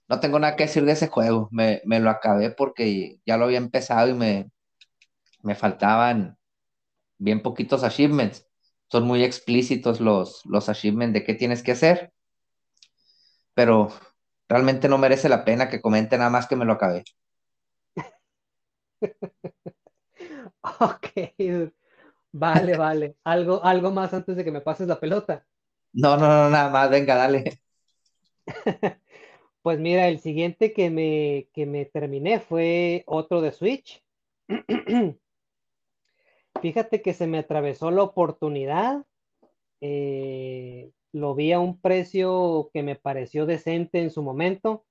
No 0.08 0.20
tengo 0.20 0.38
nada 0.38 0.56
que 0.56 0.64
decir 0.64 0.84
de 0.84 0.92
ese 0.92 1.08
juego. 1.08 1.48
Me, 1.52 1.80
lo 1.84 2.10
acabé 2.10 2.50
porque 2.50 3.20
ya 3.26 3.36
lo 3.36 3.44
había 3.44 3.58
empezado 3.58 4.08
y 4.08 4.14
me, 4.14 4.50
me 5.42 5.54
faltaban 5.54 6.38
bien 7.18 7.42
poquitos 7.42 7.84
achievements. 7.84 8.46
Son 8.90 9.04
muy 9.04 9.24
explícitos 9.24 10.00
los, 10.00 10.42
los 10.46 10.68
achievements 10.68 11.14
de 11.14 11.24
qué 11.24 11.34
tienes 11.34 11.62
que 11.62 11.72
hacer. 11.72 12.12
Pero 13.54 13.90
realmente 14.48 14.88
no 14.88 14.98
merece 14.98 15.28
la 15.28 15.44
pena 15.44 15.68
que 15.68 15.80
comente 15.80 16.16
nada 16.18 16.30
más 16.30 16.46
que 16.46 16.56
me 16.56 16.64
lo 16.64 16.74
acabé. 16.74 17.04
ok, 20.62 21.06
vale, 22.32 22.76
vale. 22.76 23.16
Algo, 23.24 23.64
algo 23.64 23.90
más 23.90 24.14
antes 24.14 24.36
de 24.36 24.44
que 24.44 24.52
me 24.52 24.60
pases 24.60 24.88
la 24.88 25.00
pelota. 25.00 25.44
No, 25.92 26.16
no, 26.16 26.26
no, 26.28 26.50
nada 26.50 26.70
más, 26.70 26.90
venga, 26.90 27.14
dale. 27.14 27.60
Pues 29.62 29.80
mira, 29.80 30.08
el 30.08 30.20
siguiente 30.20 30.72
que 30.72 30.88
me, 30.88 31.48
que 31.52 31.66
me 31.66 31.84
terminé 31.84 32.40
fue 32.40 33.02
otro 33.06 33.42
de 33.42 33.52
Switch. 33.52 34.02
Fíjate 36.62 37.02
que 37.02 37.12
se 37.12 37.26
me 37.26 37.38
atravesó 37.38 37.90
la 37.90 38.02
oportunidad. 38.04 39.04
Eh, 39.82 40.92
lo 41.12 41.34
vi 41.34 41.52
a 41.52 41.60
un 41.60 41.80
precio 41.80 42.70
que 42.72 42.82
me 42.82 42.96
pareció 42.96 43.44
decente 43.46 44.00
en 44.00 44.10
su 44.10 44.22
momento 44.22 44.86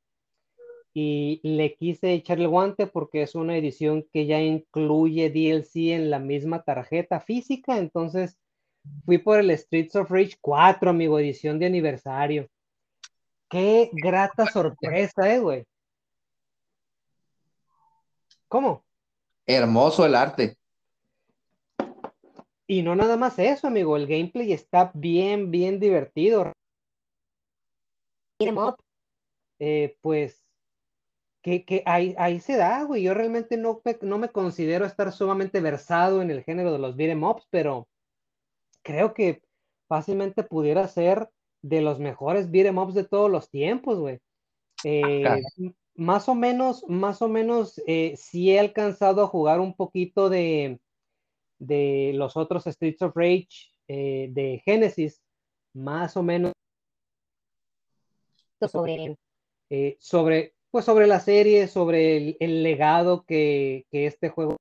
y 0.93 1.39
le 1.43 1.75
quise 1.75 2.13
echar 2.13 2.39
el 2.39 2.47
guante 2.47 2.87
porque 2.87 3.21
es 3.21 3.35
una 3.35 3.57
edición 3.57 4.05
que 4.11 4.25
ya 4.25 4.41
incluye 4.41 5.29
DLC 5.29 5.93
en 5.93 6.09
la 6.09 6.19
misma 6.19 6.63
tarjeta 6.63 7.19
física, 7.19 7.77
entonces 7.77 8.37
fui 9.05 9.17
por 9.17 9.39
el 9.39 9.57
Streets 9.57 9.95
of 9.95 10.11
Rage 10.11 10.37
4, 10.41 10.89
amigo, 10.89 11.19
edición 11.19 11.59
de 11.59 11.65
aniversario. 11.65 12.47
Qué 13.49 13.89
grata 13.93 14.45
sorpresa, 14.47 15.33
eh, 15.33 15.39
güey. 15.39 15.65
¿Cómo? 18.47 18.83
Hermoso 19.45 20.05
el 20.05 20.15
arte. 20.15 20.57
Y 22.67 22.81
no 22.81 22.95
nada 22.95 23.15
más 23.15 23.39
eso, 23.39 23.67
amigo, 23.67 23.95
el 23.95 24.07
gameplay 24.07 24.51
está 24.51 24.91
bien, 24.93 25.51
bien 25.51 25.79
divertido. 25.79 26.51
Eh, 29.59 29.97
pues 30.01 30.43
que, 31.41 31.63
que 31.63 31.81
ahí, 31.85 32.13
ahí, 32.17 32.41
se 32.41 32.57
da, 32.57 32.83
güey. 32.83 33.03
Yo 33.03 33.13
realmente 33.13 33.55
no, 33.55 33.81
no 34.01 34.17
me 34.17 34.29
considero 34.29 34.85
estar 34.85 35.11
sumamente 35.13 35.61
versado 35.61 36.21
en 36.21 36.29
el 36.29 36.43
género 36.43 36.73
de 36.73 36.79
los 36.79 36.97
beat'em 36.97 37.23
ups, 37.23 37.47
pero 37.49 37.87
creo 38.87 39.13
que 39.13 39.41
fácilmente 39.89 40.43
pudiera 40.43 40.87
ser 40.87 41.29
de 41.61 41.81
los 41.81 41.99
mejores 41.99 42.49
beat'em 42.49 42.77
ups 42.77 42.93
de 42.93 43.03
todos 43.03 43.29
los 43.29 43.49
tiempos, 43.49 43.99
güey. 43.99 44.19
Eh, 44.85 45.25
más 45.95 46.29
o 46.29 46.35
menos, 46.35 46.85
más 46.87 47.21
o 47.21 47.27
menos, 47.27 47.81
eh, 47.85 48.15
sí 48.15 48.51
he 48.51 48.59
alcanzado 48.59 49.23
a 49.23 49.27
jugar 49.27 49.59
un 49.59 49.75
poquito 49.75 50.29
de, 50.29 50.79
de 51.59 52.13
los 52.15 52.37
otros 52.37 52.63
Streets 52.63 53.01
of 53.01 53.13
Rage 53.13 53.73
eh, 53.89 54.29
de 54.31 54.61
Genesis, 54.63 55.21
más 55.73 56.15
o 56.15 56.23
menos. 56.23 56.53
Sobre, 58.71 59.17
eh, 59.69 59.97
sobre, 59.99 60.53
pues 60.71 60.85
sobre 60.85 61.07
la 61.07 61.19
serie, 61.19 61.67
sobre 61.67 62.37
el, 62.39 62.63
legado 62.63 63.25
que, 63.25 63.85
este 63.91 64.29
juego 64.29 64.55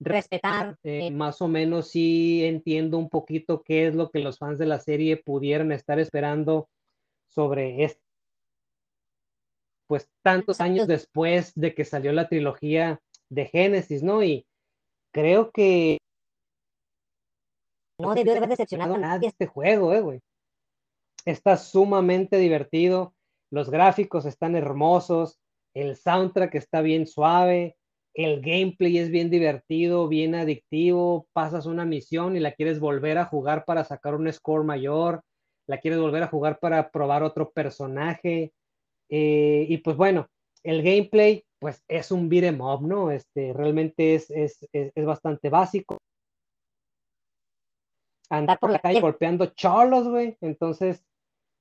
respetar. 0.00 0.76
Eh, 0.82 1.10
más 1.10 1.40
o 1.40 1.48
menos 1.48 1.88
sí 1.88 2.44
entiendo 2.44 2.98
un 2.98 3.08
poquito 3.08 3.62
qué 3.62 3.86
es 3.86 3.94
lo 3.94 4.10
que 4.10 4.18
los 4.20 4.38
fans 4.38 4.58
de 4.58 4.66
la 4.66 4.78
serie 4.78 5.16
pudieran 5.16 5.72
estar 5.72 5.98
esperando 5.98 6.68
sobre 7.28 7.84
esto. 7.84 8.02
Pues 9.88 10.08
tantos 10.22 10.60
años 10.60 10.86
después 10.86 11.52
de 11.54 11.74
que 11.74 11.84
salió 11.84 12.12
la 12.12 12.28
trilogía 12.28 13.00
de 13.28 13.46
Génesis, 13.46 14.02
¿no? 14.02 14.22
Y 14.22 14.46
creo 15.12 15.50
que 15.50 15.98
no 17.98 18.14
debió 18.14 18.36
haber 18.36 18.48
decepcionado 18.48 18.94
a 18.94 18.98
nadie 18.98 19.28
este 19.28 19.46
juego, 19.46 19.92
eh, 19.94 20.00
güey. 20.00 20.20
Está 21.24 21.56
sumamente 21.56 22.36
divertido, 22.36 23.14
los 23.50 23.70
gráficos 23.70 24.26
están 24.26 24.54
hermosos, 24.54 25.38
el 25.74 25.96
soundtrack 25.96 26.54
está 26.54 26.82
bien 26.82 27.06
suave, 27.06 27.76
el 28.16 28.40
gameplay 28.40 28.96
es 28.96 29.10
bien 29.10 29.28
divertido, 29.28 30.08
bien 30.08 30.34
adictivo, 30.34 31.28
pasas 31.34 31.66
una 31.66 31.84
misión 31.84 32.34
y 32.34 32.40
la 32.40 32.52
quieres 32.52 32.80
volver 32.80 33.18
a 33.18 33.26
jugar 33.26 33.66
para 33.66 33.84
sacar 33.84 34.14
un 34.14 34.32
score 34.32 34.64
mayor, 34.64 35.22
la 35.66 35.78
quieres 35.80 36.00
volver 36.00 36.22
a 36.22 36.28
jugar 36.28 36.58
para 36.58 36.90
probar 36.90 37.22
otro 37.22 37.50
personaje. 37.50 38.54
Eh, 39.10 39.66
y 39.68 39.76
pues 39.78 39.98
bueno, 39.98 40.28
el 40.62 40.82
gameplay 40.82 41.44
pues 41.58 41.84
es 41.88 42.10
un 42.10 42.30
beat'em 42.30 42.58
up, 42.60 42.80
¿no? 42.80 43.10
Este, 43.10 43.52
realmente 43.52 44.14
es, 44.14 44.30
es, 44.30 44.66
es, 44.72 44.92
es 44.94 45.04
bastante 45.04 45.50
básico. 45.50 45.98
Andar 48.30 48.58
por 48.58 48.70
la 48.70 48.78
calle 48.78 49.00
golpeando 49.00 49.46
cholos, 49.46 50.08
güey. 50.08 50.38
Entonces, 50.40 51.04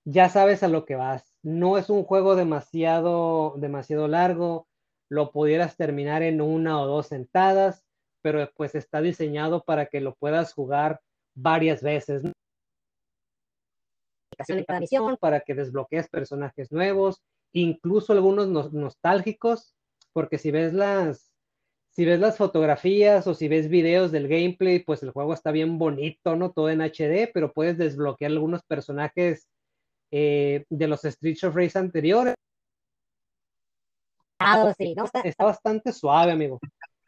ya 0.05 0.29
sabes 0.29 0.63
a 0.63 0.69
lo 0.69 0.85
que 0.85 0.95
vas. 0.95 1.33
No 1.43 1.77
es 1.77 1.89
un 1.89 2.03
juego 2.03 2.35
demasiado, 2.37 3.55
demasiado 3.57 4.07
largo. 4.07 4.67
Lo 5.09 5.31
pudieras 5.31 5.77
terminar 5.77 6.23
en 6.23 6.41
una 6.41 6.81
o 6.81 6.87
dos 6.87 7.07
sentadas, 7.07 7.83
pero 8.21 8.49
pues 8.55 8.75
está 8.75 9.01
diseñado 9.01 9.63
para 9.63 9.85
que 9.85 10.01
lo 10.01 10.15
puedas 10.15 10.53
jugar 10.53 11.01
varias 11.35 11.81
veces. 11.83 12.23
¿no? 12.23 12.31
para 15.19 15.39
que 15.41 15.53
desbloquees 15.53 16.09
personajes 16.09 16.71
nuevos, 16.71 17.21
incluso 17.53 18.11
algunos 18.11 18.73
nostálgicos 18.73 19.75
porque 20.15 20.37
si 20.37 20.49
ves 20.49 20.71
las, 20.71 21.33
si 21.89 22.05
ves 22.05 22.21
las 22.21 22.37
fotografías 22.37 23.27
o 23.27 23.33
si 23.33 23.49
ves 23.49 23.67
videos 23.67 24.13
del 24.13 24.29
gameplay, 24.29 24.79
pues 24.79 25.03
el 25.03 25.11
juego 25.11 25.33
está 25.33 25.51
bien 25.51 25.77
bonito, 25.77 26.37
¿no? 26.37 26.53
Todo 26.53 26.69
en 26.69 26.79
HD, 26.79 27.29
pero 27.33 27.51
puedes 27.51 27.77
desbloquear 27.77 28.31
algunos 28.31 28.63
personajes 28.63 29.49
eh, 30.11 30.63
de 30.69 30.87
los 30.87 31.01
Streets 31.01 31.43
of 31.43 31.55
Rage 31.57 31.77
anteriores. 31.77 32.35
Está 35.23 35.45
bastante 35.45 35.91
suave, 35.91 36.31
amigo. 36.31 36.59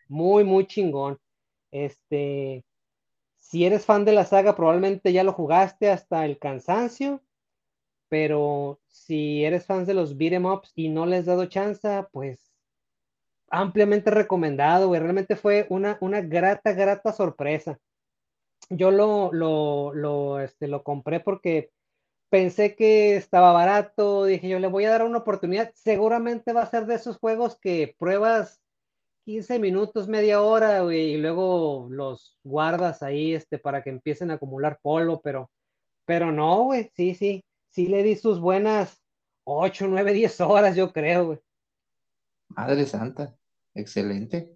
Muy, 0.08 0.44
muy 0.44 0.66
chingón. 0.66 1.18
Este, 1.72 2.64
si 3.38 3.66
eres 3.66 3.86
fan 3.86 4.06
de 4.06 4.14
la 4.14 4.26
saga, 4.26 4.56
probablemente 4.56 5.14
ya 5.14 5.24
lo 5.24 5.34
jugaste 5.34 5.90
hasta 5.90 6.26
el 6.26 6.40
cansancio, 6.40 7.22
pero 8.10 8.80
si 8.88 9.44
eres 9.44 9.66
fan 9.66 9.86
de 9.86 9.94
los 9.94 10.18
beat'em 10.18 10.46
ups 10.46 10.72
y 10.76 10.90
no 10.90 11.06
les 11.06 11.22
has 11.22 11.26
dado 11.28 11.46
chance, 11.46 12.06
pues 12.12 12.52
ampliamente 13.50 14.12
recomendado, 14.12 14.88
güey. 14.88 15.02
Realmente 15.02 15.36
fue 15.36 15.68
una, 15.70 15.98
una 16.02 16.22
grata, 16.22 16.74
grata 16.74 17.14
sorpresa. 17.14 17.80
Yo 18.70 18.92
lo, 18.92 19.32
lo, 19.32 19.94
lo, 19.94 20.40
este, 20.40 20.68
lo 20.68 20.84
compré 20.84 21.20
porque 21.20 21.72
pensé 22.30 22.76
que 22.76 23.16
estaba 23.16 23.52
barato. 23.52 24.26
Dije, 24.26 24.50
yo 24.50 24.60
le 24.60 24.68
voy 24.68 24.86
a 24.86 24.92
dar 24.92 25.04
una 25.04 25.20
oportunidad. 25.20 25.72
Seguramente 25.76 26.54
va 26.54 26.64
a 26.64 26.70
ser 26.70 26.86
de 26.86 26.96
esos 26.96 27.18
juegos 27.18 27.58
que 27.60 27.96
pruebas 27.98 28.62
15 29.28 29.60
minutos, 29.60 30.08
media 30.08 30.42
hora, 30.42 30.84
güey, 30.84 31.16
y 31.16 31.18
luego 31.18 31.90
los 31.92 32.38
guardas 32.46 33.04
ahí 33.04 33.34
este, 33.34 33.60
para 33.60 33.84
que 33.84 33.90
empiecen 33.90 34.32
a 34.32 34.36
acumular 34.36 34.80
polvo, 34.82 35.22
pero, 35.22 35.52
pero 36.06 36.32
no, 36.32 36.64
güey, 36.64 36.90
sí, 36.96 37.14
sí, 37.14 37.44
sí 37.70 37.88
le 37.88 38.04
di 38.04 38.16
sus 38.16 38.40
buenas 38.40 39.04
8, 39.44 39.88
9, 39.90 40.14
10 40.14 40.40
horas, 40.40 40.78
yo 40.78 40.94
creo, 40.94 41.26
güey. 41.26 41.40
Madre 42.48 42.86
Santa, 42.86 43.36
excelente. 43.76 44.56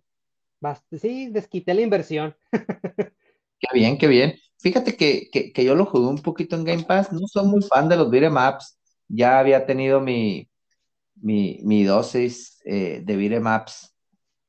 sí, 0.98 1.28
desquité 1.30 1.74
la 1.74 1.82
inversión. 1.82 2.34
Qué 3.60 3.68
bien, 3.74 3.98
qué 3.98 4.08
bien. 4.08 4.36
Fíjate 4.62 4.96
que, 4.96 5.30
yo 5.56 5.76
lo 5.76 5.86
jugué 5.86 6.08
un 6.08 6.22
poquito 6.22 6.56
en 6.56 6.64
Game 6.64 6.84
Pass. 6.84 7.12
No 7.12 7.28
soy 7.28 7.48
muy 7.48 7.62
fan 7.64 7.90
de 7.90 7.98
los 7.98 8.10
beat'em 8.10 8.36
ups. 8.36 8.80
Ya 9.08 9.40
había 9.40 9.66
tenido 9.66 10.02
mi, 10.02 10.50
mi, 11.16 11.84
dosis 11.84 12.62
eh, 12.66 13.02
de 13.04 13.16
beat'em 13.18 13.46
ups 13.48 13.96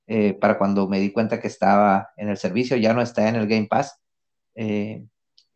eh, 0.06 0.34
para 0.34 0.59
cuando 0.59 0.89
me 0.89 1.01
di 1.01 1.12
cuenta 1.12 1.40
que 1.40 1.48
estaba 1.48 2.10
en 2.16 2.28
el 2.28 2.36
servicio. 2.36 2.76
Ya 2.76 2.93
no 2.94 3.02
está 3.02 3.28
en 3.28 3.36
el 3.36 3.48
Game 3.48 3.68
Pass. 3.68 3.98
Eh, 4.55 5.05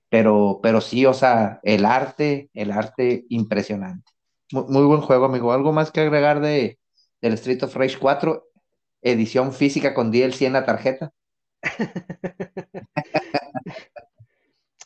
pero, 0.09 0.61
pero 0.62 0.81
sí, 0.81 1.07
o 1.07 1.15
sea, 1.15 1.61
el 1.62 1.85
arte, 1.85 2.51
el 2.55 2.73
arte 2.73 3.27
impresionante. 3.28 4.12
Muy, 4.53 4.65
muy 4.69 4.85
buen 4.85 5.01
juego, 5.03 5.27
amigo. 5.27 5.53
¿Algo 5.53 5.73
más 5.73 5.91
que 5.91 6.01
agregar 6.01 6.41
de, 6.41 6.78
del 7.20 7.35
Street 7.35 7.62
of 7.62 7.74
Rage 7.77 7.99
4, 7.99 8.49
edición 9.03 9.53
física 9.53 9.95
con 9.95 10.11
DLC 10.11 10.43
en 10.43 10.53
la 10.55 10.65
tarjeta. 10.65 11.12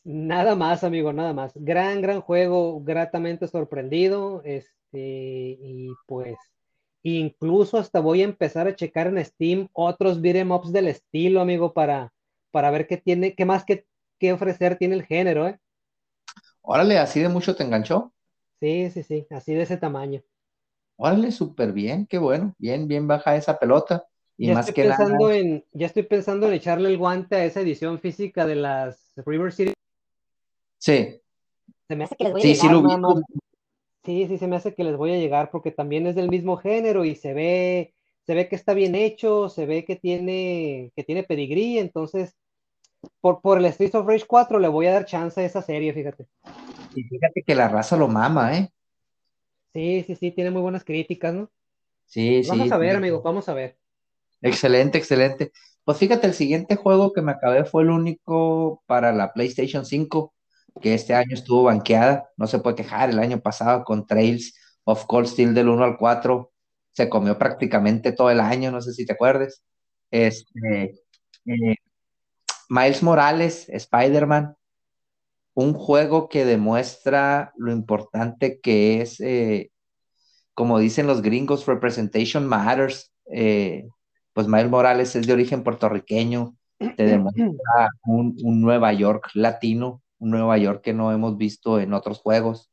nada 0.04 0.54
más, 0.54 0.84
amigo, 0.84 1.12
nada 1.12 1.32
más. 1.32 1.52
Gran, 1.54 2.02
gran 2.02 2.20
juego, 2.20 2.82
gratamente 2.82 3.46
sorprendido. 3.48 4.42
Este, 4.44 4.78
y 5.60 5.88
pues, 6.06 6.36
incluso 7.02 7.78
hasta 7.78 8.00
voy 8.00 8.22
a 8.22 8.26
empezar 8.26 8.68
a 8.68 8.76
checar 8.76 9.08
en 9.08 9.24
Steam 9.24 9.68
otros 9.72 10.20
beat'em 10.20 10.50
ups 10.50 10.72
del 10.72 10.88
estilo, 10.88 11.40
amigo, 11.40 11.72
para, 11.72 12.12
para 12.50 12.70
ver 12.70 12.86
qué 12.86 12.96
tiene, 12.96 13.34
qué 13.34 13.44
más 13.44 13.64
que, 13.64 13.86
que 14.18 14.32
ofrecer 14.32 14.76
tiene 14.76 14.96
el 14.96 15.04
género, 15.04 15.46
¿eh? 15.46 15.58
Órale, 16.62 16.98
así 16.98 17.20
de 17.20 17.28
mucho 17.28 17.56
te 17.56 17.64
enganchó. 17.64 18.12
Sí, 18.60 18.90
sí, 18.90 19.02
sí, 19.02 19.26
así 19.30 19.54
de 19.54 19.62
ese 19.62 19.76
tamaño. 19.78 20.22
Órale, 20.96 21.32
súper 21.32 21.72
bien, 21.72 22.06
qué 22.06 22.18
bueno, 22.18 22.54
bien, 22.58 22.86
bien 22.86 23.08
baja 23.08 23.34
esa 23.34 23.58
pelota. 23.58 24.04
Y 24.36 24.48
ya 24.48 24.54
más 24.54 24.68
estoy 24.68 24.84
que 24.84 24.88
pensando 24.88 25.30
en, 25.30 25.64
ya 25.72 25.86
estoy 25.86 26.02
pensando 26.02 26.46
en 26.46 26.52
echarle 26.54 26.90
el 26.90 26.98
guante 26.98 27.36
a 27.36 27.44
esa 27.44 27.60
edición 27.60 27.98
física 27.98 28.46
de 28.46 28.56
las 28.56 29.14
River 29.24 29.52
City. 29.52 29.72
Sí. 30.80 31.20
Se 31.86 31.94
me 31.94 32.04
hace 32.04 32.16
que 32.16 32.24
les 32.24 32.32
voy 32.32 32.42
a 32.42 32.44
llegar. 32.44 33.00
Sí, 34.02 34.26
sí, 34.26 34.38
se 34.38 34.46
me 34.46 34.56
hace 34.56 34.74
que 34.74 34.82
les 34.82 34.96
voy 34.96 35.12
a 35.12 35.18
llegar 35.18 35.50
porque 35.50 35.70
también 35.70 36.06
es 36.06 36.14
del 36.14 36.30
mismo 36.30 36.56
género 36.56 37.04
y 37.04 37.14
se 37.14 37.34
ve, 37.34 37.94
se 38.26 38.34
ve 38.34 38.48
que 38.48 38.56
está 38.56 38.72
bien 38.72 38.94
hecho, 38.94 39.50
se 39.50 39.66
ve 39.66 39.84
que 39.84 39.96
tiene, 39.96 40.90
que 40.96 41.04
tiene 41.04 41.22
pedigrí, 41.22 41.78
entonces 41.78 42.34
por, 43.20 43.42
por 43.42 43.58
el 43.58 43.66
Street 43.66 43.94
of 43.94 44.06
Rage 44.06 44.24
4 44.26 44.58
le 44.58 44.68
voy 44.68 44.86
a 44.86 44.92
dar 44.92 45.04
chance 45.04 45.38
a 45.40 45.44
esa 45.44 45.60
serie, 45.60 45.92
fíjate. 45.92 46.26
Y 46.94 47.02
fíjate 47.04 47.42
que 47.42 47.54
la 47.54 47.68
raza 47.68 47.96
lo 47.96 48.08
mama, 48.08 48.56
¿eh? 48.56 48.72
Sí, 49.74 50.02
sí, 50.06 50.16
sí, 50.16 50.30
tiene 50.32 50.50
muy 50.50 50.62
buenas 50.62 50.82
críticas, 50.82 51.34
¿no? 51.34 51.50
Sí, 52.06 52.42
sí. 52.42 52.48
Vamos 52.48 52.72
a 52.72 52.78
ver, 52.78 52.96
amigo, 52.96 53.20
vamos 53.20 53.48
a 53.48 53.54
ver. 53.54 53.76
Excelente, 54.40 54.96
excelente. 54.96 55.52
Pues 55.84 55.98
fíjate, 55.98 56.26
el 56.26 56.34
siguiente 56.34 56.76
juego 56.76 57.12
que 57.12 57.22
me 57.22 57.32
acabé 57.32 57.64
fue 57.64 57.82
el 57.82 57.90
único 57.90 58.82
para 58.86 59.12
la 59.12 59.32
PlayStation 59.32 59.84
5, 59.84 60.32
que 60.80 60.94
este 60.94 61.14
año 61.14 61.34
estuvo 61.34 61.64
banqueada. 61.64 62.28
No 62.36 62.46
se 62.46 62.58
puede 62.58 62.76
quejar, 62.76 63.10
el 63.10 63.18
año 63.18 63.40
pasado 63.40 63.84
con 63.84 64.06
Trails 64.06 64.54
of 64.84 65.06
Cold 65.06 65.26
Steel 65.26 65.54
del 65.54 65.68
1 65.68 65.84
al 65.84 65.96
4 65.98 66.52
se 66.92 67.08
comió 67.08 67.38
prácticamente 67.38 68.12
todo 68.12 68.30
el 68.30 68.40
año, 68.40 68.70
no 68.70 68.80
sé 68.82 68.92
si 68.92 69.06
te 69.06 69.12
acuerdes. 69.12 69.62
Este, 70.10 71.00
eh, 71.46 71.76
Miles 72.68 73.02
Morales, 73.02 73.68
Spider-Man, 73.68 74.56
un 75.54 75.74
juego 75.74 76.28
que 76.28 76.44
demuestra 76.44 77.52
lo 77.56 77.72
importante 77.72 78.60
que 78.60 79.00
es, 79.00 79.20
eh, 79.20 79.70
como 80.54 80.78
dicen 80.78 81.06
los 81.06 81.22
gringos, 81.22 81.66
representation 81.66 82.46
matters. 82.46 83.12
Eh, 83.32 83.88
pues 84.32 84.46
Miles 84.48 84.70
Morales 84.70 85.16
es 85.16 85.26
de 85.26 85.32
origen 85.32 85.62
puertorriqueño, 85.62 86.56
te 86.78 86.80
demuestra 87.04 87.90
un, 88.04 88.36
Nueva 88.60 88.92
York 88.92 89.30
latino, 89.34 89.88
un 89.92 89.99
Nueva 90.20 90.58
York 90.58 90.82
que 90.82 90.94
no 90.94 91.12
hemos 91.12 91.36
visto 91.36 91.80
en 91.80 91.94
otros 91.94 92.20
juegos. 92.20 92.70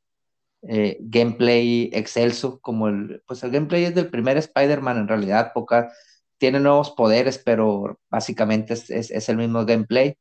Eh, 0.63 0.97
gameplay 1.01 1.89
excelso, 1.93 2.59
como 2.61 2.87
el, 2.89 3.23
pues 3.27 3.43
el 3.43 3.51
gameplay 3.51 3.85
es 3.85 3.95
del 3.95 4.09
primer 4.09 4.37
Spider-Man 4.37 4.97
en 4.97 5.07
realidad, 5.07 5.51
poca, 5.53 5.91
tiene 6.37 6.59
nuevos 6.59 6.91
poderes, 6.91 7.39
pero 7.43 7.99
básicamente 8.09 8.73
es, 8.73 9.29
el 9.29 9.37
mismo 9.37 9.65
gameplay. 9.65 10.17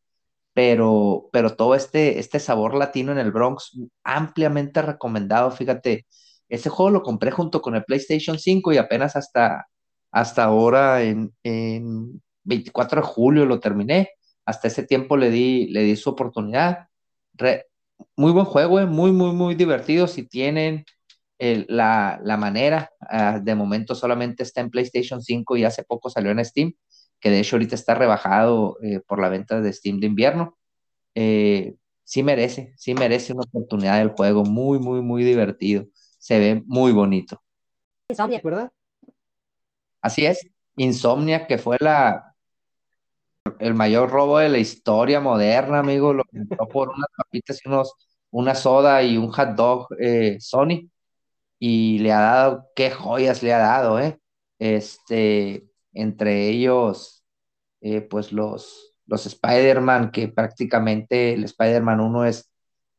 Pero, 0.54 1.28
pero 1.32 1.54
todo 1.56 1.74
este, 1.74 2.18
este 2.18 2.40
sabor 2.40 2.74
latino 2.74 3.12
en 3.12 3.18
el 3.18 3.32
Bronx, 3.32 3.78
ampliamente 4.04 4.82
recomendado. 4.82 5.50
Fíjate, 5.50 6.06
ese 6.48 6.70
juego 6.70 6.90
lo 6.90 7.02
compré 7.02 7.30
junto 7.30 7.60
con 7.62 7.74
el 7.76 7.84
PlayStation 7.84 8.38
5 8.38 8.72
y 8.72 8.78
apenas 8.78 9.16
hasta, 9.16 9.68
hasta 10.10 10.44
ahora, 10.44 11.02
en, 11.02 11.32
24 12.44 13.00
de 13.02 13.06
julio, 13.06 13.46
lo 13.46 13.60
terminé. 13.60 14.10
Hasta 14.46 14.68
ese 14.68 14.84
tiempo 14.84 15.16
le 15.16 15.30
di, 15.30 15.68
le 15.68 15.82
di 15.82 15.96
su 15.96 16.10
oportunidad. 16.10 16.88
Muy 18.16 18.32
buen 18.32 18.44
juego, 18.46 18.80
eh, 18.80 18.86
muy, 18.86 19.12
muy, 19.12 19.32
muy 19.32 19.54
divertido. 19.54 20.06
Si 20.06 20.26
tienen 20.26 20.84
la, 21.38 22.36
manera, 22.38 22.90
ah, 23.00 23.40
de 23.42 23.54
momento 23.54 23.94
solamente 23.94 24.42
está 24.42 24.60
en 24.60 24.70
PlayStation 24.70 25.22
5 25.22 25.56
y 25.56 25.64
hace 25.64 25.84
poco 25.84 26.10
salió 26.10 26.30
en 26.30 26.44
Steam, 26.44 26.72
que 27.20 27.30
de 27.30 27.40
hecho 27.40 27.56
ahorita 27.56 27.74
está 27.74 27.94
rebajado 27.94 28.78
eh, 28.82 29.00
por 29.06 29.20
la 29.20 29.28
venta 29.28 29.60
de 29.60 29.72
Steam 29.72 30.00
de 30.00 30.06
invierno. 30.06 30.56
Eh, 31.14 31.74
sí 32.04 32.22
merece, 32.22 32.74
sí 32.76 32.94
merece 32.94 33.32
una 33.32 33.42
oportunidad 33.42 33.98
del 33.98 34.10
juego, 34.10 34.44
muy, 34.44 34.78
muy, 34.78 35.02
muy 35.02 35.24
divertido. 35.24 35.86
Se 36.18 36.38
ve 36.38 36.62
muy 36.66 36.92
bonito. 36.92 37.42
¿verdad? 38.42 38.70
Así 40.00 40.24
es, 40.24 40.48
Insomnia, 40.76 41.46
que 41.46 41.58
fue 41.58 41.76
la 41.80 42.35
el 43.60 43.74
mayor 43.74 44.10
robo 44.10 44.38
de 44.38 44.48
la 44.48 44.58
historia 44.58 45.20
moderna, 45.20 45.80
amigo, 45.80 46.12
lo 46.12 46.24
entró 46.32 46.68
por 46.68 46.88
unas 46.90 47.08
papitas 47.16 47.60
y 47.64 47.68
unos, 47.68 47.94
una 48.30 48.54
soda 48.54 49.02
y 49.02 49.16
un 49.16 49.30
hot 49.30 49.50
dog 49.50 49.88
eh, 50.00 50.38
Sony, 50.40 50.90
y 51.58 51.98
le 52.00 52.12
ha 52.12 52.20
dado, 52.20 52.66
qué 52.76 52.90
joyas 52.90 53.42
le 53.42 53.52
ha 53.54 53.58
dado, 53.58 54.00
¿eh? 54.00 54.18
Este, 54.58 55.66
entre 55.92 56.48
ellos, 56.48 57.24
eh, 57.80 58.00
pues 58.02 58.32
los, 58.32 58.96
los 59.06 59.26
Spider-Man, 59.26 60.10
que 60.12 60.28
prácticamente 60.28 61.34
el 61.34 61.44
Spider-Man 61.44 62.00
1 62.00 62.24
es 62.26 62.50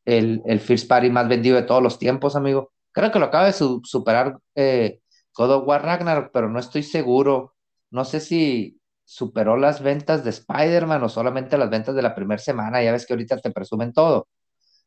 el, 0.06 0.42
el 0.46 0.60
First 0.60 0.88
Party 0.88 1.10
más 1.10 1.28
vendido 1.28 1.56
de 1.58 1.64
todos 1.64 1.84
los 1.84 2.00
tiempos, 2.00 2.36
amigo. 2.36 2.72
Creo 2.92 3.12
que 3.12 3.20
lo 3.20 3.26
acaba 3.26 3.46
de 3.46 3.54
superar 3.54 4.40
eh, 4.56 5.02
God 5.36 5.52
of 5.52 5.68
War 5.68 5.84
Ragnarok, 5.84 6.32
pero 6.34 6.50
no 6.50 6.60
estoy 6.60 6.84
seguro. 6.84 7.56
No 7.92 8.06
sé 8.06 8.20
si 8.20 8.80
superó 9.08 9.56
las 9.56 9.82
ventas 9.82 10.26
de 10.26 10.32
Spider-Man 10.32 11.02
o 11.02 11.08
solamente 11.08 11.58
las 11.58 11.70
ventas 11.70 11.96
de 11.96 12.02
la 12.02 12.14
primera 12.14 12.40
semana. 12.40 12.84
Ya 12.84 12.92
ves 12.92 13.06
que 13.08 13.14
ahorita 13.14 13.38
te 13.38 13.52
presumen 13.52 13.94
todo. 13.94 14.28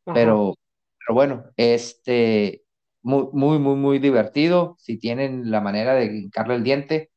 Pero, 0.05 0.55
pero 0.99 1.15
bueno, 1.15 1.45
este, 1.57 2.65
muy, 3.01 3.29
muy, 3.33 3.59
muy, 3.59 3.77
muy 3.77 3.99
divertido. 3.99 4.77
Si 4.79 4.99
tienen 4.99 5.51
la 5.51 5.63
manera 5.63 5.95
de 5.95 6.05
hincarle 6.05 6.57
el 6.57 6.63
diente, 6.63 7.11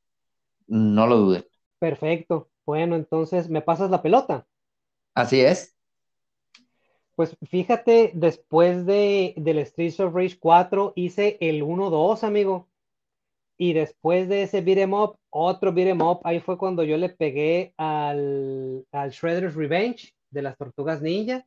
no 0.68 1.06
lo 1.06 1.18
duden. 1.18 1.46
Perfecto. 1.78 2.50
Bueno, 2.66 2.96
entonces, 2.96 3.50
¿me 3.50 3.62
pasas 3.62 3.92
la 3.92 4.02
pelota? 4.02 4.48
Así 5.14 5.42
es. 5.42 5.76
Pues 7.16 7.36
fíjate, 7.50 8.12
después 8.14 8.86
de, 8.86 9.34
del 9.36 9.64
Streets 9.66 10.00
of 10.00 10.16
Rage 10.16 10.38
4 10.40 10.94
hice 10.96 11.38
el 11.42 11.64
1-2, 11.64 12.24
amigo. 12.24 12.70
Y 13.58 13.74
después 13.74 14.28
de 14.28 14.44
ese 14.44 14.62
beat'em 14.62 14.94
up, 14.94 15.18
otro 15.30 15.72
beat'em 15.72 16.02
up, 16.02 16.22
ahí 16.24 16.40
fue 16.40 16.58
cuando 16.58 16.84
yo 16.84 16.98
le 16.98 17.10
pegué 17.10 17.74
al, 17.78 18.86
al 18.92 19.12
Shredder's 19.12 19.56
Revenge 19.56 20.14
de 20.32 20.42
las 20.42 20.58
Tortugas 20.58 21.02
Ninja. 21.02 21.46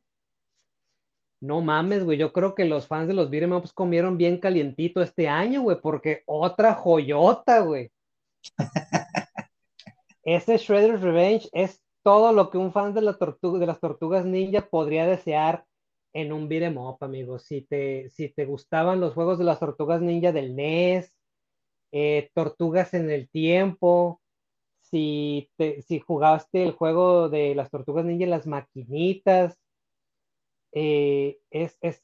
No 1.39 1.61
mames, 1.61 2.03
güey, 2.03 2.17
yo 2.17 2.33
creo 2.33 2.55
que 2.55 2.65
los 2.65 2.87
fans 2.87 3.07
de 3.07 3.13
los 3.13 3.29
beat'em 3.29 3.53
ups 3.53 3.73
comieron 3.73 4.17
bien 4.17 4.39
calientito 4.39 5.01
este 5.01 5.27
año, 5.27 5.61
güey, 5.61 5.79
porque 5.81 6.23
otra 6.25 6.73
joyota, 6.73 7.59
güey. 7.59 7.91
Ese 10.23 10.57
Shredder's 10.57 11.01
Revenge 11.01 11.47
es 11.51 11.81
todo 12.03 12.31
lo 12.31 12.49
que 12.49 12.57
un 12.57 12.71
fan 12.71 12.93
de, 12.93 13.01
la 13.01 13.13
de 13.13 13.65
las 13.65 13.79
tortugas 13.79 14.25
ninja 14.25 14.61
podría 14.61 15.05
desear 15.05 15.65
en 16.13 16.33
un 16.33 16.47
beat'em 16.47 16.77
up, 16.77 16.97
amigo. 17.01 17.37
Si 17.37 17.61
te, 17.61 18.09
si 18.09 18.29
te 18.29 18.45
gustaban 18.45 18.99
los 18.99 19.13
juegos 19.13 19.37
de 19.37 19.43
las 19.43 19.59
tortugas 19.59 20.01
ninja 20.01 20.31
del 20.31 20.55
NES, 20.55 21.13
eh, 21.91 22.29
Tortugas 22.33 22.93
en 22.93 23.09
el 23.09 23.29
Tiempo, 23.29 24.21
si, 24.81 25.49
si 25.85 25.99
jugaste 25.99 26.63
el 26.63 26.71
juego 26.71 27.29
de 27.29 27.55
las 27.55 27.69
Tortugas 27.69 28.05
Ninja 28.05 28.25
las 28.25 28.47
maquinitas, 28.47 29.57
eh, 30.71 31.39
es, 31.49 31.77
es, 31.81 32.03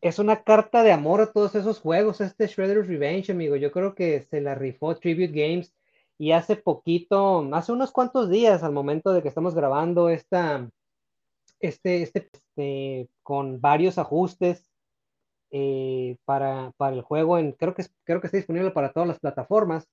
es, 0.00 0.18
una 0.18 0.42
carta 0.44 0.82
de 0.82 0.92
amor 0.92 1.20
a 1.20 1.32
todos 1.32 1.54
esos 1.54 1.80
juegos, 1.80 2.20
este 2.20 2.46
Shredder's 2.46 2.88
Revenge, 2.88 3.32
amigo. 3.32 3.56
Yo 3.56 3.72
creo 3.72 3.94
que 3.94 4.22
se 4.22 4.40
la 4.40 4.54
rifó 4.54 4.96
Tribute 4.96 5.32
Games 5.32 5.72
y 6.18 6.32
hace 6.32 6.56
poquito, 6.56 7.48
hace 7.54 7.72
unos 7.72 7.92
cuantos 7.92 8.30
días, 8.30 8.62
al 8.62 8.72
momento 8.72 9.12
de 9.12 9.22
que 9.22 9.28
estamos 9.28 9.54
grabando 9.54 10.08
esta, 10.08 10.70
este, 11.60 12.02
este, 12.02 12.30
este 12.32 13.08
con 13.22 13.60
varios 13.60 13.98
ajustes, 13.98 14.69
eh, 15.50 16.16
para, 16.24 16.72
el 16.78 17.02
juego. 17.02 17.38
En, 17.38 17.52
creo, 17.52 17.74
que, 17.74 17.84
creo 18.04 18.20
que 18.20 18.28
está 18.28 18.36
disponible 18.36 18.70
para 18.70 18.92
todas 18.92 19.08
las 19.08 19.18
plataformas. 19.18 19.88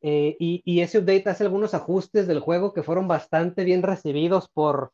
Eh, 0.00 0.36
y, 0.38 0.80
ese 0.80 0.98
update 0.98 1.30
hace 1.30 1.44
algunos 1.44 1.72
ajustes 1.72 2.26
del 2.26 2.40
juego 2.40 2.74
que 2.74 2.82
fueron 2.82 3.08
bastante 3.08 3.64
bien 3.64 3.82
recibidos 3.82 4.48
por, 4.50 4.92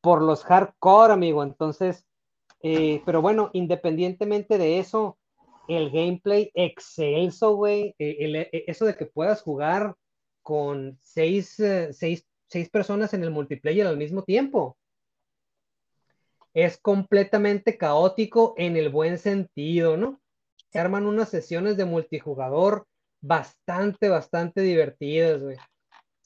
por 0.00 0.22
los 0.22 0.44
hardcore, 0.44 1.12
amigo. 1.12 1.42
Entonces, 1.42 2.04
eh, 2.62 3.02
pero 3.04 3.20
bueno, 3.22 3.50
independientemente 3.54 4.58
de 4.58 4.78
eso, 4.78 5.18
el 5.66 5.90
gameplay 5.90 6.50
excelso, 6.54 7.56
güey. 7.56 7.94
eso 7.98 8.84
de 8.84 8.94
que 8.96 9.06
puedas 9.06 9.42
jugar 9.42 9.96
con 10.42 10.98
seis, 11.00 11.60
seis, 11.90 12.26
seis 12.46 12.70
personas 12.70 13.14
en 13.14 13.24
el 13.24 13.30
multiplayer 13.30 13.86
al 13.86 13.96
mismo 13.96 14.22
tiempo 14.22 14.76
es 16.54 16.78
completamente 16.78 17.78
caótico 17.78 18.54
en 18.56 18.76
el 18.76 18.90
buen 18.90 19.18
sentido, 19.18 19.96
¿no? 19.96 20.20
Se 20.70 20.78
arman 20.78 21.06
unas 21.06 21.28
sesiones 21.28 21.76
de 21.76 21.84
multijugador 21.84 22.86
bastante, 23.20 24.08
bastante 24.08 24.60
divertidas, 24.60 25.40
güey. 25.40 25.56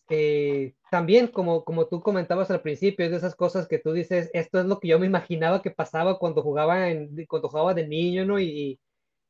Eh, 0.09 0.74
también, 0.90 1.28
como, 1.28 1.65
como 1.65 1.86
tú 1.89 2.01
comentabas 2.01 2.51
al 2.51 2.62
principio, 2.62 3.05
es 3.05 3.11
de 3.11 3.16
esas 3.19 3.35
cosas 3.35 3.66
que 3.66 3.78
tú 3.78 3.93
dices, 3.93 4.31
esto 4.35 4.61
es 4.61 4.66
lo 4.66 4.78
que 4.78 4.89
yo 4.89 4.98
me 4.98 5.07
imaginaba 5.07 5.62
que 5.62 5.70
pasaba 5.70 6.19
cuando 6.19 6.43
jugaba, 6.43 6.90
en, 6.90 7.27
cuando 7.27 7.48
jugaba 7.48 7.74
de 7.74 7.89
niño, 7.89 8.24
¿no? 8.24 8.39
Y, 8.39 8.78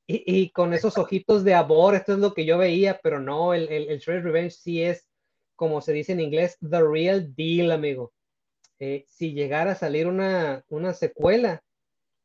y, 0.07 0.51
con 0.51 0.73
esos 0.73 0.99
ojitos 0.99 1.43
de 1.45 1.55
amor, 1.55 1.95
esto 1.97 2.13
es 2.13 2.19
lo 2.21 2.33
que 2.33 2.45
yo 2.45 2.59
veía, 2.59 3.01
pero 3.03 3.21
no, 3.21 3.55
el, 3.55 3.69
el, 3.69 3.91
el 3.91 4.01
Revenge 4.03 4.53
sí 4.53 4.83
es, 4.83 5.09
como 5.57 5.81
se 5.81 5.93
dice 5.93 6.13
en 6.13 6.21
inglés, 6.21 6.59
the 6.61 6.81
real 6.81 7.35
deal, 7.35 7.73
amigo. 7.73 8.13
Eh, 8.79 9.05
si 9.09 9.33
llegara 9.33 9.73
a 9.73 9.77
salir 9.77 10.07
una, 10.07 10.63
secuela, 10.95 11.63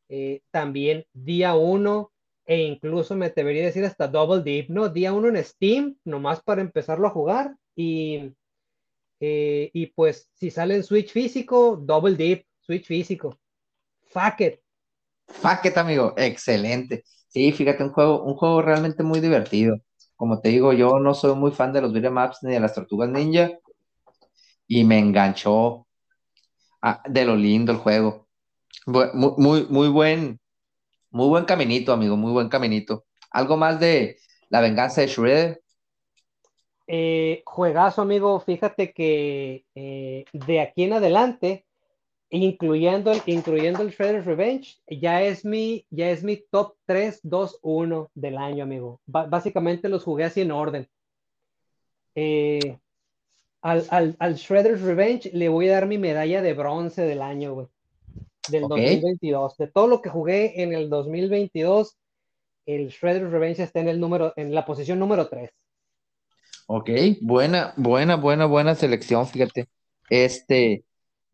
eh, 0.09 0.41
también 0.51 1.05
día 1.13 1.55
uno, 1.55 2.11
e 2.45 2.63
incluso 2.63 3.15
me 3.15 3.29
debería 3.29 3.65
decir 3.65 3.85
hasta 3.85 4.07
Double 4.07 4.43
Deep, 4.43 4.69
¿no? 4.69 4.89
Día 4.89 5.13
uno 5.13 5.29
en 5.29 5.43
Steam, 5.43 5.97
nomás 6.03 6.41
para 6.41 6.61
empezarlo 6.61 7.07
a 7.07 7.11
jugar. 7.11 7.55
Y, 7.75 8.33
eh, 9.21 9.69
y 9.73 9.87
pues 9.87 10.29
si 10.33 10.51
sale 10.51 10.75
en 10.75 10.83
Switch 10.83 11.11
físico, 11.11 11.77
Double 11.77 12.15
Deep, 12.15 12.45
Switch 12.59 12.85
físico. 12.85 13.37
Fuck 14.09 14.41
it. 14.41 14.59
Fuck 15.27 15.65
it, 15.65 15.77
amigo. 15.77 16.13
Excelente. 16.17 17.03
Sí, 17.27 17.53
fíjate, 17.53 17.83
un 17.83 17.91
juego, 17.91 18.23
un 18.23 18.35
juego 18.35 18.61
realmente 18.61 19.03
muy 19.03 19.21
divertido. 19.21 19.77
Como 20.17 20.41
te 20.41 20.49
digo, 20.49 20.73
yo 20.73 20.99
no 20.99 21.13
soy 21.13 21.35
muy 21.35 21.51
fan 21.51 21.71
de 21.71 21.81
los 21.81 21.93
video 21.93 22.11
maps 22.11 22.39
ni 22.41 22.53
de 22.53 22.59
las 22.59 22.75
tortugas 22.75 23.09
ninja. 23.09 23.51
Y 24.67 24.83
me 24.83 24.99
enganchó 24.99 25.87
Ah, 26.81 27.01
de 27.07 27.25
lo 27.25 27.35
lindo 27.35 27.71
el 27.71 27.77
juego. 27.77 28.27
Muy, 28.87 29.67
muy, 29.69 29.89
buen, 29.89 30.39
muy 31.11 31.27
buen 31.27 31.45
caminito, 31.45 31.93
amigo, 31.93 32.17
muy 32.17 32.31
buen 32.31 32.49
caminito. 32.49 33.05
¿Algo 33.29 33.55
más 33.55 33.79
de 33.79 34.17
la 34.49 34.61
venganza 34.61 35.01
de 35.01 35.07
Shredder? 35.07 35.61
Eh, 36.87 37.43
juegazo, 37.45 38.01
amigo. 38.01 38.39
Fíjate 38.39 38.91
que 38.91 39.65
eh, 39.75 40.25
de 40.33 40.59
aquí 40.59 40.83
en 40.83 40.93
adelante, 40.93 41.65
incluyendo 42.31 43.11
el, 43.11 43.21
incluyendo 43.27 43.83
el 43.83 43.91
Shredder's 43.91 44.25
Revenge, 44.25 44.77
ya 44.87 45.21
es 45.21 45.45
mi, 45.45 45.85
ya 45.91 46.09
es 46.09 46.23
mi 46.23 46.37
top 46.37 46.75
3, 46.85 47.19
2, 47.21 47.59
1 47.61 48.09
del 48.15 48.37
año, 48.37 48.63
amigo. 48.63 48.99
básicamente 49.05 49.87
los 49.87 50.03
jugué 50.03 50.25
así 50.25 50.41
en 50.41 50.51
orden. 50.51 50.89
Eh, 52.15 52.79
al, 53.61 53.85
al, 53.89 54.15
al, 54.19 54.35
Shredder's 54.35 54.81
Revenge 54.81 55.31
le 55.33 55.49
voy 55.49 55.69
a 55.69 55.73
dar 55.73 55.87
mi 55.87 55.97
medalla 55.97 56.41
de 56.41 56.53
bronce 56.53 57.03
del 57.03 57.21
año, 57.21 57.53
güey. 57.53 57.67
Del 58.49 58.63
2022. 58.63 59.57
De 59.57 59.67
todo 59.67 59.87
lo 59.87 60.01
que 60.01 60.09
jugué 60.09 60.61
en 60.63 60.73
el 60.73 60.89
2022, 60.89 61.97
el 62.65 62.89
Shredder's 62.89 63.31
Revenge 63.31 63.63
está 63.63 63.79
en 63.79 63.87
el 63.87 63.99
número, 63.99 64.33
en 64.35 64.53
la 64.53 64.65
posición 64.65 64.99
número 64.99 65.27
3. 65.27 65.51
Ok, 66.67 66.89
buena, 67.21 67.73
buena, 67.75 68.15
buena, 68.15 68.45
buena 68.45 68.75
selección, 68.75 69.27
fíjate. 69.27 69.67
Este, 70.09 70.83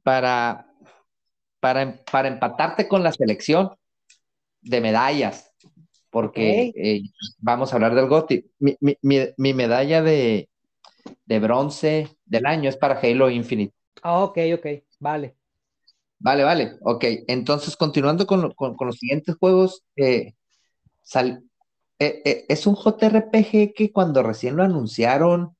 para, 0.03 0.67
para, 1.59 2.03
para 2.11 2.27
empatarte 2.27 2.87
con 2.87 3.03
la 3.03 3.11
selección 3.11 3.71
de 4.61 4.81
medallas, 4.81 5.51
porque 6.09 6.71
eh, 6.75 7.01
vamos 7.39 7.71
a 7.71 7.75
hablar 7.75 7.95
del 7.95 8.07
GOTY. 8.07 8.49
Mi, 8.59 8.77
mi, 8.79 8.97
mi, 9.37 9.53
medalla 9.53 10.01
de, 10.01 10.49
de, 11.25 11.39
bronce 11.39 12.17
del 12.25 12.45
año 12.45 12.69
es 12.69 12.77
para 12.77 12.99
Halo 12.99 13.29
Infinite. 13.29 13.73
Ah, 14.01 14.23
ok, 14.23 14.37
ok, 14.55 14.65
vale. 14.99 15.35
Vale, 16.19 16.43
vale, 16.43 16.77
ok. 16.81 17.05
Entonces, 17.27 17.75
continuando 17.75 18.25
con, 18.25 18.51
con, 18.53 18.75
con 18.75 18.87
los 18.87 18.97
siguientes 18.97 19.35
juegos, 19.39 19.83
eh, 19.95 20.33
sal, 21.03 21.43
eh, 21.99 22.21
eh, 22.25 22.45
es 22.49 22.67
un 22.67 22.75
JRPG 22.75 23.73
que 23.75 23.91
cuando 23.93 24.23
recién 24.23 24.55
lo 24.55 24.63
anunciaron, 24.63 25.55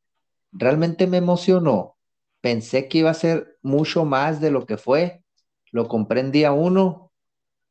realmente 0.52 1.08
me 1.08 1.18
emocionó. 1.18 1.98
Pensé 2.42 2.88
que 2.88 3.00
iba 3.00 3.12
a 3.12 3.16
ser 3.16 3.58
mucho 3.62 4.06
más 4.06 4.42
de 4.42 4.52
lo 4.52 4.66
que 4.66 4.78
fue. 4.78 5.24
Lo 5.72 5.88
compré 5.88 6.22
en 6.22 6.32
día 6.32 6.54
uno. 6.54 7.12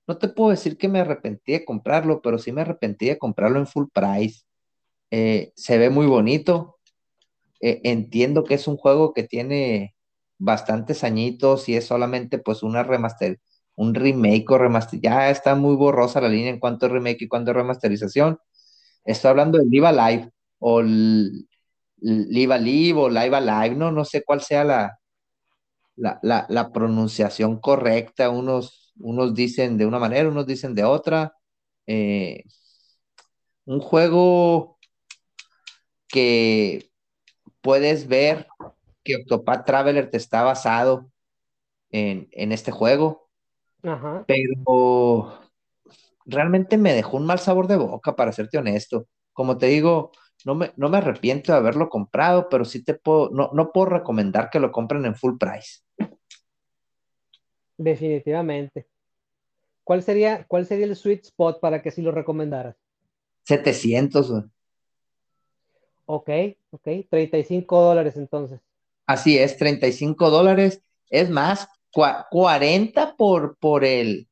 No 0.06 0.18
te 0.18 0.28
puedo 0.28 0.50
decir 0.50 0.78
que 0.78 0.88
me 0.88 1.00
arrepentí 1.00 1.52
de 1.52 1.64
comprarlo, 1.64 2.20
pero 2.22 2.38
sí 2.38 2.52
me 2.52 2.60
arrepentí 2.62 3.06
de 3.06 3.18
comprarlo 3.18 3.58
en 3.58 3.66
full 3.66 3.86
price. 3.92 4.44
Se 5.10 5.78
ve 5.78 5.90
muy 5.90 6.06
bonito. 6.06 6.75
Entiendo 7.60 8.44
que 8.44 8.54
es 8.54 8.68
un 8.68 8.76
juego 8.76 9.12
que 9.14 9.24
tiene 9.24 9.96
bastantes 10.38 11.04
añitos 11.04 11.68
y 11.68 11.76
es 11.76 11.86
solamente 11.86 12.38
pues 12.38 12.62
una 12.62 12.82
remaster, 12.82 13.40
un 13.74 13.94
remake 13.94 14.50
o 14.50 14.58
remaster. 14.58 15.00
Ya 15.00 15.30
está 15.30 15.54
muy 15.54 15.76
borrosa 15.76 16.20
la 16.20 16.28
línea 16.28 16.50
en 16.50 16.60
cuanto 16.60 16.86
a 16.86 16.88
remake 16.90 17.22
y 17.22 17.28
cuanto 17.28 17.50
a 17.52 17.54
remasterización 17.54 18.38
Estoy 19.06 19.30
hablando 19.30 19.58
de 19.58 19.66
Live 19.66 19.86
Alive 19.86 20.30
o 20.58 20.82
Live 20.82 22.54
Alive 22.54 23.00
o 23.00 23.08
Live 23.08 23.36
Alive, 23.36 23.76
no, 23.76 23.92
no 23.92 24.04
sé 24.04 24.24
cuál 24.24 24.42
sea 24.42 24.64
la, 24.64 24.98
la, 25.96 26.72
pronunciación 26.72 27.60
correcta. 27.60 28.30
Unos, 28.30 28.92
unos 28.98 29.34
dicen 29.34 29.78
de 29.78 29.86
una 29.86 29.98
manera, 30.00 30.28
unos 30.28 30.46
dicen 30.46 30.74
de 30.74 30.84
otra. 30.84 31.34
Eh, 31.86 32.42
un 33.64 33.80
juego 33.80 34.78
que 36.08 36.90
puedes 37.66 38.06
ver 38.06 38.47
que 39.02 39.16
Octopath 39.16 39.66
Traveler 39.66 40.09
te 40.09 40.18
está 40.18 40.44
basado 40.44 41.10
en, 41.90 42.28
este 42.52 42.70
juego. 42.70 43.28
Pero 43.80 45.40
realmente 46.24 46.78
me 46.78 46.93
dejó 46.94 47.16
un 47.16 47.26
mal 47.26 47.40
sabor 47.40 47.66
de 47.66 47.76
boca, 47.76 48.14
para 48.14 48.30
serte 48.30 48.59
honesto. 48.59 49.09
Como 49.32 49.59
te 49.59 49.66
digo, 49.66 50.12
no 50.44 50.55
me, 50.55 50.72
no 50.76 50.88
me 50.88 50.98
arrepiento 50.98 51.51
de 51.51 51.59
haberlo 51.59 51.88
comprado, 51.88 52.48
pero 52.48 52.64
sí 52.64 52.84
te 52.84 52.94
puedo, 52.94 53.30
no, 53.30 53.51
no 53.52 53.72
puedo 53.72 53.86
recomendar 53.86 54.48
que 54.48 54.60
lo 54.60 54.70
compren 54.70 55.05
en 55.05 55.16
full 55.16 55.36
price. 55.36 55.80
Definitivamente. 57.76 58.86
¿Cuál 59.82 60.05
sería, 60.05 60.44
cuál 60.47 60.66
sería 60.66 60.86
el 60.86 60.94
sweet 60.94 61.24
spot 61.24 61.59
para 61.59 61.82
que 61.82 61.90
sí 61.90 62.01
lo 62.01 62.12
recomendaras? 62.12 62.76
700. 63.43 64.44
Ok, 66.06 66.30
ok, 66.70 66.88
35 67.10 67.80
dólares 67.82 68.16
entonces. 68.16 68.60
Así 69.06 69.38
es, 69.38 69.56
35 69.56 70.30
dólares. 70.30 70.82
Es 71.10 71.30
más, 71.30 71.68
40 72.30 73.16
por, 73.16 73.56
por 73.58 73.84
el, 73.84 74.28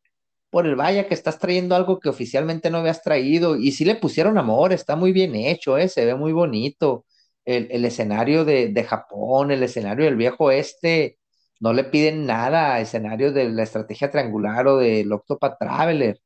por 0.50 0.66
el 0.66 0.76
vaya 0.76 1.08
que 1.08 1.14
estás 1.14 1.38
trayendo 1.38 1.74
algo 1.74 1.98
que 2.00 2.08
oficialmente 2.08 2.70
no 2.70 2.78
habías 2.78 3.02
traído. 3.02 3.56
Y 3.56 3.72
sí 3.72 3.84
le 3.84 3.96
pusieron 3.96 4.38
amor, 4.38 4.72
está 4.72 4.96
muy 4.96 5.12
bien 5.12 5.34
hecho, 5.34 5.78
¿eh? 5.78 5.88
se 5.88 6.04
ve 6.04 6.14
muy 6.14 6.32
bonito. 6.32 7.06
El, 7.44 7.84
escenario 7.84 8.44
de, 8.44 8.86
Japón, 8.88 9.50
el 9.50 9.62
escenario 9.62 10.06
del 10.06 10.16
viejo 10.16 10.50
este, 10.50 11.18
no 11.60 11.72
le 11.74 11.84
piden 11.84 12.26
nada, 12.26 12.80
escenario 12.80 13.32
de 13.32 13.50
la 13.50 13.64
estrategia 13.64 14.10
triangular 14.10 14.66
o 14.66 14.78
del 14.78 15.12
Octopath 15.12 15.58
Traveler. 15.58 16.20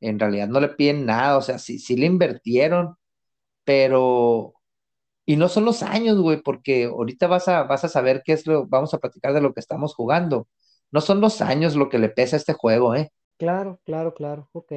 En 0.00 0.18
realidad 0.18 0.48
no 0.48 0.60
le 0.60 0.68
piden 0.68 1.06
nada, 1.06 1.36
o 1.38 1.42
sea, 1.42 1.58
sí, 1.58 1.78
sí 1.78 1.96
le 1.96 2.06
invirtieron, 2.06 2.96
pero... 3.64 4.54
Y 5.24 5.36
no 5.36 5.48
son 5.48 5.64
los 5.64 5.82
años, 5.82 6.18
güey, 6.20 6.42
porque 6.42 6.84
ahorita 6.84 7.26
vas 7.28 7.48
a, 7.48 7.62
vas 7.64 7.84
a 7.84 7.88
saber 7.88 8.22
qué 8.24 8.32
es 8.32 8.46
lo, 8.46 8.66
vamos 8.66 8.92
a 8.94 8.98
platicar 8.98 9.32
de 9.32 9.40
lo 9.40 9.54
que 9.54 9.60
estamos 9.60 9.94
jugando. 9.94 10.48
No 10.90 11.00
son 11.00 11.20
los 11.20 11.40
años 11.40 11.76
lo 11.76 11.88
que 11.88 11.98
le 11.98 12.08
pesa 12.08 12.36
a 12.36 12.38
este 12.38 12.52
juego, 12.52 12.94
¿eh? 12.94 13.12
Claro, 13.38 13.80
claro, 13.84 14.14
claro, 14.14 14.48
ok. 14.52 14.72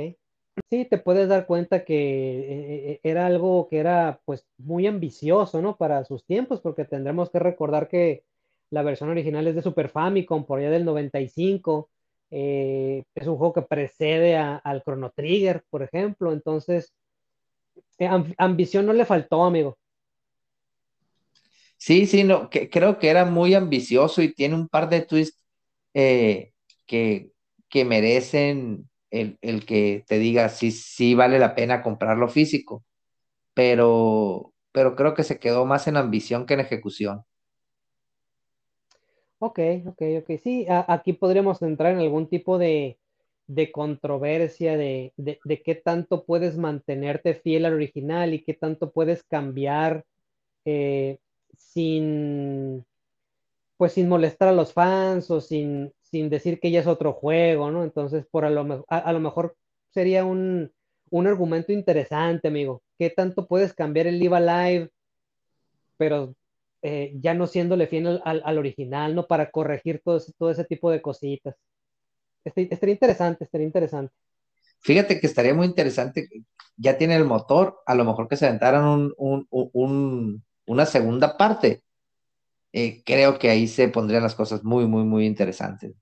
Sí, 0.70 0.86
te 0.86 0.98
puedes 0.98 1.28
dar 1.28 1.46
cuenta 1.46 1.84
que 1.84 1.96
eh, 1.96 2.92
eh, 2.92 3.00
era 3.04 3.26
algo 3.26 3.68
que 3.70 3.80
era 3.80 4.22
pues 4.26 4.46
muy 4.58 4.88
ambicioso, 4.88 5.62
¿no? 5.62 5.76
Para 5.76 6.06
sus 6.06 6.26
tiempos, 6.26 6.62
porque 6.62 6.86
tendremos 6.86 7.30
que 7.30 7.40
recordar 7.40 7.88
que 7.90 8.24
la 8.70 8.84
versión 8.84 9.10
original 9.10 9.48
es 9.48 9.56
de 9.56 9.62
Super 9.62 9.90
Famicom, 9.90 10.46
por 10.46 10.60
allá 10.60 10.70
del 10.72 10.86
95. 10.86 11.90
Eh, 12.32 13.04
es 13.14 13.28
un 13.28 13.38
juego 13.38 13.54
que 13.54 13.62
precede 13.64 14.38
al 14.38 14.84
Chrono 14.84 15.12
Trigger, 15.12 15.64
por 15.70 15.84
ejemplo. 15.84 16.32
Entonces, 16.32 16.94
ambición 18.38 18.86
no 18.86 18.94
le 18.94 19.06
faltó, 19.06 19.44
amigo. 19.44 19.78
Sí, 21.78 22.08
sí, 22.08 22.24
no, 22.24 22.50
que, 22.50 22.70
creo 22.70 23.00
que 23.00 23.10
era 23.10 23.26
muy 23.26 23.54
ambicioso 23.54 24.22
y 24.22 24.34
tiene 24.34 24.56
un 24.56 24.68
par 24.68 24.90
de 24.90 25.02
twists 25.02 25.40
que 25.94 27.36
que 27.76 27.84
merecen 27.84 28.90
el, 29.12 29.66
que 29.66 30.06
te 30.08 30.18
diga 30.18 30.48
si 30.48 30.72
sí 30.72 31.14
vale 31.14 31.40
la 31.40 31.56
pena 31.56 31.82
comprarlo 31.82 32.30
físico, 32.30 32.86
pero, 33.54 34.54
pero 34.72 34.96
creo 34.96 35.14
que 35.14 35.24
se 35.24 35.40
quedó 35.40 35.66
más 35.66 35.88
en 35.88 35.98
ambición 35.98 36.46
que 36.46 36.54
en 36.54 36.62
ejecución. 36.62 37.24
Ok, 39.40 39.60
ok, 39.88 40.02
ok. 40.22 40.40
Sí, 40.42 40.66
aquí 40.70 41.12
podríamos 41.12 41.62
entrar 41.62 41.94
en 41.94 42.00
algún 42.00 42.28
tipo 42.28 42.58
de, 42.58 42.98
controversia 43.74 44.78
de, 44.78 45.14
qué 45.66 45.76
tanto 45.76 46.24
puedes 46.24 46.58
mantenerte 46.58 47.36
fiel 47.36 47.66
al 47.66 47.74
original 47.74 48.34
y 48.34 48.42
qué 48.44 48.54
tanto 48.54 48.92
puedes 48.92 49.24
cambiar 49.24 50.06
eh, 50.64 51.20
sin, 51.58 52.86
pues 53.78 53.94
sin 53.94 54.08
molestar 54.08 54.50
a 54.50 54.54
los 54.54 54.74
fans 54.74 55.30
o 55.32 55.42
sin, 55.42 55.94
sin 56.02 56.30
decir 56.30 56.60
que 56.60 56.72
ya 56.72 56.80
es 56.80 56.88
otro 56.88 57.14
juego, 57.14 57.72
¿no? 57.72 57.84
Entonces, 57.84 58.26
por 58.30 58.46
a 58.46 58.50
lo, 58.50 58.86
a, 58.88 59.14
lo 59.14 59.20
mejor 59.20 59.56
sería 59.92 60.26
un, 60.26 60.72
argumento 61.26 61.72
interesante, 61.72 62.48
amigo. 62.48 62.82
¿Qué 62.98 63.10
tanto 63.10 63.48
puedes 63.48 63.74
cambiar 63.74 64.08
el 64.08 64.20
Live 64.20 64.36
Alive, 64.36 64.90
pero 65.98 66.36
eh, 66.82 67.14
ya 67.20 67.34
no 67.34 67.48
siéndole 67.48 67.88
fiel 67.88 68.22
al, 68.24 68.58
original, 68.58 69.16
¿no? 69.16 69.28
Para 69.28 69.52
corregir 69.52 70.02
todo, 70.04 70.22
todo 70.38 70.52
ese 70.52 70.66
tipo 70.66 70.92
de 70.92 71.02
cositas. 71.02 71.56
Este, 72.44 72.68
estaría 72.72 72.94
interesante, 72.94 73.44
estaría 73.46 73.68
interesante. 73.68 74.14
Fíjate 74.82 75.20
que 75.20 75.28
estaría 75.28 75.54
muy 75.54 75.66
interesante, 75.66 76.30
ya 76.78 76.98
tiene 76.98 77.16
el 77.16 77.26
motor, 77.26 77.80
a 77.88 77.96
lo 77.96 78.06
mejor 78.06 78.28
que 78.28 78.38
se 78.38 78.46
aventaran 78.46 79.12
una 80.66 80.86
segunda 80.86 81.38
parte. 81.38 81.84
Eh, 82.74 83.04
creo 83.06 83.40
que 83.40 83.50
ahí 83.50 83.68
se 83.68 83.88
pondrían 83.88 84.24
las 84.24 84.36
cosas 84.36 84.64
muy, 84.64 84.86
muy, 84.86 85.04
muy 85.04 85.26
interesantes. 85.26 85.96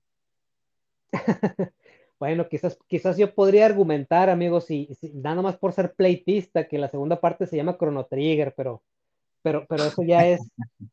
bueno, 2.18 2.48
quizás, 2.48 2.76
quizás 2.88 3.16
yo 3.16 3.32
podría 3.34 3.66
argumentar, 3.66 4.28
amigos, 4.28 4.66
si, 4.66 4.88
nada 5.12 5.42
más 5.42 5.56
por 5.56 5.72
ser 5.72 5.94
playtista, 5.94 6.66
que 6.66 6.78
la 6.78 6.88
segunda 6.88 7.20
parte 7.20 7.46
se 7.46 7.56
llama 7.56 7.76
Chrono 7.76 8.06
Trigger, 8.06 8.54
pero, 8.56 8.82
pero, 9.42 9.66
pero 9.68 9.84
eso 9.84 10.02
ya 10.02 10.26
es, 10.26 10.40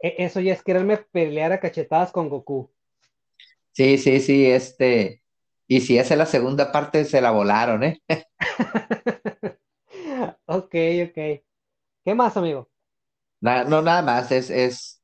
e, 0.00 0.14
eso 0.18 0.40
ya 0.40 0.52
es 0.52 0.62
quererme 0.62 0.98
pelear 0.98 1.52
a 1.52 1.60
cachetadas 1.60 2.12
con 2.12 2.28
Goku. 2.28 2.70
Sí, 3.72 3.98
sí, 3.98 4.20
sí, 4.20 4.46
este, 4.46 5.22
y 5.66 5.80
si 5.80 5.98
esa 5.98 6.14
es 6.14 6.18
la 6.18 6.26
segunda 6.26 6.72
parte, 6.72 7.04
se 7.04 7.20
la 7.20 7.30
volaron, 7.30 7.84
¿eh? 7.84 8.00
ok, 10.46 10.74
ok. 11.08 11.42
¿Qué 12.04 12.14
más, 12.14 12.36
amigo? 12.36 12.68
No, 13.40 13.82
nada 13.82 14.02
más, 14.02 14.32
es, 14.32 14.50
es, 14.50 15.02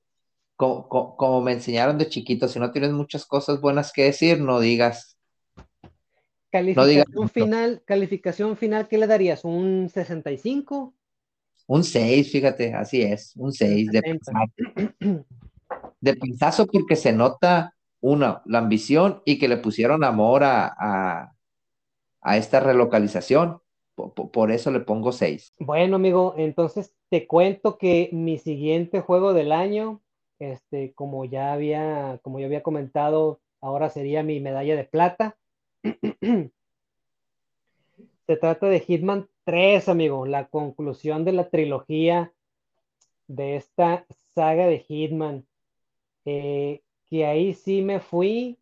como, 0.56 1.40
me 1.42 1.52
enseñaron 1.52 1.98
de 1.98 2.08
chiquito, 2.08 2.48
si 2.48 2.58
no 2.58 2.70
tienes 2.70 2.92
muchas 2.92 3.26
cosas 3.26 3.60
buenas 3.60 3.92
que 3.92 4.04
decir, 4.04 4.40
no 4.40 4.60
digas. 4.60 5.18
Calificación 6.50 7.28
final, 7.28 7.82
calificación 7.84 8.56
final, 8.56 8.86
¿qué 8.86 8.98
le 8.98 9.06
darías? 9.06 9.44
¿Un 9.44 9.88
65? 9.88 10.94
Un 11.66 11.82
6, 11.82 12.30
fíjate, 12.30 12.74
así 12.74 13.02
es, 13.02 13.32
un 13.36 13.52
6 13.52 13.90
de 13.90 14.02
pensazo. 14.02 14.52
De 16.00 16.14
pensazo 16.14 16.66
porque 16.66 16.94
se 16.94 17.12
nota, 17.12 17.74
una, 18.00 18.42
la 18.44 18.58
ambición 18.58 19.22
y 19.24 19.38
que 19.38 19.48
le 19.48 19.56
pusieron 19.56 20.04
amor 20.04 20.44
a, 20.44 21.32
a, 22.20 22.36
esta 22.36 22.60
relocalización. 22.60 23.60
Por, 23.94 24.50
eso 24.50 24.70
le 24.70 24.80
pongo 24.80 25.12
6. 25.12 25.54
Bueno, 25.60 25.96
amigo, 25.96 26.34
entonces 26.36 26.92
te 27.14 27.28
cuento 27.28 27.78
que 27.78 28.10
mi 28.10 28.38
siguiente 28.38 29.00
juego 29.00 29.34
del 29.34 29.52
año, 29.52 30.02
este, 30.40 30.94
como 30.94 31.24
ya 31.24 31.52
había, 31.52 32.18
como 32.24 32.40
ya 32.40 32.46
había 32.46 32.64
comentado, 32.64 33.40
ahora 33.60 33.88
sería 33.88 34.24
mi 34.24 34.40
medalla 34.40 34.74
de 34.74 34.82
plata. 34.82 35.38
Se 38.26 38.36
trata 38.36 38.66
de 38.66 38.80
Hitman 38.80 39.28
3, 39.44 39.88
amigo, 39.88 40.26
la 40.26 40.48
conclusión 40.48 41.24
de 41.24 41.30
la 41.30 41.50
trilogía 41.50 42.32
de 43.28 43.54
esta 43.54 44.06
saga 44.34 44.66
de 44.66 44.80
Hitman. 44.80 45.46
Eh, 46.24 46.82
que 47.06 47.26
ahí 47.26 47.54
sí 47.54 47.80
me 47.80 48.00
fui 48.00 48.58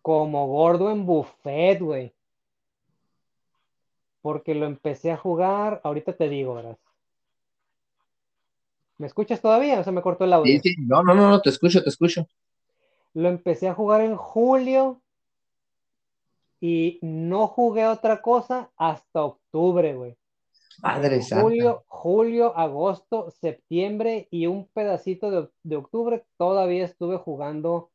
como 0.00 0.46
gordo 0.46 0.90
en 0.90 1.04
buffet, 1.04 1.78
güey. 1.78 2.14
Porque 4.22 4.54
lo 4.54 4.64
empecé 4.64 5.10
a 5.10 5.18
jugar, 5.18 5.82
ahorita 5.84 6.14
te 6.14 6.30
digo, 6.30 6.54
¿verdad? 6.54 6.78
¿Me 8.98 9.06
escuchas 9.06 9.40
todavía 9.40 9.80
o 9.80 9.84
se 9.84 9.92
me 9.92 10.02
cortó 10.02 10.24
el 10.24 10.32
audio? 10.32 10.52
Sí, 10.52 10.70
sí, 10.70 10.76
no, 10.80 11.02
no, 11.02 11.14
no, 11.14 11.30
no, 11.30 11.40
te 11.40 11.50
escucho, 11.50 11.82
te 11.82 11.88
escucho. 11.88 12.26
Lo 13.14 13.28
empecé 13.28 13.68
a 13.68 13.74
jugar 13.74 14.00
en 14.00 14.16
julio 14.16 15.00
y 16.60 16.98
no 17.00 17.46
jugué 17.46 17.86
otra 17.86 18.20
cosa 18.20 18.70
hasta 18.76 19.22
octubre, 19.22 19.94
güey. 19.94 20.16
Madre 20.82 21.20
julio, 21.22 21.84
julio, 21.86 22.56
agosto, 22.56 23.30
septiembre 23.30 24.28
y 24.30 24.46
un 24.46 24.66
pedacito 24.66 25.50
de, 25.62 25.76
octubre 25.76 26.24
todavía 26.36 26.84
estuve 26.84 27.16
jugando 27.16 27.90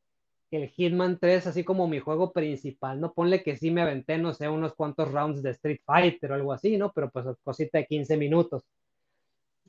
el 0.52 0.68
Hitman 0.70 1.18
3, 1.20 1.48
así 1.48 1.64
como 1.64 1.88
mi 1.88 2.00
juego 2.00 2.32
principal, 2.32 3.00
¿no? 3.00 3.14
Ponle 3.14 3.42
que 3.42 3.58
sí 3.58 3.72
me 3.72 3.82
aventé, 3.82 4.18
no 4.18 4.34
sé, 4.34 4.50
unos 4.50 4.74
cuantos 4.76 5.12
rounds 5.12 5.42
de 5.42 5.52
Street 5.52 5.80
Fighter 5.86 6.32
o 6.32 6.36
algo 6.36 6.54
así, 6.54 6.78
¿no? 6.78 6.92
Pero 6.94 7.10
pues 7.10 7.26
cosita 7.42 7.80
de 7.80 7.88
15 7.88 8.18
minutos. 8.18 8.64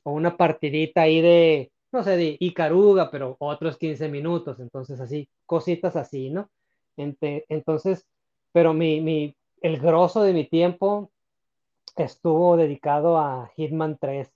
O 0.04 0.12
una 0.12 0.36
partidita 0.36 1.02
ahí 1.02 1.20
de, 1.20 1.72
no 1.92 2.04
sé, 2.04 2.16
de 2.16 2.36
Icaruga, 2.40 3.10
pero 3.10 3.36
otros 3.40 3.76
15 3.76 4.08
minutos. 4.08 4.60
Entonces, 4.60 5.00
así, 5.00 5.28
cositas 5.46 5.96
así, 5.96 6.30
¿no? 6.30 6.48
Entonces, 6.96 8.06
pero 8.52 8.72
mi, 8.72 9.00
mi, 9.00 9.36
el 9.60 9.80
grosso 9.80 10.22
de 10.22 10.32
mi 10.32 10.44
tiempo 10.44 11.10
estuvo 11.96 12.56
dedicado 12.56 13.18
a 13.18 13.50
Hitman 13.56 13.98
3. 13.98 14.30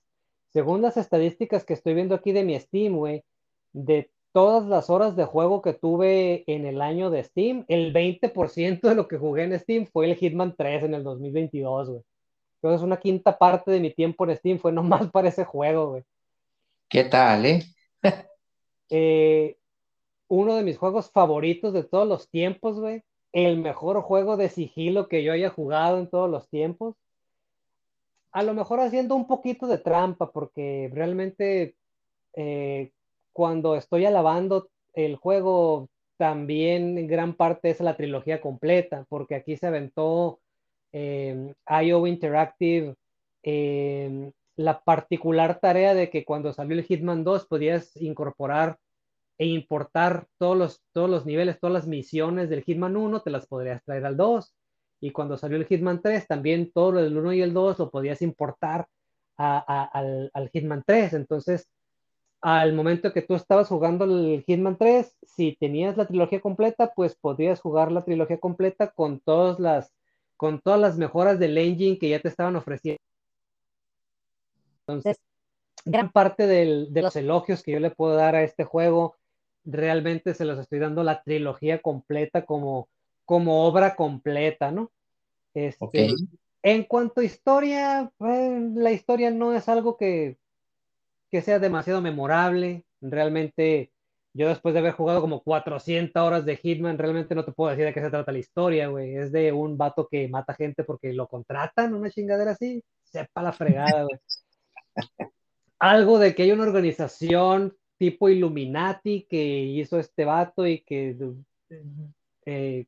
Según 0.53 0.83
las 0.83 0.97
estadísticas 0.97 1.65
que 1.65 1.75
estoy 1.75 1.95
viendo 1.95 2.15
aquí 2.15 2.33
de 2.33 2.45
mi 2.45 2.59
Steam, 2.59 2.97
güey, 2.97 3.25
de 3.73 4.11
todas 4.33 4.67
las 4.67 4.91
horas 4.91 5.17
de 5.17 5.25
juego 5.25 5.63
que 5.63 5.75
tuve 5.75 6.45
en 6.47 6.67
el 6.67 6.81
año 6.81 7.11
de 7.11 7.25
Steam, 7.25 7.65
el 7.69 7.93
20% 7.93 8.81
de 8.81 8.95
lo 8.95 9.09
que 9.09 9.19
jugué 9.19 9.45
en 9.45 9.59
Steam 9.59 9.87
fue 9.87 10.11
el 10.11 10.17
Hitman 10.17 10.55
3 10.57 10.85
en 10.85 10.95
el 10.95 11.05
2022, 11.05 11.91
güey. 11.91 12.03
Entonces 12.61 12.83
una 12.83 12.99
quinta 12.99 13.37
parte 13.37 13.71
de 13.71 13.81
mi 13.81 13.93
tiempo 13.93 14.25
en 14.25 14.37
Steam 14.37 14.59
fue 14.59 14.73
nomás 14.73 15.11
para 15.13 15.29
ese 15.29 15.45
juego, 15.45 15.91
güey. 15.91 16.05
¿Qué 16.89 17.05
tal, 17.05 17.47
eh? 17.47 17.63
eh 18.91 19.57
uno 20.31 20.57
de 20.57 20.63
mis 20.63 20.77
juegos 20.77 21.11
favoritos 21.11 21.73
de 21.73 21.85
todos 21.85 22.07
los 22.07 22.29
tiempos, 22.29 22.79
güey 22.79 23.03
el 23.33 23.59
mejor 23.59 24.01
juego 24.03 24.37
de 24.37 24.49
sigilo 24.49 25.09
que 25.09 25.23
yo 25.23 25.33
haya 25.33 25.51
jugado 25.51 25.99
en 25.99 26.09
todos 26.09 26.31
los 26.31 26.49
tiempos. 26.49 26.97
A 28.33 28.43
lo 28.43 28.55
mejor 28.55 28.81
haciendo 28.81 29.15
un 29.15 29.27
poquito 29.27 29.67
de 29.67 29.79
trampa, 29.79 30.31
porque 30.31 30.91
realmente 30.93 31.75
eh, 32.35 32.91
cuando 33.33 33.75
estoy 33.77 34.07
alabando 34.07 34.71
el 34.95 35.17
juego, 35.17 35.89
también 36.17 36.99
en 36.99 37.07
gran 37.07 37.35
parte 37.35 37.71
es 37.71 37.81
la 37.81 37.97
trilogía 37.97 38.41
completa, 38.41 39.07
porque 39.09 39.35
aquí 39.35 39.57
se 39.57 39.67
aventó 39.67 40.41
eh, 40.93 41.55
IO 41.83 42.07
Interactive 42.07 42.95
eh, 43.43 44.31
la 44.57 44.81
particular 44.83 45.61
tarea 45.61 45.95
de 45.95 46.11
que 46.11 46.25
cuando 46.25 46.53
salió 46.53 46.77
el 46.77 46.85
Hitman 46.85 47.23
2 47.23 47.47
podías 47.47 47.97
incorporar 47.97 48.79
e 49.39 49.47
importar 49.47 50.27
todos 50.37 50.57
los, 50.57 50.83
todos 50.93 51.09
los 51.09 51.25
niveles, 51.25 51.61
todas 51.61 51.73
las 51.73 51.87
misiones 51.87 52.51
del 52.51 52.65
Hitman 52.65 52.97
1, 52.97 53.23
te 53.23 53.31
las 53.31 53.47
podrías 53.47 53.85
traer 53.85 54.05
al 54.05 54.17
2. 54.17 54.53
Y 55.01 55.13
cuando 55.13 55.39
salió 55.39 55.57
el 55.57 55.67
Hitman 55.67 56.03
3, 56.03 56.27
también 56.27 56.73
todo 56.73 56.93
lo 56.93 57.03
del 57.03 57.17
1 57.17 57.35
y 57.35 57.43
el 57.43 57.55
2 57.55 57.79
lo 57.79 57.91
podías 57.91 58.21
importar 58.21 58.89
al, 59.37 60.31
al, 60.35 60.51
Hitman 60.53 60.83
3. 60.85 61.13
Entonces, 61.13 61.71
al 62.41 62.73
momento 62.73 63.13
que 63.13 63.23
tú 63.23 63.37
estabas 63.37 63.69
jugando 63.69 64.05
el 64.05 64.43
Hitman 64.45 64.77
3, 64.77 65.17
si 65.23 65.57
tenías 65.61 65.97
la 65.97 66.09
trilogía 66.09 66.41
completa, 66.41 66.93
pues 66.97 67.15
podías 67.15 67.61
jugar 67.61 67.93
la 67.93 68.05
trilogía 68.05 68.39
completa 68.39 68.91
con 68.91 69.21
todas 69.21 69.61
las, 69.61 69.95
con 70.39 70.63
todas 70.63 70.81
las 70.81 70.97
mejoras 70.97 71.39
del 71.39 71.59
engine 71.59 71.99
que 71.99 72.09
ya 72.09 72.21
te 72.21 72.29
estaban 72.29 72.57
ofreciendo. 72.57 73.03
Entonces, 74.87 75.19
gran 75.85 76.11
parte 76.11 76.47
de 76.47 77.03
los 77.03 77.17
elogios 77.17 77.63
que 77.63 77.73
yo 77.73 77.81
le 77.81 77.91
puedo 77.91 78.15
dar 78.15 78.35
a 78.35 78.43
este 78.43 78.65
juego 78.65 79.17
realmente 79.71 80.35
se 80.35 80.45
los 80.45 80.59
estoy 80.59 80.79
dando 80.79 81.05
la 81.05 81.23
trilogía 81.23 81.81
completa 81.81 82.45
como, 82.47 82.89
como 83.25 83.67
obra 83.67 83.95
completa, 83.95 84.71
¿no? 84.71 84.91
Este, 85.55 86.09
En 86.63 86.85
cuanto 86.85 87.21
a 87.21 87.25
historia, 87.25 88.11
pues, 88.17 88.63
la 88.75 88.93
historia 88.93 89.31
no 89.31 89.53
es 89.53 89.69
algo 89.69 89.97
que, 89.97 90.39
que 91.31 91.43
sea 91.43 91.59
demasiado 91.59 92.01
memorable. 92.01 92.85
Realmente, 93.01 93.93
yo 94.35 94.49
después 94.49 94.73
de 94.73 94.81
haber 94.81 94.93
jugado 94.93 95.21
como 95.21 95.43
400 95.43 96.23
horas 96.23 96.45
de 96.45 96.57
Hitman, 96.57 96.99
realmente 96.99 97.35
no 97.35 97.45
te 97.45 97.53
puedo 97.53 97.71
decir 97.71 97.87
de 97.87 97.95
qué 97.95 98.01
se 98.01 98.11
trata 98.11 98.33
la 98.33 98.39
historia, 98.39 98.89
güey. 98.89 99.17
Es 99.17 99.33
de 99.33 99.53
un 99.53 99.77
vato 99.77 100.07
que 100.09 100.29
mata 100.29 100.55
gente 100.55 100.85
porque 100.85 101.13
lo 101.13 101.29
contratan, 101.29 101.95
una 101.95 102.11
chingadera 102.11 102.53
así. 102.53 102.83
Sepa 103.03 103.43
la 103.43 103.53
fregada, 103.53 104.05
güey. 104.05 104.19
Algo 105.79 106.19
de 106.19 106.35
que 106.35 106.43
hay 106.43 106.53
una 106.53 106.65
organización 106.65 107.77
tipo 107.99 108.29
Illuminati 108.29 109.27
que 109.29 109.43
hizo 109.65 109.99
este 109.99 110.25
vato 110.25 110.67
y 110.67 110.81
que 110.83 111.17
eh, 112.47 112.87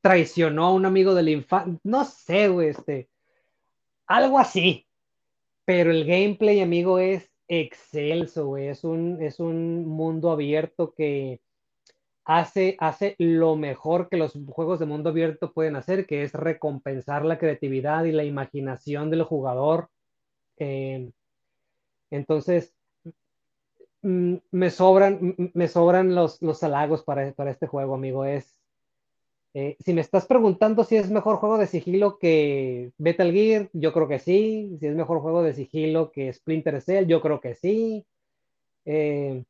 traicionó 0.00 0.66
a 0.66 0.72
un 0.72 0.86
amigo 0.86 1.14
del 1.14 1.30
infancia. 1.30 1.78
No 1.84 2.04
sé, 2.04 2.48
güey, 2.48 2.68
este. 2.68 3.08
Algo 4.06 4.38
así. 4.38 4.86
Pero 5.64 5.90
el 5.90 6.04
gameplay, 6.04 6.60
amigo, 6.60 6.98
es 6.98 7.31
excelso, 7.48 8.46
güey. 8.46 8.68
Es 8.68 8.84
un, 8.84 9.22
es 9.22 9.40
un 9.40 9.86
mundo 9.86 10.30
abierto 10.30 10.94
que 10.94 11.40
hace, 12.24 12.76
hace 12.80 13.16
lo 13.18 13.56
mejor 13.56 14.08
que 14.08 14.16
los 14.16 14.38
juegos 14.48 14.78
de 14.78 14.86
mundo 14.86 15.10
abierto 15.10 15.52
pueden 15.52 15.76
hacer, 15.76 16.06
que 16.06 16.22
es 16.22 16.32
recompensar 16.32 17.24
la 17.24 17.38
creatividad 17.38 18.04
y 18.04 18.12
la 18.12 18.24
imaginación 18.24 19.10
del 19.10 19.22
jugador. 19.24 19.90
Eh, 20.58 21.10
entonces, 22.10 22.74
Mm, 24.02 24.38
me 24.50 24.70
sobran, 24.70 25.36
me 25.54 25.68
sobran 25.68 26.14
los, 26.14 26.42
los 26.42 26.62
halagos 26.64 27.04
para, 27.04 27.32
para, 27.32 27.50
este 27.52 27.66
juego, 27.68 27.94
amigo. 27.94 28.24
Es, 28.24 28.56
eh, 29.54 29.76
si 29.84 29.92
me 29.92 30.00
estás 30.00 30.26
preguntando 30.26 30.82
si 30.82 30.96
es 30.96 31.10
mejor 31.10 31.36
juego 31.36 31.58
de 31.58 31.66
sigilo 31.66 32.18
que 32.18 32.92
Metal 32.96 33.30
Gear, 33.32 33.68
yo 33.74 33.92
creo 33.92 34.08
que 34.08 34.18
sí. 34.18 34.76
Si 34.80 34.86
es 34.86 34.94
mejor 34.94 35.20
juego 35.20 35.42
de 35.42 35.52
sigilo 35.52 36.10
que 36.10 36.32
Splinter 36.32 36.80
Cell, 36.80 37.06
yo 37.06 37.20
creo 37.20 37.40
que 37.40 37.54
sí. 37.54 38.06
Eh, 38.86 39.44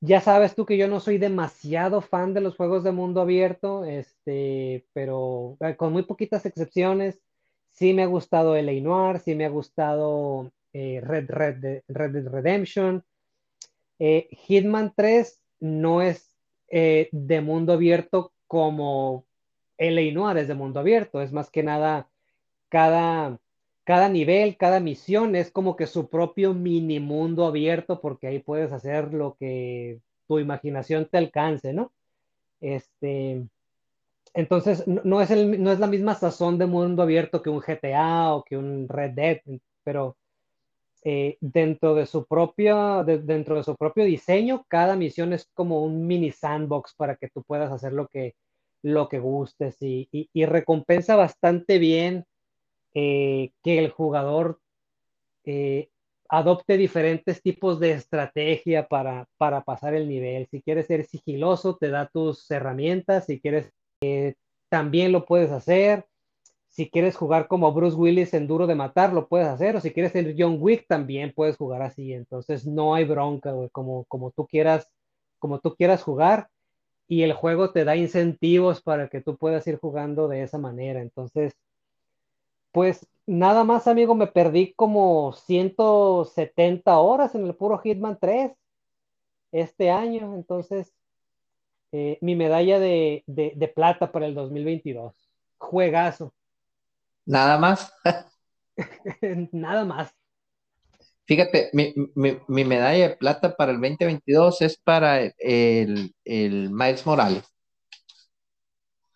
ya 0.00 0.20
sabes 0.20 0.54
tú 0.54 0.66
que 0.66 0.76
yo 0.76 0.88
no 0.88 1.00
soy 1.00 1.18
demasiado 1.18 2.00
fan 2.00 2.34
de 2.34 2.40
los 2.42 2.56
juegos 2.56 2.84
de 2.84 2.92
mundo 2.92 3.20
abierto, 3.20 3.84
este, 3.84 4.86
pero 4.92 5.56
eh, 5.60 5.76
con 5.76 5.92
muy 5.92 6.02
poquitas 6.02 6.44
excepciones, 6.46 7.20
sí 7.70 7.94
me 7.94 8.02
ha 8.02 8.06
gustado 8.06 8.56
el 8.56 8.82
Noir, 8.82 9.20
sí 9.20 9.34
me 9.34 9.46
ha 9.46 9.50
gustado 9.50 10.52
Red, 10.72 11.24
Dead 11.56 11.82
Redemption. 11.88 13.04
Hitman 13.98 14.92
3 14.94 15.40
no 15.60 16.02
es 16.02 16.36
de 16.68 17.40
mundo 17.40 17.74
abierto 17.74 18.33
como 18.46 19.26
el 19.78 20.14
Noir 20.14 20.38
es 20.38 20.48
de 20.48 20.54
mundo 20.54 20.80
abierto, 20.80 21.20
es 21.20 21.32
más 21.32 21.50
que 21.50 21.62
nada 21.62 22.08
cada, 22.68 23.38
cada 23.84 24.08
nivel, 24.08 24.56
cada 24.56 24.80
misión 24.80 25.36
es 25.36 25.50
como 25.50 25.76
que 25.76 25.86
su 25.86 26.08
propio 26.08 26.54
mini 26.54 27.00
mundo 27.00 27.46
abierto 27.46 28.00
porque 28.00 28.26
ahí 28.26 28.38
puedes 28.40 28.72
hacer 28.72 29.14
lo 29.14 29.36
que 29.38 30.00
tu 30.26 30.38
imaginación 30.38 31.06
te 31.10 31.18
alcance, 31.18 31.72
¿no? 31.72 31.92
Este, 32.60 33.46
entonces, 34.34 34.86
no, 34.86 35.20
es 35.20 35.30
el, 35.30 35.62
no 35.62 35.70
es 35.72 35.78
la 35.78 35.86
misma 35.86 36.14
sazón 36.14 36.58
de 36.58 36.66
mundo 36.66 37.02
abierto 37.02 37.42
que 37.42 37.50
un 37.50 37.60
GTA 37.60 38.34
o 38.34 38.44
que 38.44 38.56
un 38.56 38.88
Red 38.88 39.12
Dead, 39.12 39.40
pero 39.84 40.16
eh, 41.06 41.36
dentro, 41.42 41.94
de 41.94 42.06
su 42.06 42.24
propio, 42.24 43.04
dentro 43.04 43.56
de 43.56 43.62
su 43.62 43.76
propio 43.76 44.04
diseño, 44.04 44.64
cada 44.68 44.96
misión 44.96 45.34
es 45.34 45.50
como 45.52 45.84
un 45.84 46.06
mini 46.06 46.30
sandbox 46.32 46.94
para 46.94 47.16
que 47.16 47.28
tú 47.28 47.42
puedas 47.42 47.70
hacer 47.70 47.92
lo 47.92 48.08
que, 48.08 48.34
lo 48.82 49.10
que 49.10 49.18
gustes 49.18 49.76
y, 49.80 50.28
recompensa 50.46 51.14
bastante 51.14 51.78
bien 51.78 52.24
eh, 52.94 53.52
que 53.62 53.78
el 53.78 53.90
jugador 53.90 54.60
eh, 55.44 55.90
adopte 56.30 56.78
diferentes 56.78 57.42
tipos 57.42 57.78
de 57.80 57.92
estrategia 57.92 58.88
para, 58.88 59.28
para 59.36 59.62
pasar 59.62 59.92
el 59.92 60.08
nivel. 60.08 60.46
Si 60.50 60.62
quieres 60.62 60.86
ser 60.86 61.04
sigiloso, 61.04 61.76
te 61.76 61.90
da 61.90 62.08
tus 62.08 62.50
herramientas. 62.50 63.26
Si 63.26 63.40
quieres, 63.40 63.70
también 64.70 65.12
lo 65.12 65.26
puedes 65.26 65.50
hacer. 65.50 66.06
Si 66.74 66.90
quieres 66.90 67.16
jugar 67.16 67.46
como 67.46 67.72
Bruce 67.72 67.96
Willis 67.96 68.34
en 68.34 68.48
Duro 68.48 68.66
de 68.66 68.74
Matar, 68.74 69.12
lo 69.12 69.28
puedes 69.28 69.46
hacer. 69.46 69.76
O 69.76 69.80
si 69.80 69.92
quieres 69.92 70.10
ser 70.10 70.34
John 70.36 70.56
Wick, 70.60 70.88
también 70.88 71.32
puedes 71.32 71.56
jugar 71.56 71.82
así. 71.82 72.12
Entonces 72.12 72.66
no 72.66 72.94
hay 72.94 73.04
bronca, 73.04 73.52
güey. 73.52 73.70
Como, 73.70 74.04
como 74.06 74.32
tú 74.32 74.48
quieras, 74.48 74.90
como 75.38 75.60
tú 75.60 75.76
quieras 75.76 76.02
jugar. 76.02 76.48
Y 77.06 77.22
el 77.22 77.32
juego 77.32 77.70
te 77.70 77.84
da 77.84 77.94
incentivos 77.94 78.82
para 78.82 79.08
que 79.08 79.20
tú 79.20 79.36
puedas 79.36 79.64
ir 79.68 79.78
jugando 79.78 80.26
de 80.26 80.42
esa 80.42 80.58
manera. 80.58 81.00
Entonces, 81.00 81.54
pues 82.72 83.06
nada 83.24 83.62
más, 83.62 83.86
amigo, 83.86 84.16
me 84.16 84.26
perdí 84.26 84.74
como 84.74 85.32
170 85.32 86.98
horas 86.98 87.36
en 87.36 87.46
el 87.46 87.54
puro 87.54 87.78
Hitman 87.78 88.18
3 88.20 88.50
este 89.52 89.90
año. 89.90 90.34
Entonces, 90.34 90.92
eh, 91.92 92.18
mi 92.20 92.34
medalla 92.34 92.80
de, 92.80 93.22
de, 93.28 93.68
plata 93.68 94.10
para 94.10 94.26
el 94.26 94.34
2022. 94.34 95.14
Juegazo. 95.58 96.32
Nada 97.26 97.58
más. 97.58 97.92
nada 99.52 99.84
más. 99.84 100.14
Fíjate, 101.26 101.70
mi, 101.72 101.94
mi, 102.14 102.64
medalla 102.64 103.08
de 103.08 103.16
plata 103.16 103.56
para 103.56 103.72
el 103.72 103.80
2022 103.80 104.60
es 104.60 104.76
para 104.76 105.20
el, 105.38 106.14
el 106.24 106.70
Miles 106.70 107.06
Morales. 107.06 107.44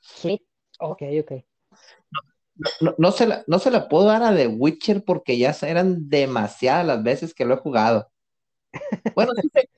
Sí, 0.01 0.40
ok, 0.78 1.02
ok 1.20 1.32
no, 2.98 3.12
se 3.12 3.26
la, 3.26 3.44
no 3.47 3.59
se 3.59 3.70
la 3.70 3.89
puedo 3.89 4.06
dar 4.06 4.22
a 4.22 4.35
The 4.35 4.48
Witcher 4.48 5.05
porque 5.05 5.39
ya 5.39 5.56
eran 5.62 6.09
demasiadas 6.09 6.86
las 6.86 7.02
veces 7.02 7.35
que 7.35 7.44
lo 7.44 7.55
he 7.55 7.59
jugado. 7.59 8.10
Bueno, 9.14 9.32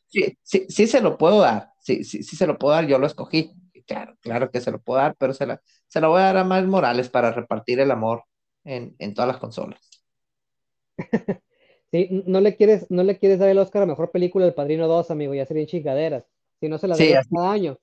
sí, 0.08 0.38
sí, 0.42 0.66
sí, 0.68 0.86
se 0.86 1.00
lo 1.00 1.18
puedo 1.18 1.40
dar. 1.40 1.72
Sí, 1.80 2.04
sí, 2.04 2.22
sí 2.22 2.36
se 2.36 2.46
lo 2.46 2.58
puedo 2.58 2.74
dar. 2.74 2.86
Yo 2.86 2.98
lo 2.98 3.06
escogí. 3.06 3.52
Claro, 3.90 4.16
claro 4.20 4.50
que 4.52 4.60
se 4.60 4.70
lo 4.70 4.80
puedo 4.80 5.00
dar, 5.00 5.16
pero 5.18 5.34
se 5.34 5.46
la, 5.46 5.60
se 5.88 6.00
la 6.00 6.06
voy 6.06 6.20
a 6.20 6.26
dar 6.26 6.36
a 6.36 6.44
Miles 6.44 6.68
Morales 6.68 7.08
para 7.08 7.32
repartir 7.32 7.80
el 7.80 7.90
amor 7.90 8.22
en, 8.62 8.94
todas 9.14 9.26
las 9.26 9.38
consolas. 9.38 9.80
Sí, 11.92 12.22
no 12.24 12.40
le 12.40 12.54
quieres, 12.54 12.88
no 12.88 13.02
le 13.02 13.18
quieres 13.18 13.40
dar 13.40 13.48
el 13.48 13.58
Oscar 13.58 13.82
a 13.82 13.86
mejor 13.86 14.12
película 14.12 14.44
del 14.44 14.54
Padrino 14.54 14.86
2, 14.86 15.10
amigo, 15.10 15.34
ya 15.34 15.44
serían 15.44 15.66
chingaderas. 15.66 16.22
Si 16.60 16.68
no 16.68 16.78
se 16.78 16.86
la 16.86 16.96
das 16.96 17.26
cada 17.28 17.50
año. 17.50 17.80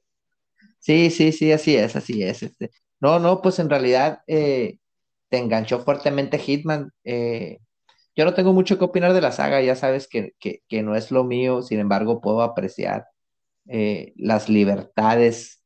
Sí, 0.79 1.09
sí, 1.09 1.33
sí, 1.33 1.51
así 1.51 1.75
es, 1.75 1.93
así 1.93 2.23
es. 2.23 2.41
Este. 2.41 2.71
No, 3.01 3.19
no, 3.19 3.41
pues 3.41 3.59
en 3.59 3.69
realidad 3.69 4.21
eh, 4.25 4.77
te 5.27 5.39
enganchó 5.39 5.81
fuertemente 5.81 6.39
Hitman. 6.39 6.93
Eh, 7.03 7.57
yo 8.15 8.23
no 8.23 8.33
tengo 8.33 8.53
mucho 8.53 8.77
que 8.77 8.85
opinar 8.85 9.11
de 9.11 9.19
la 9.19 9.33
saga, 9.33 9.61
ya 9.61 9.75
sabes 9.75 10.07
que, 10.07 10.31
no 10.81 10.95
es 10.95 11.11
lo 11.11 11.25
mío, 11.25 11.61
sin 11.61 11.81
embargo 11.81 12.21
puedo 12.21 12.43
apreciar 12.43 13.07
eh, 13.67 14.13
las 14.15 14.47
libertades, 14.47 15.57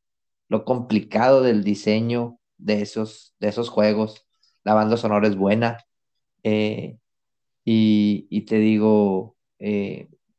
lo 0.51 0.65
complicado 0.65 1.41
del 1.41 1.63
diseño 1.63 2.37
de 2.57 2.81
esos, 2.81 3.33
de 3.39 3.47
esos 3.47 3.69
juegos. 3.69 4.27
La 4.65 4.73
banda 4.73 4.97
sonora 4.97 5.29
es 5.29 5.37
buena. 5.37 5.77
Eh, 6.43 6.97
y, 7.63 8.41
te 8.41 8.57
digo, 8.57 9.37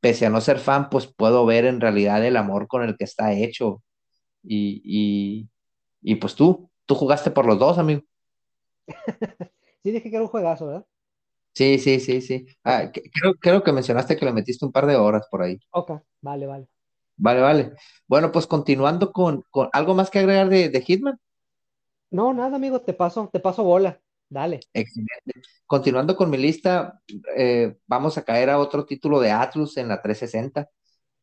pese 0.00 0.26
a 0.26 0.30
no 0.30 0.42
ser 0.42 0.58
fan, 0.58 0.90
pues 0.90 1.06
puedo 1.06 1.46
ver 1.46 1.64
en 1.64 1.80
realidad 1.80 2.22
el 2.26 2.36
amor 2.36 2.68
con 2.68 2.82
el 2.82 2.94
que 2.98 3.04
está 3.04 3.32
hecho. 3.32 3.82
Y, 4.42 5.48
y 6.02 6.14
pues 6.16 6.34
tú, 6.34 6.70
tú 6.84 6.94
jugaste 6.94 7.30
por 7.30 7.46
los 7.46 7.58
dos, 7.58 7.78
amigo. 7.78 8.02
sí, 9.82 9.92
dije 9.92 10.10
que 10.10 10.16
era 10.16 10.24
un 10.24 10.28
juegazo, 10.28 10.66
¿verdad? 10.66 10.86
Sí, 11.54 11.78
sí, 11.78 12.00
sí, 12.00 12.20
sí. 12.20 12.46
Ah, 12.64 12.92
creo, 12.92 13.34
creo 13.40 13.62
que 13.62 13.72
mencionaste 13.72 14.16
que 14.16 14.26
le 14.26 14.32
metiste 14.34 14.66
un 14.66 14.72
par 14.72 14.84
de 14.86 14.96
horas 14.96 15.26
por 15.30 15.42
ahí. 15.42 15.58
Ok, 15.70 15.92
vale, 16.20 16.46
vale. 16.46 16.68
Vale, 17.16 17.40
vale. 17.40 17.72
Bueno, 18.06 18.32
pues 18.32 18.46
continuando 18.46 19.12
con, 19.12 19.44
algo 19.72 19.94
más 19.94 20.10
que 20.10 20.18
agregar 20.18 20.48
de, 20.48 20.80
Hitman. 20.80 21.18
No, 22.10 22.32
nada, 22.34 22.56
amigo, 22.56 22.80
te 22.80 22.92
paso, 22.92 23.28
te 23.32 23.40
paso 23.40 23.64
bola. 23.64 24.00
Dale. 24.28 24.60
Excelente. 24.72 25.42
Continuando 25.66 26.16
con 26.16 26.30
mi 26.30 26.38
lista, 26.38 27.00
eh, 27.36 27.76
vamos 27.86 28.16
a 28.16 28.24
caer 28.24 28.50
a 28.50 28.58
otro 28.58 28.86
título 28.86 29.20
de 29.20 29.30
Atlus 29.30 29.76
en 29.76 29.88
la 29.88 30.00
360. 30.00 30.68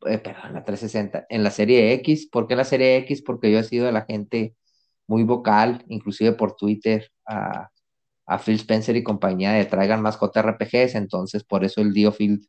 Eh, 0.05 0.17
perdón, 0.19 0.47
en 0.47 0.53
la 0.53 0.63
360, 0.63 1.25
en 1.29 1.43
la 1.43 1.51
serie 1.51 1.93
X. 1.93 2.29
¿Por 2.31 2.47
qué 2.47 2.55
la 2.55 2.63
serie 2.63 2.97
X? 2.97 3.21
Porque 3.21 3.51
yo 3.51 3.59
he 3.59 3.63
sido 3.63 3.85
de 3.85 3.91
la 3.91 4.05
gente 4.05 4.55
muy 5.09 5.23
vocal, 5.23 5.83
inclusive 5.89 6.33
por 6.33 6.55
Twitter, 6.55 7.11
a, 7.25 7.69
Phil 8.45 8.55
Spencer 8.55 8.95
y 8.95 9.03
compañía 9.03 9.53
de 9.53 9.65
traigan 9.65 10.03
más 10.03 10.19
JRPGs, 10.19 10.93
entonces 10.93 11.43
por 11.43 11.65
eso 11.65 11.81
el 11.81 11.93
Diofield 11.93 12.45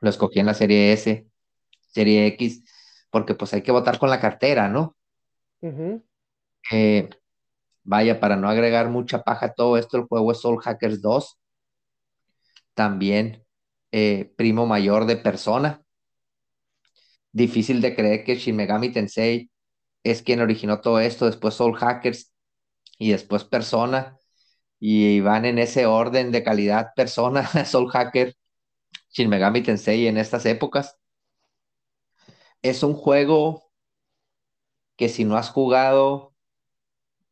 lo 0.00 0.10
escogí 0.10 0.40
en 0.40 0.46
la 0.46 0.54
serie 0.54 0.92
S, 0.92 1.24
serie 1.94 2.26
X, 2.28 2.64
porque 3.10 3.34
pues 3.34 3.54
hay 3.54 3.62
que 3.62 3.72
votar 3.72 3.98
con 3.98 4.10
la 4.10 4.20
cartera, 4.20 4.68
¿no? 4.68 4.96
Eh, 6.72 7.08
vaya, 7.84 8.20
para 8.20 8.36
no 8.36 8.48
agregar 8.48 8.88
mucha 8.88 9.22
paja 9.22 9.46
a 9.46 9.54
todo 9.54 9.78
esto, 9.78 9.96
el 9.96 10.04
juego 10.04 10.32
es 10.32 10.40
Soul 10.40 10.60
Hackers 10.60 11.00
2, 11.00 11.38
también 12.74 13.44
eh, 13.92 14.32
primo 14.36 14.66
mayor 14.66 15.06
de 15.06 15.16
Persona. 15.16 15.82
Difícil 17.32 17.80
de 17.80 17.94
creer 17.94 18.24
que 18.24 18.36
Shin 18.36 18.56
Megami 18.56 18.90
Tensei 18.90 19.50
es 20.02 20.22
quien 20.22 20.40
originó 20.40 20.80
todo 20.80 21.00
esto, 21.00 21.26
después 21.26 21.54
Soul 21.54 21.76
Hackers 21.76 22.32
y 22.98 23.12
después 23.12 23.44
Persona, 23.44 24.18
y 24.78 25.20
van 25.20 25.44
en 25.44 25.58
ese 25.58 25.86
orden 25.86 26.30
de 26.32 26.42
calidad 26.42 26.88
Persona, 26.94 27.46
Soul 27.64 27.90
Hacker, 27.90 28.34
Shin 29.10 29.28
Megami 29.28 29.62
Tensei 29.62 30.06
en 30.08 30.18
estas 30.18 30.44
épocas. 30.46 30.96
Es 32.64 32.82
un 32.82 32.94
juego 32.94 33.70
que 34.96 35.10
si 35.10 35.26
no 35.26 35.36
has 35.36 35.50
jugado 35.50 36.32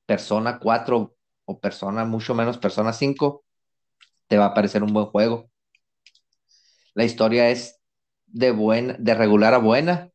Persona 0.04 0.58
4 0.58 1.16
o 1.46 1.58
Persona, 1.58 2.04
mucho 2.04 2.34
menos 2.34 2.58
Persona 2.58 2.92
5, 2.92 3.42
te 4.26 4.36
va 4.36 4.44
a 4.46 4.54
parecer 4.54 4.82
un 4.82 4.92
buen 4.92 5.06
juego. 5.06 5.50
La 6.92 7.04
historia 7.04 7.48
es 7.48 7.80
de, 8.26 8.50
buena, 8.50 8.94
de 8.98 9.14
regular 9.14 9.54
a 9.54 9.58
buena, 9.58 10.10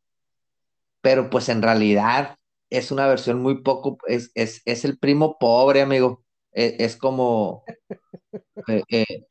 pero 1.02 1.32
pues 1.32 1.50
en 1.50 1.64
realidad 1.64 2.38
es 2.70 2.92
una 2.92 3.08
versión 3.08 3.42
muy 3.42 3.64
poco, 3.64 3.98
es, 4.06 4.32
es, 4.36 4.86
el 4.86 5.00
primo 5.00 5.40
pobre, 5.40 5.82
amigo. 5.82 6.24
E, 6.52 6.76
es, 6.78 6.96
como 6.96 7.64
eh, 8.68 8.84
eh, 8.92 9.26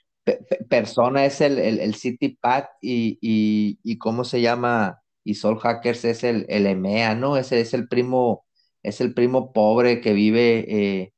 persona 0.68 1.26
es 1.26 1.40
el, 1.40 1.60
el, 1.60 1.94
City 1.94 2.30
Pat 2.40 2.70
y, 2.80 3.18
y, 3.20 3.98
cómo 3.98 4.24
se 4.24 4.40
llama, 4.40 5.00
y 5.26 5.34
Soul 5.36 5.58
Hackers 5.60 6.04
es 6.06 6.24
el, 6.24 6.46
el 6.48 6.66
EMEA, 6.66 7.14
¿no? 7.16 7.36
Ese 7.36 7.60
es 7.60 7.74
el 7.74 7.88
primo, 7.88 8.46
es 8.82 9.00
el 9.00 9.14
primo 9.14 9.52
pobre 9.52 10.00
que 10.00 10.12
vive 10.14 10.66
eh, 11.02 11.12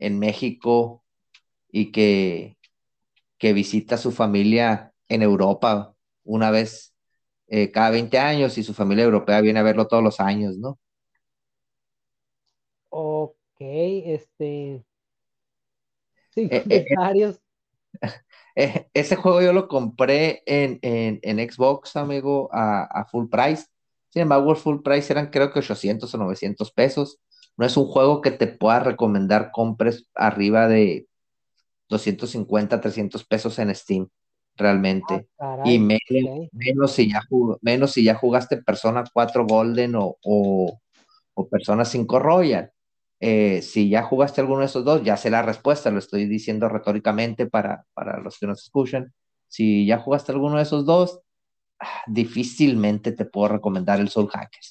en 0.00 0.18
México 0.18 1.04
y 1.70 1.92
que, 1.92 2.58
que 3.38 3.52
visita 3.54 3.96
a 3.96 3.98
su 3.98 4.12
familia 4.12 4.92
en 5.08 5.22
Europa 5.22 5.94
una 6.24 6.50
vez 6.50 6.94
cada 7.72 7.90
20 7.90 8.18
años 8.18 8.58
y 8.58 8.64
su 8.64 8.74
familia 8.74 9.04
europea 9.04 9.40
viene 9.40 9.60
a 9.60 9.62
verlo 9.64 9.86
todos 9.88 10.02
los 10.04 10.20
años, 10.20 10.56
¿no? 10.58 10.78
Ok, 12.90 13.36
este. 13.60 14.84
Sí, 16.30 16.42
eh, 16.50 16.64
eh, 16.68 16.84
comentarios. 16.88 17.40
Eh, 18.56 18.88
ese 18.94 19.16
juego 19.16 19.42
yo 19.42 19.52
lo 19.52 19.68
compré 19.68 20.42
en, 20.46 20.80
Xbox, 21.50 21.96
amigo, 21.96 22.48
a, 22.52 23.06
full 23.10 23.28
price. 23.28 23.66
Sin 24.10 24.22
embargo, 24.22 24.54
full 24.54 24.82
price 24.82 25.12
eran 25.12 25.30
creo 25.30 25.52
que 25.52 25.58
800 25.58 26.12
o 26.14 26.18
900 26.18 26.72
pesos. 26.72 27.18
No 27.56 27.66
es 27.66 27.76
un 27.76 27.86
juego 27.86 28.20
que 28.20 28.30
te 28.30 28.46
pueda 28.46 28.80
recomendar 28.80 29.50
compres 29.52 30.06
arriba 30.14 30.68
de 30.68 31.06
250, 31.88 32.80
300 32.80 33.24
pesos 33.24 33.58
en 33.58 33.74
Steam, 33.74 34.08
realmente. 34.56 35.28
Ah, 35.38 35.62
y 35.64 35.78
menos, 35.78 36.92
si 36.92 37.10
ya 37.10 37.22
menos 37.60 37.92
si 37.92 38.04
ya 38.04 38.14
jugaste 38.14 38.56
Persona 38.58 39.04
4 39.12 39.46
Golden 39.46 39.94
o, 39.96 40.16
o, 40.22 40.80
o 41.34 41.48
Persona 41.48 41.84
5 41.84 42.18
Royal. 42.18 42.73
Eh, 43.20 43.62
si 43.62 43.88
ya 43.88 44.02
jugaste 44.02 44.40
alguno 44.40 44.60
de 44.60 44.66
esos 44.66 44.84
dos, 44.84 45.02
ya 45.02 45.16
sé 45.16 45.30
la 45.30 45.42
respuesta, 45.42 45.90
lo 45.90 45.98
estoy 45.98 46.26
diciendo 46.26 46.68
retóricamente 46.68 47.46
para, 47.46 47.86
para 47.94 48.20
los 48.20 48.38
que 48.38 48.46
nos 48.46 48.62
escuchan. 48.62 49.12
Si 49.48 49.86
ya 49.86 49.98
jugaste 49.98 50.32
alguno 50.32 50.56
de 50.56 50.64
esos 50.64 50.84
dos, 50.84 51.20
ah, 51.80 52.02
difícilmente 52.06 53.12
te 53.12 53.24
puedo 53.24 53.48
recomendar 53.48 54.00
el 54.00 54.08
Soul 54.08 54.28
Hackers. 54.30 54.70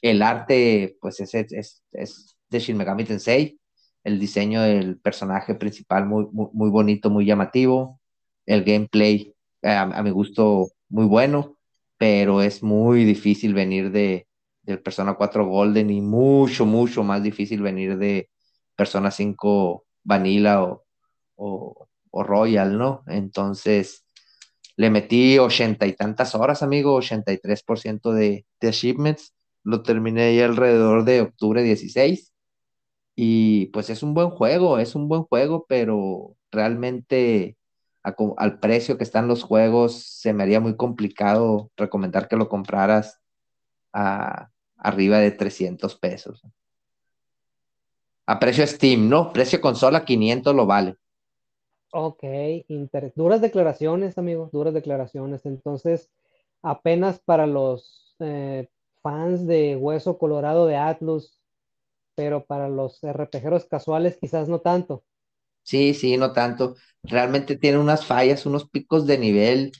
El 0.00 0.22
arte, 0.22 0.96
pues 1.00 1.20
es, 1.20 1.34
es, 1.34 1.82
es 1.92 2.36
de 2.50 2.58
Shin 2.58 2.76
Megami 2.76 3.04
Tensei, 3.04 3.58
el 4.04 4.18
diseño 4.18 4.62
del 4.62 4.98
personaje 4.98 5.54
principal 5.54 6.06
muy, 6.06 6.26
muy, 6.32 6.70
bonito, 6.70 7.10
muy 7.10 7.24
llamativo, 7.24 8.00
el 8.46 8.64
gameplay 8.64 9.32
eh, 9.62 9.70
a 9.70 10.02
mi 10.02 10.10
gusto 10.10 10.70
muy 10.88 11.06
bueno, 11.06 11.56
pero 11.98 12.42
es 12.42 12.62
muy 12.62 13.04
difícil 13.04 13.54
venir 13.54 13.92
de, 13.92 14.26
del 14.62 14.80
Persona 14.82 15.14
4 15.14 15.46
Golden 15.46 15.90
y 15.90 16.00
mucho, 16.00 16.66
mucho 16.66 17.02
más 17.02 17.22
difícil 17.22 17.62
venir 17.62 17.98
de 17.98 18.30
Persona 18.76 19.10
5 19.10 19.84
Vanilla 20.04 20.62
o, 20.62 20.84
o, 21.36 21.88
Royal, 22.24 22.78
¿no? 22.78 23.02
Entonces, 23.06 24.04
le 24.76 24.90
metí 24.90 25.38
ochenta 25.38 25.86
y 25.86 25.94
tantas 25.94 26.34
horas, 26.34 26.62
amigo, 26.62 26.96
83% 26.96 28.12
de, 28.12 28.46
de 28.60 28.68
achievements. 28.68 29.34
Lo 29.64 29.82
terminé 29.82 30.36
ya 30.36 30.46
alrededor 30.46 31.04
de 31.04 31.22
octubre 31.22 31.62
16. 31.62 32.32
Y 33.16 33.66
pues 33.66 33.90
es 33.90 34.02
un 34.02 34.14
buen 34.14 34.30
juego, 34.30 34.78
es 34.78 34.94
un 34.94 35.08
buen 35.08 35.24
juego, 35.24 35.66
pero 35.68 36.36
realmente 36.50 37.56
al 38.36 38.58
precio 38.58 38.98
que 38.98 39.04
están 39.04 39.28
los 39.28 39.42
juegos, 39.44 40.04
se 40.04 40.32
me 40.32 40.42
haría 40.42 40.60
muy 40.60 40.76
complicado 40.76 41.70
recomendar 41.76 42.28
que 42.28 42.36
lo 42.36 42.48
compraras 42.48 43.21
a 43.92 44.50
arriba 44.76 45.18
de 45.18 45.30
300 45.30 45.96
pesos. 45.96 46.42
A 48.26 48.38
precio 48.38 48.66
Steam, 48.66 49.08
¿no? 49.08 49.32
Precio 49.32 49.60
consola 49.60 50.04
500 50.04 50.54
lo 50.54 50.66
vale. 50.66 50.96
Ok, 51.92 52.24
duras 53.14 53.40
declaraciones, 53.42 54.16
amigo, 54.16 54.48
duras 54.52 54.72
declaraciones. 54.72 55.44
Entonces, 55.44 56.10
apenas 56.62 57.20
para 57.20 57.46
los 57.46 58.16
eh, 58.18 58.68
fans 59.02 59.46
de 59.46 59.76
Hueso 59.76 60.16
Colorado 60.18 60.66
de 60.66 60.76
Atlus, 60.76 61.38
pero 62.14 62.44
para 62.44 62.68
los 62.68 63.00
RPGeros 63.02 63.66
casuales 63.66 64.16
quizás 64.16 64.48
no 64.48 64.60
tanto. 64.60 65.04
Sí, 65.62 65.94
sí, 65.94 66.16
no 66.16 66.32
tanto. 66.32 66.76
Realmente 67.02 67.56
tiene 67.56 67.78
unas 67.78 68.06
fallas, 68.06 68.46
unos 68.46 68.68
picos 68.68 69.06
de 69.06 69.18
nivel 69.18 69.72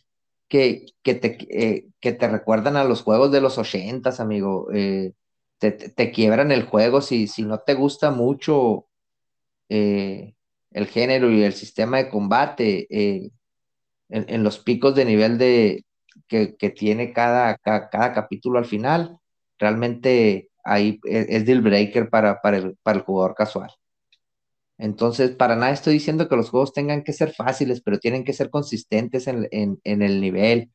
que, 0.53 0.85
que, 1.03 1.15
te, 1.15 1.39
eh, 1.49 1.87
que 1.99 2.13
te 2.13 2.29
recuerdan 2.29 2.77
a 2.77 2.85
los 2.85 3.01
juegos 3.01 3.33
de 3.33 3.41
los 3.41 3.57
ochentas, 3.57 4.21
amigo. 4.21 4.69
Eh, 4.75 5.15
te, 5.59 6.13
quiebran 6.13 6.53
el 6.53 6.65
juego 6.65 7.01
si, 7.01 7.27
si 7.27 7.43
no 7.43 7.61
te 7.61 7.73
gusta 7.73 8.11
mucho 8.11 8.87
eh, 9.71 10.35
el 10.73 10.87
género 10.89 11.31
y 11.31 11.43
el 11.43 11.55
sistema 11.55 11.97
de 11.97 12.11
combate. 12.11 12.87
En, 14.11 14.45
los 14.45 14.59
picos 14.59 14.95
de 14.95 15.07
nivel 15.07 15.39
de, 15.39 15.87
que, 16.29 16.49
tiene 16.77 17.15
cada, 17.15 17.57
cada, 17.57 18.13
capítulo 18.13 18.59
al 18.59 18.67
final, 18.67 19.19
realmente 19.59 20.51
ahí 20.65 21.01
es, 21.05 21.29
es 21.31 21.47
deal 21.47 21.63
breaker 21.63 22.11
para, 22.11 22.43
para, 22.43 22.59
el, 22.59 22.77
para 22.83 22.99
el 22.99 23.05
jugador 23.05 23.35
casual. 23.35 23.71
Entonces, 24.83 25.31
para 25.31 25.55
nada 25.55 25.71
estoy 25.71 25.93
diciendo 25.93 26.29
que 26.29 26.35
los 26.35 26.51
juegos 26.51 26.73
tengan 26.73 27.05
que 27.05 27.13
ser 27.13 27.33
fáciles, 27.33 27.81
pero 27.81 28.01
tienen 28.01 28.25
que 28.25 28.33
ser 28.33 28.51
consistentes 28.51 29.29
en, 29.29 29.49
el 29.85 30.21
nivel. 30.21 30.73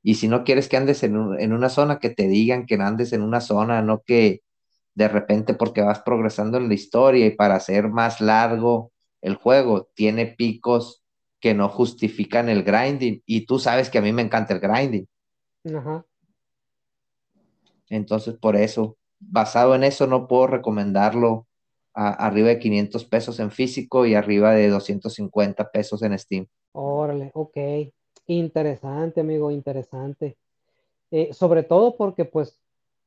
Y 0.00 0.14
si 0.14 0.28
no 0.28 0.44
quieres 0.44 0.68
que 0.68 0.76
andes 0.76 1.02
en, 1.02 1.16
una 1.16 1.68
zona, 1.68 1.98
que 1.98 2.10
te 2.10 2.28
digan 2.28 2.66
que 2.66 2.76
andes 2.76 3.12
en 3.12 3.20
una 3.20 3.40
zona, 3.40 3.82
no 3.82 4.02
que 4.06 4.42
de 4.94 5.08
repente 5.08 5.54
porque 5.54 5.80
vas 5.80 6.02
progresando 6.02 6.56
en 6.58 6.68
la 6.68 6.74
historia 6.74 7.26
y 7.26 7.30
para 7.34 7.56
hacer 7.56 7.88
más 7.88 8.20
largo 8.20 8.92
el 9.22 9.34
juego, 9.34 9.88
tiene 9.92 10.26
picos 10.26 11.02
que 11.40 11.52
no 11.52 11.68
justifican 11.68 12.48
el 12.48 12.62
grinding. 12.62 13.24
Y 13.26 13.44
tú 13.44 13.58
sabes 13.58 13.90
que 13.90 13.98
a 13.98 14.02
mí 14.02 14.12
me 14.12 14.22
encanta 14.22 14.54
el 14.54 14.60
grinding. 14.60 15.08
Entonces, 17.88 18.36
por 18.36 18.54
eso, 18.54 18.96
basado 19.18 19.74
en 19.74 19.82
eso, 19.82 20.06
no 20.06 20.28
puedo 20.28 20.46
recomendarlo 20.46 21.47
arriba 21.98 22.48
de 22.48 22.58
500 22.58 23.04
pesos 23.06 23.40
en 23.40 23.50
físico 23.50 24.06
y 24.06 24.14
arriba 24.14 24.52
de 24.52 24.68
250 24.68 25.70
pesos 25.70 26.02
en 26.02 26.16
Steam. 26.18 26.46
Órale, 26.72 27.30
ok. 27.34 27.56
Interesante, 28.26 29.20
amigo, 29.20 29.50
interesante. 29.50 30.36
Eh, 31.10 31.32
sobre 31.32 31.64
todo 31.64 31.96
porque, 31.96 32.24
pues, 32.24 32.60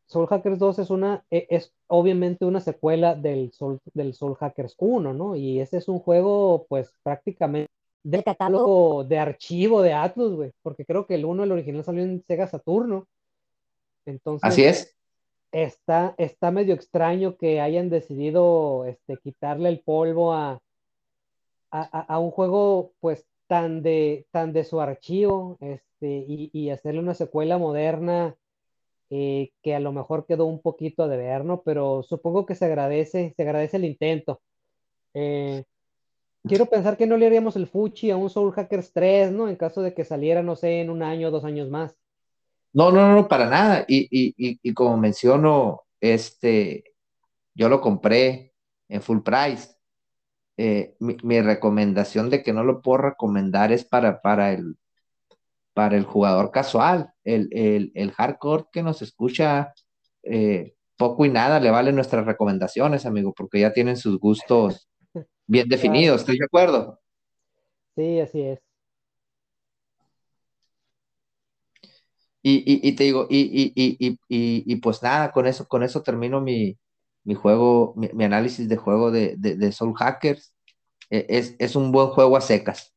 Soul 0.08 0.28
Hackers 0.28 0.60
2 0.60 0.80
es 0.80 0.90
una, 0.90 1.24
e, 1.32 1.48
es 1.50 1.72
obviamente 1.88 2.44
una 2.44 2.60
secuela 2.60 3.16
del 3.16 3.54
Soul, 3.54 3.80
del 3.94 4.14
Soul 4.14 4.36
Hackers 4.36 4.76
1, 4.78 5.14
¿no? 5.14 5.36
Y 5.38 5.62
ese 5.62 5.78
es 5.78 5.88
un 5.88 6.00
juego, 6.00 6.66
pues, 6.68 6.92
prácticamente 7.02 7.72
de 8.04 8.24
catálogo 8.24 9.04
de 9.04 9.20
archivo 9.20 9.82
de 9.84 9.94
Atlus, 9.94 10.34
güey, 10.34 10.52
porque 10.64 10.86
creo 10.86 11.06
que 11.06 11.16
el 11.16 11.24
1, 11.24 11.44
el 11.44 11.52
original, 11.52 11.84
salió 11.84 12.04
en 12.04 12.24
Sega 12.28 12.48
Saturno. 12.48 13.08
Entonces, 14.06 14.44
Así 14.44 14.64
es 14.64 14.98
está, 15.52 16.16
está 16.18 16.52
medio 16.52 16.74
extraño 16.74 17.38
que 17.38 17.62
hayan 17.62 17.90
decidido 17.90 18.86
este, 18.86 19.18
quitarle 19.18 19.70
el 19.70 19.82
polvo 19.82 20.34
a, 20.34 20.62
a, 21.72 22.20
un 22.20 22.32
juego 22.32 22.94
pues 23.00 23.26
tan 23.48 23.82
de, 23.82 24.28
tan 24.32 24.54
de 24.54 24.64
su 24.64 24.82
archivo 24.82 25.58
este, 25.62 26.26
y, 26.28 26.70
hacerle 26.70 27.00
una 27.00 27.14
secuela 27.14 27.58
moderna 27.58 28.36
eh, 29.10 29.52
que 29.62 29.76
a 29.76 29.80
lo 29.80 29.92
mejor 29.92 30.26
quedó 30.26 30.46
un 30.46 30.62
poquito 30.62 31.08
de 31.08 31.18
ver, 31.18 31.44
¿no? 31.46 31.62
Pero 31.64 32.04
supongo 32.04 32.46
que 32.46 32.56
se 32.56 32.66
agradece, 32.66 33.34
se 33.36 33.44
agradece 33.44 33.78
el 33.78 33.86
intento. 33.86 34.42
Eh, 35.14 35.66
quiero 36.44 36.68
pensar 36.68 36.98
que 36.98 37.08
no 37.08 37.18
le 37.18 37.28
haríamos 37.28 37.56
el 37.56 37.68
fuchi 37.68 38.12
a 38.12 38.18
un 38.18 38.30
Soul 38.30 38.54
Hackers 38.54 38.94
3, 38.94 39.32
¿no? 39.32 39.50
En 39.50 39.56
caso 39.58 39.82
de 39.82 39.94
que 39.94 40.06
saliera, 40.06 40.44
no 40.44 40.56
sé, 40.56 40.82
en 40.82 40.90
un 40.90 41.04
año 41.04 41.28
o 41.28 41.32
dos 41.32 41.44
años 41.44 41.70
más. 41.70 41.96
No, 42.74 42.92
no, 42.92 43.14
no, 43.14 43.28
para 43.28 43.50
nada. 43.50 43.86
Y, 43.88 44.74
como 44.74 44.98
menciono, 44.98 45.82
este, 46.00 46.84
yo 47.54 47.70
lo 47.70 47.82
compré 47.82 48.54
en 48.88 49.02
full 49.02 49.20
price. 49.22 49.76
Eh, 50.58 50.96
mi, 51.00 51.42
recomendación 51.42 52.30
de 52.30 52.44
que 52.44 52.54
no 52.54 52.64
lo 52.64 52.82
puedo 52.82 53.00
recomendar 53.00 53.72
es 53.72 53.84
para, 53.84 54.22
para, 54.22 54.54
el, 54.54 54.78
para 55.74 55.98
el 55.98 56.06
jugador 56.06 56.52
casual. 56.52 57.14
El, 57.24 58.14
hardcore 58.16 58.66
que 58.72 58.84
nos 58.84 59.02
escucha, 59.02 59.74
eh, 60.24 60.76
poco 60.98 61.26
y 61.26 61.30
nada 61.30 61.60
le 61.60 61.72
valen 61.72 61.96
nuestras 61.96 62.26
recomendaciones, 62.26 63.06
amigo, 63.06 63.34
porque 63.34 63.60
ya 63.60 63.74
tienen 63.74 63.98
sus 63.98 64.20
gustos 64.20 64.88
bien 65.48 65.68
definidos. 65.70 66.22
¿Estoy 66.22 66.38
de 66.38 66.46
acuerdo? 66.46 67.00
Sí, 67.96 68.20
así 68.20 68.42
es. 68.42 68.71
Y, 72.44 72.96
te 72.96 73.04
digo, 73.04 73.28
y, 73.30 74.76
pues 74.78 75.04
nada, 75.04 75.32
con 75.32 75.46
eso, 75.48 75.68
con 75.68 75.84
eso 75.84 76.02
termino 76.02 76.42
mi, 76.42 76.78
juego, 77.36 77.94
mi, 77.96 78.24
análisis 78.24 78.68
de 78.68 78.78
juego 78.78 79.12
de, 79.12 79.72
Soul 79.72 79.96
Hackers. 79.96 80.54
E, 81.10 81.56
es, 81.60 81.76
un 81.76 81.92
buen 81.92 82.08
juego 82.08 82.38
a 82.38 82.42
secas. 82.42 82.94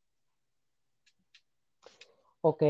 Ok, 2.41 2.63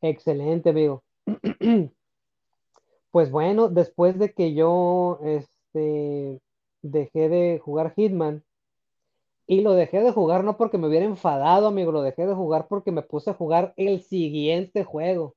excelente, 0.00 0.70
amigo. 0.70 1.02
Pues 3.10 3.30
bueno, 3.30 3.68
después 3.68 4.18
de 4.18 4.32
que 4.32 4.54
yo 4.54 5.20
este, 5.22 6.40
dejé 6.82 7.28
de 7.28 7.60
jugar 7.60 7.94
Hitman, 7.94 8.42
y 9.46 9.60
lo 9.60 9.74
dejé 9.74 10.00
de 10.00 10.10
jugar 10.10 10.42
no 10.42 10.56
porque 10.56 10.78
me 10.78 10.88
hubiera 10.88 11.04
enfadado, 11.04 11.68
amigo, 11.68 11.92
lo 11.92 12.02
dejé 12.02 12.26
de 12.26 12.34
jugar 12.34 12.66
porque 12.68 12.90
me 12.90 13.02
puse 13.02 13.30
a 13.30 13.34
jugar 13.34 13.74
el 13.76 14.02
siguiente 14.02 14.84
juego. 14.84 15.36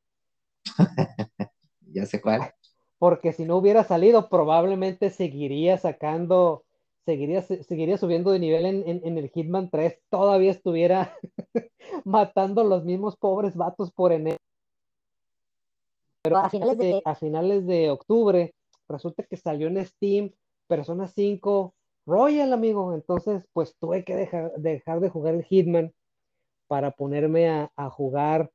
ya 1.94 2.06
sé 2.06 2.22
cuál. 2.22 2.53
Porque 2.99 3.34
si 3.34 3.45
no 3.45 3.57
hubiera 3.57 3.84
salido, 3.84 4.30
probablemente 4.30 5.10
seguiría 5.10 5.77
sacando, 5.77 6.64
seguiría, 7.06 7.41
seguiría 7.41 7.98
subiendo 7.98 8.31
de 8.31 8.39
nivel 8.39 8.65
en, 8.65 9.18
el 9.18 9.30
Hitman 9.30 9.69
3. 9.69 9.99
Todavía 10.10 10.52
estuviera 10.52 11.15
matando 12.06 12.64
los 12.64 12.84
mismos 12.85 13.15
pobres 13.18 13.56
vatos 13.56 13.91
por 13.91 14.11
enero. 14.11 14.38
Pero 16.23 16.38
a 16.38 16.49
finales, 16.49 16.77
de, 16.77 17.02
a 17.06 17.15
finales 17.15 17.65
de 17.68 17.89
octubre, 17.91 18.53
resulta 18.89 19.23
que 19.23 19.38
salió 19.38 19.68
en 19.68 19.85
Steam 19.85 20.31
Persona 20.68 21.07
5 21.07 21.73
Royal, 22.07 22.53
amigo. 22.53 22.94
Entonces, 22.94 23.45
pues 23.53 23.76
tuve 23.80 24.03
que 24.03 24.15
dejar, 24.15 24.53
dejar 24.57 25.02
de 25.02 25.10
jugar 25.10 25.35
el 25.35 25.44
Hitman 25.44 25.94
para 26.68 26.91
ponerme 26.91 27.49
a, 27.49 27.89
jugar 27.89 28.52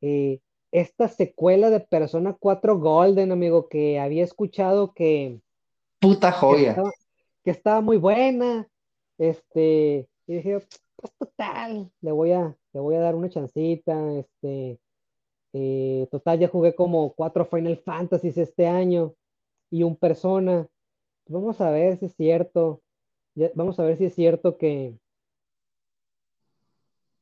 eh, 0.00 0.40
esta 0.72 1.06
secuela 1.08 1.68
de 1.68 1.80
Persona 1.80 2.34
4 2.38 2.78
Golden, 2.78 3.30
amigo, 3.30 3.68
que 3.68 4.00
había 4.00 4.24
escuchado 4.24 4.94
que... 4.94 5.40
Puta 6.00 6.32
joya. 6.32 6.74
Que 7.44 7.50
estaba, 7.50 7.80
muy 7.82 7.98
buena. 7.98 8.66
Este, 9.18 10.08
y 10.26 10.34
dije, 10.34 10.60
pues 10.96 11.12
total, 11.18 11.92
le 12.00 12.12
voy 12.12 12.32
a, 12.32 12.56
le 12.72 12.80
voy 12.80 12.94
a 12.96 13.00
dar 13.00 13.14
una 13.14 13.28
chancita. 13.28 14.14
Este, 14.14 14.80
eh, 15.52 16.08
total, 16.10 16.38
ya 16.38 16.48
jugué 16.48 16.74
como 16.74 17.12
cuatro 17.12 17.44
Final 17.44 17.76
Fantasies 17.76 18.38
este 18.38 18.66
año 18.66 19.14
y 19.70 19.82
un 19.82 19.96
Persona. 19.96 20.66
Vamos 21.26 21.60
a 21.60 21.70
ver 21.70 21.98
si 21.98 22.06
es 22.06 22.16
cierto. 22.16 22.80
vamos 23.54 23.78
a 23.78 23.84
ver 23.84 23.98
si 23.98 24.06
es 24.06 24.14
cierto 24.14 24.56
que... 24.56 24.96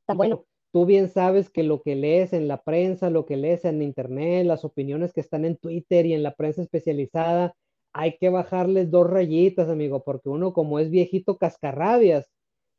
Está 0.03 0.15
bueno 0.15 0.45
tú 0.73 0.87
bien 0.87 1.09
sabes 1.11 1.51
que 1.51 1.63
lo 1.63 1.83
que 1.83 1.97
lees 1.97 2.33
en 2.33 2.49
la 2.49 2.63
prensa, 2.63 3.11
lo 3.11 3.27
que 3.27 3.37
lees 3.37 3.65
en 3.65 3.83
internet, 3.83 4.47
las 4.47 4.65
opiniones 4.65 5.13
que 5.13 5.21
están 5.21 5.45
en 5.45 5.57
Twitter 5.57 6.07
y 6.07 6.15
en 6.15 6.23
la 6.23 6.35
prensa 6.35 6.63
especializada, 6.63 7.55
hay 7.93 8.17
que 8.19 8.29
bajarles 8.31 8.91
dos 8.91 9.09
rayitas, 9.11 9.69
amigo, 9.69 10.03
porque 10.05 10.29
uno 10.29 10.53
como 10.53 10.79
es 10.79 10.91
viejito 10.91 11.39
cascarrabias, 11.39 12.31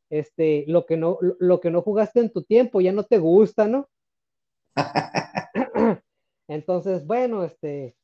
este, 0.10 0.66
lo 0.68 0.86
que 0.86 0.98
no, 0.98 1.18
lo 1.40 1.60
que 1.62 1.72
no 1.72 1.82
jugaste 1.82 2.22
en 2.22 2.32
tu 2.32 2.44
tiempo 2.44 2.82
ya 2.82 2.92
no 2.94 3.04
te 3.04 3.18
gusta, 3.18 3.68
¿no? 3.68 3.88
Entonces, 6.48 7.06
bueno, 7.06 7.44
este, 7.44 7.96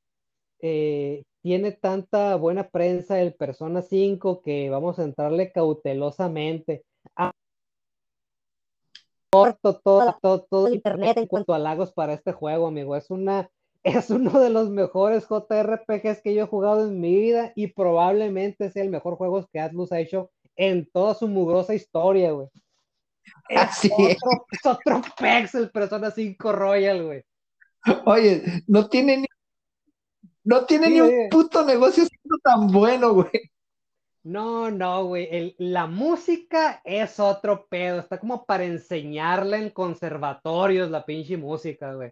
eh, 0.61 1.23
tiene 1.41 1.71
tanta 1.71 2.35
buena 2.35 2.69
prensa 2.69 3.21
el 3.21 3.33
Persona 3.33 3.81
5 3.81 4.41
que 4.41 4.69
vamos 4.69 4.99
a 4.99 5.03
entrarle 5.03 5.51
cautelosamente. 5.51 6.83
Corto 9.37 9.79
todo, 9.79 10.17
todo, 10.21 10.41
todo 10.49 10.73
internet 10.73 11.17
en 11.17 11.27
cuanto 11.27 11.53
a 11.53 11.59
lagos 11.59 11.91
para 11.91 12.13
este 12.13 12.31
juego, 12.31 12.67
amigo. 12.67 12.95
Es 12.95 13.09
una, 13.09 13.49
es 13.83 14.09
uno 14.09 14.39
de 14.39 14.49
los 14.49 14.69
mejores 14.69 15.27
JRPGs 15.27 16.21
que 16.21 16.33
yo 16.33 16.43
he 16.43 16.47
jugado 16.47 16.87
en 16.87 16.99
mi 16.99 17.15
vida 17.15 17.53
y 17.55 17.67
probablemente 17.67 18.71
sea 18.71 18.83
el 18.83 18.89
mejor 18.89 19.15
juego 19.15 19.47
que 19.51 19.59
Atlus 19.59 19.91
ha 19.91 19.99
hecho 19.99 20.31
en 20.55 20.89
toda 20.91 21.13
su 21.13 21.27
mugrosa 21.27 21.73
historia, 21.73 22.31
güey. 22.31 22.47
Así 23.55 23.91
es, 23.97 24.17
otro, 24.23 24.45
es 24.51 24.65
otro 24.65 25.01
pex 25.19 25.55
el 25.55 25.69
Persona 25.69 26.11
5 26.11 26.51
Royal, 26.51 27.03
güey. 27.03 27.23
Oye, 28.05 28.63
no 28.67 28.89
tiene 28.89 29.17
ni, 29.17 29.27
no 30.43 30.65
tiene 30.65 30.89
ni 30.89 31.01
un 31.01 31.29
puto 31.29 31.63
negocio 31.63 32.05
siendo 32.05 32.37
tan 32.43 32.67
bueno, 32.67 33.13
güey. 33.13 33.51
No, 34.27 34.69
no, 34.69 35.05
güey. 35.05 35.55
La 35.57 35.87
música 35.87 36.81
es 36.83 37.17
otro 37.17 37.65
pedo. 37.69 37.99
Está 37.99 38.19
como 38.19 38.45
para 38.45 38.65
enseñarla 38.65 39.57
en 39.57 39.69
conservatorios 39.69 40.91
la 40.91 41.05
pinche 41.05 41.37
música, 41.37 41.93
güey. 41.93 42.11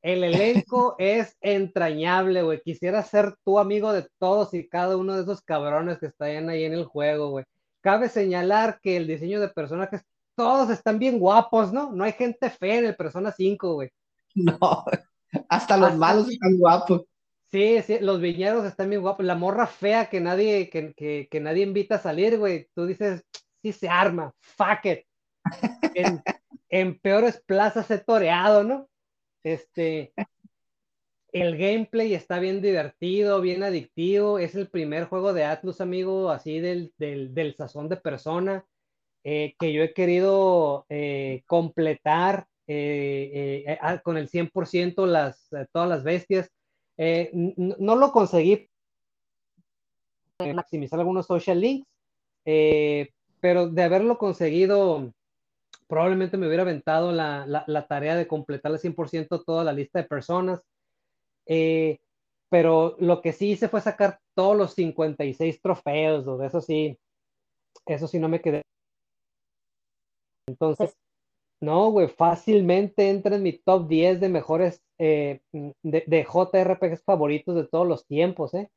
El 0.00 0.24
elenco 0.24 0.96
es 0.98 1.36
entrañable, 1.42 2.42
güey. 2.42 2.62
Quisiera 2.62 3.02
ser 3.02 3.34
tu 3.44 3.58
amigo 3.58 3.92
de 3.92 4.08
todos 4.18 4.54
y 4.54 4.70
cada 4.70 4.96
uno 4.96 5.14
de 5.14 5.22
esos 5.22 5.42
cabrones 5.42 5.98
que 5.98 6.06
están 6.06 6.48
ahí 6.48 6.64
en 6.64 6.72
el 6.72 6.86
juego, 6.86 7.28
güey. 7.28 7.44
Cabe 7.82 8.08
señalar 8.08 8.80
que 8.80 8.96
el 8.96 9.06
diseño 9.06 9.38
de 9.38 9.48
personajes, 9.50 10.02
todos 10.34 10.70
están 10.70 10.98
bien 10.98 11.18
guapos, 11.18 11.74
¿no? 11.74 11.92
No 11.92 12.04
hay 12.04 12.12
gente 12.12 12.48
fea 12.48 12.78
en 12.78 12.86
el 12.86 12.96
Persona 12.96 13.32
5, 13.32 13.74
güey. 13.74 13.90
No, 14.34 14.58
hasta 15.48 15.76
los 15.76 15.94
malos 15.96 16.30
están 16.30 16.56
guapos. 16.56 17.02
Sí, 17.52 17.82
sí, 17.82 17.98
los 18.00 18.20
viñedos 18.20 18.64
están 18.64 18.90
bien 18.90 19.02
guapos. 19.02 19.26
La 19.26 19.34
morra 19.34 19.66
fea 19.66 20.08
que 20.08 20.20
nadie, 20.20 20.70
que, 20.70 20.94
que, 20.94 21.26
que 21.28 21.40
nadie 21.40 21.64
invita 21.64 21.96
a 21.96 21.98
salir, 21.98 22.38
güey. 22.38 22.68
Tú 22.74 22.86
dices, 22.86 23.24
sí 23.60 23.72
se 23.72 23.88
arma, 23.88 24.32
fuck 24.38 24.84
it. 24.84 25.00
En, 25.94 26.22
en 26.68 26.98
peores 27.00 27.42
plazas 27.44 27.90
he 27.90 27.98
toreado, 27.98 28.62
¿no? 28.62 28.88
Este, 29.42 30.12
el 31.32 31.56
gameplay 31.58 32.14
está 32.14 32.38
bien 32.38 32.62
divertido, 32.62 33.40
bien 33.40 33.64
adictivo. 33.64 34.38
Es 34.38 34.54
el 34.54 34.68
primer 34.68 35.06
juego 35.06 35.32
de 35.32 35.44
Atlus, 35.44 35.80
amigo, 35.80 36.30
así 36.30 36.60
del, 36.60 36.92
del, 36.98 37.54
sazón 37.56 37.88
de 37.88 37.96
persona, 37.96 38.64
eh, 39.24 39.54
que 39.58 39.72
yo 39.72 39.82
he 39.82 39.92
querido 39.92 40.86
eh, 40.88 41.42
completar 41.46 42.46
eh, 42.68 43.76
con 44.04 44.16
el 44.16 44.28
100% 44.28 45.04
las, 45.06 45.48
todas 45.72 45.88
las 45.88 46.04
bestias. 46.04 46.48
No 47.32 47.96
lo 47.96 48.12
conseguí 48.12 48.68
maximizar 50.54 50.98
algunos 51.00 51.26
social 51.26 51.60
links, 51.60 51.86
pero 53.40 53.68
de 53.68 53.82
haberlo 53.82 54.18
conseguido 54.18 55.12
probablemente 55.90 56.36
me 56.36 56.46
hubiera 56.46 56.62
aventado 56.62 57.10
la, 57.10 57.44
la, 57.46 57.86
tarea 57.88 58.14
de 58.14 58.28
completar 58.28 58.70
al 58.70 58.78
100% 58.78 59.44
toda 59.44 59.64
la 59.64 59.72
lista 59.72 59.98
de 59.98 60.08
personas. 60.08 60.62
Eh, 61.46 61.98
pero 62.48 62.96
lo 63.00 63.20
que 63.20 63.32
sí 63.32 63.50
hice 63.50 63.68
fue 63.68 63.80
sacar 63.80 64.20
todos 64.34 64.56
los 64.56 64.74
56 64.74 65.60
trofeos, 65.60 66.40
eso 66.42 66.60
sí, 66.60 66.96
eso 67.86 68.06
sí 68.06 68.20
no 68.20 68.28
me 68.28 68.40
quedé. 68.40 68.62
Entonces, 70.46 70.96
no, 71.60 71.90
güey, 71.90 72.08
fácilmente 72.08 73.08
entra 73.08 73.36
en 73.36 73.42
mi 73.42 73.52
top 73.52 73.88
10 73.88 74.20
de 74.20 74.28
mejores 74.28 74.82
eh, 74.98 75.40
de, 75.52 76.04
de, 76.06 76.24
JRPGs 76.24 77.02
favoritos 77.04 77.54
de 77.54 77.66
todos 77.66 77.86
los 77.86 78.06
tiempos, 78.06 78.54
¿eh? 78.54 78.70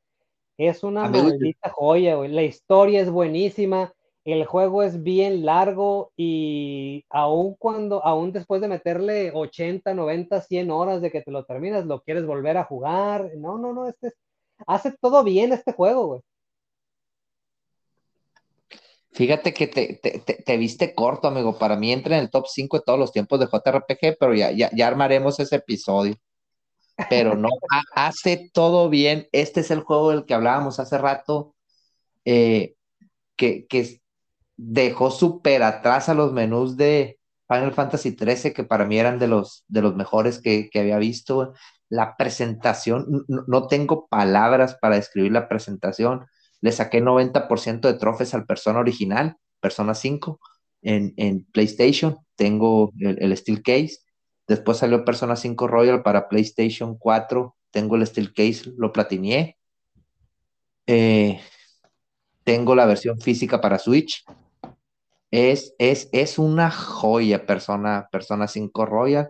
Es 0.57 0.84
una 0.84 1.10
maldita 1.10 1.69
joya, 1.69 2.15
güey. 2.15 2.30
La 2.30 2.43
historia 2.43 3.01
es 3.01 3.10
buenísima 3.10 3.93
el 4.26 4.45
juego 4.45 4.84
es 4.84 5.03
bien 5.03 5.45
largo 5.45 6.14
y 6.15 7.05
aún 7.10 7.55
cuando, 7.55 8.05
aún 8.05 8.31
después 8.31 8.61
de 8.61 8.69
meterle 8.69 9.31
80, 9.34 9.93
90, 9.93 10.41
100 10.41 10.72
horas 10.72 11.01
de 11.01 11.11
que 11.11 11.22
te 11.22 11.31
lo 11.31 11.43
terminas, 11.45 11.85
lo 11.85 12.01
quieres 12.01 12.26
volver 12.26 12.57
a 12.57 12.64
jugar. 12.64 13.31
No, 13.35 13.57
no, 13.57 13.73
no, 13.73 13.88
este 13.88 14.14
hace 14.68 14.93
todo 15.01 15.23
bien 15.23 15.51
este 15.51 15.73
juego, 15.73 16.07
güey. 16.07 16.22
Fíjate 19.14 19.53
que 19.53 19.68
te, 19.68 20.57
viste 20.57 20.95
corto, 20.95 21.27
amigo. 21.27 21.57
Para 21.57 21.76
mí 21.76 21.91
entra 21.91 22.18
en 22.18 22.23
el 22.23 22.30
top 22.30 22.48
5 22.48 22.77
de 22.77 22.84
todos 22.84 22.99
los 22.99 23.11
tiempos 23.11 23.40
de 23.40 23.48
JRPG, 23.48 24.18
pero 24.19 24.34
ya, 24.34 24.52
ya, 24.52 24.88
armaremos 24.88 25.40
ese 25.40 25.57
episodio. 25.57 26.15
Pero 27.10 27.35
no, 27.35 27.49
hace 27.95 28.49
todo 28.53 28.90
bien. 28.90 29.27
Este 29.31 29.61
es 29.61 29.72
el 29.72 29.81
juego 29.81 30.11
del 30.11 30.26
que 30.26 30.34
hablábamos 30.34 30.80
hace 30.80 30.98
rato, 30.98 31.56
eh, 32.26 32.76
que, 33.35 33.68
que, 33.68 34.02
dejó 34.56 35.11
súper 35.11 35.64
atrás 35.64 36.10
a 36.10 36.14
los 36.14 36.31
menús 36.31 36.77
de 36.77 37.19
Final 37.48 37.73
Fantasy 37.73 38.15
XIII, 38.18 38.53
que 38.53 38.64
para 38.64 38.85
mí 38.85 38.98
eran 38.98 39.19
de 39.19 39.27
los, 39.27 39.65
de 39.68 39.81
los 39.81 39.95
mejores 39.95 40.40
que, 40.40 40.69
había 40.76 40.98
visto. 40.98 41.53
La 41.90 42.15
presentación, 42.18 43.26
no, 43.27 43.68
tengo 43.68 44.07
palabras 44.07 44.76
para 44.81 44.95
describir 44.95 45.31
la 45.31 45.48
presentación. 45.48 46.26
Le 46.64 46.72
saqué 46.72 47.02
90% 47.02 47.81
de 47.81 47.95
trofes 47.95 48.34
al 48.34 48.45
Persona 48.45 48.80
original, 48.80 49.35
Persona 49.60 49.94
5, 49.94 50.40
en, 50.81 51.45
PlayStation. 51.52 52.19
Tengo 52.38 52.94
el, 52.99 53.35
Steel 53.35 53.61
Case. 53.61 53.98
Después 54.48 54.77
salió 54.77 55.03
Persona 55.03 55.35
5 55.35 55.68
Royal 55.68 56.03
para 56.03 56.30
PlayStation 56.30 56.98
4. 56.98 57.53
Tengo 57.69 57.98
el 57.98 58.07
Steel 58.07 58.34
Case, 58.34 58.72
lo 58.77 58.94
platineé. 58.94 59.57
Eh, 60.88 61.41
tengo 62.45 62.76
la 62.76 62.85
versión 62.85 63.19
física 63.19 63.60
para 63.60 63.77
Switch. 63.77 64.23
Es, 65.31 65.76
es, 65.80 66.07
es 66.14 66.40
una 66.40 66.72
joya, 66.72 67.45
persona, 67.45 68.07
persona 68.10 68.48
5 68.48 68.85
Royal. 68.85 69.27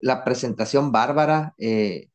La 0.00 0.24
presentación 0.24 0.90
bárbara, 0.90 1.54
eh, 1.56 2.08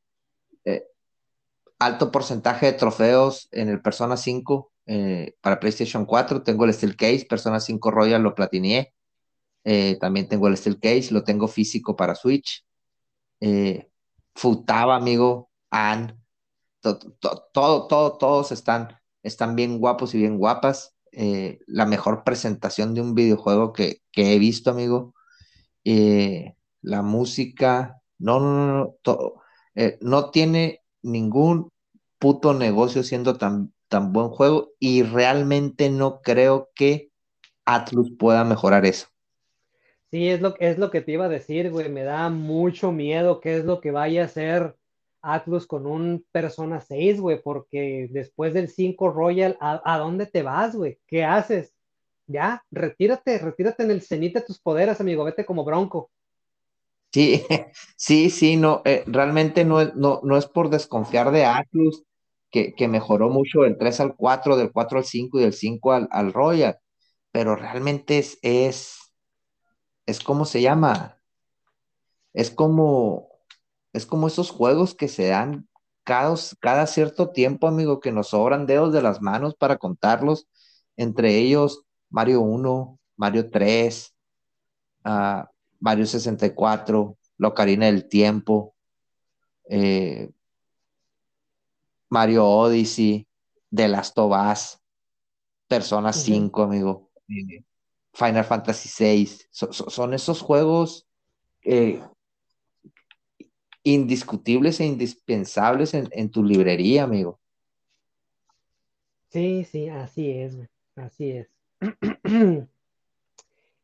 alto 1.80 2.12
porcentaje 2.12 2.68
de 2.68 2.74
trofeos 2.74 3.48
en 3.52 3.70
el 3.70 3.82
Persona 3.82 4.18
5 4.18 4.72
eh, 4.86 5.36
para 5.42 5.60
PlayStation 5.60 6.06
4. 6.06 6.44
Tengo 6.44 6.66
el 6.66 6.74
Steel 6.74 6.96
Case, 6.96 7.26
Persona 7.28 7.60
5 7.60 7.92
Royal 7.92 8.22
lo 8.22 8.36
platineé. 8.36 8.94
también 10.00 10.28
tengo 10.28 10.48
el 10.48 10.58
Steel 10.58 10.80
Case, 10.80 11.10
lo 11.12 11.24
tengo 11.24 11.48
físico 11.48 11.96
para 11.96 12.16
Switch. 12.16 12.66
Futaba, 14.36 14.96
amigo, 14.96 15.50
Anne. 15.70 16.16
Todo, 16.82 17.50
todo, 17.54 18.18
todos 18.18 18.52
están, 18.54 18.98
están 19.22 19.56
bien 19.56 19.80
guapos 19.80 20.16
y 20.16 20.18
bien 20.20 20.38
guapas. 20.38 20.96
Eh, 21.12 21.60
la 21.68 21.86
mejor 21.86 22.24
presentación 22.24 22.94
de 22.94 23.02
un 23.02 23.16
videojuego 23.16 23.74
que, 23.74 24.02
he 24.14 24.40
visto, 24.40 24.72
amigo. 24.72 25.14
Eh, 25.84 26.56
la 26.82 27.02
música, 27.02 28.02
no, 28.18 28.40
no, 28.40 28.96
no, 29.06 29.34
eh, 29.76 29.98
no 30.02 30.32
tiene 30.32 30.84
ningún 31.02 31.70
puto 32.20 32.54
negocio 32.54 33.04
siendo 33.04 33.38
tan, 33.38 33.74
tan 33.88 34.14
buen 34.14 34.30
juego 34.30 34.72
y 34.80 35.04
realmente 35.04 35.90
no 35.90 36.22
creo 36.22 36.70
que 36.76 37.10
Atlus 37.66 38.12
pueda 38.18 38.44
mejorar 38.44 38.86
eso. 38.86 39.08
Sí, 40.12 40.28
es 40.28 40.42
lo, 40.42 40.56
es 40.60 40.80
lo 40.80 40.90
que 40.90 41.02
te 41.02 41.12
iba 41.12 41.26
a 41.26 41.30
decir, 41.30 41.70
güey. 41.70 41.90
Me 41.90 42.04
da 42.04 42.30
mucho 42.30 42.92
miedo 42.92 43.40
qué 43.40 43.58
es 43.58 43.66
lo 43.66 43.80
que 43.80 43.92
vaya 43.92 44.24
a 44.24 44.26
hacer 44.26 44.76
Atlus 45.22 45.68
con 45.68 45.86
un 45.86 46.26
Persona 46.32 46.82
6, 46.82 47.20
güey, 47.20 47.42
porque 47.42 48.08
después 48.10 48.54
del 48.54 48.70
5 48.70 49.12
Royal, 49.12 49.58
¿a, 49.60 49.98
dónde 50.00 50.26
te 50.26 50.42
vas, 50.42 50.76
güey? 50.76 51.00
¿Qué 51.06 51.24
haces? 51.24 51.76
Ya, 52.26 52.64
retírate, 52.72 53.38
retírate 53.38 53.84
en 53.84 53.92
el 53.92 54.02
cenit 54.02 54.36
de 54.36 54.42
tus 54.42 54.60
poderes, 54.60 55.00
amigo, 55.00 55.24
vete 55.24 55.46
como 55.46 55.64
bronco. 55.64 56.12
Sí, 57.12 57.44
sí, 57.98 58.30
sí, 58.30 58.56
no, 58.58 58.82
eh, 58.86 59.04
realmente 59.08 59.66
no, 59.66 59.84
no, 59.96 60.22
no 60.24 60.38
es 60.38 60.46
por 60.46 60.70
desconfiar 60.70 61.32
de 61.32 61.46
Atlus, 61.46 62.04
que, 62.52 62.74
mejoró 62.88 63.30
mucho 63.30 63.62
del 63.62 63.78
3 63.78 64.00
al 64.00 64.16
4, 64.16 64.58
del 64.58 64.72
4 64.72 64.98
al 65.00 65.06
5 65.06 65.40
y 65.40 65.44
del 65.44 65.54
5 65.54 65.94
al, 65.94 66.08
al 66.12 66.34
Royal, 66.34 66.80
pero 67.32 67.56
realmente 67.56 68.20
es, 68.20 68.40
es, 68.42 68.98
es 70.06 70.20
como 70.20 70.46
se 70.46 70.62
llama, 70.62 71.20
es 72.34 72.52
como, 72.52 73.30
es 73.94 74.06
como 74.06 74.28
esos 74.28 74.52
juegos 74.52 74.96
que 74.96 75.08
se 75.08 75.28
dan 75.28 75.68
cada, 76.04 76.36
cada 76.60 76.88
cierto 76.88 77.32
tiempo, 77.32 77.68
amigo, 77.68 78.00
que 78.00 78.12
nos 78.12 78.30
sobran 78.30 78.66
dedos 78.66 78.94
de 78.94 79.02
las 79.02 79.22
manos 79.22 79.56
para 79.56 79.78
contarlos. 79.78 80.48
Entre 80.98 81.38
ellos, 81.38 81.84
Mario 82.10 82.42
1, 82.42 83.00
Mario 83.18 83.50
3, 83.50 84.16
uh, 85.06 85.44
Mario 85.80 86.06
64, 86.06 87.18
Locarina 87.38 87.86
del 87.86 88.08
Tiempo, 88.08 88.76
eh, 89.70 90.30
Mario 92.10 92.46
Odyssey, 92.46 93.28
The 93.74 93.88
Last 93.88 94.18
of 94.18 94.34
Us, 94.34 94.80
Persona 95.68 96.12
5, 96.12 96.64
amigo, 96.64 97.12
eh, 97.28 97.64
Final 98.14 98.44
Fantasy 98.44 98.90
6. 98.90 99.48
son 99.52 100.14
esos 100.14 100.42
juegos 100.42 101.08
eh, 101.62 102.02
indiscutibles 103.84 104.80
e 104.80 104.86
indispensables 104.86 105.94
en, 105.94 106.30
tu 106.30 106.44
librería, 106.44 107.04
amigo. 107.04 107.40
Sí, 109.30 109.64
sí, 109.64 109.90
así 109.90 110.32
es, 110.32 110.58
así 110.96 111.32
es. 111.32 111.50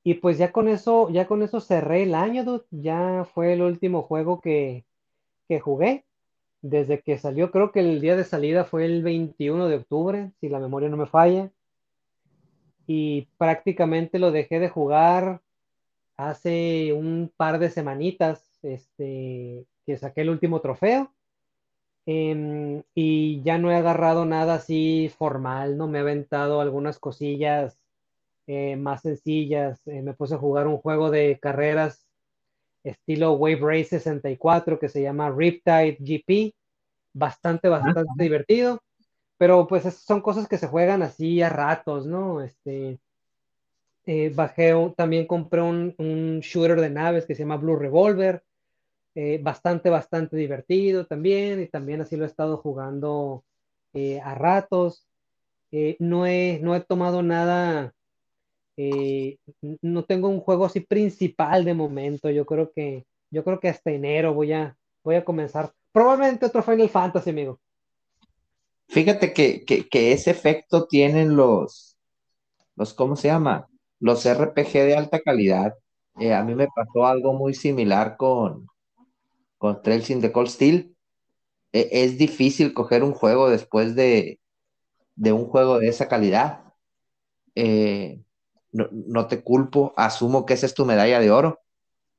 Y 0.08 0.14
pues 0.16 0.38
ya 0.38 0.52
con 0.52 0.68
eso, 0.68 1.10
ya 1.10 1.26
con 1.26 1.42
eso 1.42 1.60
cerré 1.60 2.04
el 2.04 2.14
año, 2.14 2.44
dude. 2.44 2.66
Ya 2.70 3.28
fue 3.34 3.54
el 3.54 3.64
último 3.64 4.04
juego 4.04 4.40
que, 4.40 4.86
que 5.48 5.60
jugué. 5.60 6.06
Desde 6.62 7.02
que 7.02 7.18
salió, 7.18 7.52
creo 7.52 7.72
que 7.72 7.80
el 7.80 8.02
día 8.02 8.16
de 8.16 8.24
salida 8.24 8.66
fue 8.66 8.86
el 8.86 9.02
21 9.04 9.68
de 9.68 9.78
octubre, 9.78 10.32
si 10.40 10.48
la 10.50 10.60
memoria 10.60 10.90
no 10.90 10.98
me 10.98 11.08
falla. 11.08 11.52
Y 12.86 13.30
prácticamente 13.40 14.20
lo 14.20 14.32
dejé 14.32 14.60
de 14.60 14.70
jugar 14.70 15.42
hace 16.18 16.94
un 16.94 17.32
par 17.36 17.58
de 17.58 17.72
semanitas, 17.72 18.60
este, 18.64 19.66
que 19.88 19.98
saqué 19.98 20.22
el 20.22 20.30
último 20.30 20.62
trofeo. 20.62 21.12
Em, 22.06 22.84
y 22.94 23.42
ya 23.42 23.58
no 23.58 23.72
he 23.72 23.76
agarrado 23.76 24.26
nada 24.26 24.56
así 24.56 25.10
formal, 25.18 25.78
¿no? 25.78 25.88
Me 25.88 25.98
he 25.98 26.02
aventado 26.02 26.62
algunas 26.62 27.00
cosillas 27.00 27.80
eh, 28.48 28.76
más 28.76 29.02
sencillas. 29.02 29.82
Eh, 29.88 30.02
me 30.02 30.14
puse 30.14 30.36
a 30.36 30.38
jugar 30.38 30.68
un 30.68 30.78
juego 30.78 31.10
de 31.10 31.40
carreras 31.42 32.06
estilo 32.84 33.34
Wave 33.34 33.60
Race 33.62 33.86
64 34.00 34.78
que 34.80 34.90
se 34.90 35.02
llama 35.02 35.32
Riptide 35.32 35.98
GP. 36.00 36.56
Bastante, 37.14 37.70
bastante 37.70 38.24
divertido. 38.24 38.82
Pero 39.38 39.68
pues 39.68 39.84
son 39.96 40.22
cosas 40.22 40.48
que 40.48 40.58
se 40.58 40.68
juegan 40.68 41.02
así 41.02 41.42
a 41.42 41.50
ratos, 41.50 42.06
¿no? 42.06 42.42
Este, 42.42 43.00
eh, 44.06 44.32
bajé, 44.34 44.74
también 44.96 45.28
compré 45.28 45.62
un, 45.62 45.96
un, 45.98 46.40
shooter 46.42 46.80
de 46.80 46.90
naves 46.90 47.26
que 47.26 47.36
se 47.36 47.44
llama 47.44 47.58
Blue 47.58 47.76
Revolver. 47.76 48.44
bastante, 49.42 49.90
bastante 49.90 50.38
divertido 50.38 51.06
también. 51.08 51.62
Y 51.62 51.68
también 51.68 52.02
así 52.02 52.16
lo 52.16 52.26
he 52.26 52.28
estado 52.28 52.58
jugando 52.58 53.44
a 54.24 54.36
ratos. 54.36 55.08
no, 56.00 56.28
he, 56.28 56.60
no 56.62 56.76
he 56.76 56.82
tomado 56.82 57.24
nada 57.24 57.96
eh, 58.78 59.38
no 59.82 60.04
tengo 60.04 60.28
un 60.28 60.40
juego 60.40 60.66
así 60.66 60.80
principal 60.80 61.66
de 61.66 61.74
momento. 61.74 62.30
Yo 62.30 62.46
creo 62.46 62.72
que, 62.72 63.06
yo 63.32 63.44
creo 63.44 63.60
que 63.60 63.70
hasta 63.70 63.92
enero 63.92 64.34
voy 64.34 64.54
a, 64.54 64.78
voy 65.04 65.16
a 65.16 65.26
comenzar. 65.26 65.72
Probablemente 65.92 66.46
otro 66.46 66.62
Final 66.62 66.90
Fantasy, 66.90 67.30
amigo. 67.30 67.60
Fíjate 68.88 69.34
que, 69.34 69.88
ese 69.92 70.32
efecto 70.32 70.88
tienen 70.88 71.36
los, 71.36 71.98
los, 72.76 72.94
¿cómo 72.94 73.16
se 73.16 73.30
llama? 73.30 73.68
Los 74.00 74.26
RPG 74.26 74.74
de 74.74 74.96
alta 74.96 75.20
calidad. 75.20 75.74
Eh, 76.20 76.34
a 76.34 76.44
mí 76.44 76.56
me 76.56 76.68
pasó 76.74 77.06
algo 77.06 77.34
muy 77.34 77.54
similar 77.54 78.16
con, 78.18 78.68
con 79.58 79.82
Trails 79.82 80.10
in 80.10 80.22
the 80.22 80.32
Cold 80.32 80.50
Steel. 80.50 80.96
E, 81.74 81.90
es 81.92 82.18
difícil 82.18 82.74
coger 82.74 83.04
un 83.04 83.14
juego 83.14 83.50
después 83.50 83.96
de, 83.96 84.40
de 85.16 85.32
un 85.32 85.46
juego 85.46 85.80
de 85.80 85.88
esa 85.88 86.08
calidad. 86.08 86.74
Eh, 87.56 88.22
no, 88.76 89.28
te 89.28 89.42
culpo, 89.42 89.94
asumo 89.96 90.46
que 90.46 90.54
esa 90.54 90.66
es 90.66 90.74
tu 90.74 90.86
medalla 90.86 91.20
de 91.20 91.32
oro. 91.32 91.62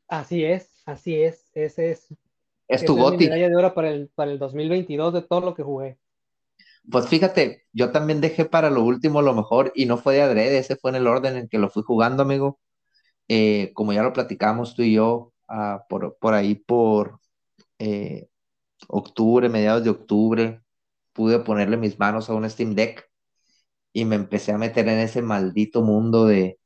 Así 0.09 0.45
es, 0.45 0.71
así 0.87 1.17
es, 1.17 1.51
ese 1.55 1.91
es. 1.91 2.09
Es 2.69 2.85
tu 2.85 2.97
goti. 2.97 3.25
medalla 3.25 3.49
de 3.49 3.57
oro 3.57 3.75
para 3.75 3.91
el, 3.91 4.09
para 4.15 4.31
el 4.31 4.39
2022 4.39 5.15
de 5.15 5.23
todo 5.23 5.41
lo 5.41 5.55
que 5.55 5.63
jugué. 5.63 5.99
Pues 6.91 7.09
fíjate, 7.09 7.65
yo 7.73 7.91
también 7.91 8.21
dejé 8.21 8.45
para 8.45 8.71
lo 8.71 8.83
último 8.85 9.21
lo 9.23 9.35
mejor 9.35 9.73
y 9.75 9.87
no 9.87 9.99
fue 9.99 10.15
de 10.15 10.23
adrede, 10.23 10.59
ese 10.59 10.77
fue 10.77 10.91
en 10.91 10.97
el 10.97 11.07
orden 11.07 11.37
en 11.37 11.49
que 11.49 11.59
lo 11.59 11.69
fui 11.69 11.83
jugando, 11.83 12.23
amigo. 12.23 12.61
Eh, 13.29 13.73
como 13.75 13.93
ya 13.93 14.03
lo 14.03 14.13
platicamos 14.13 14.75
tú 14.75 14.83
y 14.83 14.95
yo, 14.95 15.33
ah, 15.49 15.85
por, 15.89 16.17
por, 16.19 16.35
ahí 16.35 16.55
por 16.55 17.21
eh, 17.79 18.29
octubre, 18.89 19.49
mediados 19.49 19.85
de 19.85 19.91
octubre, 19.91 20.63
pude 21.13 21.41
ponerle 21.41 21.77
mis 21.77 21.99
manos 21.99 22.31
a 22.31 22.35
un 22.35 22.49
Steam 22.49 22.75
Deck 22.75 23.09
y 23.97 24.05
me 24.05 24.17
empecé 24.17 24.53
a 24.53 24.59
meter 24.59 24.87
en 24.89 24.99
ese 24.99 25.23
maldito 25.23 25.81
mundo 25.81 26.27
de, 26.27 26.59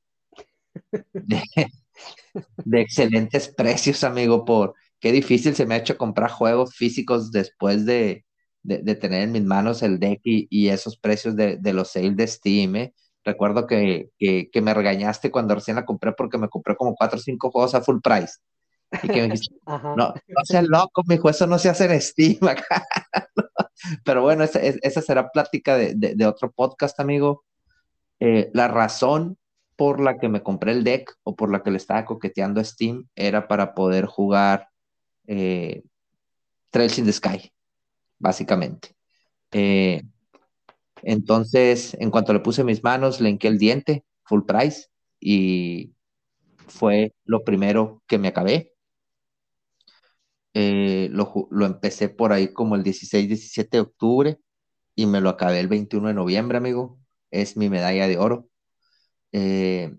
de, 1.12 2.81
excelentes 2.81 3.47
precios, 3.47 4.02
amigo, 4.02 4.44
por 4.44 4.74
qué 4.98 5.12
difícil 5.12 5.55
se 5.55 5.65
me 5.65 5.77
ha 5.77 5.78
hecho 5.78 5.97
comprar 5.97 6.32
juegos 6.32 6.74
físicos 6.74 7.31
después 7.31 7.86
de, 7.86 8.24
tener 8.66 9.23
en 9.23 9.31
mis 9.31 9.44
manos 9.44 9.85
el 9.85 10.01
deck 10.01 10.23
y, 10.24 10.69
esos 10.70 10.97
precios 10.97 11.36
de, 11.36 11.61
los 11.73 11.93
sales 11.93 12.16
de 12.16 12.27
Steam. 12.27 12.74
¿eh? 12.74 12.94
Recuerdo 13.24 13.65
que, 13.69 14.11
me 14.61 14.74
regañaste 14.74 15.31
cuando 15.31 15.55
recién 15.55 15.77
la 15.77 15.86
compré 15.86 16.11
porque 16.11 16.36
me 16.36 16.48
compré 16.48 16.74
como 16.74 16.97
4 16.97 17.16
o 17.16 17.23
5 17.23 17.51
juegos 17.52 17.77
a 17.77 17.81
full 17.81 18.01
price. 18.02 18.39
Y 19.05 19.07
que 19.07 19.20
me 19.20 19.28
dijiste, 19.35 19.55
no, 19.65 19.94
no 19.94 20.15
seas 20.43 20.65
loco, 20.65 21.05
mi 21.07 21.16
eso 21.24 21.47
no 21.47 21.61
se 21.61 21.69
hace 21.69 21.85
en 21.85 22.01
Steam 22.01 22.48
acá. 22.48 22.85
Pero 24.05 24.23
bueno, 24.23 24.44
esa, 24.44 25.02
será 25.02 25.31
plática 25.31 25.77
de, 25.77 26.27
otro 26.27 26.51
podcast, 26.52 26.98
amigo. 27.01 27.44
Eh, 28.19 28.51
la 28.52 28.69
razón 28.69 29.39
por 29.77 30.01
la 30.01 30.19
que 30.19 30.28
me 30.28 30.43
compré 30.43 30.73
el 30.73 30.85
deck 30.85 31.16
o 31.23 31.35
por 31.35 31.51
la 31.51 31.62
que 31.62 31.70
le 31.70 31.78
estaba 31.78 32.05
coqueteando 32.05 32.61
a 32.61 32.65
Steam 32.65 33.09
era 33.15 33.48
para 33.48 33.74
poder 33.74 34.05
jugar 34.05 34.69
eh, 35.27 35.82
Trails 36.70 36.98
in 36.98 37.07
the 37.07 37.12
Sky, 37.12 37.52
básicamente. 38.19 38.94
Eh, 39.52 40.02
entonces, 41.02 41.97
en 41.98 42.11
cuanto 42.11 42.32
le 42.32 42.40
puse 42.40 42.65
mis 42.65 42.82
manos, 42.85 43.20
le 43.20 43.31
enqué 43.31 43.48
el 43.48 43.59
diente, 43.59 44.05
full 44.24 44.43
price, 44.47 44.89
y 45.19 45.93
fue 46.66 47.12
lo 47.24 47.44
primero 47.44 48.02
que 48.07 48.19
me 48.19 48.28
acabé. 48.28 48.74
Eh, 50.55 51.09
lo, 51.12 51.66
empecé 51.66 52.09
por 52.09 52.32
ahí 52.32 52.52
como 52.52 52.74
el 52.77 52.82
16, 52.82 53.28
17 53.28 53.77
de 53.77 53.81
octubre 53.81 54.40
y 54.94 55.06
me 55.06 55.20
lo 55.20 55.31
acabé 55.31 55.60
el 55.60 55.68
21 55.68 56.09
de 56.09 56.14
noviembre, 56.14 56.59
amigo. 56.59 56.98
Es 57.31 57.56
mi 57.56 57.68
medalla 57.70 58.09
de 58.09 58.18
oro. 58.18 58.48
Eh, 59.32 59.97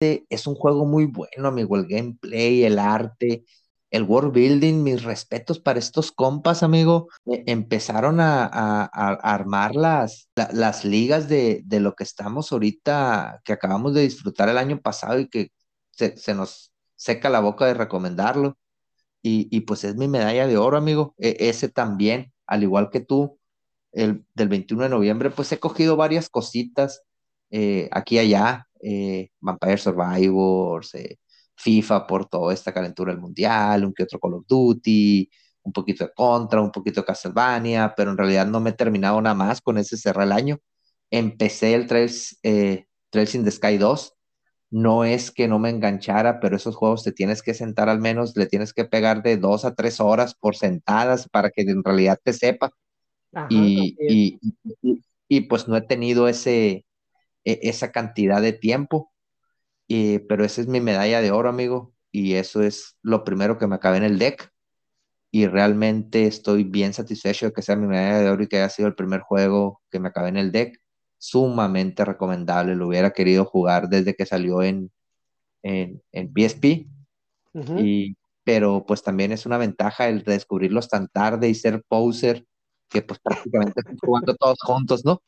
es 0.00 0.46
un 0.46 0.54
juego 0.54 0.86
muy 0.86 1.06
bueno, 1.06 1.48
amigo. 1.48 1.76
El 1.76 1.86
gameplay, 1.86 2.64
el 2.64 2.78
arte, 2.78 3.44
el 3.90 4.02
world 4.04 4.32
building, 4.34 4.82
mis 4.82 5.02
respetos 5.04 5.60
para 5.60 5.78
estos 5.78 6.12
compas, 6.12 6.62
amigo. 6.62 7.08
E, 7.26 7.44
empezaron 7.46 8.20
a, 8.20 8.44
armar 8.86 9.74
las, 9.76 10.28
las 10.52 10.84
ligas 10.84 11.28
de, 11.28 11.62
de, 11.64 11.80
lo 11.80 11.94
que 11.94 12.04
estamos 12.04 12.52
ahorita, 12.52 13.40
que 13.44 13.52
acabamos 13.52 13.94
de 13.94 14.02
disfrutar 14.02 14.48
el 14.48 14.58
año 14.58 14.80
pasado 14.80 15.18
y 15.20 15.28
que 15.28 15.52
se, 15.92 16.16
se 16.16 16.34
nos 16.34 16.72
seca 16.96 17.30
la 17.30 17.40
boca 17.40 17.66
de 17.66 17.74
recomendarlo 17.74 18.58
y, 19.26 19.60
pues 19.62 19.84
es 19.84 19.96
mi 19.96 20.06
medalla 20.08 20.46
de 20.46 20.58
oro, 20.58 20.76
amigo. 20.76 21.14
E, 21.18 21.36
ese 21.40 21.70
también, 21.70 22.32
al 22.46 22.62
igual 22.62 22.90
que 22.90 23.00
tú, 23.00 23.38
el 23.92 24.26
del 24.34 24.48
21 24.48 24.84
de 24.84 24.90
noviembre, 24.90 25.30
pues 25.30 25.50
he 25.52 25.58
cogido 25.60 25.96
varias 25.96 26.28
cositas 26.28 27.02
eh, 27.50 27.88
aquí 27.92 28.16
y 28.16 28.18
allá, 28.18 28.68
eh, 28.82 29.30
Vampire 29.40 29.78
Survivors, 29.78 30.94
eh, 30.94 31.18
FIFA 31.56 32.06
por 32.06 32.26
toda 32.28 32.52
esta 32.52 32.74
calentura 32.74 33.12
del 33.12 33.20
mundial, 33.22 33.84
un 33.84 33.94
que 33.94 34.02
otro 34.04 34.18
Call 34.20 34.34
of 34.34 34.46
Duty, 34.48 35.30
un 35.62 35.72
poquito 35.72 36.04
de 36.04 36.12
Contra, 36.14 36.60
un 36.60 36.72
poquito 36.72 37.00
de 37.00 37.06
Castlevania, 37.06 37.94
pero 37.96 38.10
en 38.10 38.18
realidad 38.18 38.46
no 38.46 38.60
me 38.60 38.70
he 38.70 38.72
terminado 38.74 39.20
nada 39.22 39.34
más 39.34 39.60
con 39.62 39.78
ese 39.78 39.96
cerrar 39.96 40.26
el 40.26 40.32
año. 40.32 40.58
Empecé 41.10 41.74
el 41.74 41.86
Trails, 41.86 42.38
Trails 43.10 43.34
in 43.34 43.44
the 43.44 43.50
Sky 43.50 43.78
2, 43.78 44.14
no 44.74 45.04
es 45.04 45.30
que 45.30 45.46
no 45.46 45.60
me 45.60 45.70
enganchara, 45.70 46.40
pero 46.40 46.56
esos 46.56 46.74
juegos 46.74 47.04
te 47.04 47.12
tienes 47.12 47.42
que 47.42 47.54
sentar 47.54 47.88
al 47.88 48.00
menos, 48.00 48.36
le 48.36 48.46
tienes 48.46 48.72
que 48.72 48.84
pegar 48.84 49.22
de 49.22 49.36
dos 49.36 49.64
a 49.64 49.76
tres 49.76 50.00
horas 50.00 50.34
por 50.34 50.56
sentadas 50.56 51.28
para 51.28 51.50
que 51.50 51.62
en 51.62 51.84
realidad 51.84 52.18
te 52.22 52.32
sepa. 52.32 52.72
y, 53.48 54.40
y, 55.28 55.40
pues 55.42 55.68
no 55.68 55.76
he 55.76 55.82
tenido 55.82 56.26
ese, 56.26 56.86
e, 57.44 57.60
esa 57.62 57.92
cantidad 57.92 58.42
de 58.42 58.52
tiempo, 58.52 59.12
y, 59.86 60.18
pero 60.20 60.44
esa 60.44 60.60
es 60.62 60.66
mi 60.68 60.80
medalla 60.80 61.20
de 61.20 61.30
oro, 61.30 61.48
amigo, 61.48 61.94
y 62.10 62.34
eso 62.34 62.62
es 62.62 62.96
lo 63.02 63.22
primero 63.22 63.58
que 63.58 63.68
me 63.68 63.76
acabé 63.76 63.98
en 63.98 64.04
el 64.04 64.18
deck. 64.18 64.50
Y 65.30 65.46
realmente 65.46 66.26
estoy 66.26 66.64
bien 66.64 66.94
satisfecho 66.94 67.46
de 67.46 67.52
que 67.52 67.62
sea 67.62 67.76
mi 67.76 67.86
medalla 67.86 68.20
de 68.20 68.30
oro 68.30 68.42
y 68.44 68.48
que 68.48 68.56
haya 68.56 68.70
sido 68.70 68.88
el 68.88 68.96
primer 68.96 69.20
juego 69.20 69.82
que 69.90 70.00
me 70.00 70.08
acabé 70.08 70.30
en 70.30 70.38
el 70.38 70.52
deck 70.52 70.83
sumamente 71.24 72.04
recomendable. 72.04 72.76
Lo 72.76 72.88
hubiera 72.88 73.12
querido 73.12 73.46
jugar 73.46 73.88
desde 73.88 74.14
que 74.14 74.26
salió 74.26 74.62
en, 74.62 74.92
en, 75.62 76.02
en 76.12 76.32
PSP. 76.32 76.86
y, 77.78 78.16
pero 78.44 78.84
pues 78.86 79.02
también 79.02 79.32
es 79.32 79.46
una 79.46 79.56
ventaja 79.56 80.08
el 80.08 80.22
descubrirlos 80.22 80.88
tan 80.88 81.08
tarde 81.08 81.48
y 81.48 81.54
ser 81.54 81.82
poser, 81.88 82.46
que 82.90 83.00
pues 83.00 83.18
prácticamente 83.20 83.80
están 83.80 83.96
jugando 83.96 84.36
todos 84.36 84.58
juntos, 84.60 85.02
¿no? 85.04 85.22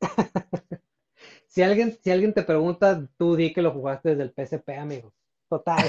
si, 1.46 1.62
alguien, 1.62 1.98
si 2.02 2.10
alguien 2.10 2.32
te 2.32 2.42
pregunta, 2.42 3.06
tú 3.18 3.36
di 3.36 3.52
que 3.52 3.60
lo 3.60 3.72
jugaste 3.72 4.14
desde 4.16 4.22
el 4.22 4.32
PSP, 4.32 4.78
amigo. 4.78 5.12
Total. 5.50 5.84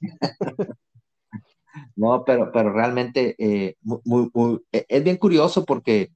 no, 1.94 2.24
pero, 2.24 2.50
pero 2.50 2.72
realmente 2.72 3.36
eh, 3.38 3.76
muy, 3.82 4.30
muy, 4.34 4.60
e, 4.72 4.84
es 4.88 5.04
bien 5.04 5.16
curioso 5.16 5.64
porque 5.64 6.10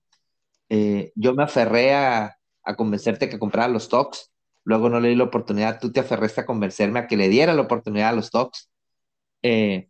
eh, 0.68 1.12
yo 1.14 1.34
me 1.34 1.44
aferré 1.44 1.94
a, 1.94 2.37
a 2.64 2.76
convencerte 2.76 3.28
que 3.28 3.38
comprara 3.38 3.68
los 3.68 3.84
stocks. 3.84 4.32
Luego 4.64 4.88
no 4.90 5.00
le 5.00 5.10
di 5.10 5.16
la 5.16 5.24
oportunidad, 5.24 5.80
tú 5.80 5.92
te 5.92 6.00
aferraste 6.00 6.42
a 6.42 6.46
convencerme 6.46 7.00
a 7.00 7.06
que 7.06 7.16
le 7.16 7.28
diera 7.28 7.54
la 7.54 7.62
oportunidad 7.62 8.10
a 8.10 8.12
los 8.12 8.26
stocks. 8.26 8.68
Eh, 9.42 9.88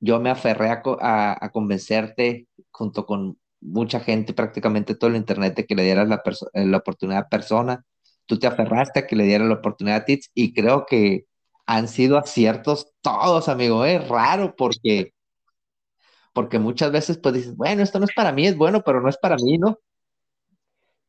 yo 0.00 0.20
me 0.20 0.30
aferré 0.30 0.70
a, 0.70 1.50
convencerte 1.52 2.48
junto 2.70 3.06
con 3.06 3.38
mucha 3.60 4.00
gente, 4.00 4.32
prácticamente 4.34 4.94
todo 4.94 5.10
el 5.10 5.16
internet, 5.16 5.66
que 5.66 5.74
le 5.74 5.84
dieras 5.84 6.08
la, 6.08 6.22
eh, 6.54 6.66
la 6.66 6.78
oportunidad 6.78 7.22
a 7.22 7.28
persona. 7.28 7.84
Tú 8.26 8.38
te 8.38 8.46
aferraste 8.46 9.00
a 9.00 9.06
que 9.06 9.16
le 9.16 9.24
diera 9.24 9.44
la 9.44 9.54
oportunidad 9.54 9.98
a 9.98 10.04
Tits 10.04 10.30
y 10.34 10.54
creo 10.54 10.86
que 10.86 11.26
han 11.66 11.88
sido 11.88 12.18
aciertos 12.18 12.92
todos, 13.02 13.48
amigo. 13.48 13.84
Es 13.84 14.06
raro 14.08 14.54
porque, 14.56 15.12
porque 16.32 16.58
muchas 16.58 16.92
veces 16.92 17.18
pues 17.18 17.34
dices, 17.34 17.56
bueno, 17.56 17.82
esto 17.82 17.98
no 17.98 18.06
es 18.06 18.14
para 18.14 18.32
mí, 18.32 18.46
es 18.46 18.56
bueno, 18.56 18.82
pero 18.84 19.00
no 19.00 19.08
es 19.08 19.18
para 19.18 19.36
mí, 19.36 19.58
¿no? 19.58 19.78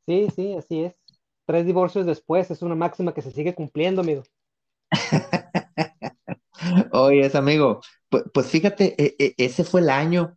Sí, 0.09 0.27
sí, 0.35 0.55
así 0.55 0.85
es. 0.85 0.95
Tres 1.45 1.67
divorcios 1.67 2.03
después 2.03 2.49
es 2.49 2.63
una 2.63 2.73
máxima 2.73 3.13
que 3.13 3.21
se 3.21 3.29
sigue 3.29 3.53
cumpliendo, 3.53 4.01
amigo. 4.01 4.23
Oye, 6.91 7.27
es 7.27 7.35
amigo, 7.35 7.79
pues, 8.09 8.23
pues 8.33 8.47
fíjate, 8.47 8.95
e, 8.97 9.15
e, 9.19 9.35
ese 9.37 9.63
fue 9.63 9.81
el 9.81 9.91
año. 9.91 10.35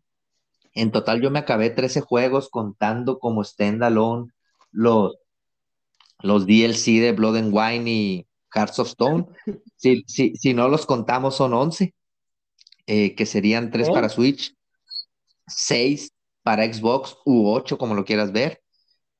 En 0.74 0.92
total 0.92 1.22
yo 1.22 1.30
me 1.30 1.38
acabé 1.38 1.70
13 1.70 2.02
juegos 2.02 2.50
contando 2.50 3.18
como 3.18 3.44
standalone 3.44 4.30
los, 4.72 5.16
los 6.20 6.46
DLC 6.46 7.00
de 7.00 7.12
Blood 7.12 7.36
and 7.36 7.54
Wine 7.54 7.90
y 7.90 8.26
Hearts 8.54 8.78
of 8.78 8.88
Stone. 8.88 9.26
Si, 9.76 10.04
si, 10.06 10.36
si 10.36 10.54
no 10.54 10.68
los 10.68 10.86
contamos 10.86 11.34
son 11.34 11.54
11, 11.54 11.92
eh, 12.86 13.16
que 13.16 13.26
serían 13.26 13.72
3 13.72 13.90
para 13.90 14.10
Switch, 14.10 14.54
6 15.48 16.12
para 16.42 16.72
Xbox 16.72 17.16
u 17.24 17.50
8 17.50 17.78
como 17.78 17.94
lo 17.94 18.04
quieras 18.04 18.30
ver, 18.30 18.61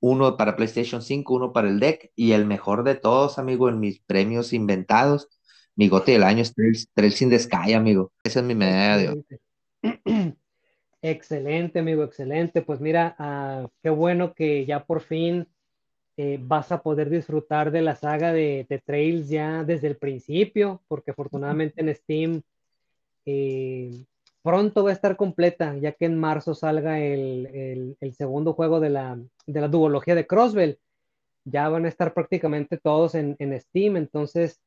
uno 0.03 0.37
para 0.37 0.57
PlayStation 0.57 1.01
5, 1.01 1.35
uno 1.35 1.53
para 1.53 1.69
el 1.69 1.81
deck 1.81 2.11
y 2.15 2.33
el 2.33 2.45
mejor 2.45 2.85
de 2.85 2.97
todos, 2.97 3.39
amigo, 3.39 3.71
en 3.71 3.81
mis 3.81 4.01
premios 4.01 4.53
inventados 4.53 5.29
mi 5.75 5.89
gote 5.89 6.13
del 6.13 6.23
año 6.23 6.43
es 6.43 6.55
Trails, 6.95 7.23
in 7.23 7.31
the 7.31 7.39
Sky, 7.39 7.73
amigo. 7.73 8.13
Esa 8.23 8.41
es 8.41 8.47
mi 8.47 8.55
medalla 8.55 8.97
de 8.99 9.09
oro. 9.09 9.25
Excelente, 11.03 11.79
amigo, 11.79 12.05
excelente. 12.05 12.63
Pues 12.63 12.81
mira, 12.81 13.17
uh, 13.19 13.69
qué 13.83 13.91
bueno 13.91 14.35
que 14.35 14.67
ya 14.67 14.85
por 14.85 15.01
fin 15.01 15.49
eh, 16.17 16.39
vas 16.41 16.71
a 16.71 16.83
poder 16.83 17.09
disfrutar 17.11 17.71
de 17.71 17.83
la 17.83 17.97
saga 17.97 18.33
de, 18.33 18.67
Trails 18.85 19.29
ya 19.29 19.65
desde 19.65 19.89
el 19.89 19.97
principio, 19.97 20.83
porque 20.89 21.11
afortunadamente 21.11 21.81
en 21.81 21.95
Steam 21.95 22.43
eh, 23.25 24.05
pronto 24.43 24.85
va 24.85 24.91
a 24.91 24.95
estar 24.95 25.17
completa, 25.17 25.77
ya 25.77 25.93
que 25.93 26.07
en 26.07 26.19
marzo 26.19 26.55
salga 26.55 27.01
el, 27.01 27.97
el, 28.01 28.15
segundo 28.15 28.55
juego 28.55 28.81
de 28.81 28.91
la, 28.91 29.19
de 29.47 29.61
la 29.61 29.69
duología 29.69 30.15
de 30.15 30.27
Crossbell. 30.27 30.79
Ya 31.45 31.69
van 31.69 31.85
a 31.85 31.89
estar 31.89 32.15
prácticamente 32.15 32.79
todos 32.79 33.15
en, 33.15 33.37
en 33.39 33.59
Steam, 33.61 33.97
entonces 33.97 34.61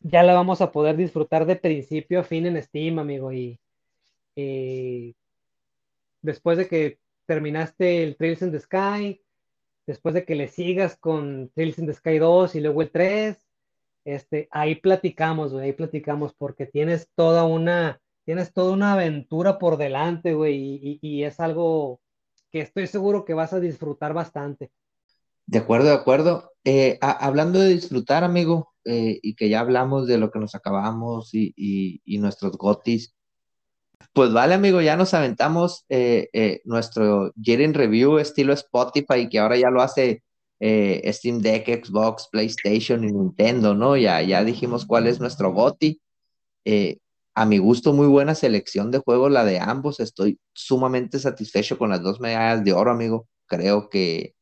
ya 0.00 0.22
la 0.22 0.34
vamos 0.34 0.60
a 0.60 0.72
poder 0.72 0.96
disfrutar 0.96 1.46
de 1.46 1.56
principio 1.56 2.20
a 2.20 2.24
fin 2.24 2.46
en 2.46 2.62
Steam, 2.62 2.98
amigo. 2.98 3.32
Y 3.32 3.58
después 6.22 6.58
de 6.58 6.68
que 6.68 6.98
terminaste 7.26 8.02
el 8.02 8.16
Trails 8.16 8.42
in 8.42 8.52
the 8.52 8.60
Sky, 8.60 9.20
después 9.86 10.14
de 10.14 10.24
que 10.24 10.34
le 10.34 10.48
sigas 10.48 10.96
con 10.96 11.50
Trails 11.54 11.78
in 11.78 11.86
the 11.86 11.94
Sky 11.94 12.18
2 12.18 12.54
y 12.54 12.60
luego 12.60 12.82
el 12.82 12.90
3, 12.90 13.36
este, 14.04 14.48
ahí 14.50 14.76
platicamos, 14.76 15.52
ahí 15.54 15.72
platicamos 15.72 16.32
porque 16.34 16.66
tienes 16.66 17.10
toda 17.14 17.44
una, 17.44 18.00
tienes 18.28 18.52
toda 18.52 18.74
una 18.74 18.92
aventura 18.92 19.58
por 19.58 19.78
delante, 19.78 20.34
güey, 20.34 20.98
y 21.00 21.24
es 21.24 21.40
algo 21.40 21.98
que 22.52 22.60
estoy 22.60 22.86
seguro 22.86 23.24
que 23.24 23.32
vas 23.32 23.54
a 23.54 23.58
disfrutar 23.58 24.12
bastante. 24.12 24.70
De 25.46 25.56
acuerdo, 25.56 25.86
de 25.86 25.94
acuerdo. 25.94 26.52
Eh, 26.62 26.98
hablando 27.00 27.58
de 27.58 27.70
disfrutar, 27.70 28.24
amigo, 28.24 28.74
eh, 28.84 29.18
y 29.22 29.34
que 29.34 29.48
ya 29.48 29.60
hablamos 29.60 30.06
de 30.06 30.18
lo 30.18 30.30
que 30.30 30.40
nos 30.40 30.54
acabamos 30.54 31.30
y, 31.32 32.02
nuestros 32.20 32.58
gotis, 32.58 33.14
pues 34.12 34.30
vale, 34.34 34.52
amigo, 34.52 34.82
ya 34.82 34.94
nos 34.94 35.14
aventamos 35.14 35.86
eh, 35.88 36.60
nuestro 36.66 37.32
Year 37.34 37.62
in 37.62 37.72
Review 37.72 38.18
estilo 38.18 38.52
Spotify, 38.52 39.26
que 39.30 39.38
ahora 39.38 39.56
ya 39.56 39.70
lo 39.70 39.80
hace 39.80 40.22
Steam 40.60 41.38
Deck, 41.38 41.82
Xbox, 41.82 42.28
PlayStation 42.30 43.04
y 43.04 43.10
Nintendo, 43.10 43.74
¿no? 43.74 43.96
Ya, 43.96 44.20
ya 44.20 44.44
dijimos 44.44 44.84
cuál 44.84 45.06
es 45.06 45.18
nuestro 45.18 45.50
goti. 45.54 46.02
A 47.38 47.46
mi 47.46 47.58
gusto, 47.58 47.92
muy 47.92 48.08
buena 48.08 48.34
selección 48.34 48.90
de 48.90 48.98
juegos, 48.98 49.30
la 49.30 49.44
de 49.44 49.60
ambos. 49.60 50.00
Estoy 50.00 50.40
sumamente 50.54 51.20
satisfecho 51.20 51.78
con 51.78 51.90
las 51.90 52.02
dos 52.02 52.18
medallas 52.18 52.64
de 52.64 52.72
oro, 52.72 52.90
amigo. 52.90 53.28
Creo 53.46 53.88
que 53.88 54.34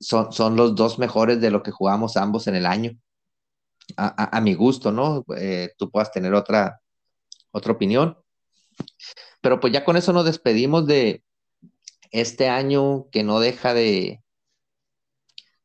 son, 0.00 0.32
son 0.32 0.56
los 0.56 0.74
dos 0.74 0.98
mejores 0.98 1.42
de 1.42 1.50
lo 1.50 1.62
que 1.62 1.70
jugamos 1.70 2.16
ambos 2.16 2.46
en 2.46 2.54
el 2.54 2.64
año. 2.64 2.92
A, 3.98 4.40
mi 4.40 4.54
gusto, 4.54 4.90
¿no? 4.90 5.22
Eh, 5.36 5.72
tú 5.76 5.90
puedas 5.90 6.10
tener 6.12 6.32
otra, 6.32 6.80
otra 7.50 7.72
opinión. 7.72 8.16
Pero 9.42 9.60
pues 9.60 9.70
ya 9.74 9.84
con 9.84 9.98
eso 9.98 10.14
nos 10.14 10.24
despedimos 10.24 10.86
de 10.86 11.22
este 12.10 12.48
año 12.48 13.10
que 13.10 13.22
no 13.22 13.38
deja 13.38 13.74
de, 13.74 14.22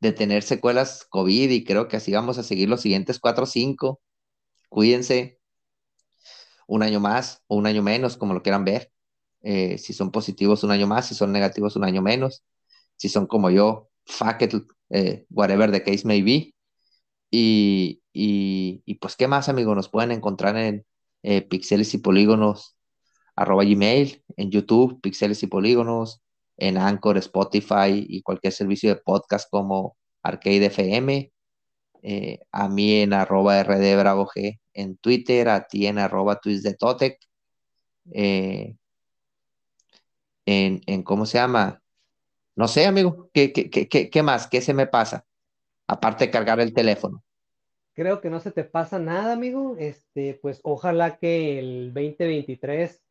de 0.01 0.11
tener 0.11 0.43
secuelas 0.43 1.05
COVID 1.09 1.51
y 1.51 1.63
creo 1.63 1.87
que 1.87 1.95
así 1.97 2.11
vamos 2.11 2.37
a 2.37 2.43
seguir 2.43 2.67
los 2.67 2.81
siguientes 2.81 3.17
cuatro 3.17 3.45
o 3.45 3.47
cinco. 3.47 4.01
Cuídense 4.67 5.36
un 6.67 6.83
año 6.83 6.99
más 6.99 7.43
o 7.47 7.55
un 7.57 7.67
año 7.67 7.83
menos, 7.83 8.17
como 8.17 8.33
lo 8.33 8.43
quieran 8.43 8.65
ver. 8.65 8.91
Eh, 9.41 9.77
si 9.77 9.93
son 9.93 10.11
positivos, 10.11 10.63
un 10.63 10.71
año 10.71 10.87
más, 10.87 11.07
si 11.07 11.15
son 11.15 11.31
negativos, 11.31 11.75
un 11.75 11.85
año 11.85 12.01
menos. 12.01 12.43
Si 12.97 13.09
son 13.09 13.27
como 13.27 13.49
yo, 13.49 13.89
fuck 14.05 14.41
it, 14.41 14.53
eh, 14.89 15.25
whatever 15.29 15.71
the 15.71 15.83
case 15.83 16.05
may 16.05 16.21
be. 16.21 16.53
Y, 17.31 18.01
y, 18.13 18.95
pues, 18.95 19.15
¿qué 19.15 19.27
más, 19.27 19.49
amigo? 19.49 19.75
Nos 19.75 19.89
pueden 19.89 20.11
encontrar 20.11 20.57
en 20.57 20.85
eh, 21.23 21.41
pixeles 21.41 21.93
y 21.93 21.99
polígonos 21.99 22.77
arroba 23.37 23.63
gmail, 23.63 24.23
en 24.35 24.51
YouTube, 24.51 24.99
pixeles 25.01 25.43
y 25.43 25.47
polígonos, 25.47 26.21
en 26.57 26.77
Anchor, 26.77 27.17
Spotify 27.17 28.05
y 28.09 28.21
cualquier 28.23 28.51
servicio 28.51 28.89
de 28.89 28.99
podcast 29.01 29.49
como 29.49 29.95
Arcade 30.23 30.65
FM, 30.65 31.31
eh, 32.01 32.39
a 32.51 32.67
mí 32.67 33.01
en 33.01 33.13
arroba 33.13 33.63
G 33.63 34.59
en 34.77 34.97
Twitter, 34.97 35.49
a 35.49 35.67
ti 35.67 35.87
en 35.87 35.97
arroba 35.97 36.39
de 36.43 36.73
Totec, 36.75 37.19
en, 38.11 38.77
en, 40.45 41.03
¿cómo 41.03 41.25
se 41.25 41.39
llama? 41.39 41.81
No 42.55 42.67
sé, 42.67 42.85
amigo, 42.85 43.29
¿qué, 43.33 43.51
qué, 43.51 43.69
qué, 43.69 44.09
qué 44.09 44.23
más? 44.23 44.47
¿Qué 44.47 44.61
se 44.61 44.73
me 44.73 44.87
pasa? 44.87 45.25
Aparte 45.87 46.25
de 46.25 46.31
cargar 46.31 46.59
el 46.59 46.73
teléfono. 46.73 47.23
Creo 47.93 48.21
que 48.21 48.29
no 48.29 48.39
se 48.39 48.51
te 48.51 48.63
pasa 48.63 48.99
nada, 48.99 49.33
amigo. 49.33 49.75
Este, 49.79 50.39
pues 50.41 50.59
ojalá 50.63 51.17
que 51.17 51.59
el 51.59 51.93
2023 51.93 53.01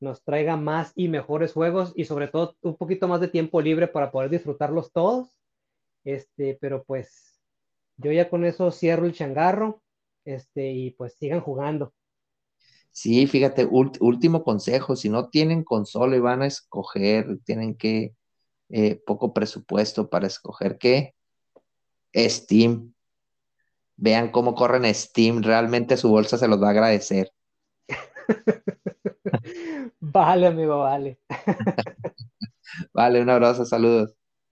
nos 0.00 0.24
traiga 0.24 0.56
más 0.56 0.92
y 0.94 1.08
mejores 1.08 1.52
juegos 1.52 1.92
y 1.94 2.06
sobre 2.06 2.28
todo 2.28 2.56
un 2.62 2.76
poquito 2.76 3.06
más 3.06 3.20
de 3.20 3.28
tiempo 3.28 3.60
libre 3.60 3.86
para 3.86 4.10
poder 4.10 4.30
disfrutarlos 4.30 4.92
todos. 4.92 5.28
Este, 6.04 6.56
pero 6.60 6.82
pues 6.84 7.38
yo 7.98 8.10
ya 8.10 8.30
con 8.30 8.44
eso 8.44 8.70
cierro 8.70 9.04
el 9.04 9.12
changarro. 9.12 9.82
Este, 10.24 10.72
y 10.72 10.90
pues 10.92 11.14
sigan 11.14 11.40
jugando. 11.40 11.92
Sí, 12.92 13.26
fíjate, 13.26 13.66
último 13.66 14.42
consejo, 14.42 14.96
si 14.96 15.08
no 15.08 15.28
tienen 15.28 15.64
consola 15.64 16.16
y 16.16 16.20
van 16.20 16.42
a 16.42 16.46
escoger, 16.46 17.38
tienen 17.44 17.76
que 17.76 18.14
eh, 18.68 19.00
poco 19.06 19.32
presupuesto 19.32 20.10
para 20.10 20.26
escoger 20.26 20.76
qué. 20.78 21.14
Steam. 22.14 22.94
Vean 23.96 24.30
cómo 24.32 24.54
corren 24.54 24.92
Steam. 24.94 25.42
Realmente 25.42 25.96
su 25.96 26.08
bolsa 26.10 26.38
se 26.38 26.48
los 26.48 26.60
va 26.62 26.68
a 26.68 26.70
agradecer. 26.70 27.30
vale, 30.00 30.46
amigo, 30.46 30.78
vale. 30.78 31.18
vale, 32.92 33.22
un 33.22 33.30
abrazo, 33.30 33.64
saludos. 33.64 34.19